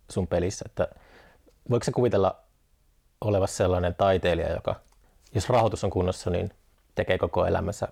sun 0.10 0.28
pelissä? 0.28 0.66
Että 0.66 0.88
voiko 1.70 1.84
se 1.84 1.92
kuvitella 1.92 2.40
olevassa 3.22 3.58
sellainen 3.58 3.96
taiteilija, 3.96 4.54
joka, 4.54 4.76
jos 5.36 5.50
rahoitus 5.50 5.84
on 5.84 5.90
kunnossa, 5.90 6.30
niin 6.30 6.52
tekee 6.96 7.18
koko 7.18 7.46
elämänsä, 7.46 7.88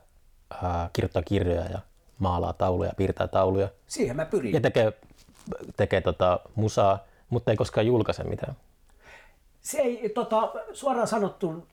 äh, 0.53 0.89
kirjoittaa 0.93 1.21
kirjoja 1.21 1.65
ja 1.65 1.79
maalaa 2.19 2.53
tauluja, 2.53 2.93
piirtää 2.97 3.27
tauluja. 3.27 3.69
Siihen 3.87 4.15
mä 4.15 4.25
pyrin. 4.25 4.53
Ja 4.53 4.61
tekee, 4.61 4.93
tekee 5.77 6.01
tota 6.01 6.39
musaa, 6.55 6.99
mutta 7.29 7.51
ei 7.51 7.57
koskaan 7.57 7.87
julkaise 7.87 8.23
mitään 8.23 8.55
se 9.61 9.77
ei, 9.77 10.09
tota, 10.09 10.53
suoraan 10.73 11.07
sanottu, 11.07 11.67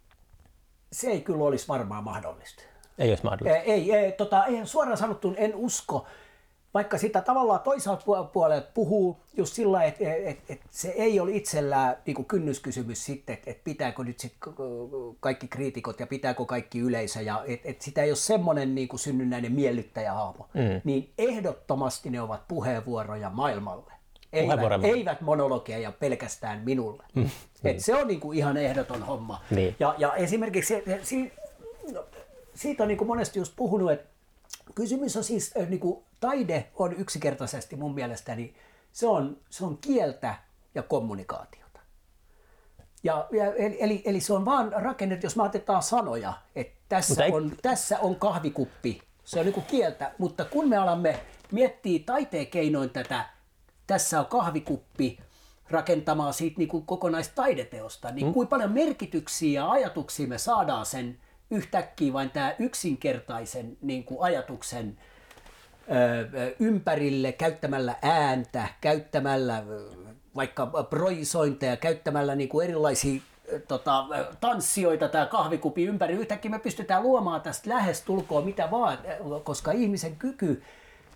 se 0.93 1.11
ei 1.11 1.21
kyllä 1.21 1.45
olisi 1.45 1.69
varmaan 1.69 2.05
mahdollista. 2.05 2.63
Ei 2.99 3.09
olisi 3.09 3.25
mahdollista. 3.25 3.63
Ei, 3.63 3.95
ei, 3.95 4.13
tota, 4.13 4.47
ei 4.47 4.67
suoraan 4.67 4.97
sanottu 4.97 5.35
en 5.37 5.55
usko, 5.55 6.07
vaikka 6.75 6.99
sitä 6.99 7.21
tavallaan 7.21 7.61
toisaalta 7.61 8.25
puolelta 8.25 8.69
puhuu 8.75 9.21
just 9.37 9.55
sillä 9.55 9.85
että 9.85 10.15
et, 10.15 10.39
et 10.49 10.61
se 10.71 10.89
ei 10.89 11.21
ole 11.21 11.33
itsellään 11.33 11.97
niin 12.07 12.25
kynnyskysymys 12.25 13.05
sitten, 13.05 13.35
että 13.35 13.51
et 13.51 13.65
pitääkö 13.65 14.05
nyt 14.05 14.21
sit 14.21 14.35
kaikki 15.21 15.49
kriitikot 15.49 16.01
ja 16.01 16.07
pitääkö 16.07 16.45
kaikki 16.45 16.79
yleisö 16.79 17.21
ja 17.21 17.45
että 17.47 17.69
et 17.69 17.83
sitä 17.83 18.03
ei 18.03 18.11
ole 18.11 18.17
semmoinen 18.17 18.75
niin 18.75 18.89
synnynnäinen 18.97 19.53
miellyttäjähaamo, 19.53 20.49
mm. 20.55 20.81
niin 20.85 21.13
ehdottomasti 21.19 22.11
ne 22.11 22.21
ovat 22.21 22.49
puheenvuoroja 22.49 23.31
maailmalle. 23.31 23.98
Eivät, 24.33 24.61
eivät 24.83 25.21
monologeja 25.21 25.93
pelkästään 25.93 26.61
minulle. 26.65 27.03
Mm. 27.15 27.25
Et 27.25 27.31
niin. 27.63 27.81
se 27.81 27.95
on 27.95 28.07
niinku 28.07 28.33
ihan 28.33 28.57
ehdoton 28.57 29.03
homma. 29.03 29.43
Niin. 29.51 29.77
Ja, 29.81 29.95
ja 29.99 30.15
esimerkiksi 30.15 30.75
si, 31.03 31.33
no, 31.93 32.07
siitä 32.55 32.83
on 32.83 32.89
niinku 32.89 33.05
monesti 33.05 33.39
just 33.39 33.53
puhunut, 33.57 33.93
että 33.93 34.07
kysymys 34.75 35.17
on 35.17 35.25
siis, 35.25 35.55
niinku, 35.69 36.05
taide 36.21 36.67
on 36.75 36.93
yksinkertaisesti 36.93 37.77
mun 37.77 37.95
mielestäni, 37.95 38.55
se 38.93 39.07
on, 39.07 39.37
se 39.51 39.65
on 39.65 39.79
kieltä 39.79 40.35
ja 40.75 40.83
kommunikaatiota. 40.83 41.81
Ja, 43.03 43.27
ja, 43.33 43.55
eli, 43.55 44.03
eli 44.05 44.21
se 44.21 44.33
on 44.33 44.45
vaan 44.45 44.73
rakennettu, 44.73 45.27
jos 45.27 45.37
me 45.37 45.43
otetaan 45.43 45.83
sanoja, 45.83 46.33
että 46.57 46.79
tässä, 46.89 47.25
ei... 47.25 47.33
on, 47.33 47.53
tässä 47.63 47.99
on 47.99 48.17
kahvikuppi, 48.17 49.03
Se 49.25 49.39
on 49.39 49.45
niin 49.45 49.55
kuin 49.55 49.67
kieltä, 49.67 50.13
mutta 50.19 50.45
kun 50.45 50.69
me 50.69 50.77
alamme 50.77 51.21
miettiä 51.53 52.01
taiteen 52.07 52.47
keinoin 52.47 52.91
tätä, 52.91 53.25
tässä 53.89 54.21
on 54.21 54.27
kahvikuppi, 54.27 55.19
rakentamaan 55.71 56.35
siitä 56.35 56.59
niin 56.59 56.69
kuin 56.69 56.87
kokonaistaideteosta, 56.87 58.11
niin 58.11 58.27
mm. 58.27 58.33
kuinka 58.33 58.51
paljon 58.51 58.73
merkityksiä 58.73 59.61
ja 59.61 59.71
ajatuksia 59.71 60.29
me 60.29 60.39
saadaan 60.39 60.87
sen 60.87 61.19
yhtäkkiä 61.51 62.13
vain 62.13 62.31
tämä 62.31 62.55
yksinkertaisen 62.59 63.77
niin 63.83 64.05
kuin 64.05 64.23
ajatuksen 64.23 64.99
ö, 66.37 66.55
ympärille 66.59 67.33
käyttämällä 67.33 67.95
ääntä, 68.03 68.69
käyttämällä 68.81 69.63
vaikka 70.37 70.67
proisointeja, 70.67 71.77
käyttämällä 71.77 72.35
niin 72.35 72.49
kuin 72.49 72.65
erilaisia 72.69 73.21
tota, 73.69 74.07
tanssijoita 74.41 75.09
tämä 75.09 75.27
kahvikupi 75.27 75.85
ympäri. 75.85 76.15
Yhtäkkiä 76.15 76.51
me 76.51 76.59
pystytään 76.59 77.03
luomaan 77.03 77.41
tästä 77.41 77.71
lähestulkoon 77.71 78.45
mitä 78.45 78.71
vaan, 78.71 78.99
koska 79.45 79.73
ihmisen 79.73 80.17
kyky 80.17 80.63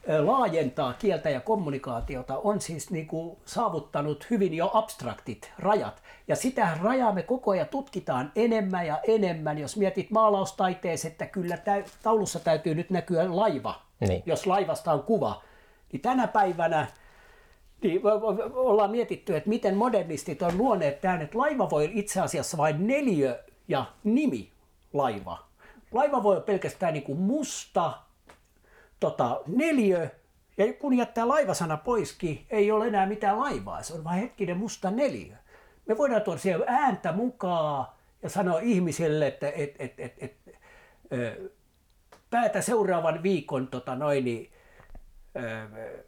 laajentaa 0.08 0.92
kieltä 0.92 1.30
ja 1.30 1.40
kommunikaatiota 1.40 2.38
on 2.38 2.60
siis 2.60 2.90
niin 2.90 3.06
kuin 3.06 3.36
saavuttanut 3.44 4.26
hyvin 4.30 4.54
jo 4.54 4.70
abstraktit 4.74 5.52
rajat. 5.58 6.02
Ja 6.28 6.36
sitä 6.36 6.78
rajaa 6.82 7.12
me 7.12 7.22
koko 7.22 7.50
ajan 7.50 7.68
tutkitaan 7.68 8.32
enemmän 8.36 8.86
ja 8.86 9.00
enemmän. 9.08 9.58
Jos 9.58 9.76
mietit 9.76 10.10
maalaustaiteessa, 10.10 11.08
että 11.08 11.26
kyllä 11.26 11.58
taulussa 12.02 12.40
täytyy 12.40 12.74
nyt 12.74 12.90
näkyä 12.90 13.36
laiva, 13.36 13.80
niin. 14.00 14.22
jos 14.26 14.46
laivasta 14.46 14.92
on 14.92 15.02
kuva, 15.02 15.42
niin 15.92 16.02
tänä 16.02 16.26
päivänä 16.26 16.86
niin 17.82 18.00
ollaan 18.54 18.90
mietitty, 18.90 19.36
että 19.36 19.48
miten 19.48 19.76
modernistit 19.76 20.42
on 20.42 20.58
luoneet 20.58 21.00
tämän, 21.00 21.22
että 21.22 21.38
laiva 21.38 21.70
voi 21.70 21.90
itse 21.92 22.20
asiassa 22.20 22.56
vain 22.56 22.86
neljö 22.86 23.44
ja 23.68 23.84
nimi 24.04 24.50
laiva. 24.92 25.38
Laiva 25.92 26.22
voi 26.22 26.34
olla 26.34 26.44
pelkästään 26.44 26.92
niin 26.92 27.02
kuin 27.02 27.18
musta 27.18 27.92
tota, 29.02 29.40
neljö, 29.46 30.08
ja 30.58 30.72
kun 30.72 30.96
jättää 30.96 31.28
laivasana 31.28 31.76
poiskin, 31.76 32.46
ei 32.50 32.70
ole 32.70 32.86
enää 32.86 33.06
mitään 33.06 33.40
laivaa, 33.40 33.82
se 33.82 33.94
on 33.94 34.04
vain 34.04 34.20
hetkinen 34.20 34.56
musta 34.56 34.90
neljö. 34.90 35.36
Me 35.86 35.98
voidaan 35.98 36.22
tuoda 36.22 36.38
siellä 36.40 36.64
ääntä 36.68 37.12
mukaan 37.12 37.86
ja 38.22 38.28
sanoa 38.28 38.60
ihmisille, 38.60 39.26
että 39.26 39.50
et, 39.50 39.74
et, 39.78 40.00
et, 40.00 40.14
et, 40.18 40.36
ö, 41.12 41.50
päätä 42.30 42.60
seuraavan 42.60 43.22
viikon 43.22 43.68
tota 43.68 43.94
noin, 43.94 44.24
niin, 44.24 44.52
ö, 45.36 46.04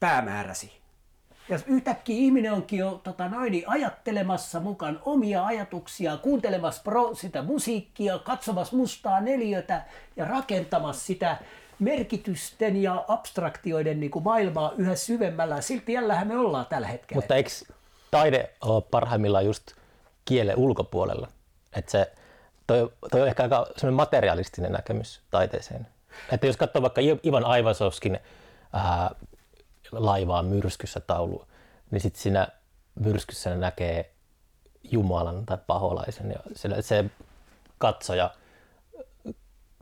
päämääräsi. 0.00 0.81
Ja 1.52 1.58
yhtäkkiä 1.66 2.16
ihminen 2.16 2.52
onkin 2.52 2.78
jo 2.78 3.00
tota 3.04 3.28
noin, 3.28 3.52
niin 3.52 3.64
ajattelemassa 3.66 4.60
mukaan 4.60 5.00
omia 5.04 5.46
ajatuksia, 5.46 6.16
kuuntelemassa 6.16 6.82
pro, 6.84 7.14
sitä 7.14 7.42
musiikkia, 7.42 8.18
katsomassa 8.18 8.76
mustaa 8.76 9.20
neliötä 9.20 9.82
ja 10.16 10.24
rakentamassa 10.24 11.06
sitä 11.06 11.36
merkitysten 11.78 12.82
ja 12.82 13.04
abstraktioiden 13.08 14.00
niin 14.00 14.10
kuin 14.10 14.22
maailmaa 14.24 14.72
yhä 14.76 14.94
syvemmällä. 14.94 15.60
Silti 15.60 15.92
jällähän 15.92 16.28
me 16.28 16.38
ollaan 16.38 16.66
tällä 16.66 16.86
hetkellä. 16.86 17.18
Mutta 17.18 17.34
eikö 17.34 17.50
taide 18.10 18.50
ole 18.60 18.82
parhaimmillaan 18.90 19.44
just 19.44 19.72
kielen 20.24 20.56
ulkopuolella? 20.56 21.28
Että 21.76 21.90
se, 21.90 22.12
toi, 22.66 22.92
toi 23.10 23.22
on 23.22 23.28
ehkä 23.28 23.42
aika 23.42 23.66
materialistinen 23.90 24.72
näkemys 24.72 25.20
taiteeseen. 25.30 25.86
Että 26.32 26.46
jos 26.46 26.56
katsoo 26.56 26.82
vaikka 26.82 27.00
Ivan 27.24 27.44
Aivasovskin 27.44 28.18
laivaa 29.92 30.42
myrskyssä 30.42 31.00
taulu, 31.00 31.44
niin 31.90 32.00
sitten 32.00 32.22
siinä 32.22 32.48
myrskyssä 33.00 33.56
näkee 33.56 34.12
Jumalan 34.90 35.46
tai 35.46 35.58
paholaisen 35.66 36.30
ja 36.30 36.38
se, 36.54 36.82
se 36.82 37.04
katsoja 37.78 38.30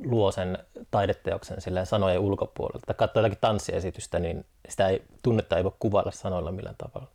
luo 0.05 0.33
sen 0.33 0.59
taideteoksen 0.91 1.61
silleen 1.61 1.87
sanojen 1.87 2.21
ulkopuolelta. 2.21 2.87
Tai 2.87 2.95
katsoo 2.95 3.23
jotakin 3.23 3.39
tanssiesitystä, 3.41 4.19
niin 4.19 4.45
sitä 4.69 4.89
ei, 4.89 5.03
tunnetta 5.23 5.57
ei 5.57 5.65
voi 5.65 5.73
kuvailla 5.79 6.11
sanoilla 6.11 6.53
millään 6.53 6.77
tavalla. 6.79 7.11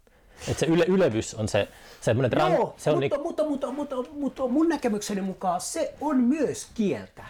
Et 0.48 0.60
se 0.60 0.66
yle, 0.66 0.86
ylevys 0.88 1.34
on 1.34 1.48
se 1.48 1.68
semmoinen... 2.02 2.32
Joo, 2.40 2.74
se 2.78 2.90
on 2.90 2.98
mutta, 2.98 3.16
niin... 3.16 3.24
mutta, 3.24 3.44
mutta, 3.44 3.72
mutta, 3.72 3.96
mutta, 4.12 4.48
mun 4.48 4.70
näkemykseni 4.70 5.22
mukaan 5.22 5.62
se 5.62 5.94
on 6.02 6.18
myös 6.18 6.68
kieltä. 6.74 7.26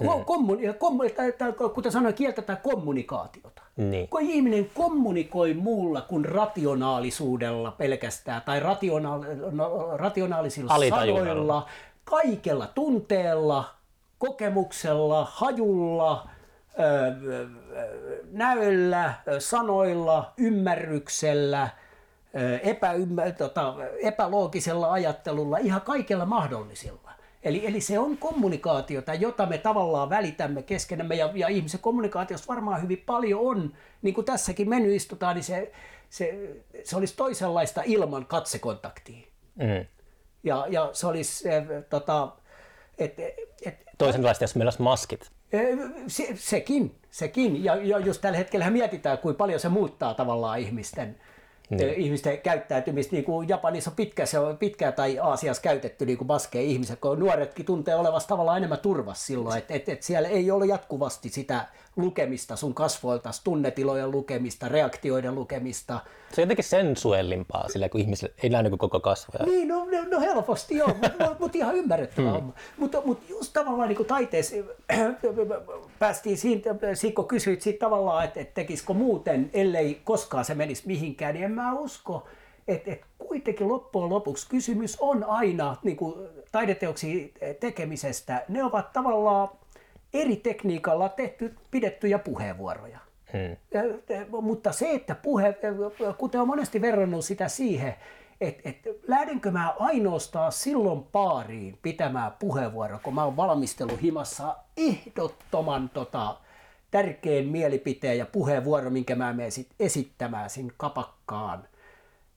Hmm. 0.00 0.24
Kommun, 0.24 0.58
kommun, 0.78 1.10
tai, 1.16 1.32
tai, 1.32 1.52
kuten 1.74 1.92
sanoin, 1.92 2.14
kieltä 2.14 2.42
tai 2.42 2.56
kommunikaatiota. 2.62 3.62
Niin. 3.80 4.08
Kun 4.08 4.20
ihminen 4.22 4.70
kommunikoi 4.74 5.54
muulla 5.54 6.00
kuin 6.00 6.24
rationaalisuudella 6.24 7.70
pelkästään 7.70 8.42
tai 8.42 8.60
rationaal- 8.60 9.50
no, 9.50 9.90
rationaalisilla 9.96 10.74
sanoilla, 10.88 11.66
kaikella 12.04 12.66
tunteella, 12.66 13.64
kokemuksella, 14.18 15.28
hajulla, 15.30 16.28
näöllä, 18.32 19.14
sanoilla, 19.38 20.32
ymmärryksellä, 20.36 21.68
epäymmär- 22.62 23.32
tota, 23.38 23.74
epäloogisella 24.02 24.92
ajattelulla, 24.92 25.58
ihan 25.58 25.80
kaikella 25.80 26.26
mahdollisilla. 26.26 27.09
Eli, 27.42 27.66
eli 27.66 27.80
se 27.80 27.98
on 27.98 28.18
kommunikaatiota, 28.18 29.14
jota 29.14 29.46
me 29.46 29.58
tavallaan 29.58 30.10
välitämme 30.10 30.62
keskenämme 30.62 31.14
ja, 31.14 31.30
ja 31.34 31.48
ihmisen 31.48 31.80
kommunikaatiossa 31.80 32.48
varmaan 32.48 32.82
hyvin 32.82 33.02
paljon 33.06 33.40
on, 33.40 33.72
niin 34.02 34.14
kuin 34.14 34.24
tässäkin 34.24 34.68
meny 34.68 34.94
istutaan, 34.96 35.34
niin 35.34 35.44
se, 35.44 35.72
se, 36.10 36.50
se 36.84 36.96
olisi 36.96 37.16
toisenlaista 37.16 37.82
ilman 37.84 38.26
katsekontaktia. 38.26 39.26
Mm. 39.54 39.86
Ja, 40.44 40.66
ja 40.68 40.90
se 40.92 41.06
olisi, 41.06 41.48
äh, 41.48 41.64
tota, 41.90 42.32
et, 42.98 43.18
et, 43.66 43.84
toisenlaista, 43.98 44.44
jos 44.44 44.54
meillä 44.54 44.68
olisi 44.68 44.82
maskit. 44.82 45.30
Se, 46.06 46.28
sekin, 46.34 46.94
sekin. 47.10 47.64
Ja, 47.64 47.74
ja 47.76 47.98
just 47.98 48.20
tällä 48.20 48.38
hetkellä 48.38 48.70
mietitään, 48.70 49.18
kuinka 49.18 49.38
paljon 49.38 49.60
se 49.60 49.68
muuttaa 49.68 50.14
tavallaan 50.14 50.58
ihmisten 50.58 51.16
niin. 51.70 51.94
ihmisten 51.94 52.38
käyttäytymistä. 52.38 53.12
Niin 53.12 53.24
kuin 53.24 53.48
Japanissa 53.48 53.90
on 53.90 53.96
pitkä, 53.96 54.26
se 54.26 54.38
on 54.38 54.58
pitkään 54.58 54.92
tai 54.92 55.18
Aasiassa 55.18 55.62
käytetty 55.62 56.06
niin 56.06 56.18
kuin 56.18 56.28
maskeja 56.28 56.64
ihmiset, 56.64 57.00
kun 57.00 57.18
nuoretkin 57.18 57.66
tuntee 57.66 57.94
olevasta 57.94 58.28
tavallaan 58.28 58.58
enemmän 58.58 58.78
turvassa 58.78 59.26
silloin, 59.26 59.58
että 59.58 59.74
et, 59.74 59.88
et 59.88 60.02
siellä 60.02 60.28
ei 60.28 60.50
ole 60.50 60.66
jatkuvasti 60.66 61.28
sitä 61.28 61.66
lukemista 61.96 62.56
sun 62.56 62.74
kasvoilta, 62.74 63.30
tunnetilojen 63.44 64.10
lukemista, 64.10 64.68
reaktioiden 64.68 65.34
lukemista. 65.34 66.00
Se 66.32 66.40
on 66.40 66.42
jotenkin 66.42 66.64
sensuellimpaa 66.64 67.68
sillä, 67.68 67.88
kun 67.88 68.00
ihmisille 68.00 68.34
ei 68.42 68.50
näy 68.50 68.70
koko 68.78 69.00
kasvoja. 69.00 69.44
Niin, 69.44 69.68
no, 69.68 69.84
no, 69.84 70.04
no 70.10 70.20
helposti 70.20 70.76
joo, 70.76 70.88
mutta 70.88 71.36
mut 71.38 71.56
ihan 71.56 71.76
ymmärrettävää. 71.76 72.38
Hmm. 72.38 72.52
Mutta 72.78 73.02
mut 73.04 73.22
just 73.28 73.52
tavallaan 73.52 73.88
niin 73.88 74.06
taiteessa 74.06 74.56
päästiin 75.98 76.38
siitä, 76.38 76.74
Sikko 76.94 77.22
kysyit 77.24 77.62
siitä 77.62 77.78
tavallaan, 77.78 78.24
että, 78.24 78.40
että 78.40 78.54
tekisikö 78.54 78.92
muuten, 78.92 79.50
ellei 79.52 80.00
koskaan 80.04 80.44
se 80.44 80.54
menisi 80.54 80.82
mihinkään, 80.86 81.34
niin 81.34 81.44
en 81.44 81.52
mä 81.52 81.72
usko, 81.72 82.26
että, 82.68 82.92
että 82.92 83.06
kuitenkin 83.18 83.68
loppujen 83.68 84.10
lopuksi 84.10 84.48
kysymys 84.48 84.96
on 85.00 85.24
aina 85.24 85.76
niin 85.82 85.96
kuin 85.96 86.14
taideteoksi 86.52 87.34
tekemisestä. 87.60 88.44
Ne 88.48 88.64
ovat 88.64 88.92
tavallaan 88.92 89.48
eri 90.14 90.36
tekniikalla 90.36 91.08
tehty, 91.08 91.56
pidettyjä 91.70 92.18
puheenvuoroja. 92.18 92.98
Hmm. 93.32 93.56
Mutta 94.42 94.72
se, 94.72 94.90
että 94.90 95.14
puhe, 95.14 95.54
kuten 96.18 96.40
on 96.40 96.46
monesti 96.46 96.80
verrannut 96.80 97.24
sitä 97.24 97.48
siihen, 97.48 97.94
että 98.40 98.68
et, 98.68 98.78
lähdenkö 99.08 99.50
mä 99.50 99.74
ainoastaan 99.78 100.52
silloin 100.52 101.02
paariin 101.02 101.78
pitämään 101.82 102.32
puheenvuoro, 102.38 102.98
kun 103.02 103.14
mä 103.14 103.24
oon 103.24 103.36
valmistellut 103.36 104.02
himassa 104.02 104.56
ehdottoman 104.76 105.88
tota, 105.88 106.36
tärkeän 106.90 107.46
mielipiteen 107.46 108.18
ja 108.18 108.26
puheenvuoro, 108.26 108.90
minkä 108.90 109.14
mä 109.14 109.32
menen 109.32 109.52
sit 109.52 109.68
esittämään 109.80 110.50
sinne 110.50 110.72
kapakkaan. 110.76 111.68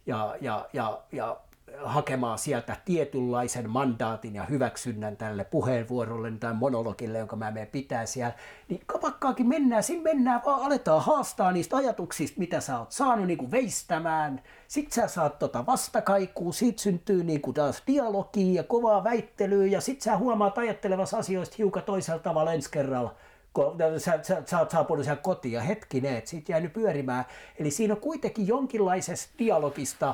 Ja, 0.05 0.35
ja, 0.41 0.69
ja, 0.73 1.01
ja 1.11 1.37
hakemaan 1.83 2.37
sieltä 2.37 2.75
tietynlaisen 2.85 3.69
mandaatin 3.69 4.35
ja 4.35 4.45
hyväksynnän 4.45 5.17
tälle 5.17 5.43
puheenvuorolle 5.43 6.31
tai 6.39 6.53
monologille, 6.53 7.17
jonka 7.17 7.35
mä 7.35 7.51
menen 7.51 7.67
pitää 7.67 8.05
siellä, 8.05 8.33
niin 8.69 8.81
kapakkaakin 8.85 9.47
mennään, 9.47 9.83
siinä 9.83 10.03
mennään 10.03 10.41
vaan, 10.45 10.61
aletaan 10.61 11.01
haastaa 11.01 11.51
niistä 11.51 11.75
ajatuksista, 11.75 12.39
mitä 12.39 12.59
sä 12.59 12.79
oot 12.79 12.91
saanut 12.91 13.27
niin 13.27 13.37
kuin 13.37 13.51
veistämään. 13.51 14.41
Sitten 14.67 14.93
sä 14.93 15.07
saat 15.07 15.39
tota 15.39 15.65
vastakaikua, 15.65 16.53
siitä 16.53 16.81
syntyy 16.81 17.23
niin 17.23 17.41
kuin 17.41 17.53
taas 17.53 17.83
dialogia 17.87 18.53
ja 18.53 18.63
kovaa 18.63 19.03
väittelyä 19.03 19.65
ja 19.65 19.81
sitten 19.81 20.03
sä 20.03 20.17
huomaat 20.17 20.57
ajattelevassa 20.57 21.17
asioista 21.17 21.55
hiukan 21.57 21.83
toisella 21.83 22.19
tavalla 22.19 22.53
ensi 22.53 22.71
kerralla 22.71 23.15
kun 23.53 23.77
sä, 23.97 24.19
sä, 24.21 24.43
sä 24.45 24.59
oot 24.59 24.71
saapunut 24.71 25.03
siellä 25.05 25.21
kotiin 25.21 25.53
ja 25.53 25.61
hetkinen, 25.61 26.17
että 26.17 26.29
siitä 26.29 26.51
jäänyt 26.51 26.73
pyörimään. 26.73 27.25
Eli 27.59 27.71
siinä 27.71 27.93
on 27.93 28.01
kuitenkin 28.01 28.47
jonkinlaisesta 28.47 29.33
dialogista 29.39 30.13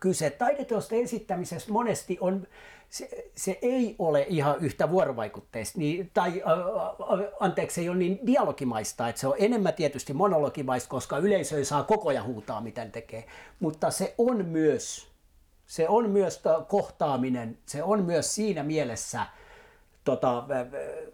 kyse. 0.00 0.30
Taideteosten 0.30 0.98
esittämisessä 0.98 1.72
monesti 1.72 2.18
on, 2.20 2.46
se, 2.88 3.30
se 3.34 3.58
ei 3.62 3.96
ole 3.98 4.26
ihan 4.28 4.56
yhtä 4.60 4.90
vuorovaikutteista, 4.90 5.78
niin, 5.78 6.10
tai 6.14 6.42
äh, 6.46 6.58
anteeksi, 7.40 7.80
ei 7.80 7.88
ole 7.88 7.96
niin 7.96 8.20
dialogimaista, 8.26 9.08
että 9.08 9.20
se 9.20 9.26
on 9.26 9.34
enemmän 9.38 9.74
tietysti 9.74 10.12
monologimaista, 10.12 10.88
koska 10.88 11.18
yleisö 11.18 11.58
ei 11.58 11.64
saa 11.64 11.82
koko 11.82 12.08
ajan 12.08 12.26
huutaa, 12.26 12.60
mitä 12.60 12.86
tekee, 12.86 13.24
mutta 13.60 13.90
se 13.90 14.14
on 14.18 14.44
myös, 14.44 15.08
se 15.66 15.88
on 15.88 16.10
myös 16.10 16.42
kohtaaminen, 16.68 17.58
se 17.66 17.82
on 17.82 18.04
myös 18.04 18.34
siinä 18.34 18.62
mielessä 18.62 19.26
tota, 20.04 20.44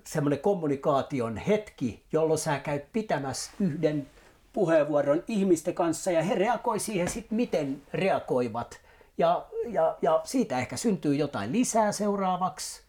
semmoinen 0.06 0.38
kommunikaation 0.38 1.36
hetki, 1.36 2.04
jolloin 2.12 2.38
sä 2.38 2.58
käyt 2.58 2.92
pitämässä 2.92 3.50
yhden 3.60 4.06
puheenvuoron 4.54 5.24
ihmisten 5.28 5.74
kanssa 5.74 6.10
ja 6.10 6.22
he 6.22 6.34
reagoi 6.34 6.78
siihen 6.78 7.08
sitten, 7.08 7.36
miten 7.36 7.82
reagoivat. 7.92 8.80
Ja, 9.18 9.46
ja, 9.66 9.96
ja 10.02 10.20
siitä 10.24 10.58
ehkä 10.58 10.76
syntyy 10.76 11.14
jotain 11.14 11.52
lisää 11.52 11.92
seuraavaksi 11.92 12.82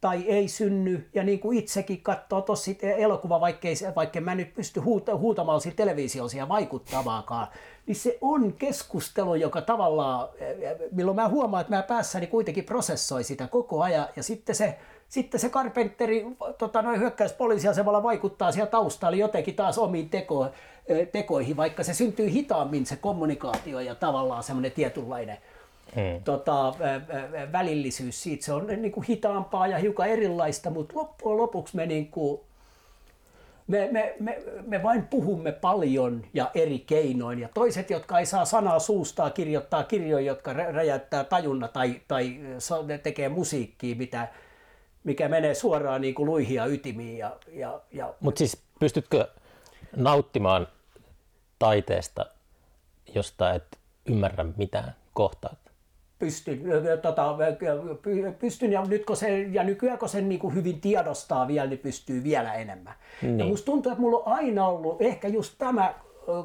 tai 0.00 0.24
ei 0.28 0.48
synny. 0.48 1.08
Ja 1.14 1.22
niin 1.22 1.40
kuin 1.40 1.58
itsekin 1.58 2.02
katsoo 2.02 2.42
tuossa 2.42 2.70
elokuva, 2.96 3.40
vaikkei, 3.40 3.74
vaikka 3.96 4.20
mä 4.20 4.34
nyt 4.34 4.54
pysty 4.54 4.80
huuta, 4.80 5.16
huutamaan 5.16 5.60
siitä 5.60 5.76
televisiossa 5.76 6.38
ja 6.38 6.48
vaikuttavaakaan, 6.48 7.46
niin 7.86 7.96
se 7.96 8.18
on 8.20 8.52
keskustelu, 8.52 9.34
joka 9.34 9.60
tavallaan, 9.60 10.28
milloin 10.92 11.16
mä 11.16 11.28
huomaan, 11.28 11.60
että 11.60 11.76
mä 11.76 11.82
päässäni 11.82 12.26
kuitenkin 12.26 12.64
prosessoi 12.64 13.24
sitä 13.24 13.46
koko 13.46 13.82
ajan 13.82 14.08
ja 14.16 14.22
sitten 14.22 14.54
se 14.54 14.78
sitten 15.08 15.40
se 15.40 15.48
Carpenteri 15.48 16.26
tota, 16.58 16.82
noin 16.82 17.00
hyökkäyspoliisiasemalla 17.00 18.02
vaikuttaa 18.02 18.52
siellä 18.52 18.70
taustalla 18.70 19.16
jotenkin 19.16 19.54
taas 19.54 19.78
omiin 19.78 20.08
teko, 20.08 20.48
tekoihin, 21.12 21.56
vaikka 21.56 21.82
se 21.82 21.94
syntyy 21.94 22.30
hitaammin 22.30 22.86
se 22.86 22.96
kommunikaatio 22.96 23.80
ja 23.80 23.94
tavallaan 23.94 24.42
semmoinen 24.42 24.72
tietynlainen 24.72 25.38
hmm. 25.94 26.22
tota, 26.24 26.74
välillisyys 27.52 28.22
siitä. 28.22 28.44
Se 28.44 28.52
on 28.52 28.66
niin 28.66 28.92
kuin 28.92 29.06
hitaampaa 29.06 29.66
ja 29.66 29.78
hiukan 29.78 30.08
erilaista, 30.08 30.70
mutta 30.70 30.96
loppujen 30.96 31.36
lopuksi 31.36 31.76
me, 31.76 31.86
niin 31.86 32.10
kuin, 32.10 32.40
me, 33.66 33.88
me, 33.92 34.14
me, 34.20 34.42
me 34.66 34.82
vain 34.82 35.02
puhumme 35.02 35.52
paljon 35.52 36.24
ja 36.34 36.50
eri 36.54 36.78
keinoin. 36.78 37.38
Ja 37.38 37.48
toiset, 37.54 37.90
jotka 37.90 38.18
ei 38.18 38.26
saa 38.26 38.44
sanaa 38.44 38.78
suustaa, 38.78 39.30
kirjoittaa 39.30 39.84
kirjoja, 39.84 40.26
jotka 40.26 40.52
räjäyttää 40.52 41.24
tajunna 41.24 41.68
tai, 41.68 42.00
tai 42.08 42.40
tekee 43.02 43.28
musiikkia, 43.28 43.96
mitä, 43.96 44.28
mikä 45.04 45.28
menee 45.28 45.54
suoraan 45.54 46.00
niin 46.00 46.14
kuin 46.14 46.26
luihia 46.26 46.66
ytimiin. 46.66 47.18
Ja, 47.18 47.36
ja, 47.52 47.80
ja... 47.92 48.14
Mutta 48.20 48.38
siis 48.38 48.62
pystytkö 48.80 49.28
nauttimaan 49.96 50.66
taiteesta, 51.58 52.26
josta 53.14 53.54
et 53.54 53.78
ymmärrä 54.06 54.44
mitään 54.56 54.94
kohtaat? 55.12 55.58
Pystyn, 56.18 56.60
tota, 57.02 57.36
pystyn 58.38 58.72
ja, 58.72 58.84
nyt 58.84 59.04
kun 59.06 59.16
se, 59.16 59.42
ja 59.42 59.64
nykyään 59.64 59.98
kun 59.98 60.08
sen 60.08 60.28
niin 60.28 60.38
kuin 60.38 60.54
hyvin 60.54 60.80
tiedostaa 60.80 61.48
vielä, 61.48 61.68
niin 61.68 61.78
pystyy 61.78 62.24
vielä 62.24 62.54
enemmän. 62.54 62.94
Niin. 63.22 63.38
Ja 63.38 63.44
musta 63.44 63.64
tuntuu, 63.64 63.92
että 63.92 64.02
mulla 64.02 64.18
on 64.18 64.32
aina 64.32 64.68
ollut 64.68 65.02
ehkä 65.02 65.28
just 65.28 65.54
tämä, 65.58 65.94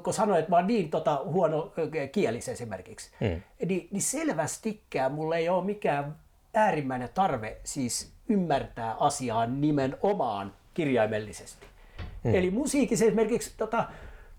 kun 0.03 0.13
sanoin, 0.13 0.39
että 0.39 0.49
mä 0.49 0.55
oon 0.55 0.67
niin 0.67 0.89
tota, 0.89 1.21
huono 1.25 1.73
kielis 2.11 2.49
esimerkiksi, 2.49 3.11
hmm. 3.19 3.41
niin, 3.67 3.87
niin 3.91 4.01
selvästikään 4.01 5.11
mulla 5.11 5.35
ei 5.35 5.49
ole 5.49 5.63
mikään 5.63 6.15
äärimmäinen 6.53 7.09
tarve 7.13 7.57
siis 7.63 8.11
ymmärtää 8.29 8.95
asiaa 8.99 9.45
nimenomaan 9.45 10.53
kirjaimellisesti. 10.73 11.65
Hmm. 12.23 12.35
Eli 12.35 12.51
musiikissa 12.51 13.05
esimerkiksi 13.05 13.53
tota, 13.57 13.85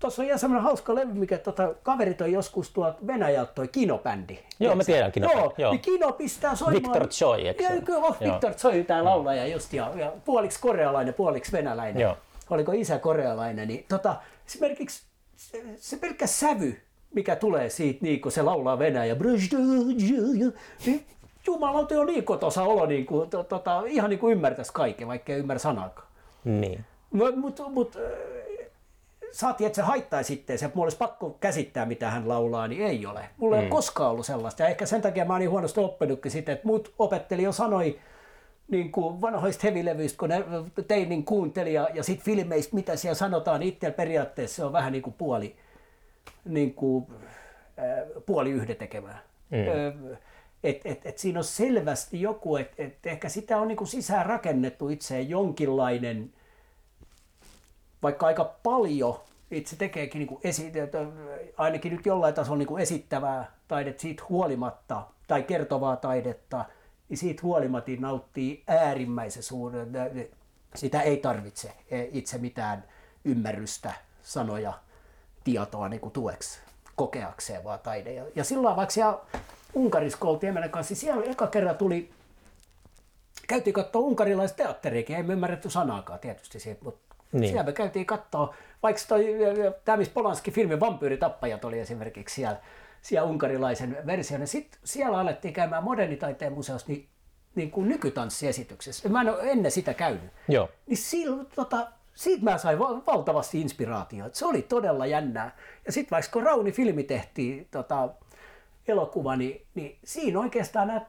Tuossa 0.03 0.21
on 0.21 0.25
ihan 0.25 0.39
semmoinen 0.39 0.63
hauska 0.63 0.95
levy, 0.95 1.13
mikä 1.13 1.37
tota, 1.37 1.73
kaverit 1.83 2.21
on 2.21 2.31
joskus 2.31 2.69
tuolta 2.69 2.97
Venäjältä 3.07 3.51
toi 3.53 3.67
kinobändi. 3.67 4.39
Joo, 4.59 4.75
mä 4.75 4.83
tiedän 4.83 5.11
Kino. 5.11 5.31
Joo, 5.31 5.53
joo. 5.57 5.71
Niin 5.71 5.81
Kino 5.81 6.11
pistää 6.11 6.55
soimaan. 6.55 6.83
Victor 6.83 7.07
Choi, 7.07 7.47
eikö 7.47 7.63
se? 7.67 7.81
Kyllä, 7.81 7.99
oh, 7.99 8.17
Victor 8.19 8.53
Choi, 8.53 8.83
tää 8.83 9.03
laulaja 9.03 9.47
just, 9.47 9.73
ja, 9.73 9.91
ja 9.95 10.11
puoliksi 10.25 10.59
korealainen, 10.59 11.13
puoliksi 11.13 11.51
venäläinen. 11.51 12.01
Joo. 12.01 12.17
Oliko 12.49 12.71
isä 12.71 12.99
korealainen, 12.99 13.67
niin 13.67 13.85
tota, 13.89 14.15
esimerkiksi 14.47 15.03
se, 15.35 15.63
se 15.77 15.97
pelkkä 15.97 16.27
sävy, 16.27 16.81
mikä 17.13 17.35
tulee 17.35 17.69
siitä, 17.69 17.99
niin 18.01 18.21
kun 18.21 18.31
se 18.31 18.41
laulaa 18.41 18.79
venäjä, 18.79 19.15
niin 20.85 21.05
jumalauta 21.47 21.99
on 21.99 22.07
niin 22.07 22.23
kotosa 22.23 22.63
olo, 22.63 22.85
niin 22.85 23.05
kuin, 23.05 23.29
to, 23.29 23.43
tota, 23.43 23.83
ihan 23.87 24.09
niin 24.09 24.19
kuin 24.19 24.31
ymmärtäisi 24.31 24.73
kaiken, 24.73 25.07
vaikka 25.07 25.33
ei 25.33 25.39
ymmärrä 25.39 25.59
sanaakaan. 25.59 26.07
Niin. 26.43 26.85
Mutta 27.11 27.39
mut, 27.39 27.61
mut, 27.73 27.97
saatiin, 29.33 29.65
että 29.65 29.75
se 29.75 29.81
haittaisi 29.81 30.35
sitten, 30.35 30.59
se 30.59 30.71
mulla 30.73 30.85
olisi 30.85 30.97
pakko 30.97 31.29
käsittää, 31.29 31.85
mitä 31.85 32.11
hän 32.11 32.27
laulaa, 32.27 32.67
niin 32.67 32.85
ei 32.85 33.05
ole. 33.05 33.29
Mulla 33.37 33.55
mm. 33.55 33.59
ei 33.59 33.65
ole 33.65 33.69
mm. 33.69 33.75
koskaan 33.75 34.11
ollut 34.11 34.25
sellaista. 34.25 34.63
Ja 34.63 34.69
ehkä 34.69 34.85
sen 34.85 35.01
takia 35.01 35.25
mä 35.25 35.33
oon 35.33 35.39
niin 35.39 35.49
huonosti 35.49 35.79
oppinutkin 35.79 36.31
sitten, 36.31 36.53
että 36.53 36.67
muut 36.67 36.93
opetteli 36.99 37.43
jo 37.43 37.51
sanoi 37.51 37.99
niin 38.67 38.91
kuin 38.91 39.21
vanhoista 39.21 39.67
hevilevyistä, 39.67 40.17
kun 40.17 40.29
ne 40.29 40.43
tein, 40.87 41.09
niin 41.09 41.25
kuunteli 41.25 41.73
ja, 41.73 41.89
ja 41.93 42.03
sitten 42.03 42.25
filmeistä, 42.25 42.75
mitä 42.75 42.95
siellä 42.95 43.15
sanotaan, 43.15 43.59
niin 43.59 43.73
itse 43.73 43.91
periaatteessa 43.91 44.55
se 44.55 44.63
on 44.63 44.73
vähän 44.73 44.91
niin 44.91 45.01
kuin 45.01 45.13
puoli, 45.13 45.55
niin 46.45 46.73
kuin, 46.73 47.05
äh, 47.79 48.23
puoli 48.25 48.51
yhdetekevää. 48.51 49.19
Mm. 49.49 49.57
Äh, 49.59 50.17
et, 50.63 50.81
et, 50.85 51.05
et 51.05 51.17
siinä 51.17 51.39
on 51.39 51.43
selvästi 51.43 52.21
joku, 52.21 52.55
että 52.55 52.83
et 52.83 53.05
ehkä 53.05 53.29
sitä 53.29 53.57
on 53.57 53.67
niin 53.67 53.77
kuin 53.77 53.87
sisään 53.87 54.25
rakennettu 54.25 54.89
itseen 54.89 55.29
jonkinlainen– 55.29 56.29
vaikka 58.03 58.25
aika 58.25 58.55
paljon 58.63 59.19
itse 59.51 59.75
tekeekin 59.75 60.19
niin 60.19 60.27
kuin 60.27 60.41
esi- 60.43 60.71
ainakin 61.57 61.95
nyt 61.95 62.05
jollain 62.05 62.33
tasolla 62.33 62.57
niin 62.57 62.67
kuin 62.67 62.81
esittävää 62.81 63.51
taidetta 63.67 64.01
siitä 64.01 64.23
huolimatta, 64.29 65.01
tai 65.27 65.43
kertovaa 65.43 65.95
taidetta, 65.95 66.65
niin 67.09 67.17
siitä 67.17 67.41
huolimatta 67.43 67.91
nauttii 67.99 68.63
äärimmäisen 68.67 69.43
suuren, 69.43 69.89
sitä 70.75 71.01
ei 71.01 71.17
tarvitse 71.17 71.71
itse 72.11 72.37
mitään 72.37 72.83
ymmärrystä, 73.25 73.93
sanoja, 74.23 74.73
tietoa 75.43 75.89
niin 75.89 76.01
kuin 76.01 76.11
tueksi 76.11 76.59
kokeakseen 76.95 77.63
vaan 77.63 77.79
taide. 77.79 78.13
Ja, 78.13 78.25
ja 78.35 78.43
silloin 78.43 78.75
vaikka 78.75 78.93
siellä 78.93 79.19
Unkarissa, 79.73 80.17
kun 80.19 80.39
kanssa, 80.71 80.95
siellä 80.95 81.23
eka 81.23 81.47
kerran 81.47 81.77
tuli, 81.77 82.09
käytiin 83.47 83.73
katsoa 83.73 84.01
unkarilaista 84.01 84.57
teatteriakin, 84.57 85.15
ei 85.15 85.23
me 85.23 85.33
ymmärretty 85.33 85.69
sanaakaan 85.69 86.19
tietysti 86.19 86.59
siitä, 86.59 86.83
mutta 86.83 87.12
niin. 87.33 87.49
Siellä 87.49 87.63
me 87.63 87.73
käytiin 87.73 88.05
katsoa, 88.05 88.53
vaikka 88.83 89.01
toi, 89.07 89.25
tämä 89.85 89.97
missä 89.97 90.13
Polanski 90.13 90.51
filmi 90.51 90.79
Vampyyritappajat 90.79 91.65
oli 91.65 91.79
esimerkiksi 91.79 92.35
siellä, 92.35 92.57
siellä 93.01 93.29
unkarilaisen 93.29 93.97
version. 94.05 94.41
Ja 94.41 94.47
sitten 94.47 94.79
siellä 94.83 95.19
alettiin 95.19 95.53
käymään 95.53 95.83
modernitaiteen 95.83 96.53
museossa 96.53 96.87
niin, 96.87 97.07
niin 97.55 97.71
kuin 97.71 97.89
nykytanssiesityksessä. 97.89 99.09
Mä 99.09 99.21
en 99.21 99.29
ole 99.29 99.51
ennen 99.51 99.71
sitä 99.71 99.93
käynyt. 99.93 100.31
Joo. 100.47 100.69
Niin 100.87 100.97
silloin, 100.97 101.47
tota, 101.55 101.87
siitä 102.15 102.43
mä 102.43 102.57
sain 102.57 102.79
valtavasti 102.79 103.61
inspiraatiota. 103.61 104.37
Se 104.37 104.45
oli 104.45 104.61
todella 104.61 105.05
jännää. 105.05 105.55
Ja 105.85 105.91
sitten 105.91 106.11
vaikka 106.11 106.31
kun 106.31 106.43
Rauni-filmi 106.43 107.03
tehtiin 107.03 107.67
tota, 107.71 108.09
elokuva, 108.87 109.35
niin, 109.35 109.65
niin 109.75 109.97
siinä 110.03 110.39
oikeastaan 110.39 110.87
nämä 110.87 111.01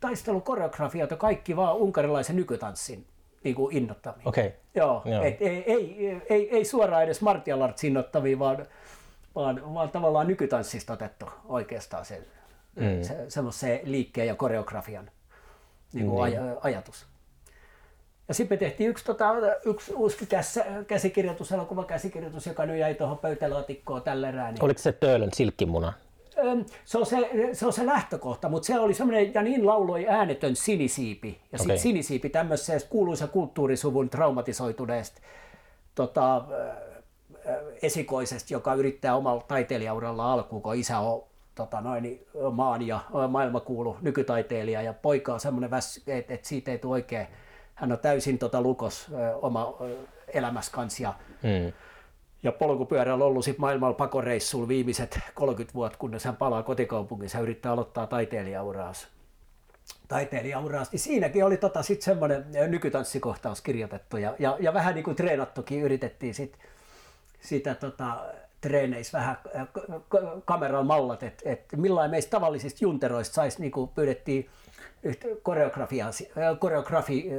taistelukoreografiat 0.00 1.10
ja 1.10 1.16
kaikki 1.16 1.56
vaan 1.56 1.76
unkarilaisen 1.76 2.36
nykytanssin 2.36 3.06
niin 3.44 3.54
kuin 3.54 3.76
innottavia. 3.76 4.22
Okay. 4.24 4.50
Joo, 4.74 5.02
Joo. 5.04 5.22
Et 5.22 5.42
ei, 5.42 5.64
ei, 5.66 6.22
ei, 6.28 6.56
ei, 6.56 6.64
suoraan 6.64 7.04
edes 7.04 7.20
martial 7.20 7.60
arts 7.60 7.84
innottavia, 7.84 8.38
vaan, 8.38 8.66
vaan, 9.34 9.74
vaan 9.74 9.90
tavallaan 9.90 10.26
nykytanssista 10.26 10.92
otettu 10.92 11.26
oikeastaan 11.44 12.04
se, 12.04 12.22
mm. 12.76 13.02
se, 13.02 13.24
semmoisen 13.28 13.80
liikkeen 13.84 14.26
ja 14.26 14.34
koreografian 14.34 15.10
niin 15.92 16.06
kuin 16.06 16.30
niin. 16.30 16.42
aj, 16.42 16.56
ajatus. 16.60 17.06
Ja 18.28 18.34
sitten 18.34 18.56
me 18.56 18.58
tehtiin 18.58 18.90
yksi, 18.90 19.04
tota, 19.04 19.34
yksi 19.64 19.94
uusi 19.94 20.28
käsikirjoitus, 20.86 21.52
elokuva 21.52 21.84
käsikirjoitus, 21.84 22.46
joka 22.46 22.66
nyt 22.66 22.78
jäi 22.78 22.94
tuohon 22.94 23.18
pöytälaatikkoon 23.18 24.02
tällä 24.02 24.28
erää. 24.28 24.52
Niin... 24.52 24.64
Oliko 24.64 24.78
se 24.78 24.92
Töölön 24.92 25.30
silkkimuna? 25.32 25.92
Se 26.84 26.98
on 26.98 27.06
se, 27.06 27.30
se 27.52 27.66
on 27.66 27.72
se 27.72 27.86
lähtökohta, 27.86 28.48
mutta 28.48 28.66
se 28.66 28.78
oli 28.78 28.94
semmoinen, 28.94 29.34
ja 29.34 29.42
niin 29.42 29.66
lauloi 29.66 30.08
äänetön 30.08 30.56
sinisiipi. 30.56 31.40
Ja 31.52 31.58
sitten 31.58 31.74
okay. 31.74 31.82
sinisiipi 31.82 32.28
tämmöisessä 32.28 32.88
kuuluisa 32.90 33.26
kulttuurisuvun 33.26 34.10
traumatisoituneesta 34.10 35.20
tota, 35.94 36.44
esikoisesta, 37.82 38.54
joka 38.54 38.74
yrittää 38.74 39.16
omalla 39.16 39.42
taiteilijauralla 39.48 40.32
alkuun, 40.32 40.62
kun 40.62 40.74
isä 40.74 40.98
on 40.98 41.24
tota 41.54 41.80
noin, 41.80 42.26
maan 42.52 42.86
ja 42.86 43.00
maailmakuulu 43.28 43.96
nykytaiteilija 44.00 44.82
ja 44.82 44.92
poika 44.92 45.34
on 45.34 45.40
semmoinen 45.40 45.70
väs, 45.70 46.02
että 46.06 46.34
et 46.34 46.44
siitä 46.44 46.70
ei 46.70 46.78
tule 46.78 46.92
oikein, 46.92 47.26
hän 47.74 47.92
on 47.92 47.98
täysin 47.98 48.38
tota 48.38 48.60
lukos 48.60 49.10
oma 49.42 49.76
elämässä 50.34 50.72
kanssa. 50.72 51.02
Ja, 51.02 51.14
mm 51.42 51.72
ja 52.42 52.52
polkupyörällä 52.52 53.24
ollut 53.24 53.44
sit 53.44 53.58
maailmalla 53.58 53.94
pakoreissulla 53.94 54.68
viimeiset 54.68 55.20
30 55.34 55.74
vuotta, 55.74 55.98
kunnes 55.98 56.24
hän 56.24 56.36
palaa 56.36 56.62
kotikaupunkiinsa 56.62 57.38
ja 57.38 57.42
yrittää 57.42 57.72
aloittaa 57.72 58.06
taiteilijauraa. 58.06 58.92
Taiteilijauraa. 60.08 60.84
Niin 60.92 61.00
siinäkin 61.00 61.44
oli 61.44 61.56
tota 61.56 61.82
sit 61.82 62.02
semmoinen 62.02 62.44
nykytanssikohtaus 62.66 63.60
kirjoitettu 63.60 64.16
ja, 64.16 64.34
ja, 64.38 64.56
ja 64.60 64.74
vähän 64.74 64.94
niin 64.94 65.04
kuin 65.04 65.16
treenattukin 65.16 65.82
yritettiin 65.82 66.34
sit, 66.34 66.58
sitä 67.40 67.74
tota, 67.74 68.24
treeneissä 68.60 69.18
vähän 69.18 69.36
kameran 70.44 70.86
mallat, 70.86 71.22
että 71.22 71.50
et 71.50 71.64
millain 71.76 72.10
meistä 72.10 72.30
tavallisista 72.30 72.84
junteroista 72.84 73.34
saisi, 73.34 73.60
niin 73.60 73.72
kuin 73.72 73.88
pyydettiin 73.88 74.48
koreografia, 75.42 76.06
koreografi, 76.58 77.30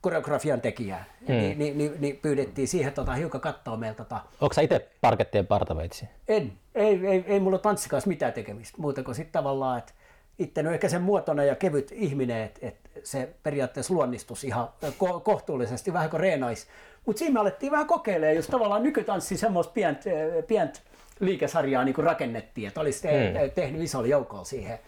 koreografian 0.00 0.60
tekijää, 0.60 1.04
hmm. 1.28 1.36
niin, 1.36 1.58
niin, 1.58 1.78
niin, 1.78 1.92
niin, 1.98 2.16
pyydettiin 2.16 2.68
siihen 2.68 2.92
tota, 2.92 3.12
hiukan 3.12 3.40
katsoa 3.40 3.76
meiltä. 3.76 3.96
Tota... 4.04 4.20
Onko 4.40 4.52
sä 4.52 4.60
itse 4.60 4.88
parkettien 5.00 5.46
partaveitsi? 5.46 6.08
En, 6.28 6.52
ei, 6.74 7.06
ei, 7.06 7.24
ei 7.26 7.40
mulla 7.40 7.58
tanssikas 7.58 8.06
mitään 8.06 8.32
tekemistä, 8.32 8.78
muuta 8.80 9.02
kuin 9.02 9.14
sitten 9.14 9.32
tavallaan, 9.32 9.78
että 9.78 9.92
itse 10.38 10.60
on 10.60 10.74
ehkä 10.74 10.88
sen 10.88 11.02
muotona 11.02 11.44
ja 11.44 11.54
kevyt 11.54 11.92
ihminen, 11.92 12.42
että 12.42 12.66
et 12.66 12.76
se 13.04 13.28
periaatteessa 13.42 13.94
luonnistus 13.94 14.44
ihan 14.44 14.68
ko- 14.84 15.20
kohtuullisesti, 15.20 15.92
vähän 15.92 16.10
kuin 16.10 16.20
reenais. 16.20 16.66
Mutta 17.06 17.18
siinä 17.18 17.32
me 17.34 17.40
alettiin 17.40 17.72
vähän 17.72 17.86
kokeilemaan, 17.86 18.36
jos 18.36 18.46
tavallaan 18.46 18.82
nykytanssi 18.82 19.36
semmoista 19.36 19.72
pientä 19.72 20.10
pient 20.46 20.82
liikesarjaa 21.20 21.84
niin 21.84 21.96
rakennettiin, 21.96 22.68
että 22.68 22.80
olisi 22.80 23.02
te- 23.02 23.32
Hmm. 23.40 23.50
tehnyt 23.54 23.82
isolla 23.82 24.06
joukolla 24.06 24.44
siihen 24.44 24.78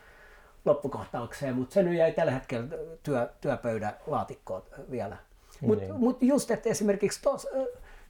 loppukohtaukseen, 0.65 1.55
mutta 1.55 1.75
se 1.75 1.83
nyt 1.83 1.99
jäi 1.99 2.13
tällä 2.13 2.33
hetkellä 2.33 2.67
työ, 3.03 3.29
työpöydän 3.41 3.93
laatikkoon 4.07 4.63
vielä. 4.91 5.17
Mutta 5.61 5.85
Niin. 5.85 5.95
mut 6.01 6.23
just, 6.23 6.51
että 6.51 6.69
esimerkiksi 6.69 7.21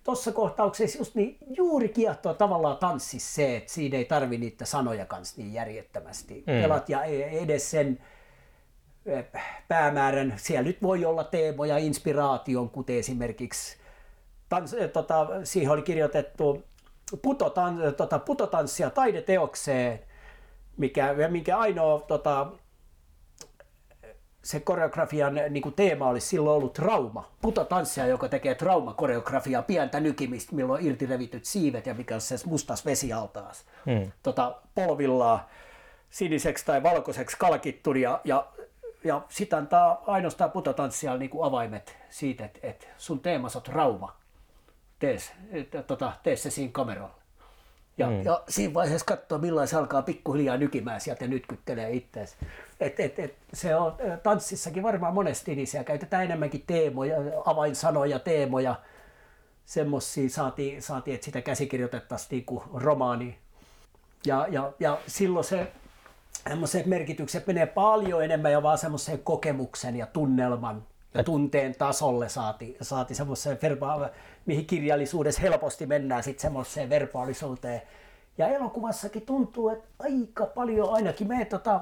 tuossa 0.05 0.33
kohtauksessa 0.33 0.99
just 0.99 1.15
niin 1.15 1.39
juuri 1.51 1.89
kiehtoo 1.89 2.35
tavallaan 2.35 2.77
tanssissa 2.77 3.35
se, 3.35 3.57
että 3.57 3.73
siinä 3.73 3.99
ei 3.99 4.05
tarvi 4.05 4.39
niitä 4.39 4.65
sanoja 4.65 5.07
kanssa 5.07 5.35
niin 5.39 5.53
järjettömästi. 5.53 6.35
Mm. 6.47 6.63
Pelat 6.63 6.89
ja 6.89 7.05
e- 7.05 7.39
edes 7.43 7.71
sen 7.71 7.99
päämäärän. 9.69 10.35
Siellä 10.37 10.63
nyt 10.67 10.83
voi 10.83 11.05
olla 11.05 11.25
teemoja 11.25 11.79
inspiraation, 11.79 12.71
kuten 12.71 12.97
esimerkiksi 12.97 13.77
tans, 14.49 14.77
tota, 14.93 15.27
siihen 15.45 15.73
oli 15.73 15.83
kirjoitettu 15.83 16.63
putotan, 17.23 17.79
tota, 17.97 18.19
putotanssia 18.19 18.91
taideteokseen, 18.91 20.01
mikä, 20.79 21.15
minkä 21.29 21.59
ainoa 21.59 22.01
tota, 22.01 22.47
se 24.45 24.61
koreografian 24.61 25.35
niin 25.51 25.63
kuin 25.63 25.75
teema 25.75 26.09
olisi 26.09 26.27
silloin 26.27 26.57
ollut 26.57 26.73
trauma. 26.73 27.31
Putotanssia, 27.43 28.07
joka 28.07 28.29
tekee 28.29 28.55
traumakoreografiaa, 28.55 29.63
pientä 29.63 30.01
nykimistä, 30.01 30.57
milloin 30.57 30.81
on 30.81 30.87
irti 30.87 31.07
revityt 31.07 31.45
siivet 31.45 31.87
ja 31.87 31.95
mikä 31.95 32.15
on 32.15 32.21
se 32.21 32.37
mustas 32.47 32.87
vesialtaas. 32.87 33.65
Hmm. 33.87 34.13
Tota, 34.23 34.57
polvillaan 34.75 35.41
siniseksi 36.11 36.67
tai 36.67 36.83
valkoiseksi 36.83 37.37
kalkittu 37.39 37.95
ja, 37.95 38.21
ja, 38.25 38.47
ja 39.05 39.23
sitä 39.29 39.57
antaa 39.57 40.03
ainoastaan 40.07 40.51
putotanssia 40.51 41.17
niin 41.17 41.31
kuin 41.31 41.45
avaimet 41.45 41.97
siitä, 42.11 42.45
että, 42.45 42.59
että 42.63 42.87
sun 42.99 43.21
teemas 43.21 43.57
on 43.57 43.63
trauma. 43.63 44.17
Tee, 44.99 45.19
se- 45.19 45.33
että, 45.51 45.83
tota, 45.83 46.13
tee 46.23 46.37
se 46.37 46.51
siinä 46.51 46.73
kameralla. 46.73 47.18
Ja, 47.99 48.11
mm. 48.11 48.23
ja 48.25 48.43
siinä 48.49 48.75
vaiheessa 48.75 49.07
katsoa, 49.07 49.39
milloin 49.39 49.69
se 49.69 49.77
alkaa 49.77 50.03
pikkuhiljaa 50.03 50.57
nykimään 50.57 51.01
sieltä 51.01 51.25
ja 51.25 51.29
nytkyttelee 51.29 51.91
itseäsi. 51.91 52.37
Et, 52.81 53.01
et, 53.01 53.19
et, 53.19 53.35
se 53.55 53.77
on 53.77 53.95
tanssissakin 54.23 54.83
varmaan 54.83 55.15
monesti, 55.15 55.55
niin 55.55 55.67
siellä 55.67 55.85
käytetään 55.85 56.25
enemmänkin 56.25 56.65
teemoja, 56.67 57.17
avainsanoja, 57.45 58.19
teemoja. 58.19 58.75
Semmoisia 59.65 60.29
saatiin, 60.29 60.83
saatiin, 60.83 61.15
että 61.15 61.25
sitä 61.25 61.41
käsikirjoitettaisiin 61.41 62.29
niin 62.31 62.45
kuin 62.45 62.63
romaani. 62.75 63.39
Ja, 64.27 64.47
ja, 64.51 64.73
ja 64.81 64.99
silloin 65.07 65.45
se 65.45 65.73
semmoiset 66.49 66.87
merkitykset 66.87 67.47
menee 67.47 67.67
paljon 67.67 68.25
enemmän 68.25 68.53
ja 68.53 68.63
vaan 68.63 68.79
semmoiseen 68.79 69.19
kokemuksen 69.19 69.97
ja 69.97 70.07
tunnelman 70.07 70.87
ja 71.15 71.25
tunteen 71.25 71.75
tasolle 71.75 72.29
saati, 72.29 72.77
saati 72.83 73.15
semmoiseen 73.15 73.59
verba- 73.63 74.11
mihin 74.47 74.67
kirjallisuudessa 74.67 75.41
helposti 75.41 75.87
mennään 75.87 76.23
sitten 76.23 76.43
semmoiseen 76.43 76.91
verbaalisuuteen. 76.91 77.83
Ja 78.39 78.49
elokuvassakin 78.49 79.27
tuntuu, 79.27 79.69
että 79.69 79.89
aika 79.99 80.47
paljon 80.47 80.93
ainakin 80.93 81.29
me 81.29 81.45
tota, 81.45 81.81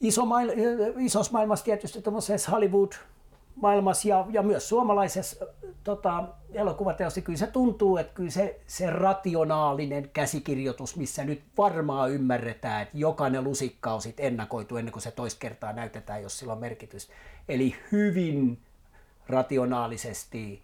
iso 0.00 0.26
mail, 0.26 0.52
isossa 0.98 1.32
maailmassa 1.32 1.64
tietysti 1.64 2.02
tuommoisessa 2.02 2.50
Hollywood 2.50 2.92
maailmassa 3.56 4.08
ja, 4.08 4.26
ja 4.30 4.42
myös 4.42 4.68
suomalaisessa 4.68 5.46
tota, 5.84 6.24
elokuvateossa, 6.52 7.20
kyllä 7.20 7.38
se 7.38 7.46
tuntuu, 7.46 7.96
että 7.96 8.14
kyllä 8.14 8.30
se, 8.30 8.60
se 8.66 8.90
rationaalinen 8.90 10.10
käsikirjoitus, 10.12 10.96
missä 10.96 11.24
nyt 11.24 11.42
varmaan 11.58 12.10
ymmärretään, 12.10 12.82
että 12.82 12.98
jokainen 12.98 13.44
lusikka 13.44 13.92
on 13.92 14.02
sit 14.02 14.20
ennakoitu 14.20 14.76
ennen 14.76 14.92
kuin 14.92 15.02
se 15.02 15.10
toista 15.10 15.38
kertaa 15.38 15.72
näytetään, 15.72 16.22
jos 16.22 16.38
sillä 16.38 16.52
on 16.52 16.58
merkitys. 16.58 17.10
Eli 17.48 17.76
hyvin 17.92 18.58
rationaalisesti 19.28 20.62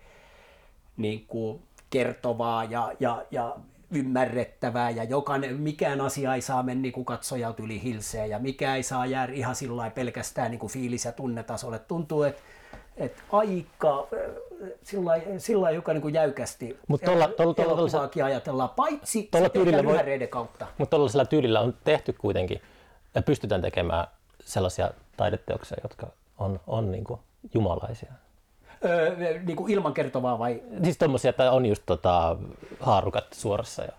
niin 0.96 1.26
kuin 1.26 1.62
kertovaa 1.90 2.64
ja, 2.64 2.92
ja, 3.00 3.24
ja 3.30 3.56
ymmärrettävää 3.90 4.90
ja 4.90 5.04
jokainen, 5.04 5.60
mikään 5.60 6.00
asia 6.00 6.34
ei 6.34 6.40
saa 6.40 6.62
mennä 6.62 6.82
niin 6.82 7.04
katsojalta 7.04 7.62
yli 7.62 7.82
hilseä 7.82 8.26
ja 8.26 8.38
mikä 8.38 8.76
ei 8.76 8.82
saa 8.82 9.06
jäädä 9.06 9.32
ihan 9.32 9.54
sillä 9.54 9.90
pelkästään 9.90 10.50
niin 10.50 10.58
kuin 10.58 10.72
fiilis- 10.72 11.04
ja 11.04 11.12
tunnetasolle. 11.12 11.78
Tuntuu, 11.78 12.22
että, 12.22 12.42
että 12.96 13.22
aika 13.32 14.06
sillä 14.82 15.10
lailla- 15.10 15.38
sillä 15.38 15.70
joka 15.70 15.92
niin 15.92 16.02
kuin 16.02 16.14
jäykästi 16.14 16.78
Mut 16.88 17.00
tolla- 17.04 17.28
tolla- 17.28 17.54
tolla- 17.54 17.72
elokuvaakin 17.72 18.24
ajatellaan, 18.24 18.68
paitsi 18.68 19.22
tolla 19.22 19.48
tyylillä 19.48 19.84
voi- 19.84 20.28
kautta. 20.30 20.66
Mutta 20.78 20.90
tuollaisella 20.90 21.24
tyylillä 21.24 21.60
on 21.60 21.74
tehty 21.84 22.12
kuitenkin 22.12 22.62
ja 23.14 23.22
pystytään 23.22 23.62
tekemään 23.62 24.06
sellaisia 24.44 24.90
taideteoksia, 25.16 25.78
jotka 25.82 26.06
on, 26.38 26.60
on 26.66 26.92
niin 26.92 27.04
kuin 27.04 27.20
jumalaisia. 27.54 28.12
Öö, 28.84 29.38
niin 29.42 29.56
kuin 29.56 29.72
ilman 29.72 29.94
kertovaa 29.94 30.38
vai 30.38 30.62
Siis 30.84 30.98
tommosia, 30.98 31.28
että 31.30 31.52
on 31.52 31.66
just 31.66 31.82
tota, 31.86 32.36
haarukat 32.80 33.24
suorassa. 33.32 33.82
Ja... 33.82 33.92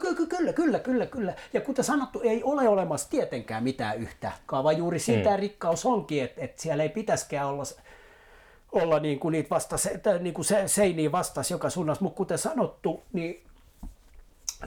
Ky- 0.00 0.14
ky- 0.14 0.26
Kyllä, 0.26 0.52
kyllä, 0.52 0.78
kyllä, 0.78 1.06
kyllä. 1.06 1.34
Ja 1.52 1.60
kuten 1.60 1.84
sanottu, 1.84 2.20
ei 2.20 2.42
ole 2.42 2.68
olemassa 2.68 3.10
tietenkään 3.10 3.62
mitään 3.64 3.98
yhtä, 3.98 4.32
vaan 4.52 4.76
juuri 4.76 4.98
siitä 4.98 5.30
mm. 5.30 5.36
rikkaus 5.36 5.86
onkin, 5.86 6.24
että, 6.24 6.40
että 6.44 6.62
siellä 6.62 6.82
ei 6.82 6.88
pitäisikään 6.88 7.46
olla, 7.46 7.62
olla 8.72 9.00
niin 9.00 9.20
kuin 9.20 9.32
niitä 9.32 9.50
vasta, 9.50 9.76
niin 10.20 10.34
kuin 10.34 10.44
se, 10.44 10.68
seiniä 10.68 11.12
vastas 11.12 11.50
joka 11.50 11.70
suunnassa, 11.70 12.04
mutta 12.04 12.16
kuten 12.16 12.38
sanottu, 12.38 13.02
niin, 13.12 13.44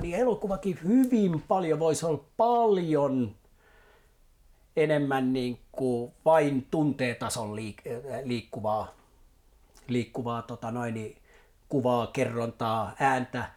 niin 0.01 0.15
elokuvakin 0.15 0.79
hyvin 0.83 1.41
paljon 1.41 1.79
voisi 1.79 2.05
olla 2.05 2.23
paljon 2.37 3.35
enemmän 4.75 5.33
niin 5.33 5.59
kuin 5.71 6.11
vain 6.25 6.67
tunteetason 6.71 7.55
liik- 7.55 7.89
liikkuvaa, 8.23 8.93
liikkuvaa 9.87 10.41
tota 10.41 10.71
noin, 10.71 10.93
niin 10.93 11.17
kuvaa, 11.69 12.07
kerrontaa, 12.07 12.95
ääntä. 12.99 13.49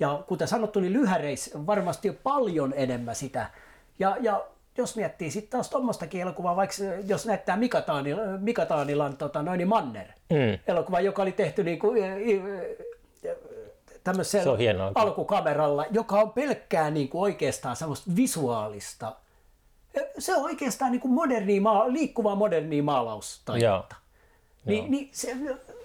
Ja 0.00 0.24
kuten 0.28 0.48
sanottu, 0.48 0.80
niin 0.80 0.92
lyhäreissä 0.92 1.66
varmasti 1.66 2.08
on 2.08 2.16
paljon 2.22 2.72
enemmän 2.76 3.14
sitä. 3.14 3.50
Ja, 3.98 4.16
ja 4.20 4.46
jos 4.78 4.96
miettii 4.96 5.30
sitten 5.30 5.50
taas 5.50 5.70
tuommoistakin 5.70 6.20
elokuvaa, 6.20 6.56
vaikka 6.56 6.76
jos 7.06 7.26
näyttää 7.26 7.56
Mika, 7.56 7.80
Taanil, 7.80 8.16
Mika 8.38 8.66
Taanilan 8.66 9.16
tota, 9.16 9.42
noin 9.42 9.58
niin 9.58 9.68
Manner, 9.68 10.06
Mm. 10.30 10.58
elokuva, 10.66 11.00
joka 11.00 11.22
oli 11.22 11.32
tehty 11.32 11.64
niin 11.64 11.78
kuin, 11.78 11.98
Se 13.22 13.36
tämmöisellä 14.04 14.52
on 14.52 14.58
hienoa. 14.58 14.92
alkukameralla, 14.94 15.84
joka 15.90 16.20
on 16.20 16.32
pelkkää 16.32 16.90
niin 16.90 17.08
kuin 17.08 17.22
oikeastaan 17.22 17.76
semmoista 17.76 18.10
visuaalista. 18.16 19.16
Se 20.18 20.36
on 20.36 20.42
oikeastaan 20.44 20.92
niin 20.92 21.00
kuin 21.00 21.12
modernia, 21.12 21.60
liikkuvaa 21.92 22.34
modernia 22.34 22.82
maalaustaidetta. 22.82 23.66
Joo. 23.66 23.84
Niin, 24.64 24.90
niin 24.90 25.08
se, 25.12 25.36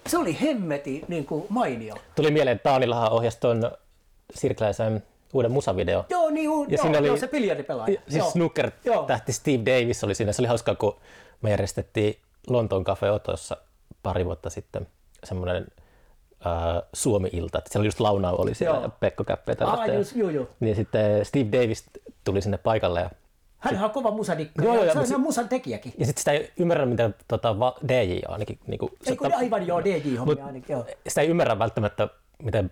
se 0.06 0.18
oli 0.18 0.40
hemmeti 0.40 1.04
niin 1.08 1.26
kuin 1.26 1.46
mainio. 1.48 1.94
Tuli 2.16 2.30
mieleen, 2.30 2.56
että 2.56 2.70
Taanilahan 2.70 3.12
ohjasi 3.12 3.40
tuon 3.40 3.70
Sirkläisen 4.34 5.02
uuden 5.32 5.50
musavideo. 5.52 6.04
Joo, 6.08 6.30
niin, 6.30 6.44
joo, 6.44 6.64
Ja 6.64 6.68
joo, 6.70 6.82
siinä 6.82 6.98
oli- 6.98 7.06
joo 7.06 7.16
se 7.16 7.28
biljardipelaaja. 7.28 8.00
Siis 8.08 8.16
joo. 8.22 8.30
snooker 8.30 8.70
tähti 9.06 9.32
Steve 9.32 9.58
Davis 9.66 10.04
oli 10.04 10.14
siinä. 10.14 10.32
Se 10.32 10.42
oli 10.42 10.48
hauskaa, 10.48 10.74
kun 10.74 10.96
me 11.42 11.50
järjestettiin 11.50 12.18
Lontoon 12.48 12.84
Cafe 12.84 13.10
Otossa 13.10 13.56
pari 14.02 14.24
vuotta 14.24 14.50
sitten 14.50 14.86
semmoinen 15.24 15.66
äh, 16.46 16.82
Suomi-ilta. 16.92 17.58
että 17.58 17.70
Siellä 17.70 17.82
oli 17.82 17.86
just 17.88 18.00
Launau 18.00 18.40
oli 18.40 18.54
siellä 18.54 18.76
Joo. 18.76 18.82
ja 18.84 18.88
Pekko 19.00 19.24
Käppä 19.24 19.52
Ah, 19.60 19.94
just, 19.94 20.16
joo, 20.16 20.30
joo. 20.30 20.46
Niin 20.60 20.76
sitten 20.76 21.24
Steve 21.24 21.52
Davis 21.62 21.84
tuli 22.24 22.42
sinne 22.42 22.58
paikalle 22.58 23.00
ja, 23.00 23.10
Hänhän 23.58 23.84
on 23.84 23.90
kova 23.90 24.10
musadikka. 24.10 24.64
Joo, 24.64 24.84
joo, 24.84 24.92
se 24.92 24.98
on 24.98 25.06
se 25.06 25.16
musan 25.16 25.48
tekijäkin. 25.48 25.92
ja 25.98 26.06
sitten 26.06 26.20
sitä 26.20 26.32
ei 26.32 26.50
ymmärrä, 26.56 26.86
miten 26.86 27.14
tota, 27.28 27.58
va- 27.58 27.76
DJ 27.88 28.18
ainakin. 28.28 28.58
Niin 28.66 28.78
kuin, 28.78 28.92
Ei 29.06 29.16
kun 29.16 29.34
aivan 29.34 29.66
joo, 29.66 29.80
DJ-hommia 29.84 30.46
ainakin. 30.46 30.72
Joo. 30.74 30.86
sitä 31.08 31.20
ei 31.20 31.28
ymmärrä 31.28 31.58
välttämättä, 31.58 32.08
miten 32.42 32.70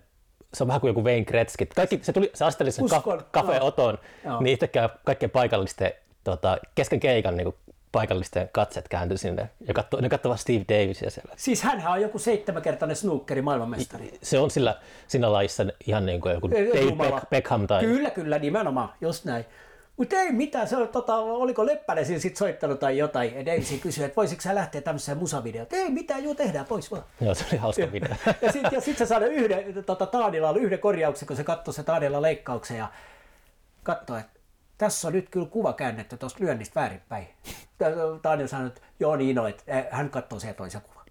se 0.53 0.63
on 0.63 0.67
vähän 0.67 0.81
kuin 0.81 0.89
joku 0.89 1.03
Wayne 1.03 1.25
Gretzky. 1.25 1.65
Kaikki, 1.75 1.99
se, 2.01 2.13
tuli, 2.13 2.31
se 2.33 2.45
asteli 2.45 2.71
sen 2.71 2.89
ka- 2.89 3.23
kafe 3.31 3.61
oton, 3.61 3.97
niin 4.39 4.53
yhtäkkiä 4.53 4.89
kaikkien 5.03 5.29
paikallisten, 5.29 5.91
tota, 6.23 6.57
kesken 6.75 6.99
keikan 6.99 7.37
niin 7.37 7.45
kuin 7.45 7.55
paikallisten 7.91 8.49
katset 8.51 8.87
kääntyi 8.87 9.17
sinne 9.17 9.49
ja 9.67 9.73
katso, 9.73 10.01
ne 10.01 10.09
katsovat 10.09 10.39
Steve 10.39 10.65
Davisia 10.69 11.09
siellä. 11.11 11.33
Siis 11.37 11.63
hänhän 11.63 11.91
on 11.93 12.01
joku 12.01 12.19
seitsemänkertainen 12.19 12.95
snookeri 12.95 13.41
maailmanmestari. 13.41 14.19
Se 14.21 14.39
on 14.39 14.51
sillä, 14.51 14.75
siinä 15.07 15.31
lajissa 15.31 15.65
ihan 15.87 16.05
niin 16.05 16.21
kuin 16.21 16.33
joku 16.33 16.49
jumala. 16.81 17.11
Beck, 17.11 17.29
Beckham 17.29 17.67
tai... 17.67 17.81
Kyllä, 17.81 18.09
kyllä, 18.09 18.39
nimenomaan, 18.39 18.89
just 19.01 19.25
näin. 19.25 19.45
Mutta 20.01 20.15
ei 20.15 20.31
mitään, 20.31 20.67
se 20.67 20.77
on, 20.77 20.87
tota, 20.87 21.15
oliko 21.15 21.65
Leppänen 21.65 22.05
siinä 22.05 22.19
sit 22.19 22.37
soittanut 22.37 22.79
tai 22.79 22.97
jotain, 22.97 23.35
ja 23.35 23.45
Davisi 23.45 23.79
kysyi, 23.79 24.03
että 24.03 24.15
voisitko 24.15 24.41
sä 24.41 24.55
lähteä 24.55 24.81
tämmöiseen 24.81 25.17
musavideoon. 25.17 25.67
Ei 25.71 25.89
mitään, 25.89 26.23
juu 26.23 26.35
tehdään 26.35 26.65
pois 26.65 26.91
vaan. 26.91 27.03
Joo, 27.21 27.33
se 27.33 27.45
oli 27.51 27.57
hauska 27.57 27.91
video. 27.91 28.15
Ja 28.41 28.51
sitten 28.51 28.71
ja 28.71 28.81
sit 28.81 28.97
se 28.97 29.05
sai 29.05 29.23
yhden, 29.23 29.83
tota, 29.83 30.05
Taanilalla 30.05 30.59
yhden 30.59 30.79
korjauksen, 30.79 31.27
kun 31.27 31.37
se 31.37 31.43
katsoi 31.43 31.73
se 31.73 31.83
Taanilla 31.83 32.21
leikkauksen 32.21 32.77
ja 32.77 32.87
katsoi, 33.83 34.19
että 34.19 34.39
tässä 34.77 35.07
on 35.07 35.13
nyt 35.13 35.29
kyllä 35.29 35.45
kuva 35.45 35.73
käännetty 35.73 36.17
tuosta 36.17 36.43
lyönnistä 36.43 36.79
väärinpäin. 36.79 37.27
Taanil 38.21 38.47
sanoi, 38.47 38.67
että 38.67 38.81
joo 38.99 39.15
niin 39.15 39.39
on, 39.39 39.49
että 39.49 39.63
eh, 39.67 39.85
hän 39.91 40.09
katsoo 40.09 40.39
se 40.39 40.53
toisen 40.53 40.81
kuvan. 40.81 41.05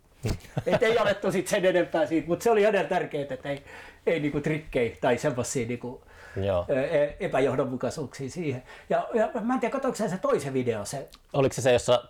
Et 0.66 0.82
ei 0.82 0.98
alettu 0.98 1.32
sit 1.32 1.48
sen 1.48 1.64
enempää 1.64 2.06
siitä, 2.06 2.28
mutta 2.28 2.42
se 2.42 2.50
oli 2.50 2.62
hänellä 2.62 2.88
tärkeää, 2.88 3.26
että 3.30 3.48
ei, 3.48 3.64
ei 4.06 4.20
niinku 4.20 4.40
trikkejä 4.40 4.96
tai 5.00 5.18
semmoisia 5.18 5.66
niinku 5.66 6.02
Joo. 6.36 6.66
e- 6.68 7.16
epäjohdonmukaisuuksia 7.20 8.30
siihen. 8.30 8.62
Ja, 8.90 9.08
ja 9.14 9.30
mä 9.40 9.54
en 9.54 9.60
tiedä, 9.60 9.72
katsoinko 9.72 9.96
se 9.96 10.18
toisen 10.18 10.54
video, 10.54 10.84
se 10.84 11.08
Oliko 11.32 11.52
se 11.52 11.62
se, 11.62 11.72
jossa 11.72 12.04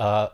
äh, 0.00 0.28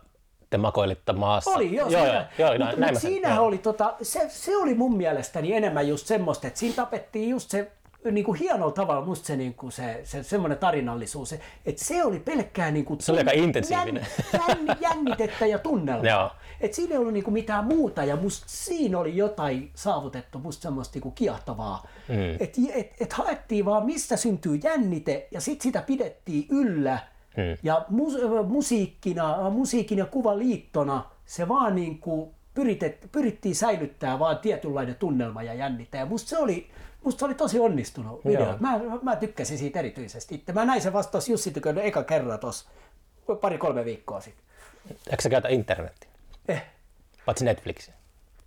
te 0.50 0.58
makoilitte 0.58 1.12
maassa? 1.12 1.50
Oli, 1.50 1.74
joo. 1.76 1.88
joo, 1.88 2.02
siinä, 2.04 2.28
joo, 2.38 2.48
joo, 2.52 2.58
mutta, 2.58 2.64
näin, 2.64 2.78
mutta 2.78 2.92
mä 2.92 2.98
sen- 2.98 3.22
joo. 3.34 3.44
oli, 3.46 3.58
tota, 3.58 3.94
se, 4.02 4.26
se 4.28 4.56
oli 4.56 4.74
mun 4.74 4.96
mielestäni 4.96 5.52
enemmän 5.52 5.88
just 5.88 6.06
semmoista, 6.06 6.46
että 6.46 6.58
siinä 6.58 6.74
tapettiin 6.76 7.28
just 7.28 7.50
se 7.50 7.72
niin 8.10 8.24
kuin 8.24 8.38
hienolla 8.38 8.72
tavalla 8.72 9.04
musta 9.04 9.26
se, 9.26 9.36
niin 9.36 9.54
kuin 9.54 9.72
se, 9.72 10.00
se 10.04 10.22
semmoinen 10.22 10.58
tarinallisuus, 10.58 11.32
että 11.66 11.84
se 11.84 12.04
oli 12.04 12.18
pelkkää 12.18 12.70
niin 12.70 12.84
kuin 12.84 13.00
Se 13.00 13.12
oli 13.12 13.18
aika 13.18 13.32
intensiivinen. 13.32 14.06
Jänn, 14.32 14.48
jänn, 14.48 14.80
jännitettä 14.80 15.46
ja 15.46 15.58
tunnelmaa. 15.58 16.38
Et 16.60 16.74
siinä 16.74 16.92
ei 16.92 16.98
ollut 16.98 17.12
niin 17.12 17.24
kuin 17.24 17.34
mitään 17.34 17.64
muuta 17.64 18.04
ja 18.04 18.16
musta 18.16 18.46
siinä 18.48 18.98
oli 18.98 19.16
jotain 19.16 19.70
saavutettu, 19.74 20.38
musta 20.38 20.62
semmoista 20.62 20.96
niin 20.96 21.02
kuin 21.02 21.14
kiehtovaa. 21.14 21.86
Mm. 22.08 22.36
Että 22.40 22.60
et, 22.74 22.92
et 23.00 23.12
haettiin 23.12 23.64
vaan 23.64 23.86
mistä 23.86 24.16
syntyy 24.16 24.60
jännite 24.64 25.28
ja 25.30 25.40
sitten 25.40 25.62
sitä 25.62 25.82
pidettiin 25.82 26.46
yllä. 26.50 26.98
Mm. 27.36 27.58
Ja 27.62 27.84
mus, 27.88 28.14
musiikkina, 28.48 29.50
musiikin 29.50 29.98
ja 29.98 30.06
kuvaliittona 30.06 31.04
se 31.24 31.48
vaan 31.48 31.74
niin 31.74 31.98
kuin 31.98 32.30
pyritet, 32.54 33.08
pyrittiin 33.12 33.54
säilyttää 33.54 34.18
vaan 34.18 34.38
tietynlainen 34.38 34.94
tunnelma 34.94 35.42
ja 35.42 35.54
jännite. 35.54 35.98
Ja 35.98 36.06
musta 36.06 36.28
se 36.28 36.38
oli, 36.38 36.70
musta 37.08 37.18
se 37.18 37.24
oli 37.24 37.34
tosi 37.34 37.60
onnistunut 37.60 38.24
video. 38.24 38.46
Joo. 38.46 38.56
Mä, 38.60 38.80
mä 39.02 39.16
tykkäsin 39.16 39.58
siitä 39.58 39.78
erityisesti. 39.78 40.34
Itse 40.34 40.52
mä 40.52 40.64
näin 40.64 40.80
sen 40.82 40.92
vasta 40.92 41.10
tuossa 41.12 41.32
Jussi 41.32 41.50
Tykön 41.50 41.78
eka 41.78 42.04
kerran 42.04 42.38
tuossa 42.38 42.70
pari-kolme 43.40 43.84
viikkoa 43.84 44.20
sitten. 44.20 44.44
Eikö 45.10 45.22
sä 45.22 45.28
käytä 45.28 45.48
internetiä? 45.48 46.08
Eh. 46.48 46.62
Paitsi 47.26 47.44
Netflixiä? 47.44 47.94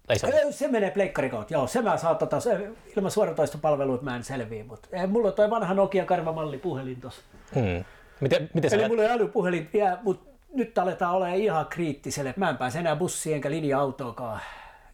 Tai 0.07 0.19
se, 0.19 0.27
Ö, 0.27 0.51
Se 0.51 0.67
menee 0.67 0.91
pleikkari 0.91 1.29
kautta, 1.29 1.53
joo. 1.53 1.67
Se 1.67 1.81
mä 1.81 1.97
saan 1.97 2.17
tota, 2.17 2.39
se, 2.39 2.69
ilman 2.97 3.11
suoratoistopalveluita 3.11 4.03
mä 4.03 4.15
en 4.15 4.23
selviä, 4.23 4.63
mutta 4.63 4.87
eh, 4.91 5.07
mulla 5.09 5.27
on 5.27 5.33
toi 5.33 5.49
vanha 5.49 5.73
Nokia 5.73 6.05
karvamalli 6.05 6.57
puhelin 6.57 7.01
tossa. 7.01 7.21
hmm. 7.55 7.83
Miten, 8.19 8.49
miten 8.53 8.69
sä 8.69 8.75
Eli 8.75 8.83
ajat- 8.83 8.89
mulla 8.91 9.03
ei 9.03 9.09
älypuhelin 9.09 9.69
vielä, 9.73 9.97
mutta 10.03 10.31
nyt 10.53 10.77
aletaan 10.77 11.15
olemaan 11.15 11.37
ihan 11.37 11.65
kriittiselle, 11.65 12.33
mä 12.37 12.49
en 12.49 12.57
pääse 12.57 12.79
enää 12.79 12.95
bussiin 12.95 13.35
enkä 13.35 13.51
linja-autoakaan 13.51 14.41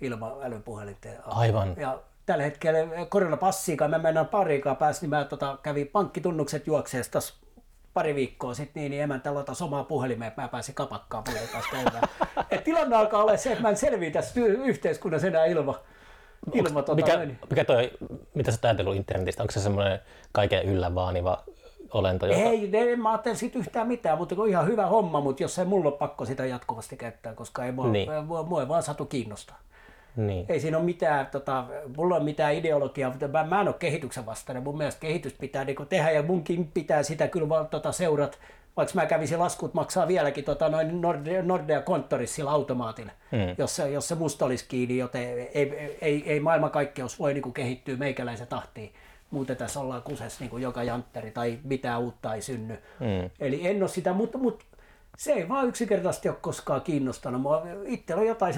ilman 0.02 0.32
älypuhelinta. 0.42 1.08
Aivan. 1.26 1.74
Ja 1.78 2.00
tällä 2.28 2.44
hetkellä 2.44 2.80
koronapassiikaan, 3.10 3.92
mä 3.92 3.98
mennään 3.98 4.28
pariikaan 4.28 4.78
päässä, 4.78 5.02
niin 5.02 5.10
mä 5.10 5.26
tota, 5.26 5.58
kävin 5.64 5.88
pankkitunnukset 5.88 6.68
juokseessa 6.68 7.12
tossa 7.12 7.34
pari 7.94 8.16
viikkoa 8.16 8.54
sitten, 8.54 8.82
niin, 8.82 8.92
niin 8.92 9.04
emäntä 9.04 9.34
latas 9.34 9.62
omaa 9.62 9.84
puhelimeen, 9.84 10.28
että 10.28 10.42
mä 10.42 10.48
pääsin 10.48 10.76
kapakkaan 10.76 11.24
muiden 11.28 11.48
kanssa 11.48 11.72
käymään. 11.72 12.04
Et 12.52 12.64
tilanne 12.64 12.96
alkaa 12.96 13.24
olla 13.24 13.38
se, 13.38 13.52
että 13.52 13.62
mä 13.62 13.70
en 13.70 13.78
selviä 13.78 14.12
tästä 14.12 14.40
y- 14.40 14.64
yhteiskunnassa 14.66 15.28
enää 15.28 15.46
ilman. 15.46 15.76
ilma, 16.54 16.82
tota, 16.82 16.96
mikä, 16.96 17.16
noin. 17.16 17.40
mikä 17.50 17.66
toi, 17.66 17.92
mitä 18.34 18.52
sä 18.52 18.60
ajatellut 18.64 18.96
internetistä? 18.96 19.44
Onko 19.44 19.52
se 19.52 19.60
semmoinen 19.60 20.00
kaiken 20.32 20.66
yllä 20.66 20.96
vaaniva 20.96 21.44
olento? 21.94 22.26
Joka... 22.26 22.40
Ei, 22.40 22.68
ne, 22.68 22.92
en 22.92 23.02
mä 23.02 23.10
ajattele 23.10 23.36
siitä 23.36 23.60
yhtään 23.60 23.88
mitään, 23.88 24.18
mutta 24.18 24.36
on 24.38 24.50
ihan 24.50 24.68
hyvä 24.68 24.86
homma, 24.86 25.22
mutta 25.22 25.44
jos 25.44 25.60
ei 25.60 25.66
mulla 25.66 25.90
ole 25.90 25.98
pakko 25.98 26.26
sitä 26.26 26.46
jatkuvasti 26.46 26.98
käyttää, 26.98 27.34
koska 27.34 27.66
ei 27.66 27.72
mua, 27.72 27.88
Niin. 27.88 28.10
niin. 28.10 28.26
mua, 28.26 28.44
mua 28.44 28.62
ei 28.62 28.68
vaan 28.68 28.84
satu 28.84 29.06
kiinnostaa. 29.06 29.60
Niin. 30.18 30.46
Ei 30.50 30.60
siinä 30.60 30.78
ole 30.78 30.86
mitään, 30.86 31.28
tota, 31.28 31.66
mulla 31.98 32.16
on 32.16 32.24
mitään 32.24 32.54
ideologiaa, 32.54 33.10
mutta 33.10 33.28
mä, 33.28 33.44
mä 33.44 33.62
en 33.62 33.68
ole 33.68 33.76
kehityksen 33.80 34.26
vastainen. 34.26 34.64
Mun 34.64 34.78
mielestä 34.78 35.02
kehitys 35.02 35.34
pitää 35.34 35.64
niin 35.64 35.88
tehdä 35.90 36.12
ja 36.12 36.24
munkin 36.24 36.72
pitää 36.74 37.04
sitä 37.04 37.28
kyllä 37.28 37.50
vaan 37.50 37.68
tota, 37.68 37.92
seurat, 37.92 38.40
vaikka 38.78 38.96
mä 38.96 39.06
kävisin 39.06 39.40
laskut 39.40 39.74
maksaa 39.74 40.08
vieläkin 40.08 40.44
tota, 40.44 40.70
noin 40.70 41.02
Nordea, 41.02 41.44
Nordea 41.44 41.82
konttorissa 41.82 42.36
sillä 42.36 42.52
automaatilla, 42.52 43.12
mm. 43.32 43.56
jos, 43.58 43.82
jos 43.94 44.08
se 44.08 44.16
musta 44.16 44.46
olisi 44.46 44.66
kiinni, 44.68 44.98
joten 44.98 45.22
ei, 45.22 45.50
ei, 45.54 45.98
ei, 46.02 46.24
ei 46.26 46.40
maailmankaikkeus 46.40 47.20
voi 47.20 47.34
niin 47.34 47.54
kehittyä 47.54 47.96
meikäläisen 47.96 48.48
tahtiin. 48.48 48.94
Muuten 49.32 49.58
tässä 49.58 49.80
ollaan 49.80 50.04
kusessa 50.04 50.46
niin 50.46 50.62
joka 50.62 50.84
jantteri 50.84 51.32
tai 51.32 51.60
mitään 51.64 52.02
uutta 52.02 52.34
ei 52.34 52.42
synny. 52.42 52.74
Mm. 53.00 53.30
Eli 53.40 53.68
en 53.68 53.84
ole 53.84 53.90
sitä, 53.90 54.14
mutta, 54.14 54.38
mutta 54.38 54.66
se 55.18 55.34
ei 55.34 55.50
vaan 55.50 55.68
yksinkertaisesti 55.68 56.30
ole 56.30 56.38
koskaan 56.42 56.82
kiinnostanut. 56.82 57.42
Mua 57.42 57.64
itsellä 57.86 58.22
on 58.22 58.28
jotain, 58.28 58.54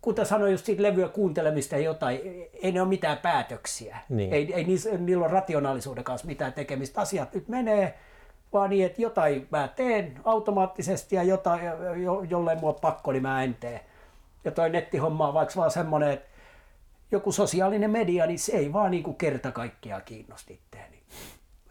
kuten 0.00 0.26
sanoin 0.26 0.52
just 0.52 0.66
siitä 0.66 0.82
levyä 0.82 1.08
kuuntelemista 1.08 1.74
ja 1.74 1.80
jotain, 1.80 2.20
ei 2.62 2.72
ne 2.72 2.80
ole 2.80 2.88
mitään 2.88 3.18
päätöksiä. 3.18 3.98
Niin. 4.08 4.32
Ei, 4.32 4.54
ei 4.54 4.64
niissä, 4.64 4.90
niillä 4.98 5.24
ole 5.24 5.32
rationaalisuuden 5.32 6.04
kanssa 6.04 6.26
mitään 6.26 6.52
tekemistä. 6.52 7.00
Asiat 7.00 7.34
nyt 7.34 7.48
menee 7.48 7.98
vaan 8.52 8.70
niin, 8.70 8.86
että 8.86 9.02
jotain 9.02 9.48
mä 9.50 9.68
teen 9.68 10.20
automaattisesti 10.24 11.16
ja 11.16 11.22
jotain, 11.22 11.60
jo, 12.02 12.22
jollei 12.30 12.56
mua 12.56 12.72
pakko, 12.72 13.12
niin 13.12 13.22
mä 13.22 13.42
en 13.42 13.54
tee. 13.54 13.84
Ja 14.44 14.50
toi 14.50 14.70
nettihomma 14.70 15.28
on 15.28 15.34
vaikka 15.34 15.54
vaan 15.56 15.70
semmoinen, 15.70 16.10
että 16.10 16.28
joku 17.10 17.32
sosiaalinen 17.32 17.90
media, 17.90 18.26
niin 18.26 18.38
se 18.38 18.52
ei 18.56 18.72
vaan 18.72 18.90
niin 18.90 19.02
kuin 19.02 19.16
kerta 19.16 19.52
kaikkiaan 19.52 20.02
kiinnosti 20.04 20.52
itteeni. 20.52 21.02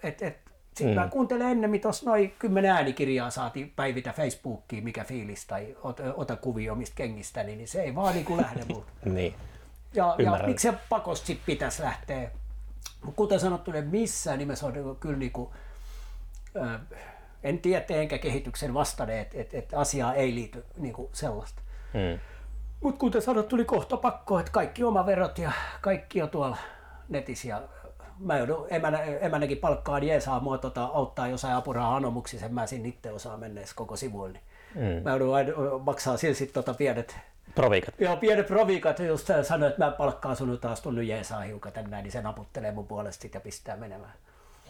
Et, 0.04 0.22
et, 0.22 0.49
sitten 0.80 0.98
mm. 0.98 1.02
mä 1.02 1.08
kuuntelen 1.08 1.48
ennemmin 1.48 1.82
tuossa 1.82 2.10
noin 2.10 2.36
kymmenen 2.40 2.72
äänikirjaa 2.72 3.30
saatiin 3.30 3.74
päivitä 3.76 4.14
Facebookiin, 4.14 4.84
mikä 4.84 5.04
fiilis, 5.04 5.46
tai 5.46 5.76
ota, 5.84 6.04
ota 6.14 6.36
kuvio 6.36 6.74
omista 6.74 6.96
kengistä, 6.96 7.44
niin 7.44 7.68
se 7.68 7.82
ei 7.82 7.96
vaan 7.96 8.14
niin 8.14 8.26
kuin 8.26 8.42
lähde 8.42 8.62
multa. 8.68 8.92
niin. 9.06 9.36
Ja, 9.94 10.16
ja 10.18 10.40
miksi 10.46 10.72
se 10.72 10.78
pakosti 10.90 11.42
pitäisi 11.46 11.84
lähteä? 11.84 12.32
Mut 13.04 13.16
Kuten 13.16 13.40
sanottu, 13.40 13.72
niin 13.72 13.88
missään 13.88 14.40
nimessä 14.40 14.66
on 14.66 14.74
niinku 14.74 14.96
kyllä 14.96 15.18
niin 15.18 15.32
kuin, 15.32 15.50
en 17.44 17.60
tiedä 17.60 17.86
enkä 17.90 18.18
kehityksen 18.18 18.74
vastainen, 18.74 19.20
että 19.20 19.38
et, 19.42 19.54
et 19.54 19.74
asiaa 19.74 20.14
ei 20.14 20.36
liity 20.36 20.66
niin 20.78 20.94
kuin 20.94 21.10
sellaista. 21.14 21.62
Hmm. 21.94 22.20
Mutta 22.82 23.00
kuten 23.00 23.22
sanottu, 23.22 23.56
niin 23.56 23.68
kohta 23.68 23.98
pakko, 23.98 24.40
että 24.40 24.52
kaikki 24.52 24.84
omaverot 24.84 25.38
ja 25.38 25.52
kaikki 25.82 26.22
on 26.22 26.30
tuolla 26.30 26.58
netissä. 27.10 27.48
Ja 27.48 27.62
mä 28.20 28.38
joudun, 28.38 28.68
emänä, 28.70 29.04
emänäkin 29.04 29.58
palkkaan 29.58 30.04
jeesaa 30.04 30.40
mua 30.40 30.58
tota, 30.58 30.84
auttaa 30.84 31.28
jossain 31.28 31.56
apuraha 31.56 31.96
anomuksissa, 31.96 32.46
en 32.46 32.54
mä 32.54 32.68
siinä 32.68 32.88
itse 32.88 33.12
osaa 33.12 33.38
mennä 33.38 33.62
koko 33.76 33.96
sivuille. 33.96 34.40
Niin. 34.76 34.98
Mm. 34.98 35.04
Mä 35.04 35.10
joudun 35.10 35.36
aina 35.36 35.52
maksaa 35.84 36.18
sillä 36.18 36.36
sit 36.36 36.54
tota 36.54 36.74
pienet 36.74 37.16
Proviikat. 37.56 37.96
Joo, 38.00 38.18
pienet 38.18 38.48
proviikat 38.48 39.00
just 39.00 39.30
sanoi, 39.42 39.70
että 39.70 39.86
mä 39.86 39.92
palkkaan 39.92 40.36
sun 40.36 40.60
taas 40.60 40.82
tunnu 40.82 41.02
jeesaa 41.02 41.42
hiukan 41.42 41.72
tänään, 41.72 42.04
niin 42.04 42.12
se 42.12 42.22
naputtelee 42.22 42.72
mun 42.72 42.88
puolesta 42.88 43.28
ja 43.34 43.40
pistää 43.40 43.78
menemään. 43.78 44.14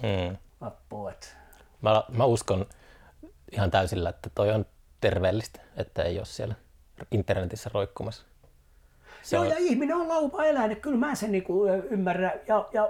Hmm. 0.02 0.38
Apua, 0.62 1.12
et. 1.12 1.38
Mä, 1.82 2.04
mä 2.10 2.26
uskon 2.26 2.66
ihan 3.52 3.72
täysillä, 3.72 4.10
että 4.10 4.30
toi 4.36 4.52
on 4.52 4.66
terveellistä, 5.02 5.60
että 5.78 6.04
ei 6.04 6.18
ole 6.18 6.26
siellä 6.26 6.56
internetissä 7.12 7.70
roikkumassa. 7.74 8.26
Se 9.24 9.36
Joo, 9.36 9.44
on, 9.44 9.50
ja 9.50 9.56
ihminen 9.58 9.96
on 9.96 10.10
lauma 10.10 10.46
eläin, 10.46 10.82
kyllä 10.82 10.98
mä 10.98 11.16
sen 11.16 11.32
niinku 11.32 11.66
ymmärrän, 11.66 12.32
ja, 12.48 12.70
ja 12.74 12.90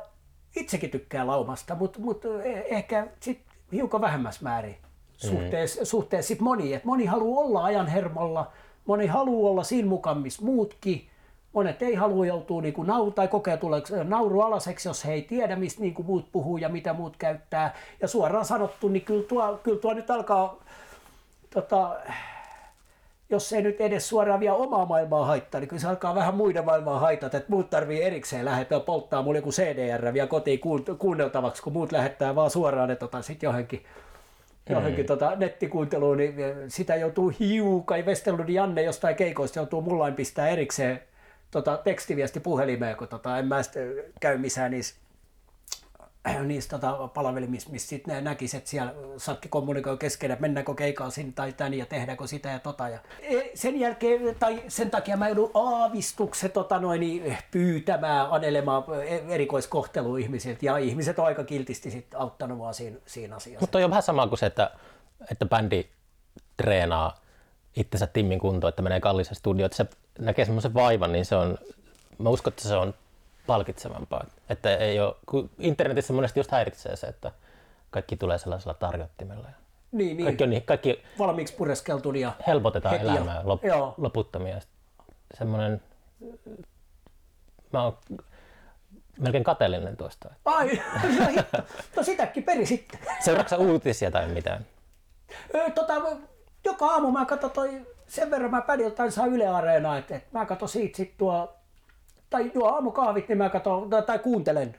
itsekin 0.55 0.89
tykkään 0.89 1.27
laumasta, 1.27 1.75
mutta 1.75 1.99
mut, 1.99 2.25
eh- 2.25 2.65
ehkä 2.69 3.07
sit 3.19 3.39
hiukan 3.71 4.01
vähemmässä 4.01 4.43
määrin 4.43 4.77
suhteessa, 5.17 5.81
mm. 5.81 5.85
suhteessa 5.85 6.27
sit 6.27 6.39
moni, 6.39 6.73
että 6.73 6.87
moni 6.87 7.05
haluaa 7.05 7.45
olla 7.45 7.63
ajan 7.63 7.87
hermolla, 7.87 8.51
moni 8.85 9.07
haluaa 9.07 9.51
olla 9.51 9.63
siinä 9.63 9.87
mukaan, 9.87 10.17
missä 10.17 10.45
muutkin, 10.45 11.07
monet 11.53 11.81
ei 11.81 11.95
halua 11.95 12.25
joutua 12.25 12.61
niinku 12.61 12.83
nau, 12.83 13.11
tai 13.11 13.27
kokea 13.27 13.57
tuleeko 13.57 13.87
naurualaseksi, 14.03 14.89
jos 14.89 15.05
he 15.05 15.13
ei 15.13 15.21
tiedä, 15.21 15.55
mistä 15.55 15.81
niinku 15.81 16.03
muut 16.03 16.31
puhuu 16.31 16.57
ja 16.57 16.69
mitä 16.69 16.93
muut 16.93 17.17
käyttää, 17.17 17.75
ja 18.01 18.07
suoraan 18.07 18.45
sanottu, 18.45 18.87
niin 18.87 19.05
kyllä 19.05 19.23
tuo, 19.23 19.59
kyllä 19.63 19.79
tuo 19.79 19.93
nyt 19.93 20.09
alkaa 20.09 20.63
tota, 21.49 21.95
jos 23.29 23.53
ei 23.53 23.61
nyt 23.61 23.81
edes 23.81 24.09
suoraan 24.09 24.39
vielä 24.39 24.55
omaa 24.55 24.85
maailmaa 24.85 25.25
haittaa, 25.25 25.61
niin 25.61 25.67
kyllä 25.67 25.81
se 25.81 25.87
alkaa 25.87 26.15
vähän 26.15 26.35
muiden 26.35 26.65
maailmaa 26.65 26.99
haitata, 26.99 27.37
että 27.37 27.51
muut 27.51 27.69
tarvii 27.69 28.03
erikseen 28.03 28.45
lähettää 28.45 28.79
polttaa 28.79 29.21
mulle 29.21 29.37
joku 29.37 29.51
CDR 29.51 30.13
vielä 30.13 30.27
kotiin 30.27 30.59
kuun- 30.59 30.97
kuunneltavaksi, 30.97 31.63
kun 31.63 31.73
muut 31.73 31.91
lähettää 31.91 32.35
vaan 32.35 32.49
suoraan 32.49 32.89
ne 32.89 32.95
tota, 32.95 33.21
sitten 33.21 33.47
johonkin, 33.47 33.83
johonkin 34.69 35.05
tota, 35.05 35.35
nettikuunteluun, 35.35 36.17
niin 36.17 36.33
sitä 36.67 36.95
joutuu 36.95 37.33
hiukan, 37.39 38.05
Westerlund 38.05 38.49
Janne 38.49 38.81
jostain 38.81 39.15
keikoista 39.15 39.59
joutuu 39.59 39.81
mullain 39.81 40.13
pistää 40.13 40.49
erikseen 40.49 41.01
tota, 41.51 41.77
tekstiviesti 41.77 42.39
puhelimeen, 42.39 42.97
kun 42.97 43.07
tota, 43.07 43.39
en 43.39 43.47
mä 43.47 43.63
sitten 43.63 43.93
käy 44.19 44.37
missään 44.37 44.71
niissä 44.71 44.95
niissä 46.43 46.69
tota, 46.69 47.07
palvelimissa, 47.07 47.69
missä 47.69 47.87
sitten 47.87 48.23
näkisi, 48.23 48.57
että 48.57 48.69
siellä 48.69 48.93
sakki 49.17 49.49
kommunikoi 49.49 49.97
keskenään, 49.97 50.33
että 50.33 50.41
mennäänkö 50.41 50.73
keikalla 50.73 51.11
sinne 51.11 51.31
tai 51.35 51.53
tänne 51.53 51.77
ja 51.77 51.85
tehdäänkö 51.85 52.27
sitä 52.27 52.49
ja 52.49 52.59
tota. 52.59 52.89
Ja 52.89 52.99
E, 53.21 53.41
sen 53.53 53.79
jälkeen, 53.79 54.35
tai 54.39 54.63
sen 54.67 54.91
takia 54.91 55.17
mä 55.17 55.27
joudun 55.27 55.51
aavistukset 55.53 56.53
tota 56.53 56.79
noin, 56.79 56.99
niin 56.99 57.37
pyytämään, 57.51 58.31
anelemaan 58.31 58.83
e, 59.03 59.33
erikoiskohtelua 59.35 60.17
ihmisiltä 60.17 60.65
ja 60.65 60.77
ihmiset 60.77 61.19
on 61.19 61.25
aika 61.25 61.43
kiltisti 61.43 61.91
sit 61.91 62.15
auttanut 62.15 62.57
mua 62.57 62.73
siinä, 62.73 62.97
siinä 63.05 63.35
asiassa. 63.35 63.61
mutta 63.61 63.77
on 63.77 63.89
vähän 63.89 64.03
sama 64.03 64.27
kuin 64.27 64.39
se, 64.39 64.45
että, 64.45 64.71
että 65.31 65.45
bändi 65.45 65.85
treenaa 66.57 67.21
itsensä 67.75 68.07
timmin 68.07 68.39
kuntoon, 68.39 68.69
että 68.69 68.81
menee 68.81 68.99
kalliiseen 68.99 69.35
studioon, 69.35 69.65
että 69.65 69.77
se 69.77 69.85
näkee 70.19 70.45
semmoisen 70.45 70.73
vaivan, 70.73 71.11
niin 71.11 71.25
se 71.25 71.35
on, 71.35 71.57
mä 72.17 72.29
uskon, 72.29 72.51
että 72.51 72.67
se 72.67 72.75
on 72.75 72.93
palkitsevampaa. 73.49 74.25
Että 74.49 74.75
ei 74.75 74.99
ole, 74.99 75.15
kun 75.25 75.49
internetissä 75.59 76.13
monesti 76.13 76.39
just 76.39 76.51
häiritsee 76.51 76.95
se, 76.95 77.07
että 77.07 77.31
kaikki 77.91 78.17
tulee 78.17 78.37
sellaisella 78.37 78.73
tarjottimella. 78.73 79.47
ja 79.47 79.53
niin, 79.91 80.17
niin. 80.17 80.25
Kaikki, 80.25 80.43
on 80.43 80.49
niin, 80.49 80.63
kaikki 80.63 81.03
valmiiksi 81.19 81.55
pureskeltu 81.55 82.11
ja 82.13 82.31
helpotetaan 82.47 82.99
Heti 82.99 83.11
elämää 83.11 83.41
lop, 83.43 83.65
Joo. 83.65 83.93
loputtomia. 83.97 84.59
Semmoinen, 85.33 85.81
mä 87.73 87.83
oon 87.83 87.97
melkein 89.19 89.43
kateellinen 89.43 89.97
tuosta. 89.97 90.29
Ai, 90.45 90.81
no 91.19 91.25
hitto. 91.27 91.57
No 91.95 92.03
sitäkin 92.03 92.43
peri 92.43 92.65
sitten. 92.65 92.99
Seuraatko 93.19 93.55
uutisia 93.55 94.11
tai 94.11 94.27
mitään? 94.27 94.65
Tota, 95.75 95.93
joka 96.65 96.85
aamu 96.85 97.11
mä 97.11 97.25
katson 97.25 97.51
toi, 97.51 97.87
sen 98.07 98.31
verran 98.31 98.51
mä 98.51 98.61
pädiltä 98.61 99.09
saa 99.11 99.25
Yle 99.25 99.47
Areenaa, 99.47 99.97
että, 99.97 100.15
että 100.15 100.39
mä 100.39 100.45
katson 100.45 100.69
siitä 100.69 100.97
sit 100.97 101.17
tuo, 101.17 101.58
tai 102.29 102.51
juo 102.53 102.67
aamukahvit, 102.67 103.27
niin 103.29 103.37
mä 103.37 103.49
katson, 103.49 103.89
tai, 103.89 104.01
tai 104.01 104.19
kuuntelen, 104.19 104.75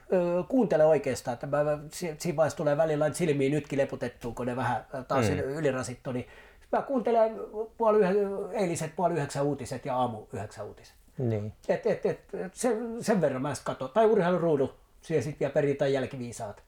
kuuntelen 0.48 0.86
oikeastaan, 0.86 1.32
että 1.34 1.46
mä, 1.46 1.78
si- 1.90 2.14
siinä 2.18 2.36
vaiheessa 2.36 2.56
tulee 2.56 2.76
välillä 2.76 3.12
silmiin 3.12 3.52
nytkin 3.52 3.78
leputettua, 3.78 4.32
kun 4.32 4.46
ne 4.46 4.56
vähän 4.56 4.86
taas 5.08 5.30
mm. 5.30 5.38
ylirasittu, 5.38 6.12
niin 6.12 6.26
mä 6.72 6.82
kuuntelen 6.82 7.40
puoli 7.78 7.98
yhä, 7.98 8.10
eiliset 8.52 8.96
puoli 8.96 9.14
yhdeksän 9.14 9.44
uutiset 9.44 9.86
ja 9.86 9.96
aamu 9.96 10.26
yhdeksän 10.32 10.66
uutiset. 10.66 10.94
Niin. 11.18 11.52
Et, 11.68 11.86
et, 11.86 12.06
et, 12.06 12.20
sen, 12.52 12.96
sen 13.00 13.20
verran 13.20 13.42
mä 13.42 13.54
sitten 13.54 13.74
katson. 13.74 13.90
Tai 13.94 14.06
urheiluruudu, 14.06 14.72
siihen 15.02 15.22
sitten 15.22 15.40
vielä 15.40 15.52
perjantai 15.52 15.92
jälkiviisaat. 15.92 16.62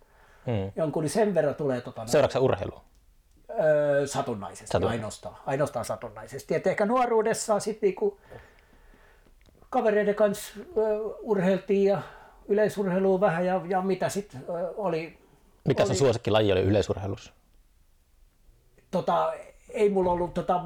Hmm. 0.47 0.73
Jonkun, 0.77 1.03
niin 1.03 1.11
sen 1.11 1.35
verran 1.35 1.55
tulee 1.55 1.81
tota, 1.81 2.07
Seuraatko 2.07 2.39
urheilua? 2.39 2.83
öö, 3.61 4.07
satunnaisesti, 4.07 4.79
Satun- 4.79 4.89
ainoastaan, 4.89 5.37
ainoastaan 5.47 5.85
satunnaisesti. 5.85 6.55
Et 6.55 6.67
ehkä 6.67 6.87
nuoruudessa 6.87 7.61
sitten 7.61 7.87
niinku 7.87 8.19
kavereiden 9.73 10.15
kanssa 10.15 10.55
urheiltiin 11.21 11.85
ja 11.89 12.03
yleisurheilua 12.49 13.21
vähän 13.21 13.47
ja, 13.47 13.61
ja 13.69 13.81
mitä 13.83 14.09
sitten 14.09 14.45
oli. 14.77 15.19
Mikä 15.65 15.83
oli, 15.83 15.89
sun 15.89 15.97
suosikkilaji 15.97 16.53
oli 16.53 16.61
yleisurheilussa? 16.63 17.33
Tota, 18.91 19.33
ei 19.71 19.91
mulla 19.91 20.13
ollut, 20.13 20.35
tota, 20.35 20.61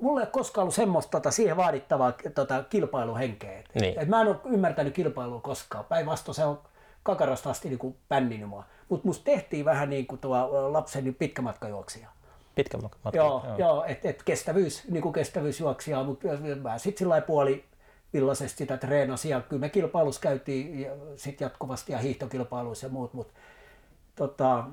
mulla 0.00 0.20
ei 0.20 0.24
ole 0.24 0.26
koskaan 0.26 0.62
ollut 0.62 0.74
semmoista 0.74 1.10
tota, 1.10 1.30
siihen 1.30 1.56
vaadittavaa 1.56 2.12
tota, 2.34 2.64
kilpailuhenkeä. 2.70 3.58
Et, 3.58 3.68
Niin. 3.74 4.00
et 4.00 4.08
mä 4.08 4.20
en 4.20 4.28
ole 4.28 4.36
ymmärtänyt 4.44 4.94
kilpailua 4.94 5.40
koskaan. 5.40 5.84
Päinvastoin 5.84 6.34
se 6.34 6.44
on 6.44 6.60
kakarasta 7.02 7.50
asti 7.50 7.68
niin 7.68 7.96
pänninyt 8.08 8.48
mua. 8.48 8.64
Mutta 8.88 9.06
musta 9.08 9.24
tehtiin 9.24 9.64
vähän 9.64 9.90
niin 9.90 10.06
kuin 10.06 10.18
tuo 10.18 10.36
ö, 10.36 10.72
lapseni 10.72 11.12
pitkämatkajuoksija. 11.12 12.08
Pitkä 12.54 12.78
matka. 12.78 12.98
Joo, 13.14 13.42
joo. 13.46 13.56
joo 13.58 13.84
että 13.84 14.10
et 14.10 14.22
kestävyys, 14.22 14.88
niin 14.90 15.02
kuin 15.02 15.12
kestävyysjuoksija, 15.12 16.04
mutta 16.04 16.26
mä 16.62 16.78
sitten 16.78 16.98
sillä 16.98 17.20
puoli 17.20 17.64
villaisesti 18.12 18.58
sitä 18.58 18.76
treenasin 18.76 19.30
ja 19.30 19.40
kyllä 19.40 19.60
me 19.60 19.68
kilpailussa 19.68 20.20
käytiin 20.20 20.80
ja 20.80 20.92
sit 21.16 21.40
jatkuvasti 21.40 21.92
ja 21.92 21.98
hiihtokilpailuissa 21.98 22.86
ja 22.86 22.92
muut, 22.92 23.14
mutta 23.14 23.32
tota, 24.16 24.64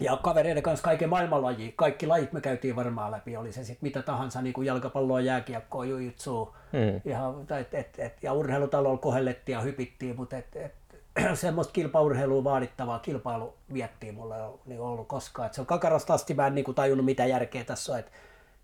ja 0.00 0.16
kavereiden 0.16 0.62
kanssa 0.62 0.84
kaiken 0.84 1.08
maailman 1.08 1.42
laji, 1.42 1.72
kaikki 1.76 2.06
lajit 2.06 2.32
me 2.32 2.40
käytiin 2.40 2.76
varmaan 2.76 3.10
läpi, 3.10 3.36
oli 3.36 3.52
se 3.52 3.64
sitten 3.64 3.88
mitä 3.88 4.02
tahansa, 4.02 4.42
niin 4.42 4.52
kuin 4.52 4.66
jalkapalloa, 4.66 5.20
jääkiekkoa, 5.20 5.84
jujutsu, 5.84 6.54
Mm. 6.72 7.10
ihan, 7.10 7.46
et, 7.60 7.74
et, 7.74 7.98
et, 7.98 8.22
ja 8.22 8.32
urheilutalolla 8.32 8.98
kohellettiin 8.98 9.54
ja 9.54 9.60
hypittiin, 9.60 10.16
mutta 10.16 10.36
et, 10.36 10.56
et, 10.56 10.74
semmoista 11.34 11.72
kilpaurheilua 11.72 12.44
vaadittavaa 12.44 12.98
kilpailu 12.98 13.54
viettiin 13.72 14.14
mulla 14.14 14.36
ei 14.36 14.42
niin 14.66 14.80
ollut 14.80 15.08
koskaan. 15.08 15.46
Et 15.46 15.54
se 15.54 15.60
on 15.60 15.66
kakarasta 15.66 16.14
asti 16.14 16.34
mä 16.34 16.46
en 16.46 16.54
niin 16.54 16.64
kuin 16.64 16.74
tajunnut 16.74 17.04
mitä 17.04 17.26
järkeä 17.26 17.64
tässä 17.64 17.92
on, 17.92 17.98
että 17.98 18.12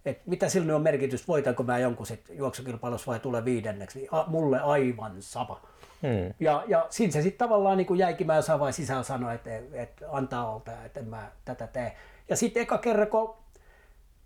et 0.09 0.27
mitä 0.27 0.49
sillä 0.49 0.77
on 0.77 0.83
merkitys, 0.83 1.29
voitanko 1.29 1.63
mä 1.63 1.79
jonkun 1.79 2.07
sit 2.07 2.25
juoksukilpailussa 2.31 3.11
vai 3.11 3.21
tulee 3.21 3.45
viidenneksi, 3.45 3.99
niin 3.99 4.09
a, 4.13 4.25
mulle 4.27 4.61
aivan 4.61 5.13
sama. 5.21 5.61
Hmm. 6.03 6.35
Ja, 6.41 6.65
ja 6.67 6.87
siinä 6.91 7.13
se 7.13 7.23
sitten 7.23 7.49
tavallaan 7.49 7.77
niin 7.77 7.87
kuin 7.87 7.99
jäikin, 7.99 8.27
mä 8.27 8.37
jossain 8.37 8.61
vaiheessa 8.61 8.83
sisään 8.83 9.05
sanoa, 9.05 9.33
että, 9.33 9.51
että 9.73 10.07
antaa 10.13 10.55
olta, 10.55 10.73
että 10.85 11.01
en 11.01 11.09
mä 11.09 11.31
tätä 11.45 11.67
tee. 11.67 11.97
Ja 12.29 12.37
sitten 12.37 12.63
eka 12.63 12.79
kerran, 12.79 13.09
kun 13.09 13.35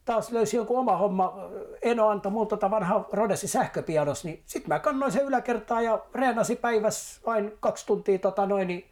taas 0.05 0.33
löysi 0.33 0.57
joku 0.57 0.77
oma 0.77 0.97
homma, 0.97 1.35
Eno 1.83 2.09
antoi 2.09 2.33
mulle 2.33 2.49
tota 2.49 2.71
vanha 2.71 3.09
Rodesi 3.13 3.49
sähköpianos, 3.49 4.25
niin 4.25 4.43
sitten 4.47 4.69
mä 4.69 4.79
kannoin 4.79 5.13
sen 5.13 5.25
yläkertaan 5.25 5.85
ja 5.85 6.05
reenasin 6.15 6.57
päivässä 6.57 7.21
vain 7.27 7.53
kaksi 7.61 7.87
tuntia 7.87 8.19
tota 8.19 8.47
noin, 8.47 8.69
niin 8.69 8.92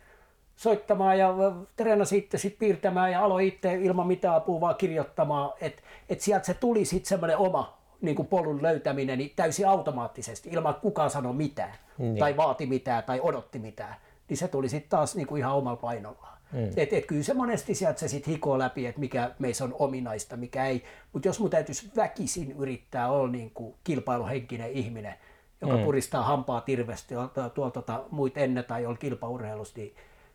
soittamaan 0.61 1.19
ja 1.19 1.35
treenasin 1.77 2.19
itse 2.19 2.39
sit 2.39 2.59
piirtämään 2.59 3.13
ja 3.13 3.25
aloin 3.25 3.49
itse 3.49 3.75
ilman 3.75 4.07
mitään 4.07 4.35
apua 4.35 4.61
vaan 4.61 4.75
kirjoittamaan, 4.75 5.53
että 5.61 5.83
et 6.09 6.21
sieltä 6.21 6.47
se 6.47 6.55
tuli 6.55 6.85
sitten 6.85 7.09
semmoinen 7.09 7.37
oma 7.37 7.79
niin 8.01 8.17
kuin 8.17 8.29
polun 8.29 8.63
löytäminen 8.63 9.19
niin 9.19 9.33
täysin 9.37 9.69
automaattisesti, 9.69 10.51
ilman 10.53 10.71
että 10.71 10.83
kukaan 10.83 11.11
sanoi 11.11 11.35
mitään, 11.35 11.73
Niin. 11.99 12.17
tai 12.17 12.37
vaati 12.37 12.67
mitään, 12.67 13.05
tai 13.05 13.21
odotti 13.23 13.59
mitään. 13.59 13.95
Niin 14.29 14.37
se 14.37 14.49
tuli 14.49 14.69
sitten 14.69 14.91
taas 14.91 15.17
niin 15.17 15.27
kuin 15.27 15.39
ihan 15.39 15.55
omalla 15.55 15.77
painollaan. 15.77 16.39
Mm. 16.53 16.71
Et, 16.77 16.93
et 16.93 17.07
kyllä 17.07 17.23
se 17.23 17.35
monesti 17.35 17.75
sieltä 17.75 18.01
se 18.01 18.09
sitten 18.09 18.33
hikoo 18.33 18.59
läpi, 18.59 18.87
että 18.87 19.01
mikä 19.01 19.31
meissä 19.39 19.65
on 19.65 19.77
ominaista, 19.79 20.37
mikä 20.37 20.67
ei. 20.67 20.85
Mutta 21.13 21.29
jos 21.29 21.41
mun 21.41 21.51
täytyisi 21.51 21.91
väkisin 21.97 22.53
yrittää 22.59 23.11
olla 23.11 23.31
niin 23.31 23.51
kuin 23.51 23.75
kilpailuhenkinen 23.85 24.73
ihminen, 24.73 25.15
joka 25.61 25.77
mm. 25.77 25.85
puristaa 25.85 26.23
hampaa 26.23 26.61
tirvestä 26.61 27.09
tuolla 27.09 27.51
tuol, 27.51 27.71
tota, 27.71 28.05
muit 28.11 28.39
ennen 28.39 28.65
tai 28.65 28.83
jolla 28.83 28.97
kilpaurheilusta, 28.97 29.81
niin 29.81 29.95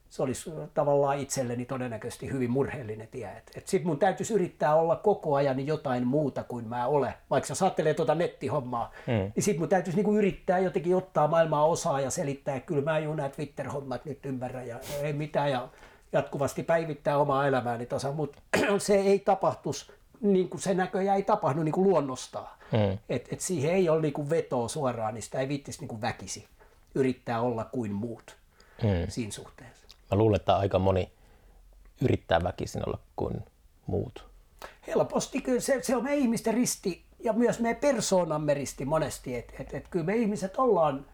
se 0.10 0.24
olisi 0.24 0.52
tavallaan 0.74 1.20
itselleni 1.20 1.66
todennäköisesti 1.66 2.32
hyvin 2.32 2.52
murheellinen 2.52 3.08
tie. 3.08 3.28
Et, 3.38 3.52
et 3.56 3.68
sit 3.68 3.84
mun 3.84 4.00
täytyisi 4.00 4.34
yrittää 4.34 4.76
olla 4.76 4.96
koko 4.96 5.36
ajan 5.36 5.68
jotain 5.68 6.08
muuta 6.08 6.44
kuin 6.44 6.68
mä 6.68 6.88
olen. 6.88 7.14
Vaikka 7.30 7.52
jos 7.52 7.62
ajattelee 7.62 7.94
tuota 7.94 8.16
nettihommaa, 8.16 8.92
Mm. 9.08 9.32
niin 9.36 9.44
sit 9.44 9.58
mun 9.60 9.70
täytyisi 9.70 9.98
niinku 9.98 10.14
yrittää 10.16 10.60
jotenkin 10.60 10.96
ottaa 10.96 11.28
maailmaa 11.28 11.66
osaa 11.66 12.02
ja 12.02 12.10
selittää, 12.10 12.56
että 12.56 12.68
kyllä 12.68 12.82
mä 12.82 13.00
juuri 13.00 13.18
nämä 13.18 13.30
Twitter-hommat 13.30 14.06
nyt 14.06 14.26
ymmärrän 14.26 14.68
ja 14.68 14.80
ei 15.02 15.14
mitään 15.14 15.52
ja 15.52 15.68
jatkuvasti 16.14 16.64
päivittää 16.64 17.18
omaa 17.18 17.48
elämääni 17.48 17.86
tasa, 17.86 18.12
mutta 18.12 18.42
se 18.78 18.96
ei 18.96 19.20
tapahtus 19.20 19.92
niin 20.22 20.50
kuin 20.50 20.62
se 20.62 20.74
näköjään 20.74 21.18
ei 21.18 21.24
tapahdu 21.24 21.64
niin 21.64 21.72
kuin 21.74 21.90
luonnostaan. 21.90 22.48
Mm. 22.72 22.98
Et, 23.10 23.28
et 23.34 23.42
siihen 23.42 23.72
ei 23.74 23.90
ole 23.90 24.02
niin 24.02 24.14
kuin 24.14 24.30
vetoa 24.30 24.68
suoraan, 24.68 25.14
niin 25.14 25.22
sitä 25.24 25.40
ei 25.40 25.48
viittisi 25.48 25.80
niin 25.80 25.88
kuin 25.88 26.02
väkisi 26.02 26.48
yrittää 26.96 27.42
olla 27.42 27.66
kuin 27.66 27.92
muut 27.94 28.36
Mm. 28.84 28.90
siinä 29.10 29.32
suhteessa. 29.32 29.85
Mä 30.12 30.18
luulen, 30.18 30.36
että 30.36 30.56
aika 30.56 30.80
moni 30.80 31.12
yrittää 32.02 32.44
väkisin 32.44 32.88
olla 32.88 33.00
kuin 33.16 33.46
muut. 33.88 34.26
Helposti 34.88 35.42
kyllä 35.42 35.60
se, 35.60 35.84
se 35.84 35.96
on 35.96 36.04
me 36.04 36.16
ihmisten 36.16 36.54
risti 36.54 37.04
ja 37.20 37.34
myös 37.34 37.60
me 37.60 37.74
persoonamme 37.74 38.54
risti 38.54 38.86
monesti, 38.86 39.36
että 39.36 39.54
et, 39.60 39.74
et 39.74 39.88
kyllä 39.88 40.06
me 40.06 40.16
ihmiset 40.16 40.58
ollaan 40.58 41.06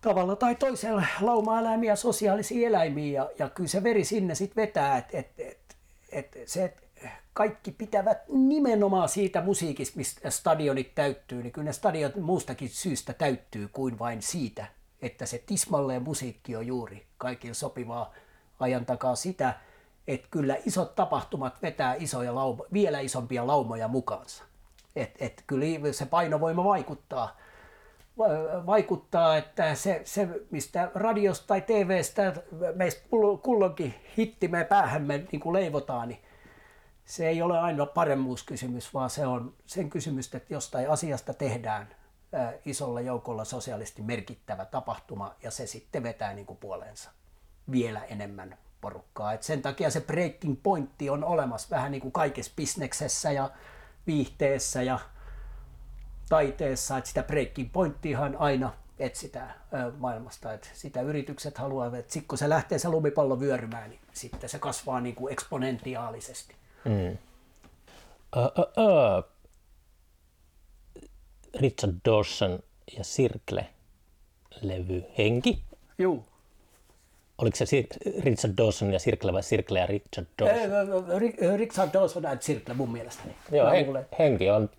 tavalla 0.00 0.36
tai 0.36 0.54
toisella 0.54 1.02
lauma-eläimiä, 1.20 1.96
sosiaalisia 1.96 2.68
eläimiä 2.68 3.12
ja, 3.12 3.30
ja 3.38 3.48
kyllä 3.48 3.68
se 3.68 3.82
veri 3.82 4.04
sinne 4.04 4.34
sitten 4.34 4.62
vetää, 4.62 4.98
että 4.98 5.18
et, 5.18 5.32
et, 5.38 5.76
et 6.12 6.36
se, 6.46 6.64
et 6.64 6.86
kaikki 7.32 7.70
pitävät 7.70 8.18
nimenomaan 8.28 9.08
siitä 9.08 9.42
musiikista, 9.42 9.96
mistä 9.96 10.30
stadionit 10.30 10.94
täyttyy, 10.94 11.42
niin 11.42 11.52
kyllä 11.52 11.64
ne 11.64 11.72
stadionit 11.72 12.16
muustakin 12.16 12.68
syystä 12.68 13.12
täyttyy 13.12 13.68
kuin 13.68 13.98
vain 13.98 14.22
siitä, 14.22 14.66
että 15.02 15.26
se 15.26 15.42
tismalleen 15.46 16.02
musiikki 16.02 16.56
on 16.56 16.66
juuri 16.66 17.06
kaikille 17.18 17.54
sopivaa 17.54 18.12
ajan 18.60 18.86
takaa 18.86 19.16
sitä, 19.16 19.54
että 20.08 20.28
kyllä 20.30 20.56
isot 20.66 20.94
tapahtumat 20.94 21.62
vetää 21.62 21.94
isoja 21.94 22.34
lauma, 22.34 22.64
vielä 22.72 23.00
isompia 23.00 23.46
laumoja 23.46 23.88
mukaansa. 23.88 24.44
Et, 24.96 25.16
et 25.20 25.44
kyllä 25.46 25.92
se 25.92 26.06
painovoima 26.06 26.64
vaikuttaa, 26.64 27.36
va- 28.18 28.66
vaikuttaa, 28.66 29.36
että 29.36 29.74
se, 29.74 30.00
se 30.04 30.28
mistä 30.50 30.90
radiosta 30.94 31.46
tai 31.46 31.60
TVstä 31.60 32.34
meistä 32.74 33.02
kull- 33.06 33.38
kulloinkin 33.42 33.94
hittimme 34.18 34.64
päähämme 34.64 35.26
niin 35.32 35.40
kuin 35.40 35.52
leivotaan, 35.52 36.08
niin 36.08 36.20
se 37.04 37.28
ei 37.28 37.42
ole 37.42 37.58
ainoa 37.58 37.86
paremmuuskysymys, 37.86 38.94
vaan 38.94 39.10
se 39.10 39.26
on 39.26 39.54
sen 39.66 39.90
kysymys, 39.90 40.34
että 40.34 40.54
jostain 40.54 40.90
asiasta 40.90 41.34
tehdään 41.34 41.88
ää, 41.88 41.95
isolla 42.64 43.00
joukolla 43.00 43.44
sosiaalisesti 43.44 44.02
merkittävä 44.02 44.64
tapahtuma 44.64 45.34
ja 45.42 45.50
se 45.50 45.66
sitten 45.66 46.02
vetää 46.02 46.34
niin 46.34 46.46
kuin 46.46 46.56
puoleensa 46.56 47.10
vielä 47.70 48.04
enemmän 48.04 48.58
porukkaa. 48.80 49.32
Et 49.32 49.42
sen 49.42 49.62
takia 49.62 49.90
se 49.90 50.00
breaking 50.00 50.56
pointti 50.62 51.10
on 51.10 51.24
olemassa 51.24 51.76
vähän 51.76 51.92
niin 51.92 52.02
kuin 52.02 52.12
kaikessa 52.12 52.52
bisneksessä 52.56 53.32
ja 53.32 53.50
viihteessä 54.06 54.82
ja 54.82 54.98
taiteessa, 56.28 56.98
että 56.98 57.08
sitä 57.08 57.22
breaking 57.22 57.72
pointtiahan 57.72 58.36
aina 58.38 58.72
etsitään 58.98 59.54
maailmasta, 59.98 60.52
että 60.52 60.68
sitä 60.74 61.00
yritykset 61.00 61.58
haluavat, 61.58 61.98
että 61.98 62.12
sit 62.12 62.24
kun 62.28 62.38
se 62.38 62.48
lähtee 62.48 62.78
se 62.78 62.88
lumipallo 62.88 63.40
vyörymään, 63.40 63.90
niin 63.90 64.00
sitten 64.12 64.48
se 64.48 64.58
kasvaa 64.58 65.00
niin 65.00 65.14
kuin 65.14 65.32
eksponentiaalisesti. 65.32 66.54
Mm. 66.84 67.18
Ö, 68.36 68.52
ö, 68.58 68.82
ö. 68.82 69.22
Richard 71.54 71.92
Dawson 72.04 72.58
ja 72.96 73.04
Sirkle-levy 73.04 75.04
Henki. 75.18 75.62
Juu. 75.98 76.24
Oliko 77.38 77.56
se 77.56 77.64
Sir- 77.64 78.24
Richard 78.24 78.52
Dawson 78.56 78.92
ja 78.92 78.98
Sirkle 78.98 79.32
vai 79.32 79.42
Sirkle 79.42 79.78
ja 79.78 79.86
Richard 79.86 80.26
Dawson? 80.38 81.04
Richard 81.56 81.90
Dawson 81.92 82.26
and 82.26 82.38
Circle 82.38 82.74
mun 82.74 82.92
mielestäni. 82.92 83.34
Joo, 83.52 83.70
he, 83.70 83.84
luulen. 83.84 84.06
Henki 84.18 84.50
on 84.50 84.70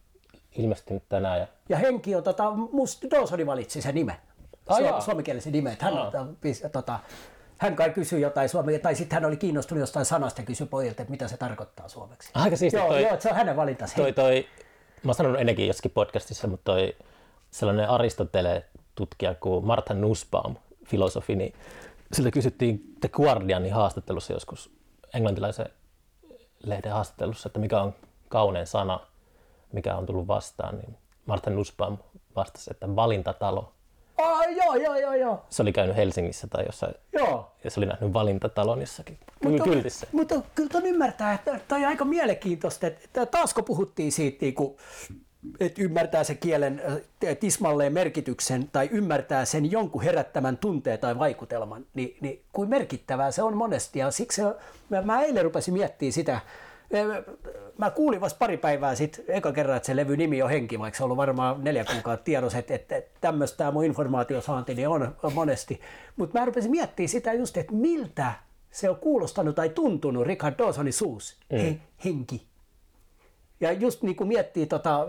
ilmestynyt 0.57 1.03
tänään. 1.09 1.39
Ja... 1.39 1.47
Ja 1.69 1.77
Henki 1.77 2.15
on, 2.15 2.23
tota, 2.23 2.51
musta 2.51 3.07
Dawsoni 3.11 3.45
valitsi 3.45 3.81
sen 3.81 3.95
nimen. 3.95 4.15
Ah, 4.67 5.03
suomenkielisen 5.03 5.53
nimen. 5.53 5.77
Hän, 5.79 5.93
tota, 6.71 6.99
hän 7.57 7.75
kai 7.75 7.89
kysyi 7.89 8.21
jotain 8.21 8.49
suomea, 8.49 8.79
tai 8.79 8.95
sitten 8.95 9.15
hän 9.15 9.25
oli 9.25 9.37
kiinnostunut 9.37 9.79
jostain 9.79 10.05
sanasta 10.05 10.41
ja 10.41 10.45
kysyi 10.45 10.67
pojilta, 10.67 11.01
että 11.01 11.11
mitä 11.11 11.27
se 11.27 11.37
tarkoittaa 11.37 11.87
suomeksi. 11.87 12.29
Aika 12.33 12.57
siistiä 12.57 12.79
joo, 12.79 12.89
toi, 12.89 13.01
joo, 13.01 13.13
että 13.13 13.23
se 13.23 13.29
on 13.29 13.35
hänen 13.35 13.55
valintansa. 13.55 13.95
toi, 13.95 14.13
toi, 14.13 14.45
mä 15.03 15.09
oon 15.09 15.15
sanonut 15.15 15.39
ennenkin 15.39 15.67
jossakin 15.67 15.91
podcastissa, 15.91 16.47
mutta 16.47 16.71
toi 16.71 16.95
sellainen 17.51 17.89
Aristotele-tutkija 17.89 19.35
kuin 19.35 19.65
Martha 19.65 19.93
Nussbaum 19.93 20.55
filosofi, 20.85 21.35
niin 21.35 21.53
siltä 22.13 22.31
kysyttiin 22.31 22.95
The 23.01 23.09
Guardianin 23.09 23.73
haastattelussa 23.73 24.33
joskus 24.33 24.69
englantilaisen 25.13 25.69
lehden 26.63 26.91
haastattelussa, 26.91 27.49
että 27.49 27.59
mikä 27.59 27.81
on 27.81 27.95
kaunein 28.29 28.67
sana, 28.67 28.99
mikä 29.71 29.95
on 29.95 30.05
tullut 30.05 30.27
vastaan, 30.27 30.77
niin 30.77 30.97
Martin 31.25 31.55
Nussbaum 31.55 31.97
vastasi, 32.35 32.71
että 32.71 32.95
valintatalo. 32.95 33.73
Oh, 34.17 34.41
joo, 34.55 34.75
joo, 34.75 34.95
joo, 34.95 35.13
joo. 35.13 35.45
Se 35.49 35.61
oli 35.61 35.73
käynyt 35.73 35.95
Helsingissä 35.95 36.47
tai 36.47 36.65
jossain, 36.65 36.93
joo. 37.13 37.51
ja 37.63 37.71
se 37.71 37.79
oli 37.79 37.85
nähnyt 37.87 38.13
valintatalon 38.13 38.79
jossakin 38.79 39.17
mutta, 39.43 39.63
kyltissä. 39.63 40.07
Mutta 40.11 40.41
kyllä 40.55 40.69
tuon 40.69 40.85
ymmärtää, 40.85 41.33
että 41.33 41.59
toi 41.67 41.79
on 41.79 41.85
aika 41.85 42.05
mielenkiintoista, 42.05 42.87
että 42.87 43.25
taasko 43.25 43.63
puhuttiin 43.63 44.11
siitä, 44.11 44.37
niin 44.41 44.53
kuin, 44.53 44.77
että 45.59 45.81
ymmärtää 45.81 46.23
se 46.23 46.35
kielen 46.35 46.81
tismalleen 47.39 47.93
merkityksen 47.93 48.69
tai 48.71 48.89
ymmärtää 48.91 49.45
sen 49.45 49.71
jonkun 49.71 50.01
herättämän 50.01 50.57
tunteen 50.57 50.99
tai 50.99 51.19
vaikutelman, 51.19 51.85
niin, 51.93 52.17
niin 52.21 52.41
kuin 52.53 52.69
merkittävää 52.69 53.31
se 53.31 53.43
on 53.43 53.57
monesti. 53.57 53.99
Ja 53.99 54.11
siksi 54.11 54.41
mä, 54.89 55.01
mä 55.01 55.21
eilen 55.21 55.43
rupesin 55.43 55.73
miettimään 55.73 56.13
sitä, 56.13 56.39
Mä 57.77 57.91
kuulin 57.91 58.21
vasta 58.21 58.37
pari 58.37 58.57
päivää 58.57 58.95
sitten 58.95 59.25
eka 59.27 59.51
kerran, 59.51 59.77
että 59.77 59.87
se 59.87 59.95
levy 59.95 60.17
nimi 60.17 60.41
on 60.41 60.49
Henki, 60.49 60.79
vaikka 60.79 60.97
se 60.97 61.03
on 61.03 61.05
ollut 61.05 61.17
varmaan 61.17 61.63
neljä 61.63 61.85
kuukautta 61.85 62.23
tiedossa, 62.23 62.57
että, 62.57 62.75
että, 62.75 63.01
tämmöistä 63.21 63.57
tämä 63.57 63.71
mun 63.71 63.85
informaatiosaantini 63.85 64.87
on, 64.87 65.15
on 65.23 65.33
monesti. 65.33 65.81
Mutta 66.15 66.39
mä 66.39 66.45
rupesin 66.45 66.71
miettimään 66.71 67.09
sitä 67.09 67.33
just, 67.33 67.57
että 67.57 67.73
miltä 67.73 68.33
se 68.71 68.89
on 68.89 68.95
kuulostanut 68.95 69.55
tai 69.55 69.69
tuntunut 69.69 70.27
Richard 70.27 70.55
Dawsonin 70.57 70.93
suus. 70.93 71.37
Mm. 71.51 71.57
He, 71.57 71.77
henki. 72.05 72.47
Ja 73.59 73.71
just 73.71 74.03
niin 74.03 74.15
kuin 74.15 74.27
miettii, 74.27 74.65
tota, 74.65 75.07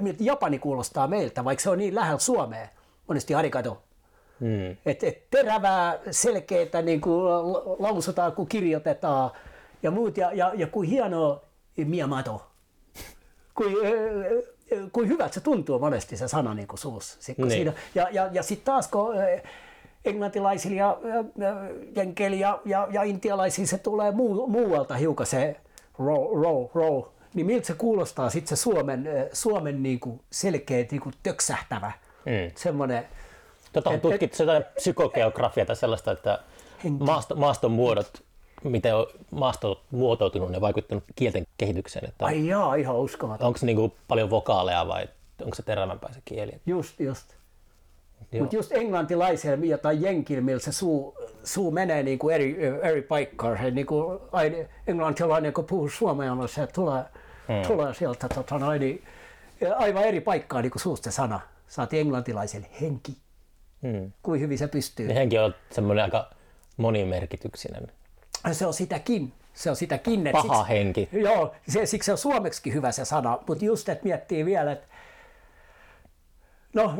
miltä 0.00 0.24
Japani 0.24 0.58
kuulostaa 0.58 1.08
meiltä, 1.08 1.44
vaikka 1.44 1.62
se 1.62 1.70
on 1.70 1.78
niin 1.78 1.94
lähellä 1.94 2.18
Suomea, 2.18 2.68
monesti 3.08 3.34
arigato. 3.34 3.82
Mm. 4.40 4.76
Et, 4.86 5.04
et 5.04 5.30
terävää, 5.30 5.98
selkeää 6.10 6.82
niin 6.82 7.00
kuin 7.00 7.24
lausutaan, 7.78 8.32
kun 8.32 8.46
kirjoitetaan 8.46 9.30
ja 9.82 9.90
muut. 9.90 10.16
Ja, 10.16 10.32
ja, 10.32 10.52
ja 10.54 10.66
kuin 10.66 10.88
hienoa 10.88 11.42
Miyamato. 11.76 12.46
Kuin, 13.54 13.76
kuin 14.92 15.08
hyvältä 15.08 15.34
se 15.34 15.40
tuntuu 15.40 15.78
monesti 15.78 16.16
se 16.16 16.28
sana 16.28 16.54
niin 16.54 16.68
kuin 16.68 16.78
suussa. 16.78 17.32
Niin. 17.36 17.50
Siinä, 17.50 17.72
ja 17.94 18.08
ja, 18.10 18.28
ja 18.32 18.42
sitten 18.42 18.64
taas 18.64 18.88
kun 18.88 19.14
englantilaisilla 20.04 20.76
ja, 20.76 20.98
ja 21.36 22.04
ja, 22.38 22.60
ja, 22.64 22.88
ja 22.90 23.02
intialaisilla 23.02 23.66
se 23.66 23.78
tulee 23.78 24.10
muu, 24.10 24.46
muualta 24.46 24.94
hiukan 24.94 25.26
se 25.26 25.56
roll, 25.98 26.42
roll, 26.42 26.66
roll. 26.74 27.02
Niin 27.34 27.46
miltä 27.46 27.66
se 27.66 27.74
kuulostaa 27.74 28.30
sitten 28.30 28.56
se 28.56 28.62
Suomen, 28.62 29.08
Suomen 29.32 29.82
niin 29.82 30.00
kuin 30.00 30.20
selkeä 30.32 30.86
niin 30.90 31.00
kuin 31.00 31.14
töksähtävä 31.22 31.92
mm. 32.24 32.52
semmoinen. 32.54 33.04
Tota 33.72 33.90
on 33.90 34.00
tutkittu 34.00 34.42
jotain 34.42 34.64
psykogeografiaa 34.74 35.66
tai 35.66 35.76
sellaista, 35.76 36.12
että 36.12 36.38
maasto, 36.98 37.36
maaston 37.36 37.72
muodot 37.72 38.25
miten 38.70 38.96
on 38.96 39.06
maasto 39.30 39.82
muotoutunut 39.90 40.52
ja 40.52 40.60
vaikuttanut 40.60 41.04
kielten 41.16 41.46
kehitykseen. 41.58 42.08
Että 42.08 42.24
Ai 42.24 42.46
jaa, 42.46 42.74
ihan 42.74 42.96
uskomaton. 42.96 43.46
Onko 43.46 43.58
se 43.58 43.66
niin 43.66 43.76
kuin 43.76 43.92
paljon 44.08 44.30
vokaaleja 44.30 44.88
vai 44.88 45.08
onko 45.42 45.54
se 45.54 45.62
terävämpää 45.62 46.12
se 46.12 46.20
kieli? 46.24 46.52
Just, 46.66 47.00
just. 47.00 47.36
Mutta 48.40 48.56
just 48.56 48.72
englantilaisella 48.72 49.78
tai 49.78 49.96
jenkillä, 50.00 50.58
se 50.58 50.72
suu, 50.72 51.16
suu 51.44 51.70
menee 51.70 52.02
niin 52.02 52.18
kuin 52.18 52.34
eri, 52.34 52.56
eri 52.82 53.02
paikkaan. 53.02 53.74
Niin 53.74 53.86
kuin 53.86 54.18
englantilainen, 54.86 55.52
kun 55.52 55.64
puhuu 55.64 55.88
suomea, 55.88 56.34
niin 56.34 56.48
se 56.48 56.66
tulee, 56.66 57.04
hmm. 57.48 57.62
tulee 57.66 57.94
sieltä 57.94 58.28
tota 58.28 58.58
noin, 58.58 58.80
niin, 58.80 59.04
aivan 59.76 60.04
eri 60.04 60.20
paikkaan 60.20 60.62
niin 60.62 60.70
kuin 60.70 60.82
suusta 60.82 61.10
sana. 61.10 61.40
Saati 61.68 61.98
englantilaiselle 61.98 62.66
henki. 62.80 63.16
Hmm. 63.82 64.12
Kuin 64.22 64.40
hyvin 64.40 64.58
se 64.58 64.68
pystyy. 64.68 65.06
Niin 65.06 65.16
henki 65.16 65.38
on 65.38 65.54
semmoinen 65.70 66.04
aika 66.04 66.30
monimerkityksinen 66.76 67.86
se 68.54 68.66
on 68.66 68.74
sitäkin. 68.74 69.32
Se 69.54 69.70
on 69.70 69.76
sitäkin. 69.76 70.28
Paha 70.32 70.56
siksi, 70.56 70.68
henki. 70.72 71.08
Joo, 71.12 71.54
se, 71.68 71.86
siksi 71.86 72.06
se 72.06 72.12
on 72.12 72.18
suomeksi 72.18 72.72
hyvä 72.74 72.92
se 72.92 73.04
sana, 73.04 73.38
mutta 73.48 73.64
just, 73.64 73.88
että 73.88 74.04
miettii 74.04 74.44
vielä, 74.44 74.72
että 74.72 74.86
No, 76.74 76.94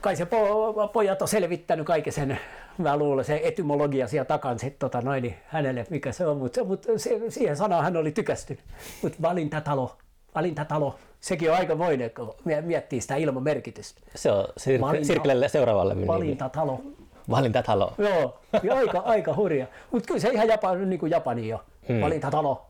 kai 0.00 0.16
se 0.16 0.26
po, 0.26 0.90
pojat 0.92 1.22
on 1.22 1.28
selvittänyt 1.28 1.86
kaiken 1.86 2.12
sen, 2.12 2.38
mä 2.78 2.96
luulen, 2.96 3.24
se 3.24 3.40
etymologia 3.44 4.08
siellä 4.08 4.24
takan 4.24 4.58
sit, 4.58 4.78
tota, 4.78 5.00
noin, 5.00 5.22
niin 5.22 5.34
hänelle, 5.46 5.86
mikä 5.90 6.12
se 6.12 6.26
on, 6.26 6.36
mutta 6.36 6.64
mut 6.64 6.86
siihen 7.28 7.56
sanaan 7.56 7.84
hän 7.84 7.96
oli 7.96 8.12
tykästynyt. 8.12 8.62
Mutta 9.02 9.18
valintatalo, 9.22 9.96
valintatalo, 10.34 10.98
sekin 11.20 11.50
on 11.50 11.56
aika 11.56 11.78
voinen, 11.78 12.10
kun 12.10 12.34
miettii 12.62 13.00
sitä 13.00 13.16
ilman 13.16 13.42
merkitystä. 13.42 14.00
Se 14.14 14.30
on 14.32 14.44
sir- 14.44 14.80
Valinta, 14.80 15.48
seuraavalle 15.48 16.06
Valintatalo. 16.06 16.80
Valintatalo. 17.30 17.94
Joo, 17.98 18.40
ja 18.62 18.74
aika, 18.74 18.98
aika 18.98 19.34
hurja. 19.34 19.66
Mutta 19.90 20.06
kyllä 20.06 20.20
se 20.20 20.28
ihan 20.28 20.48
Japani, 20.48 20.86
niin 20.86 21.00
kuin 21.00 21.10
Japani 21.10 21.48
jo. 21.48 21.60
Hmm. 21.88 22.00
Valintatalo, 22.00 22.66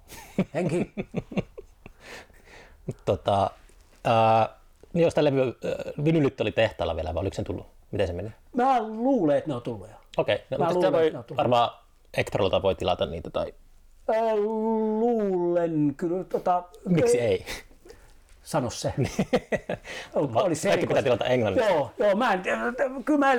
henki. 0.55 0.93
tota, 3.05 3.51
äh, 4.07 4.49
niin 4.93 5.05
jos 5.05 5.15
tälle 5.15 5.33
vinylit 6.05 6.41
oli 6.41 6.53
tehtaalla 6.53 6.97
vielä, 6.97 7.15
vai 7.15 7.21
oliko 7.21 7.35
se 7.35 7.43
tullut? 7.43 7.67
Miten 7.91 8.07
se 8.07 8.13
meni? 8.13 8.33
Mä 8.55 8.83
luulen, 8.83 9.39
että 9.39 9.51
ne 9.51 9.57
on 9.57 9.63
tullut 9.63 9.89
jo. 9.89 9.95
Okei, 10.17 10.35
okay. 10.35 10.59
no, 10.59 10.59
mutta 10.59 10.75
luulen, 10.75 10.93
voi, 10.93 11.37
varmaan 11.37 11.71
Ektrolta 12.15 12.63
voi 12.63 12.75
tilata 12.75 13.07
niitä 13.07 13.31
tai... 13.31 13.55
Äh, 14.11 14.35
luulen 14.35 15.95
kyllä. 15.97 16.25
Tota, 16.25 16.63
Miksi 16.89 17.21
ei? 17.21 17.47
Sano 18.43 18.71
se. 18.71 18.93
Oli 20.15 20.55
se 20.55 20.69
Kaikki 20.69 20.87
pitää 20.87 21.03
tilata 21.03 21.25
englanniksi. 21.25 21.73
Joo, 21.73 21.91
joo 21.99 22.15
mä 22.15 22.33
en, 22.33 22.43
kyllä 23.05 23.19
mä 23.19 23.37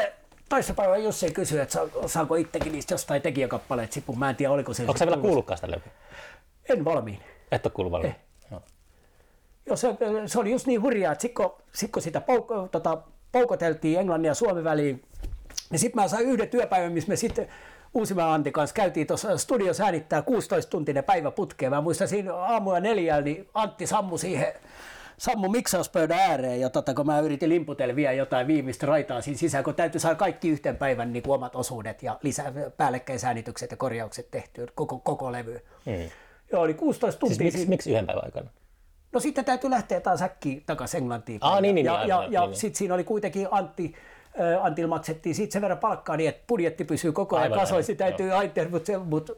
toissapäivä 0.49 0.97
jos 0.97 1.23
ei 1.23 1.31
kysy, 1.31 1.61
että 1.61 1.79
saanko 2.05 2.35
itsekin 2.35 2.71
niistä 2.71 2.93
jostain 2.93 3.21
tekijäkappaleet 3.21 3.91
sipun. 3.91 4.19
Mä 4.19 4.29
en 4.29 4.35
tiedä, 4.35 4.51
oliko 4.53 4.73
se... 4.73 4.83
Onko 4.83 4.97
se 4.97 5.05
vielä 5.05 5.21
kuullutkaan 5.21 5.57
sitä 5.57 5.71
levy? 5.71 5.91
En 6.69 6.85
valmiin. 6.85 7.19
Et 7.51 7.65
ole 7.65 7.73
kuullut 7.73 7.91
valmiin? 7.91 8.11
Eh. 8.11 8.19
No. 8.51 8.61
Joo, 9.65 9.75
se, 9.75 9.87
se, 10.25 10.39
oli 10.39 10.51
just 10.51 10.67
niin 10.67 10.81
hurjaa, 10.81 11.11
että 11.11 11.21
sitten 11.21 11.45
sit 11.73 11.91
kun 11.91 12.01
sitä 12.01 12.19
pouk- 12.19 12.69
tota, 12.71 12.97
poukoteltiin 13.31 13.99
Englannin 13.99 14.27
ja 14.29 14.33
Suomen 14.33 14.63
väliin, 14.63 15.03
niin 15.69 15.79
sitten 15.79 16.01
mä 16.03 16.07
sain 16.07 16.25
yhden 16.25 16.49
työpäivän, 16.49 16.91
missä 16.91 17.09
me 17.09 17.15
sitten 17.15 17.47
Uusimaan 17.93 18.33
Antti 18.33 18.51
kanssa 18.51 18.73
käytiin 18.73 19.07
tuossa 19.07 19.37
studiossa 19.37 19.83
äänittää 19.83 20.21
16 20.21 20.69
tuntinen 20.69 21.03
päivä 21.03 21.31
putkeen. 21.31 21.71
Mä 21.71 21.81
muistan 21.81 22.07
siinä 22.07 22.35
aamuja 22.35 22.79
neljällä, 22.79 23.21
niin 23.21 23.49
Antti 23.53 23.87
sammui 23.87 24.19
siihen 24.19 24.53
sammu 25.19 25.49
miksauspöydän 25.49 26.19
ääreen 26.19 26.59
ja 26.59 26.69
tota, 26.69 26.93
kun 26.93 27.05
mä 27.05 27.19
yritin 27.19 27.49
limputella 27.49 27.95
vielä 27.95 28.13
jotain 28.13 28.47
viimeistä 28.47 28.85
raitaa 28.85 29.21
siinä 29.21 29.37
sisään, 29.37 29.63
kun 29.63 29.75
täytyy 29.75 29.99
saada 29.99 30.15
kaikki 30.15 30.49
yhteen 30.49 30.77
päivän 30.77 31.13
niin 31.13 31.23
omat 31.27 31.55
osuudet 31.55 32.03
ja 32.03 32.19
lisää 32.23 32.53
päällekkäisäänitykset 32.77 33.71
ja 33.71 33.77
korjaukset 33.77 34.31
tehtyä 34.31 34.67
koko, 34.75 34.99
koko 34.99 35.31
levy. 35.31 35.61
Hmm. 35.85 36.09
Joo, 36.51 36.61
oli 36.61 36.73
16 36.73 37.19
tuntia. 37.19 37.37
Siis 37.37 37.53
miksi, 37.53 37.69
miksi 37.69 37.91
yhden 37.91 38.05
päivän 38.05 38.25
aikana? 38.25 38.49
No 39.11 39.19
sitten 39.19 39.45
täytyy 39.45 39.69
lähteä 39.69 39.99
taas 39.99 40.21
äkkiä 40.21 40.61
takaisin 40.65 40.97
Englantiin. 40.97 41.39
Ah, 41.41 41.61
niin, 41.61 41.75
niin, 41.75 41.85
ja, 41.85 41.97
niin, 41.97 42.09
ja, 42.09 42.21
niin, 42.21 42.31
ja 42.31 42.45
niin. 42.45 42.55
sitten 42.55 42.77
siinä 42.77 42.93
oli 42.93 43.03
kuitenkin 43.03 43.47
Antti, 43.51 43.93
Antil 44.61 44.87
maksettiin 44.87 45.35
siitä 45.35 45.53
sen 45.53 45.61
verran 45.61 45.77
palkkaa 45.77 46.17
niin, 46.17 46.29
että 46.29 46.43
budjetti 46.47 46.83
pysyy 46.83 47.11
koko 47.11 47.37
ajan 47.37 47.51
kasoissa. 47.51 47.95
Täytyy 47.95 48.31
aina, 48.31 48.53
mutta, 48.69 48.87
se, 48.87 48.97
mutta 48.97 49.33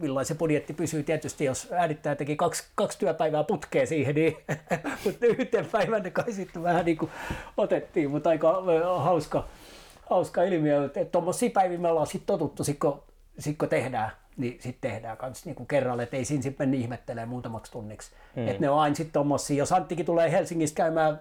millainen 0.00 0.26
se 0.26 0.34
budjetti 0.34 0.74
pysyy 0.74 1.02
tietysti, 1.02 1.44
jos 1.44 1.68
äänittäjä 1.72 2.14
teki 2.14 2.36
kaksi, 2.36 2.64
kaksi 2.74 2.98
työpäivää 2.98 3.44
putkeen 3.44 3.86
siihen, 3.86 4.14
niin 4.14 4.36
mutta 5.04 5.26
yhten 5.26 5.66
päivän 5.66 6.02
ne 6.02 6.10
kai 6.10 6.32
sitten 6.32 6.62
vähän 6.62 6.84
niin 6.84 6.98
kuin 6.98 7.10
otettiin, 7.56 8.10
mutta 8.10 8.30
aika 8.30 8.62
hauska, 8.98 9.44
hauska 10.10 10.42
ilmiö, 10.42 10.84
että 10.84 11.04
tuommoisia 11.04 11.50
päiviä 11.50 11.78
me 11.78 11.88
ollaan 11.88 12.06
sitten 12.06 12.26
totuttu, 12.26 12.64
sit 12.64 12.78
kun, 12.78 13.02
sit 13.38 13.58
kun 13.58 13.68
tehdään, 13.68 14.10
niin 14.36 14.58
sitten 14.60 14.90
tehdään 14.90 15.16
kans 15.16 15.46
niin 15.46 15.66
kerralla, 15.66 16.02
että 16.02 16.16
ei 16.16 16.24
siinä 16.24 16.42
sitten 16.42 16.68
mennä 16.68 16.82
ihmettelemään 16.82 17.28
muutamaksi 17.28 17.72
tunniksi. 17.72 18.10
Mm. 18.36 18.48
Että 18.48 18.60
ne 18.60 18.70
on 18.70 18.80
aina 18.80 18.94
sitten 18.94 19.12
tuommoisia, 19.12 19.56
jos 19.58 19.72
Anttikin 19.72 20.06
tulee 20.06 20.32
Helsingistä 20.32 20.76
käymään 20.76 21.20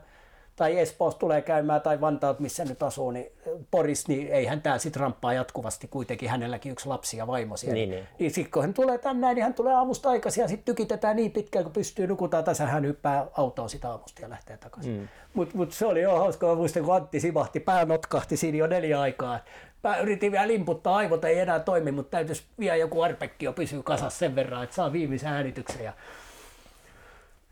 tai 0.62 0.80
Espoossa 0.80 1.20
tulee 1.20 1.42
käymään 1.42 1.82
tai 1.82 2.02
Vantaat, 2.02 2.40
missä 2.40 2.66
nyt 2.66 2.84
asuu, 2.84 3.12
niin 3.12 3.32
Poris, 3.72 4.08
niin 4.08 4.28
eihän 4.28 4.62
tämä 4.62 4.78
sitten 4.78 5.00
ramppaa 5.00 5.34
jatkuvasti 5.34 5.88
kuitenkin, 5.88 6.30
hänelläkin 6.30 6.72
yksi 6.72 6.88
lapsi 6.88 7.18
ja 7.18 7.28
vaimo 7.28 7.58
siellä. 7.58 7.74
Niin, 7.74 7.90
niin. 7.90 8.08
niin 8.20 8.32
sitten 8.32 8.52
kun 8.52 8.62
hän 8.62 8.74
tulee 8.74 8.98
tänne, 8.98 9.34
niin 9.34 9.44
hän 9.44 9.54
tulee 9.54 9.74
aamusta 9.74 10.10
aikaisin 10.10 10.42
ja 10.42 10.48
sitten 10.48 10.66
tykitetään 10.66 11.16
niin 11.16 11.32
pitkään, 11.32 11.66
kun 11.66 11.74
pystyy 11.74 12.08
nukutaan 12.08 12.44
tässä, 12.44 12.66
hän 12.66 12.86
hyppää 12.86 13.28
autoon 13.38 13.70
sitä 13.70 13.90
aamusta 13.90 14.22
ja 14.22 14.30
lähtee 14.30 14.58
takaisin. 14.58 15.00
Mm. 15.00 15.08
Mutta 15.34 15.58
mut 15.58 15.72
se 15.72 15.86
oli 15.86 16.02
jo 16.02 16.18
hauska, 16.18 16.48
mä 16.48 16.56
muistan, 16.56 16.84
kun 16.84 16.96
Antti 16.96 17.20
sivahti, 17.20 17.60
pää 17.60 17.86
notkahti 17.86 18.38
siinä 18.38 18.58
jo 18.58 18.68
neljä 18.68 19.02
aikaa. 19.02 19.40
Mä 19.84 19.98
yritin 19.98 20.32
vielä 20.32 20.48
limputtaa, 20.48 20.96
aivot 20.96 21.26
ei 21.26 21.40
enää 21.40 21.60
toimi, 21.60 21.92
mutta 21.92 22.12
täytyisi 22.12 22.44
vielä 22.60 22.76
joku 22.76 23.02
arpekki 23.02 23.46
jo 23.46 23.54
pysyä 23.54 23.84
kasassa 23.84 24.20
sen 24.20 24.36
verran, 24.36 24.64
että 24.64 24.76
saa 24.76 24.94
viimeisen 24.94 25.30
äänityksen. 25.30 25.84
Ja... 25.84 25.94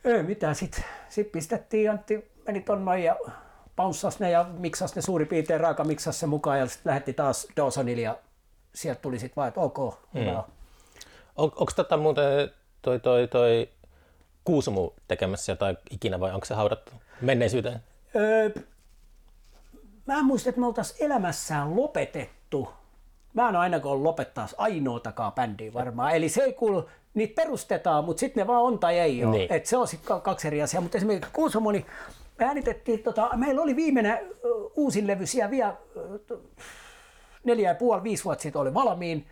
Ei 0.03 0.23
mitään, 0.23 0.55
sitten 0.55 0.83
sit 1.09 1.31
pistettiin 1.31 1.91
Antti 1.91 2.29
meni 2.49 2.61
tonne 2.61 2.99
ja 2.99 3.15
paunssas 3.75 4.19
ne 4.19 4.31
ja 4.31 4.45
miksas 4.57 4.95
ne 4.95 5.01
suurin 5.01 5.27
piirtein 5.27 5.59
raaka 5.59 5.83
miksas 5.83 6.19
se 6.19 6.25
mukaan 6.25 6.59
ja 6.59 6.67
sitten 6.67 6.89
lähetti 6.89 7.13
taas 7.13 7.47
Dawsonille 7.57 8.01
ja 8.01 8.17
sieltä 8.75 9.01
tuli 9.01 9.19
sitten 9.19 9.35
vaan, 9.35 9.47
että 9.47 9.59
ok, 9.59 9.77
hyvä. 10.13 10.31
Mm. 10.31 10.37
On, 11.35 11.51
onko 11.55 11.71
tätä 11.75 11.97
muuten 11.97 12.51
toi, 12.81 12.99
toi, 12.99 13.27
toi 13.27 13.69
Kuusumu 14.43 14.91
tekemässä 15.07 15.51
jotain 15.51 15.77
ikinä 15.89 16.19
vai 16.19 16.31
onko 16.31 16.45
se 16.45 16.53
haudattu 16.53 16.91
menneisyyteen? 17.21 17.83
Öö, 18.15 18.49
mä 20.05 20.19
en 20.19 20.25
muista, 20.25 20.49
että 20.49 20.61
me 20.61 20.67
oltaisiin 20.67 21.05
elämässään 21.05 21.75
lopetettu. 21.75 22.69
Mä 23.33 23.49
en 23.49 23.55
ainakaan 23.55 24.03
lopettaa 24.03 24.47
ainoatakaan 24.57 25.33
bändiä 25.33 25.73
varmaan. 25.73 26.15
Eli 26.15 26.29
se 26.29 26.43
ei 26.43 26.53
kuulu, 26.53 26.89
niitä 27.13 27.41
perustetaan, 27.41 28.05
mutta 28.05 28.19
sitten 28.19 28.41
ne 28.41 28.47
vaan 28.47 28.63
on 28.63 28.79
tai 28.79 28.99
ei 28.99 29.23
ole. 29.25 29.37
Niin. 29.37 29.53
Et 29.53 29.65
se 29.65 29.77
on 29.77 29.87
sitten 29.87 30.21
kaksi 30.21 30.47
eri 30.47 30.61
asiaa. 30.61 30.81
Mutta 30.81 30.97
esimerkiksi 30.97 31.31
Kuusamo, 31.33 31.71
niin 31.71 31.85
me 32.39 32.45
äänitettiin, 32.45 33.03
tota, 33.03 33.29
meillä 33.35 33.61
oli 33.61 33.75
viimeinen 33.75 34.19
uusin 34.75 35.07
levy 35.07 35.25
siellä 35.25 35.51
vielä 35.51 35.77
neljä 37.43 37.69
ja 37.69 37.75
puoli, 37.75 38.03
viisi 38.03 38.23
vuotta 38.23 38.41
sitten 38.41 38.61
oli 38.61 38.73
valmiin. 38.73 39.27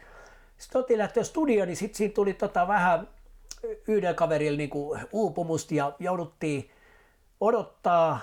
Sitten 0.58 0.80
oltiin 0.80 1.00
lähteä 1.00 1.24
studioon, 1.24 1.68
niin 1.68 1.78
sitten 1.78 1.98
siinä 1.98 2.14
tuli 2.14 2.34
tota 2.34 2.68
vähän 2.68 3.08
yhdellä 3.88 4.14
kaverilla 4.14 4.58
niin 4.58 4.70
uupumusta 5.12 5.74
ja 5.74 5.92
jouduttiin 6.00 6.70
odottaa 7.40 8.20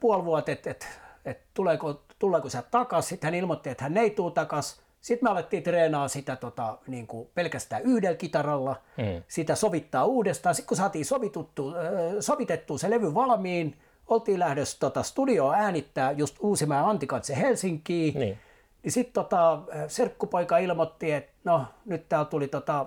puoli 0.00 0.24
vuotta, 0.24 0.52
että 0.52 0.70
et, 0.70 0.86
et 1.24 1.38
tuleeko, 1.54 2.02
tuleeko 2.18 2.48
se 2.48 2.62
takaisin. 2.70 3.08
Sitten 3.08 3.28
hän 3.28 3.34
ilmoitti, 3.34 3.70
että 3.70 3.84
hän 3.84 3.96
ei 3.96 4.10
tule 4.10 4.32
takaisin. 4.32 4.82
Sitten 5.00 5.26
me 5.26 5.30
alettiin 5.30 5.62
treenaa 5.62 6.08
sitä 6.08 6.36
tota, 6.36 6.78
niin 6.86 7.06
kuin 7.06 7.28
pelkästään 7.34 7.82
yhdellä 7.82 8.16
kitaralla, 8.16 8.76
Mm. 8.96 9.22
sitä 9.28 9.54
sovittaa 9.54 10.04
uudestaan. 10.04 10.54
Sitten 10.54 10.68
kun 10.68 10.76
saatiin 10.76 11.04
sovituttu, 11.04 11.72
sovitettua 12.20 12.78
se 12.78 12.90
levy 12.90 13.14
valmiin, 13.14 13.76
oltiin 14.08 14.40
lähdössä 14.40 14.76
tota, 14.80 15.02
studioon 15.02 15.54
äänittää 15.54 16.10
just 16.12 16.36
Uusimaa 16.40 16.90
Antikatse 16.90 17.36
Helsinkiin. 17.36 18.20
Niin. 18.20 18.38
Niin 18.82 18.92
sitten 18.92 19.12
tota, 19.12 19.60
serkkupoika 19.88 20.58
ilmoitti, 20.58 21.12
että 21.12 21.32
no 21.44 21.64
nyt 21.84 22.08
täällä 22.08 22.24
tuli 22.24 22.48
tota, 22.48 22.86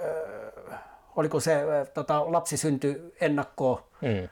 ö, 0.00 0.32
oliko 1.16 1.40
se 1.40 1.62
ö, 1.62 1.86
tota, 1.86 2.32
lapsi 2.32 2.56
syntyi 2.56 3.14
ennakkoon, 3.20 3.82
Mm. 4.00 4.28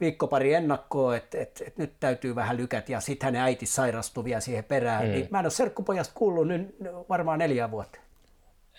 viikko 0.00 0.26
pari 0.26 0.54
ennakkoon, 0.54 1.16
että 1.16 1.38
et, 1.40 1.62
et 1.66 1.78
nyt 1.78 1.92
täytyy 2.00 2.34
vähän 2.34 2.56
lykätä 2.56 2.92
ja 2.92 3.00
sitten 3.00 3.26
hänen 3.26 3.42
äiti 3.42 3.66
sairastui 3.66 4.24
vielä 4.24 4.40
siihen 4.40 4.64
perään. 4.64 5.04
Mm. 5.04 5.10
Niin 5.10 5.28
mä 5.30 5.38
en 5.38 5.44
ole 5.44 5.50
serkkupojasta 5.50 6.14
kuullut 6.16 6.48
nyt 6.48 6.76
varmaan 7.08 7.38
neljä 7.38 7.70
vuotta. 7.70 7.98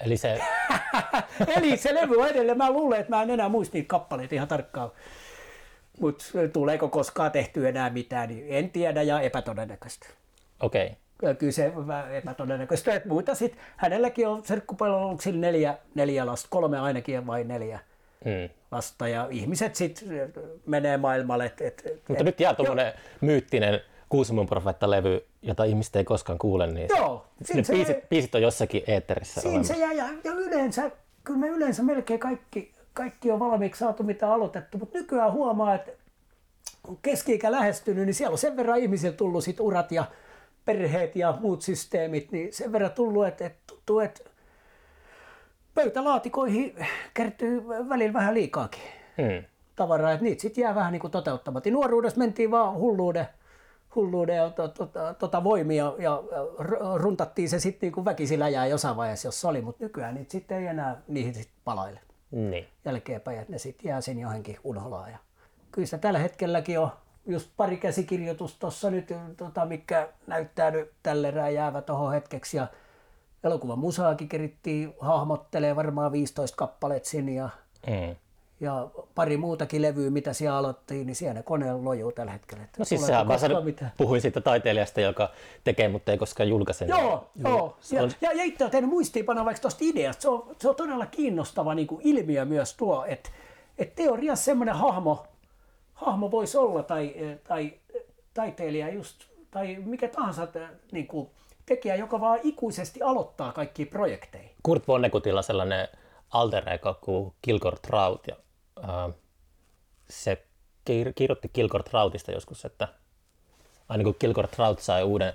Eli 0.06 0.18
se, 0.18 0.42
Eli 1.58 1.78
se 1.78 1.96
levy 1.96 2.16
on 2.22 2.28
edelleen, 2.28 2.58
mä 2.58 2.72
luulen, 2.72 3.00
että 3.00 3.16
mä 3.16 3.22
en 3.24 3.30
enää 3.30 3.50
muista 3.50 3.78
niitä 3.78 3.88
kappaleita 3.88 4.36
ihan 4.36 4.48
tarkkaan. 4.48 4.92
Mutta 6.00 6.26
tuleeko 6.54 6.88
koskaan 6.88 7.32
tehty 7.32 7.68
enää 7.68 7.90
mitään, 7.90 8.30
niin 8.30 8.46
en 8.50 8.70
tiedä 8.70 9.02
ja 9.02 9.22
epätodennäköistä. 9.22 10.08
okei. 10.60 10.86
Okay. 10.86 10.96
Ja 11.30 11.36
kyllä 11.36 11.52
se 11.52 11.72
epätodennäköistä, 12.18 12.94
että 12.94 13.10
muuta 13.10 13.36
sitten, 13.36 13.62
hänelläkin 13.78 14.28
on 14.28 14.46
serkkupojalla 14.46 14.98
ollut 15.06 15.22
neljä, 15.34 15.78
neljä 15.96 16.26
lasta, 16.26 16.48
kolme 16.52 16.80
ainakin 16.80 17.28
vai 17.28 17.44
neljä 17.44 17.80
Mm. 18.26 18.50
lasta 18.72 19.08
ja 19.08 19.28
ihmiset 19.32 19.76
sitten 19.76 20.34
menee 20.66 20.98
maailmalle. 20.98 21.46
Et, 21.46 21.62
et, 21.62 21.84
Mutta 22.08 22.22
et, 22.22 22.26
nyt 22.26 22.40
jää 22.40 22.54
tuommoinen 22.54 22.94
myyttinen 23.22 23.80
Kuusamon 24.10 24.48
profetta-levy, 24.48 25.26
jota 25.42 25.64
ihmiset 25.64 25.96
ei 25.96 26.04
koskaan 26.04 26.40
kuule, 26.40 26.68
niin 26.68 26.88
se- 26.90 26.98
Joo, 26.98 27.26
ne 27.40 27.46
siinä 27.46 27.64
se- 27.64 27.74
biisit, 27.74 28.10
biisit 28.10 28.36
on 28.36 28.42
jossakin 28.42 28.84
eetterissä 28.88 29.42
Siinä 29.42 29.52
olemassa. 29.52 29.74
se 29.74 29.80
jää, 29.80 29.94
ja, 29.94 30.06
ja 30.24 30.32
yleensä, 30.32 30.92
kyllä 31.24 31.40
me 31.40 31.48
yleensä 31.48 31.84
melkein 31.84 32.20
kaikki, 32.20 32.74
kaikki 32.94 33.32
on 33.32 33.40
valmiiksi 33.40 33.80
saatu 33.80 34.04
mitä 34.04 34.34
aloitettu, 34.34 34.78
mutta 34.78 34.98
nykyään 34.98 35.32
huomaa, 35.32 35.76
että 35.76 35.92
kun 36.84 37.00
keski-ikä 37.02 37.52
lähestynyt, 37.52 38.06
niin 38.06 38.14
siellä 38.14 38.32
on 38.32 38.38
sen 38.38 38.58
verran 38.58 38.80
ihmisillä 38.80 39.18
tullut 39.18 39.44
sit 39.44 39.60
urat 39.60 39.92
ja 39.92 40.06
perheet 40.66 41.16
ja 41.16 41.38
muut 41.40 41.62
systeemit, 41.62 42.32
niin 42.32 42.54
sen 42.54 42.72
verran 42.72 42.92
tullut, 42.92 43.28
että, 43.28 43.46
että 43.46 43.60
tuntuu, 43.68 44.00
että 44.00 44.22
pöytälaatikoihin 45.74 46.76
kertyy 47.14 47.68
välillä 47.68 48.14
vähän 48.14 48.34
liikaakin 48.34 48.82
Mm. 49.18 49.44
tavaraa, 49.76 50.12
että 50.12 50.24
niitä 50.24 50.42
sitten 50.42 50.62
jää 50.62 50.76
vähän 50.76 50.92
niin 50.92 51.00
kuin 51.02 51.12
toteuttamatta. 51.12 51.70
Nuoruudessa 51.70 52.20
mentiin 52.20 52.52
vaan 52.52 52.76
hulluuden, 52.76 53.28
hulluuden 53.96 54.36
ja 54.36 54.50
to, 54.50 54.68
to, 54.68 54.86
to, 54.86 55.14
tota 55.14 55.44
voimia 55.44 55.94
ja 55.98 56.24
runtattiin 56.96 57.50
se 57.50 57.60
sitten 57.60 57.88
niin 57.88 57.94
kuin 57.94 58.06
väkisin 58.06 58.40
läjää 58.40 58.68
jossain 58.68 58.98
vaiheessa, 58.98 59.28
jos 59.28 59.42
se 59.42 59.48
oli, 59.48 59.62
mutta 59.62 59.84
nykyään 59.84 60.16
niitä 60.16 60.32
sitten 60.32 60.58
ei 60.58 60.68
enää 60.68 61.02
niihin 61.08 61.34
sit 61.34 61.50
palaile 61.64 62.00
Niin. 62.32 62.68
jälkeenpäin, 62.86 63.40
että 63.40 63.52
ne 63.52 63.58
sitten 63.58 63.90
jää 63.90 64.02
sen 64.02 64.20
johonkin 64.20 64.58
unholaan. 64.64 65.12
Ja 65.12 65.18
kyllä 65.72 65.86
sitä 65.86 65.98
tällä 65.98 66.20
hetkelläkin 66.20 66.80
on 66.80 66.92
just 67.26 67.50
pari 67.58 67.78
käsikirjoitusta 67.78 68.60
tuossa 68.60 68.90
nyt, 68.92 69.14
tota, 69.38 69.66
mikä 69.66 70.10
näyttää 70.28 70.72
nyt 70.72 70.92
tälle 71.04 71.28
erää 71.28 71.50
jäävä 71.50 71.82
tuohon 71.82 72.14
hetkeksi 72.14 72.58
ja 72.58 72.68
elokuvan 73.44 73.80
musaakin 73.80 74.30
kerittiin 74.30 74.94
hahmottelee 75.00 75.76
varmaan 75.76 76.12
15 76.12 76.58
kappaleet 76.58 77.06
sinne 77.06 77.34
ja 77.34 77.50
Mm. 77.88 78.16
Ja 78.62 78.88
pari 79.16 79.38
muutakin 79.38 79.82
levyä, 79.82 80.10
mitä 80.10 80.34
siellä 80.34 80.58
aloittiin, 80.58 81.08
niin 81.08 81.16
siellä 81.16 81.34
ne 81.34 81.44
koneella 81.44 81.84
lojuu 81.84 82.12
tällä 82.12 82.32
hetkellä. 82.32 82.64
Että 82.64 82.76
No 82.80 82.86
siis 82.86 83.06
sehän 83.06 83.28
mä 83.28 83.38
sanon, 83.38 83.66
mitään? 83.66 83.92
puhuin 83.98 84.22
siitä 84.22 84.42
taiteilijasta, 84.42 85.02
joka 85.02 85.30
tekee, 85.64 85.88
mutta 85.88 86.12
ei 86.12 86.18
koskaan 86.18 86.50
julkaise. 86.50 86.86
Joo, 86.86 87.30
joo. 87.36 87.78
Se 87.82 87.96
Ja, 87.96 88.04
on- 88.04 88.12
ja, 88.22 88.32
ja 88.32 88.44
itse 88.44 88.64
olen 88.64 88.72
tehnyt 88.72 88.90
muistiinpanoa 88.90 89.46
vaikka 89.46 89.62
tuosta 89.62 89.80
ideasta. 89.82 90.22
Se 90.22 90.30
on, 90.30 90.56
se 90.62 90.70
on 90.70 90.76
todella 90.76 91.06
kiinnostava 91.06 91.76
niin 91.76 91.88
kuin 91.88 92.02
ilmiö 92.04 92.46
myös 92.46 92.74
tuo, 92.74 93.06
että, 93.08 93.30
että 93.78 93.96
teoriassa 93.96 94.46
semmoinen 94.46 94.76
hahmo, 94.76 95.26
hahmo 95.94 96.32
voisi 96.32 96.58
olla 96.58 96.84
tai, 96.84 97.16
tai 97.48 97.74
taiteilija 98.34 98.90
just, 98.90 99.24
tai 99.52 99.76
mikä 99.86 100.08
tahansa 100.08 100.48
niin 100.92 101.08
kuin 101.08 101.30
tekijä, 101.66 101.96
joka 101.96 102.20
vaan 102.22 102.40
ikuisesti 102.44 103.02
aloittaa 103.02 103.52
kaikki 103.52 103.86
projekteja. 103.86 104.50
Kurt 104.64 104.88
Vonnegutilla 104.88 105.42
sellainen 105.42 105.88
alter 106.30 106.70
ego 106.74 106.98
kuin 107.02 107.34
Kilgore 107.42 107.78
Trout. 107.82 108.28
Ja, 108.28 108.36
äh, 108.84 109.14
se 110.10 110.44
kir- 110.90 111.14
kirjoitti 111.16 111.50
Kilgore 111.54 111.84
Troutista 111.84 112.32
joskus, 112.32 112.66
että 112.66 112.88
aina 113.90 114.04
kun 114.04 114.16
Kilgore 114.20 114.48
Trout 114.48 114.80
sai 114.80 115.04
uuden 115.04 115.34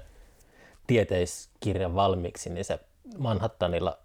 tieteiskirjan 0.86 1.94
valmiiksi, 1.94 2.50
niin 2.50 2.64
se 2.64 2.80
Manhattanilla 3.18 3.98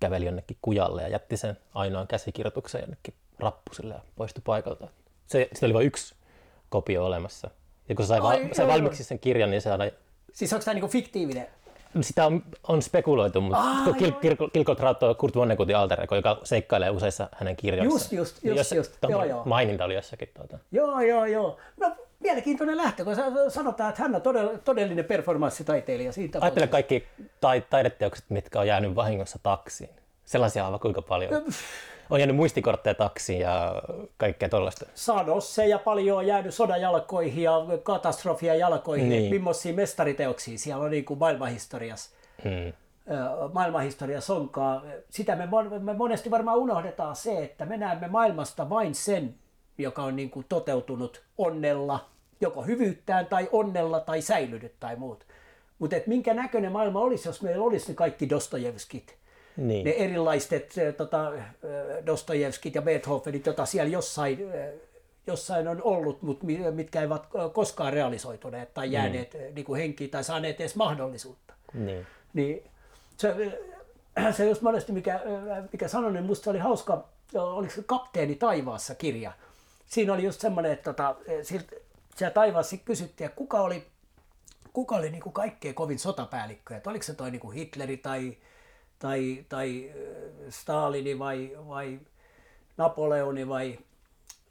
käveli 0.00 0.24
jonnekin 0.24 0.56
kujalle 0.62 1.02
ja 1.02 1.08
jätti 1.08 1.36
sen 1.36 1.58
ainoan 1.74 2.06
käsikirjoituksen 2.06 2.80
jonnekin 2.80 3.14
rappusille 3.38 3.94
ja 3.94 4.00
poistui 4.16 4.42
paikalta. 4.46 4.88
Se, 5.26 5.48
sitä 5.52 5.66
oli 5.66 5.74
vain 5.74 5.86
yksi 5.86 6.14
kopio 6.68 7.04
olemassa. 7.06 7.50
Ja 7.88 7.94
kun 7.94 8.04
se 8.04 8.08
sai, 8.08 8.18
Ai, 8.18 8.22
val- 8.22 8.54
sai 8.54 8.66
valmiiksi 8.66 9.04
sen 9.04 9.18
kirjan, 9.18 9.50
niin 9.50 9.62
se 9.62 9.70
aina 9.70 9.84
Siis 10.32 10.52
onko 10.52 10.64
tämä 10.64 10.74
niin 10.74 10.80
kuin 10.80 10.92
fiktiivinen? 10.92 11.46
Sitä 12.02 12.26
on, 12.26 12.42
on 12.68 12.82
spekuloitu, 12.82 13.40
mutta 13.40 13.58
Aa, 13.58 13.84
kun 13.84 13.94
Kil, 13.94 14.12
Kil, 14.12 14.36
Kilko 14.52 14.74
Trout 14.74 15.02
on 15.02 15.16
Kurt 15.16 15.36
Vonnegutin 15.36 15.76
alter 15.76 16.02
ego, 16.02 16.16
joka 16.16 16.40
seikkailee 16.44 16.90
useissa 16.90 17.28
hänen 17.32 17.56
kirjoissaan. 17.56 18.00
Just, 18.00 18.12
just, 18.12 18.44
just, 18.44 18.72
just. 18.72 18.92
Joo, 19.08 19.24
joo. 19.24 19.42
Maininta 19.44 19.84
oli 19.84 19.94
jossakin. 19.94 20.28
Tuota. 20.34 20.58
Joo, 20.72 21.00
joo, 21.00 21.24
joo. 21.24 21.56
No, 21.80 21.92
mielenkiintoinen 22.20 22.76
lähtö, 22.76 23.04
kun 23.04 23.14
sanotaan, 23.48 23.90
että 23.90 24.02
hän 24.02 24.14
on 24.14 24.22
todellinen 24.64 25.04
performanssitaiteilija 25.04 26.12
siitä. 26.12 26.38
Ajattele 26.40 26.66
kaikki 26.66 27.06
tai, 27.40 27.62
taideteokset, 27.70 28.24
mitkä 28.28 28.60
on 28.60 28.66
jäänyt 28.66 28.94
vahingossa 28.94 29.38
taksiin. 29.42 29.90
Sellaisia 30.24 30.66
on 30.66 30.80
kuinka 30.80 31.02
paljon. 31.02 31.44
On 32.10 32.20
jäänyt 32.20 32.36
muistikortteja 32.36 32.94
taksiin 32.94 33.40
ja 33.40 33.82
kaikkea 34.16 34.48
tollaista. 34.48 34.86
Sanosseja 34.94 35.78
paljon 35.78 36.18
on 36.18 36.26
jäänyt 36.26 36.54
sodan 36.54 36.80
jalkoihin 36.80 37.42
ja 37.42 37.52
katastrofia 37.82 38.54
jalkoihin. 38.54 39.08
Niin. 39.08 39.34
Millaisia 39.34 39.74
mestariteoksia 39.74 40.58
siellä 40.58 40.84
on 40.84 40.90
niin 40.90 41.04
kuin 41.04 41.18
maailmanhistoriassa. 41.18 42.10
Hmm. 42.44 42.66
ö, 42.66 42.72
maailmanhistoriassa 43.52 44.34
onkaan. 44.34 44.82
Sitä 45.10 45.36
me, 45.36 45.48
me 45.78 45.94
monesti 45.94 46.30
varmaan 46.30 46.58
unohdetaan 46.58 47.16
se, 47.16 47.44
että 47.44 47.64
me 47.64 47.76
näemme 47.76 48.08
maailmasta 48.08 48.70
vain 48.70 48.94
sen, 48.94 49.34
joka 49.78 50.02
on 50.02 50.16
niin 50.16 50.30
kuin 50.30 50.46
toteutunut 50.48 51.22
onnella, 51.38 52.04
joko 52.40 52.62
hyvyyttään 52.62 53.26
tai 53.26 53.48
onnella 53.52 54.00
tai 54.00 54.20
säilynyt 54.20 54.72
tai 54.80 54.96
muut. 54.96 55.26
Mutta 55.78 55.96
minkä 56.06 56.34
näköinen 56.34 56.72
maailma 56.72 57.00
olisi, 57.00 57.28
jos 57.28 57.42
meillä 57.42 57.64
olisi 57.64 57.88
ne 57.88 57.94
kaikki 57.94 58.30
Dostojevskit, 58.30 59.16
Niin. 59.56 59.84
ne 59.84 59.90
erilaiset 59.90 60.78
eh, 60.78 60.94
tota, 60.94 61.34
eh, 61.34 61.42
Dostojevskit 62.06 62.74
ja 62.74 62.82
Beethovenit, 62.82 63.46
joita 63.46 63.66
siellä 63.66 63.90
jossain, 63.90 64.52
eh, 64.52 64.68
jossain 65.26 65.68
on 65.68 65.82
ollut, 65.82 66.22
mutta 66.22 66.46
mitkä 66.70 67.00
eivät 67.00 67.22
koskaan 67.52 67.92
realisoituneet 67.92 68.74
tai 68.74 68.92
jääneet 68.92 69.34
mm. 69.34 69.54
niin 69.54 69.64
kuin 69.64 69.80
henkiin 69.80 70.10
tai 70.10 70.24
saaneet 70.24 70.60
edes 70.60 70.76
mahdollisuutta 70.76 71.54
niin. 71.74 72.06
niin 72.34 72.64
se, 73.16 73.34
se 74.36 74.48
just 74.48 74.62
monesti, 74.62 74.92
mikä, 74.92 75.20
mikä 75.72 75.88
sanoin, 75.88 76.14
niin 76.14 76.24
musta 76.24 76.50
oli 76.50 76.58
hauska, 76.58 77.04
oliko 77.34 77.74
se 77.74 77.82
Kapteeni 77.86 78.34
taivaassa 78.34 78.94
kirja. 78.94 79.32
Siinä 79.86 80.12
oli 80.12 80.24
just 80.24 80.40
semmoinen, 80.40 80.72
että 80.72 80.92
tota, 80.92 81.16
sieltä, 81.42 81.76
siellä 82.16 82.34
taivaassa 82.34 82.76
kysyttiin, 82.76 83.26
että 83.26 83.36
kuka 83.36 83.60
oli, 83.60 83.86
kuka 84.72 84.96
oli 84.96 85.10
niin 85.10 85.22
kuin 85.22 85.32
kaikkein 85.32 85.74
kovin 85.74 85.98
sotapäällikkö, 85.98 86.76
että 86.76 86.90
oliko 86.90 87.02
se 87.02 87.14
toi 87.14 87.30
niin 87.30 87.40
kuin 87.40 87.54
Hitleri 87.54 87.96
tai, 87.96 88.36
tai, 88.98 89.44
tai 89.48 89.90
äh, 89.90 89.94
Stalini 90.50 91.18
vai, 91.18 91.56
vai 91.68 92.00
Napoleoni 92.76 93.48
vai 93.48 93.78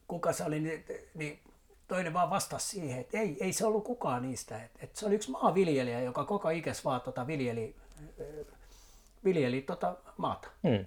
kuka 0.08 0.34
se 0.34 0.44
oli, 0.44 0.60
niin, 0.60 0.86
niin 1.14 1.40
toinen 1.88 2.14
vaan 2.14 2.30
vastasi 2.30 2.68
siihen, 2.68 3.00
että 3.00 3.20
ei, 3.20 3.38
ei 3.40 3.54
se 3.54 3.66
ollut 3.66 3.84
kukaan 3.84 4.22
niistä. 4.22 4.64
Että, 4.64 4.80
että 4.82 5.00
se 5.00 5.06
oli 5.06 5.16
yksi 5.16 5.32
maanviljelijä, 5.32 6.02
joka 6.02 6.26
koko 6.26 6.50
ikäs 6.50 6.86
vaan 6.86 7.02
tota 7.02 7.28
viljeli, 7.28 7.76
äh, 8.00 8.56
viljeli 9.24 9.62
tota 9.62 9.96
maata. 10.18 10.48
Hmm. 10.68 10.86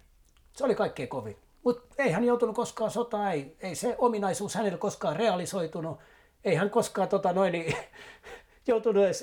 Se 0.52 0.64
oli 0.64 0.74
kaikkein 0.74 1.08
kovin. 1.08 1.36
Mutta 1.64 2.02
ei 2.02 2.10
hän 2.10 2.24
joutunut 2.24 2.56
koskaan 2.56 2.90
sotaan, 2.90 3.32
ei, 3.32 3.56
ei 3.60 3.74
se 3.74 3.94
ominaisuus 3.98 4.54
hänellä 4.54 4.78
koskaan 4.78 5.16
realisoitunut. 5.16 5.98
Ei 6.44 6.54
hän 6.54 6.70
koskaan 6.70 7.08
tota 7.08 7.32
noin, 7.32 7.52
niin, 7.52 7.76
joutunut 8.68 9.04
edes 9.04 9.22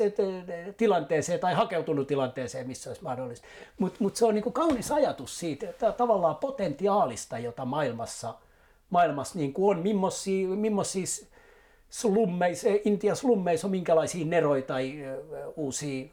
tilanteeseen 0.77 1.39
tai 1.39 1.53
hakeutunut 1.53 2.07
tilanteeseen, 2.07 2.67
missä 2.67 2.89
olisi 2.89 3.03
mahdollista. 3.03 3.47
Mutta 3.79 3.97
mut 3.99 4.15
se 4.15 4.25
on 4.25 4.33
niinku 4.33 4.51
kaunis 4.51 4.91
ajatus 4.91 5.39
siitä, 5.39 5.69
että 5.69 5.91
tavallaan 5.91 6.35
potentiaalista, 6.35 7.39
jota 7.39 7.65
maailmassa, 7.65 8.33
maailmassa 8.89 9.39
niinku 9.39 9.69
on, 9.69 9.79
millaisia, 9.79 10.47
slummeissa, 11.89 12.67
Intian 12.85 13.15
slummeissa 13.15 13.67
on 13.67 13.71
minkälaisia 13.71 14.25
neroja 14.25 14.61
tai 14.61 14.93
uusia, 15.55 16.05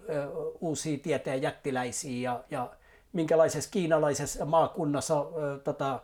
uusia 0.61 0.99
tieteen 0.99 1.43
jättiläisiä 1.43 2.31
ja, 2.31 2.45
ja 2.51 2.71
minkälaisessa 3.13 3.71
kiinalaisessa 3.71 4.45
maakunnassa 4.45 5.21
ö, 5.21 5.59
tota, 5.59 6.01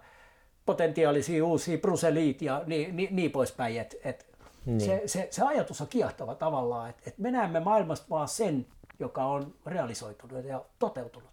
potentiaalisia 0.67 1.45
uusia 1.45 1.79
bruseliit 1.79 2.43
ja 2.43 2.63
niin, 2.67 2.97
niin, 2.97 3.17
niin 3.17 3.31
poispäin. 3.31 3.81
Et, 3.81 3.97
et 4.05 4.27
niin. 4.69 4.81
se, 4.81 5.03
se, 5.07 5.29
se 5.31 5.43
ajatus 5.45 5.81
on 5.81 5.89
kiehtova 5.89 6.35
tavallaan, 6.35 6.91
että 6.91 7.03
et 7.07 7.19
me 7.19 7.31
näemme 7.31 7.61
maailmasta 7.61 8.07
vaan 8.11 8.29
sen, 8.29 8.67
joka 8.99 9.25
on 9.25 9.55
realisoitunut 9.67 10.45
ja 10.45 10.65
toteutunut. 10.79 11.29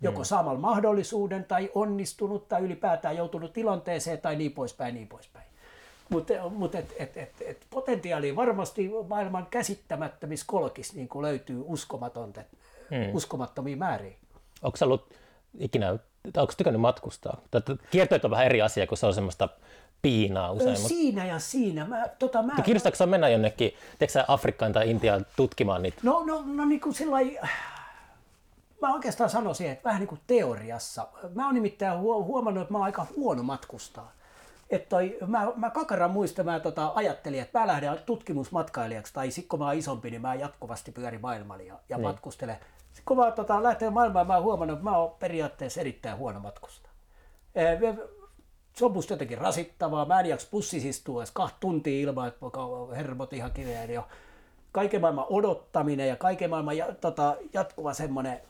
Joko 0.00 0.24
saamalla 0.24 0.60
mahdollisuuden 0.60 1.44
tai 1.44 1.70
onnistunut 1.74 2.48
tai 2.48 2.62
ylipäätään 2.62 3.16
joutunut 3.16 3.52
tilanteeseen 3.52 4.20
tai 4.20 4.36
niin 4.36 4.52
poispäin, 4.52 4.94
niin 4.94 5.08
poispäin. 5.08 5.46
Mutta 6.08 6.32
mut 6.50 6.74
et, 6.74 6.94
et, 6.98 7.16
et, 7.16 7.32
et 7.40 7.66
potentiaalia 7.70 8.36
varmasti 8.36 8.90
maailman 9.08 9.46
käsittämättömissä 9.46 10.44
kolkissa 10.48 10.96
niin 10.96 11.08
löytyy 11.20 11.64
uskomatonta, 11.66 12.40
hmm. 12.90 13.14
uskomattomia 13.14 13.76
määriä. 13.76 14.14
Onko 14.62 14.78
ollut 14.82 15.14
ikinä, 15.58 15.98
onko 16.36 16.52
tykännyt 16.56 16.80
matkustaa? 16.80 17.40
Kiertoit 17.90 18.24
on 18.24 18.30
vähän 18.30 18.46
eri 18.46 18.62
asia, 18.62 18.86
kun 18.86 18.96
se 18.96 19.06
on 19.06 19.14
semmoista 19.14 19.48
piinaa 20.02 20.52
usein. 20.52 20.70
Ö, 20.70 20.76
siinä 20.76 21.26
ja 21.26 21.38
siinä. 21.38 21.84
Mä, 21.84 22.08
tota, 22.18 22.42
mä, 22.42 22.54
Kiinnostaako 22.62 23.06
mennä 23.06 23.28
jonnekin, 23.28 23.74
sä 24.08 24.24
Afrikkaan 24.28 24.72
tai 24.72 24.90
Intiaan 24.90 25.26
tutkimaan 25.36 25.82
niitä? 25.82 26.00
No, 26.02 26.24
no, 26.26 26.42
no 26.46 26.64
niin 26.64 26.80
kuin 26.80 26.94
sillai, 26.94 27.38
mä 28.82 28.94
oikeastaan 28.94 29.30
sanoisin, 29.30 29.70
että 29.70 29.84
vähän 29.84 30.00
niin 30.00 30.08
kuin 30.08 30.20
teoriassa. 30.26 31.08
Mä 31.34 31.46
oon 31.46 31.54
nimittäin 31.54 31.98
huomannut, 32.00 32.62
että 32.62 32.72
mä 32.72 32.78
oon 32.78 32.84
aika 32.84 33.06
huono 33.16 33.42
matkustaa. 33.42 34.12
Että 34.70 34.88
toi, 34.88 35.18
mä, 35.26 35.52
mä 35.56 35.70
kakaran 35.70 36.10
muista, 36.10 36.44
mä 36.44 36.60
tota, 36.60 36.92
ajattelin, 36.94 37.40
että 37.40 37.58
mä 37.58 37.66
lähden 37.66 37.98
tutkimusmatkailijaksi, 38.06 39.14
tai 39.14 39.30
sitten 39.30 39.48
kun 39.48 39.58
mä 39.58 39.66
oon 39.66 39.74
isompi, 39.74 40.10
niin 40.10 40.22
mä 40.22 40.34
jatkuvasti 40.34 40.92
pyörin 40.92 41.20
maailmalla 41.20 41.62
ja, 41.62 41.74
ja 41.88 41.96
niin. 41.96 42.06
matkustelen. 42.06 42.56
Sitten 42.76 43.02
kun 43.04 43.16
mä 43.16 43.30
tota, 43.30 43.62
lähtee 43.62 43.90
maailmaan, 43.90 44.26
mä 44.26 44.34
oon 44.34 44.44
huomannut, 44.44 44.78
että 44.78 44.90
mä 44.90 44.96
oon 44.96 45.10
periaatteessa 45.18 45.80
erittäin 45.80 46.16
huono 46.16 46.40
matkusta. 46.40 46.88
Se 48.78 48.84
on 48.84 48.92
musta 48.92 49.12
jotenkin 49.12 49.38
rasittavaa. 49.38 50.04
Mä 50.04 50.20
en 50.20 50.26
jaksa 50.26 50.48
bussissa 50.50 50.88
istua 50.88 51.20
edes 51.20 51.30
kahta 51.30 51.56
tuntia 51.60 52.02
ilman, 52.02 52.28
että 52.28 52.46
hermot 52.96 53.32
ihan 53.32 53.50
kirjeen. 53.50 53.90
Ja 53.90 54.02
kaiken 54.72 55.00
maailman 55.00 55.26
odottaminen 55.30 56.08
ja 56.08 56.16
kaiken 56.16 56.50
maailman 56.50 56.76
ja, 56.76 56.94
tota, 57.00 57.36
jatkuva 57.52 57.94
semmoinen 57.94 58.40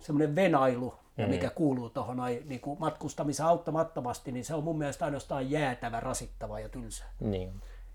semmoinen 0.00 0.34
venailu, 0.34 0.94
ja 1.16 1.26
mikä 1.26 1.50
kuuluu 1.50 1.90
tuohon 1.90 2.16
niin 2.44 2.60
matkustamiseen 2.78 3.48
auttamattomasti, 3.48 4.32
niin 4.32 4.44
se 4.44 4.54
on 4.54 4.64
mun 4.64 4.78
mielestä 4.78 5.04
ainoastaan 5.04 5.50
jäätävä, 5.50 6.00
rasittava 6.00 6.60
ja 6.60 6.68
tylsä. 6.68 7.04
Niin. 7.20 7.52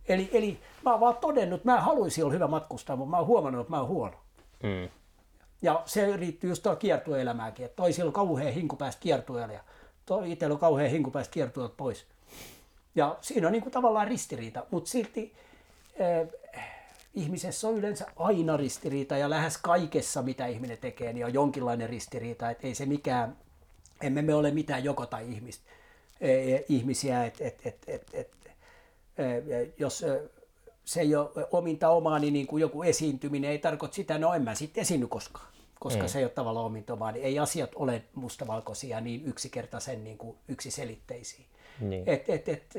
Eli, 0.07 0.29
eli 0.33 0.59
mä 0.83 0.91
oon 0.91 0.99
vaan 0.99 1.17
todennut, 1.17 1.59
että 1.59 1.71
mä 1.71 1.81
haluaisin 1.81 2.23
olla 2.23 2.33
hyvä 2.33 2.47
matkustaa, 2.47 2.95
mutta 2.95 3.09
mä 3.09 3.17
oon 3.17 3.27
huomannut, 3.27 3.61
että 3.61 3.71
mä 3.71 3.79
oon 3.79 3.87
huono. 3.87 4.17
Mm. 4.63 4.89
Ja 5.61 5.81
se 5.85 6.17
riittyy 6.17 6.49
just 6.49 6.63
tuohon 6.63 6.77
kiertueelämäänkin, 6.77 7.65
että 7.65 7.75
toisilla 7.75 8.09
on 8.09 8.13
kauhean 8.13 8.53
hinku 8.53 8.75
päästä 8.75 9.01
kiertueelle 9.01 9.59
toi 10.05 10.31
itsellä 10.31 10.53
on 10.53 10.59
kauhean 10.59 10.91
hinku 10.91 11.11
päästä 11.11 11.39
pois. 11.77 12.05
Ja 12.95 13.17
siinä 13.21 13.47
on 13.47 13.51
niin 13.51 13.63
kuin 13.63 13.73
tavallaan 13.73 14.07
ristiriita, 14.07 14.65
mutta 14.71 14.89
silti 14.89 15.33
äh, 16.01 16.29
ihmisessä 17.13 17.67
on 17.67 17.77
yleensä 17.77 18.05
aina 18.15 18.57
ristiriita 18.57 19.17
ja 19.17 19.29
lähes 19.29 19.57
kaikessa, 19.57 20.21
mitä 20.21 20.45
ihminen 20.45 20.77
tekee, 20.77 21.13
niin 21.13 21.25
on 21.25 21.33
jonkinlainen 21.33 21.89
ristiriita. 21.89 22.49
Että 22.49 22.67
ei 22.67 22.75
se 22.75 22.85
mikään, 22.85 23.37
emme 24.01 24.21
me 24.21 24.33
ole 24.33 24.51
mitään 24.51 24.83
joko 24.83 25.05
tai 25.05 25.31
ihmistä, 25.31 25.63
ihmisiä, 26.69 27.25
että 27.25 27.43
et, 27.43 27.61
et, 27.65 27.77
et, 27.87 28.13
et, 28.13 28.31
jos 29.77 30.05
se 30.85 31.01
ei 31.01 31.15
ole 31.15 31.29
ominta 31.51 31.89
omaa, 31.89 32.19
niin, 32.19 32.47
kuin 32.47 32.61
joku 32.61 32.83
esiintyminen 32.83 33.51
ei 33.51 33.59
tarkoita 33.59 33.95
sitä, 33.95 34.17
no 34.17 34.33
en 34.33 34.43
mä 34.43 34.55
sitten 34.55 34.81
esiinny 34.81 35.07
koskaan, 35.07 35.47
koska 35.85 36.03
mm. 36.03 36.07
se 36.07 36.19
ei 36.19 36.25
ole 36.25 36.31
tavallaan 36.31 36.65
ominta 36.65 36.93
omaa, 36.93 37.11
niin 37.11 37.25
ei 37.25 37.39
asiat 37.39 37.71
ole 37.75 38.03
mustavalkoisia 38.15 39.01
niin 39.01 39.25
yksinkertaisen 39.25 40.03
niin 40.03 40.17
kuin 40.17 40.37
yksiselitteisiä. 40.47 41.45
Niin. 41.79 42.03
Et, 42.09 42.29
et, 42.29 42.49
et, 42.49 42.73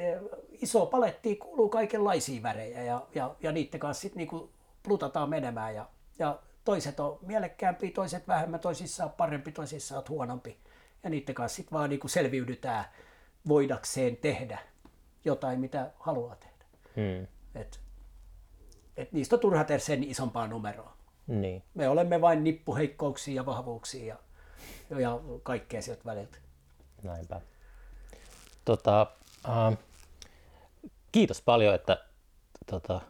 iso 0.50 0.86
paletti 0.86 1.36
kuuluu 1.36 1.68
kaikenlaisia 1.68 2.42
värejä 2.42 2.82
ja, 2.82 3.06
ja, 3.14 3.34
ja 3.40 3.52
niiden 3.52 3.80
kanssa 3.80 4.00
sitten 4.00 4.18
niinku 4.18 4.50
plutataan 4.82 5.30
menemään. 5.30 5.74
Ja, 5.74 5.88
ja 6.18 6.38
toiset 6.64 7.00
on 7.00 7.18
mielekkäämpiä, 7.22 7.90
toiset 7.94 8.28
vähemmän, 8.28 8.60
toisissa 8.60 9.04
on 9.04 9.10
parempi, 9.10 9.52
toisissa 9.52 9.98
on 9.98 10.04
huonompi. 10.08 10.56
Ja 11.02 11.10
niiden 11.10 11.34
kanssa 11.34 11.56
sitten 11.56 11.78
vaan 11.78 11.90
niinku 11.90 12.08
selviydytään 12.08 12.84
voidakseen 13.48 14.16
tehdä 14.16 14.58
jotain, 15.24 15.60
mitä 15.60 15.90
haluaa 15.98 16.36
tehdä. 16.36 16.64
Hmm. 16.96 17.26
Et, 17.60 17.80
et 18.96 19.12
niistä 19.12 19.36
on 19.36 19.40
turha 19.40 19.64
tehdä 19.64 19.78
sen 19.78 20.04
isompaa 20.04 20.46
numeroa. 20.46 20.95
Niin. 21.26 21.62
Me 21.74 21.88
olemme 21.88 22.20
vain 22.20 22.44
nippuheikkouksia 22.44 23.34
ja 23.34 23.46
vahvuuksia 23.46 24.16
ja, 24.90 25.00
ja 25.00 25.20
kaikkea 25.42 25.82
sieltä 25.82 26.04
väliltä. 26.04 26.38
Näinpä. 27.02 27.40
Tota, 28.64 29.06
uh, 29.48 29.78
kiitos 31.12 31.42
paljon, 31.42 31.74
että 31.74 32.04
tota, 32.70 33.00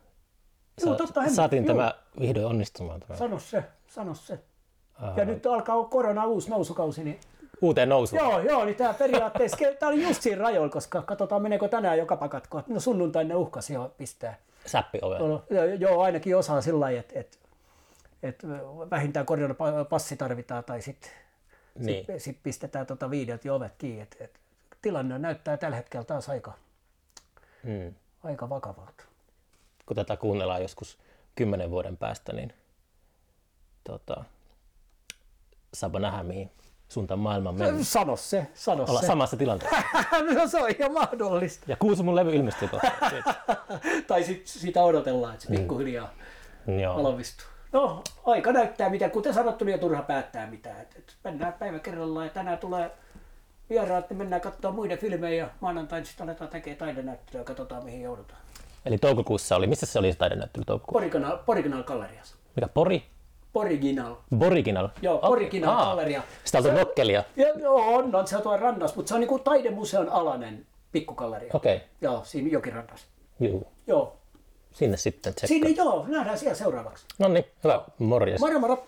Joo, 0.84 0.94
totta, 0.94 1.28
saatiin 1.28 1.64
Joo. 1.64 1.74
tämä 1.74 1.94
vihdoin 2.20 2.46
onnistumaan. 2.46 3.00
Tämä. 3.00 3.16
Sano 3.16 3.38
se, 3.38 3.64
sano 3.86 4.14
se. 4.14 4.38
Ja 5.16 5.24
nyt 5.24 5.46
alkaa 5.46 5.84
korona 5.84 6.26
uusi 6.26 6.50
nousukausi, 6.50 7.04
niin 7.04 7.20
uuteen 7.60 7.88
nousuun. 7.88 8.22
Joo, 8.22 8.40
joo, 8.40 8.64
niin 8.64 8.76
tämä 8.76 8.94
periaatteessa, 8.94 9.56
tämä 9.78 9.92
oli 9.92 10.02
just 10.02 10.22
siinä 10.22 10.42
rajoilla, 10.42 10.72
koska 10.72 11.02
katsotaan 11.02 11.42
meneekö 11.42 11.68
tänään 11.68 11.98
joka 11.98 12.16
pakatko. 12.16 12.62
No 12.68 12.80
sunnuntain 12.80 13.28
ne 13.28 13.34
uhkasi 13.34 13.74
jo 13.74 13.94
pistää. 13.98 14.38
Säppi 14.66 14.98
ove. 15.02 15.18
No, 15.18 15.42
joo, 15.78 16.02
ainakin 16.02 16.36
osaa 16.36 16.60
sillä 16.60 16.80
lailla, 16.80 17.00
että, 17.00 17.20
että, 17.20 17.36
että 18.22 18.46
vähintään 18.90 19.26
koronapassi 19.26 20.16
tarvitaan 20.16 20.64
tai 20.64 20.82
sitten 20.82 21.10
niin. 21.78 22.06
sit, 22.06 22.22
sit 22.22 22.42
pistetään 22.42 22.86
tota 22.86 23.10
viideltä 23.10 23.48
jo 23.48 23.54
ovet 23.54 23.72
kiinni. 23.78 24.02
Että, 24.02 24.24
että 24.24 24.38
tilanne 24.82 25.18
näyttää 25.18 25.56
tällä 25.56 25.76
hetkellä 25.76 26.04
taas 26.04 26.28
aika, 26.28 26.52
hmm. 27.64 27.94
aika 28.24 28.48
vakavalta. 28.48 29.04
Kun 29.86 29.96
tätä 29.96 30.16
kuunnellaan 30.16 30.62
joskus 30.62 30.98
kymmenen 31.34 31.70
vuoden 31.70 31.96
päästä, 31.96 32.32
niin 32.32 32.52
tota, 33.84 34.24
saapa 35.74 35.98
nähdä, 35.98 36.22
mihin 36.22 36.50
suuntaan 36.88 37.20
maailman 37.20 37.54
mennä. 37.54 37.84
Sano 37.84 38.16
se, 38.16 38.46
sano 38.54 38.84
Olla 38.88 39.00
se. 39.00 39.06
samassa 39.06 39.36
tilanteessa. 39.36 39.76
no 40.34 40.48
se 40.48 40.62
on 40.62 40.70
ihan 40.78 40.92
mahdollista. 40.92 41.64
Ja 41.68 41.76
kuusi 41.76 42.02
mun 42.02 42.16
levy 42.16 42.34
ilmestyy 42.34 42.68
kohta. 42.68 42.92
tai 44.08 44.24
sit, 44.24 44.46
sitä 44.46 44.82
odotellaan, 44.82 45.34
että 45.34 45.46
se 45.46 45.52
mm. 45.52 45.58
pikkuhiljaa 45.58 46.14
Joo. 46.82 47.02
valmistuu. 47.02 47.46
No, 47.72 48.02
aika 48.24 48.52
näyttää 48.52 48.90
mitä, 48.90 49.08
kuten 49.08 49.34
sanottu, 49.34 49.64
niin 49.64 49.74
on 49.74 49.80
turha 49.80 50.02
päättää 50.02 50.46
mitään. 50.46 50.80
Et, 50.80 50.94
et 50.98 51.16
mennään 51.24 51.52
päivä 51.52 51.78
kerrallaan 51.78 52.26
ja 52.26 52.32
tänään 52.32 52.58
tulee 52.58 52.90
vieraat, 53.70 54.10
niin 54.10 54.18
mennään 54.18 54.42
katsomaan 54.42 54.74
muiden 54.74 54.98
filmejä 54.98 55.44
ja 55.44 55.50
maanantaina 55.60 56.06
sitten 56.06 56.28
aletaan 56.28 56.50
tekemään 56.50 56.78
taidenäyttelyä 56.78 57.40
ja 57.40 57.44
katsotaan 57.44 57.84
mihin 57.84 58.02
joudutaan. 58.02 58.40
Eli 58.86 58.98
toukokuussa 58.98 59.56
oli, 59.56 59.66
missä 59.66 59.86
se 59.86 59.98
oli 59.98 60.12
se 60.12 60.18
taidenäyttely 60.18 60.64
toukokuussa? 60.64 60.92
Poriginal, 60.92 61.38
Poriginal 61.46 61.82
Galleriassa. 61.82 62.36
Mikä, 62.56 62.68
Pori? 62.68 63.02
Poriginal. 63.52 64.14
Boriginal? 64.36 64.88
Joo, 65.02 65.18
Original 65.22 65.74
Aa, 65.74 65.84
Galleria. 65.84 66.22
Sitä 66.44 66.58
on 66.58 66.74
nokkelia. 66.74 67.24
Joo, 67.36 67.96
on, 67.96 68.14
on 68.14 68.26
se 68.28 68.36
on 68.36 68.42
tuolla 68.42 68.58
rannassa, 68.58 68.96
mutta 68.96 69.08
se 69.08 69.14
on 69.14 69.20
niinku 69.20 69.38
taidemuseon 69.38 70.08
alainen 70.08 70.66
pikkugalleria. 70.92 71.50
Okei. 71.54 71.76
Okay. 71.76 71.88
Joo, 72.00 72.20
siinä 72.24 72.48
jokirannassa. 72.48 73.06
Joo. 73.40 73.62
Joo. 73.86 74.16
Sinne 74.76 74.96
sitten 74.96 75.34
tsekkaa. 75.34 75.48
Sinne 75.48 75.70
joo, 75.70 76.04
nähdään 76.08 76.38
siellä 76.38 76.54
seuraavaksi. 76.56 77.06
No 77.18 77.28
niin, 77.28 77.44
hyvä. 77.64 77.84
Morjes. 77.98 78.40
Moro 78.40 78.60
moro. 78.60 78.86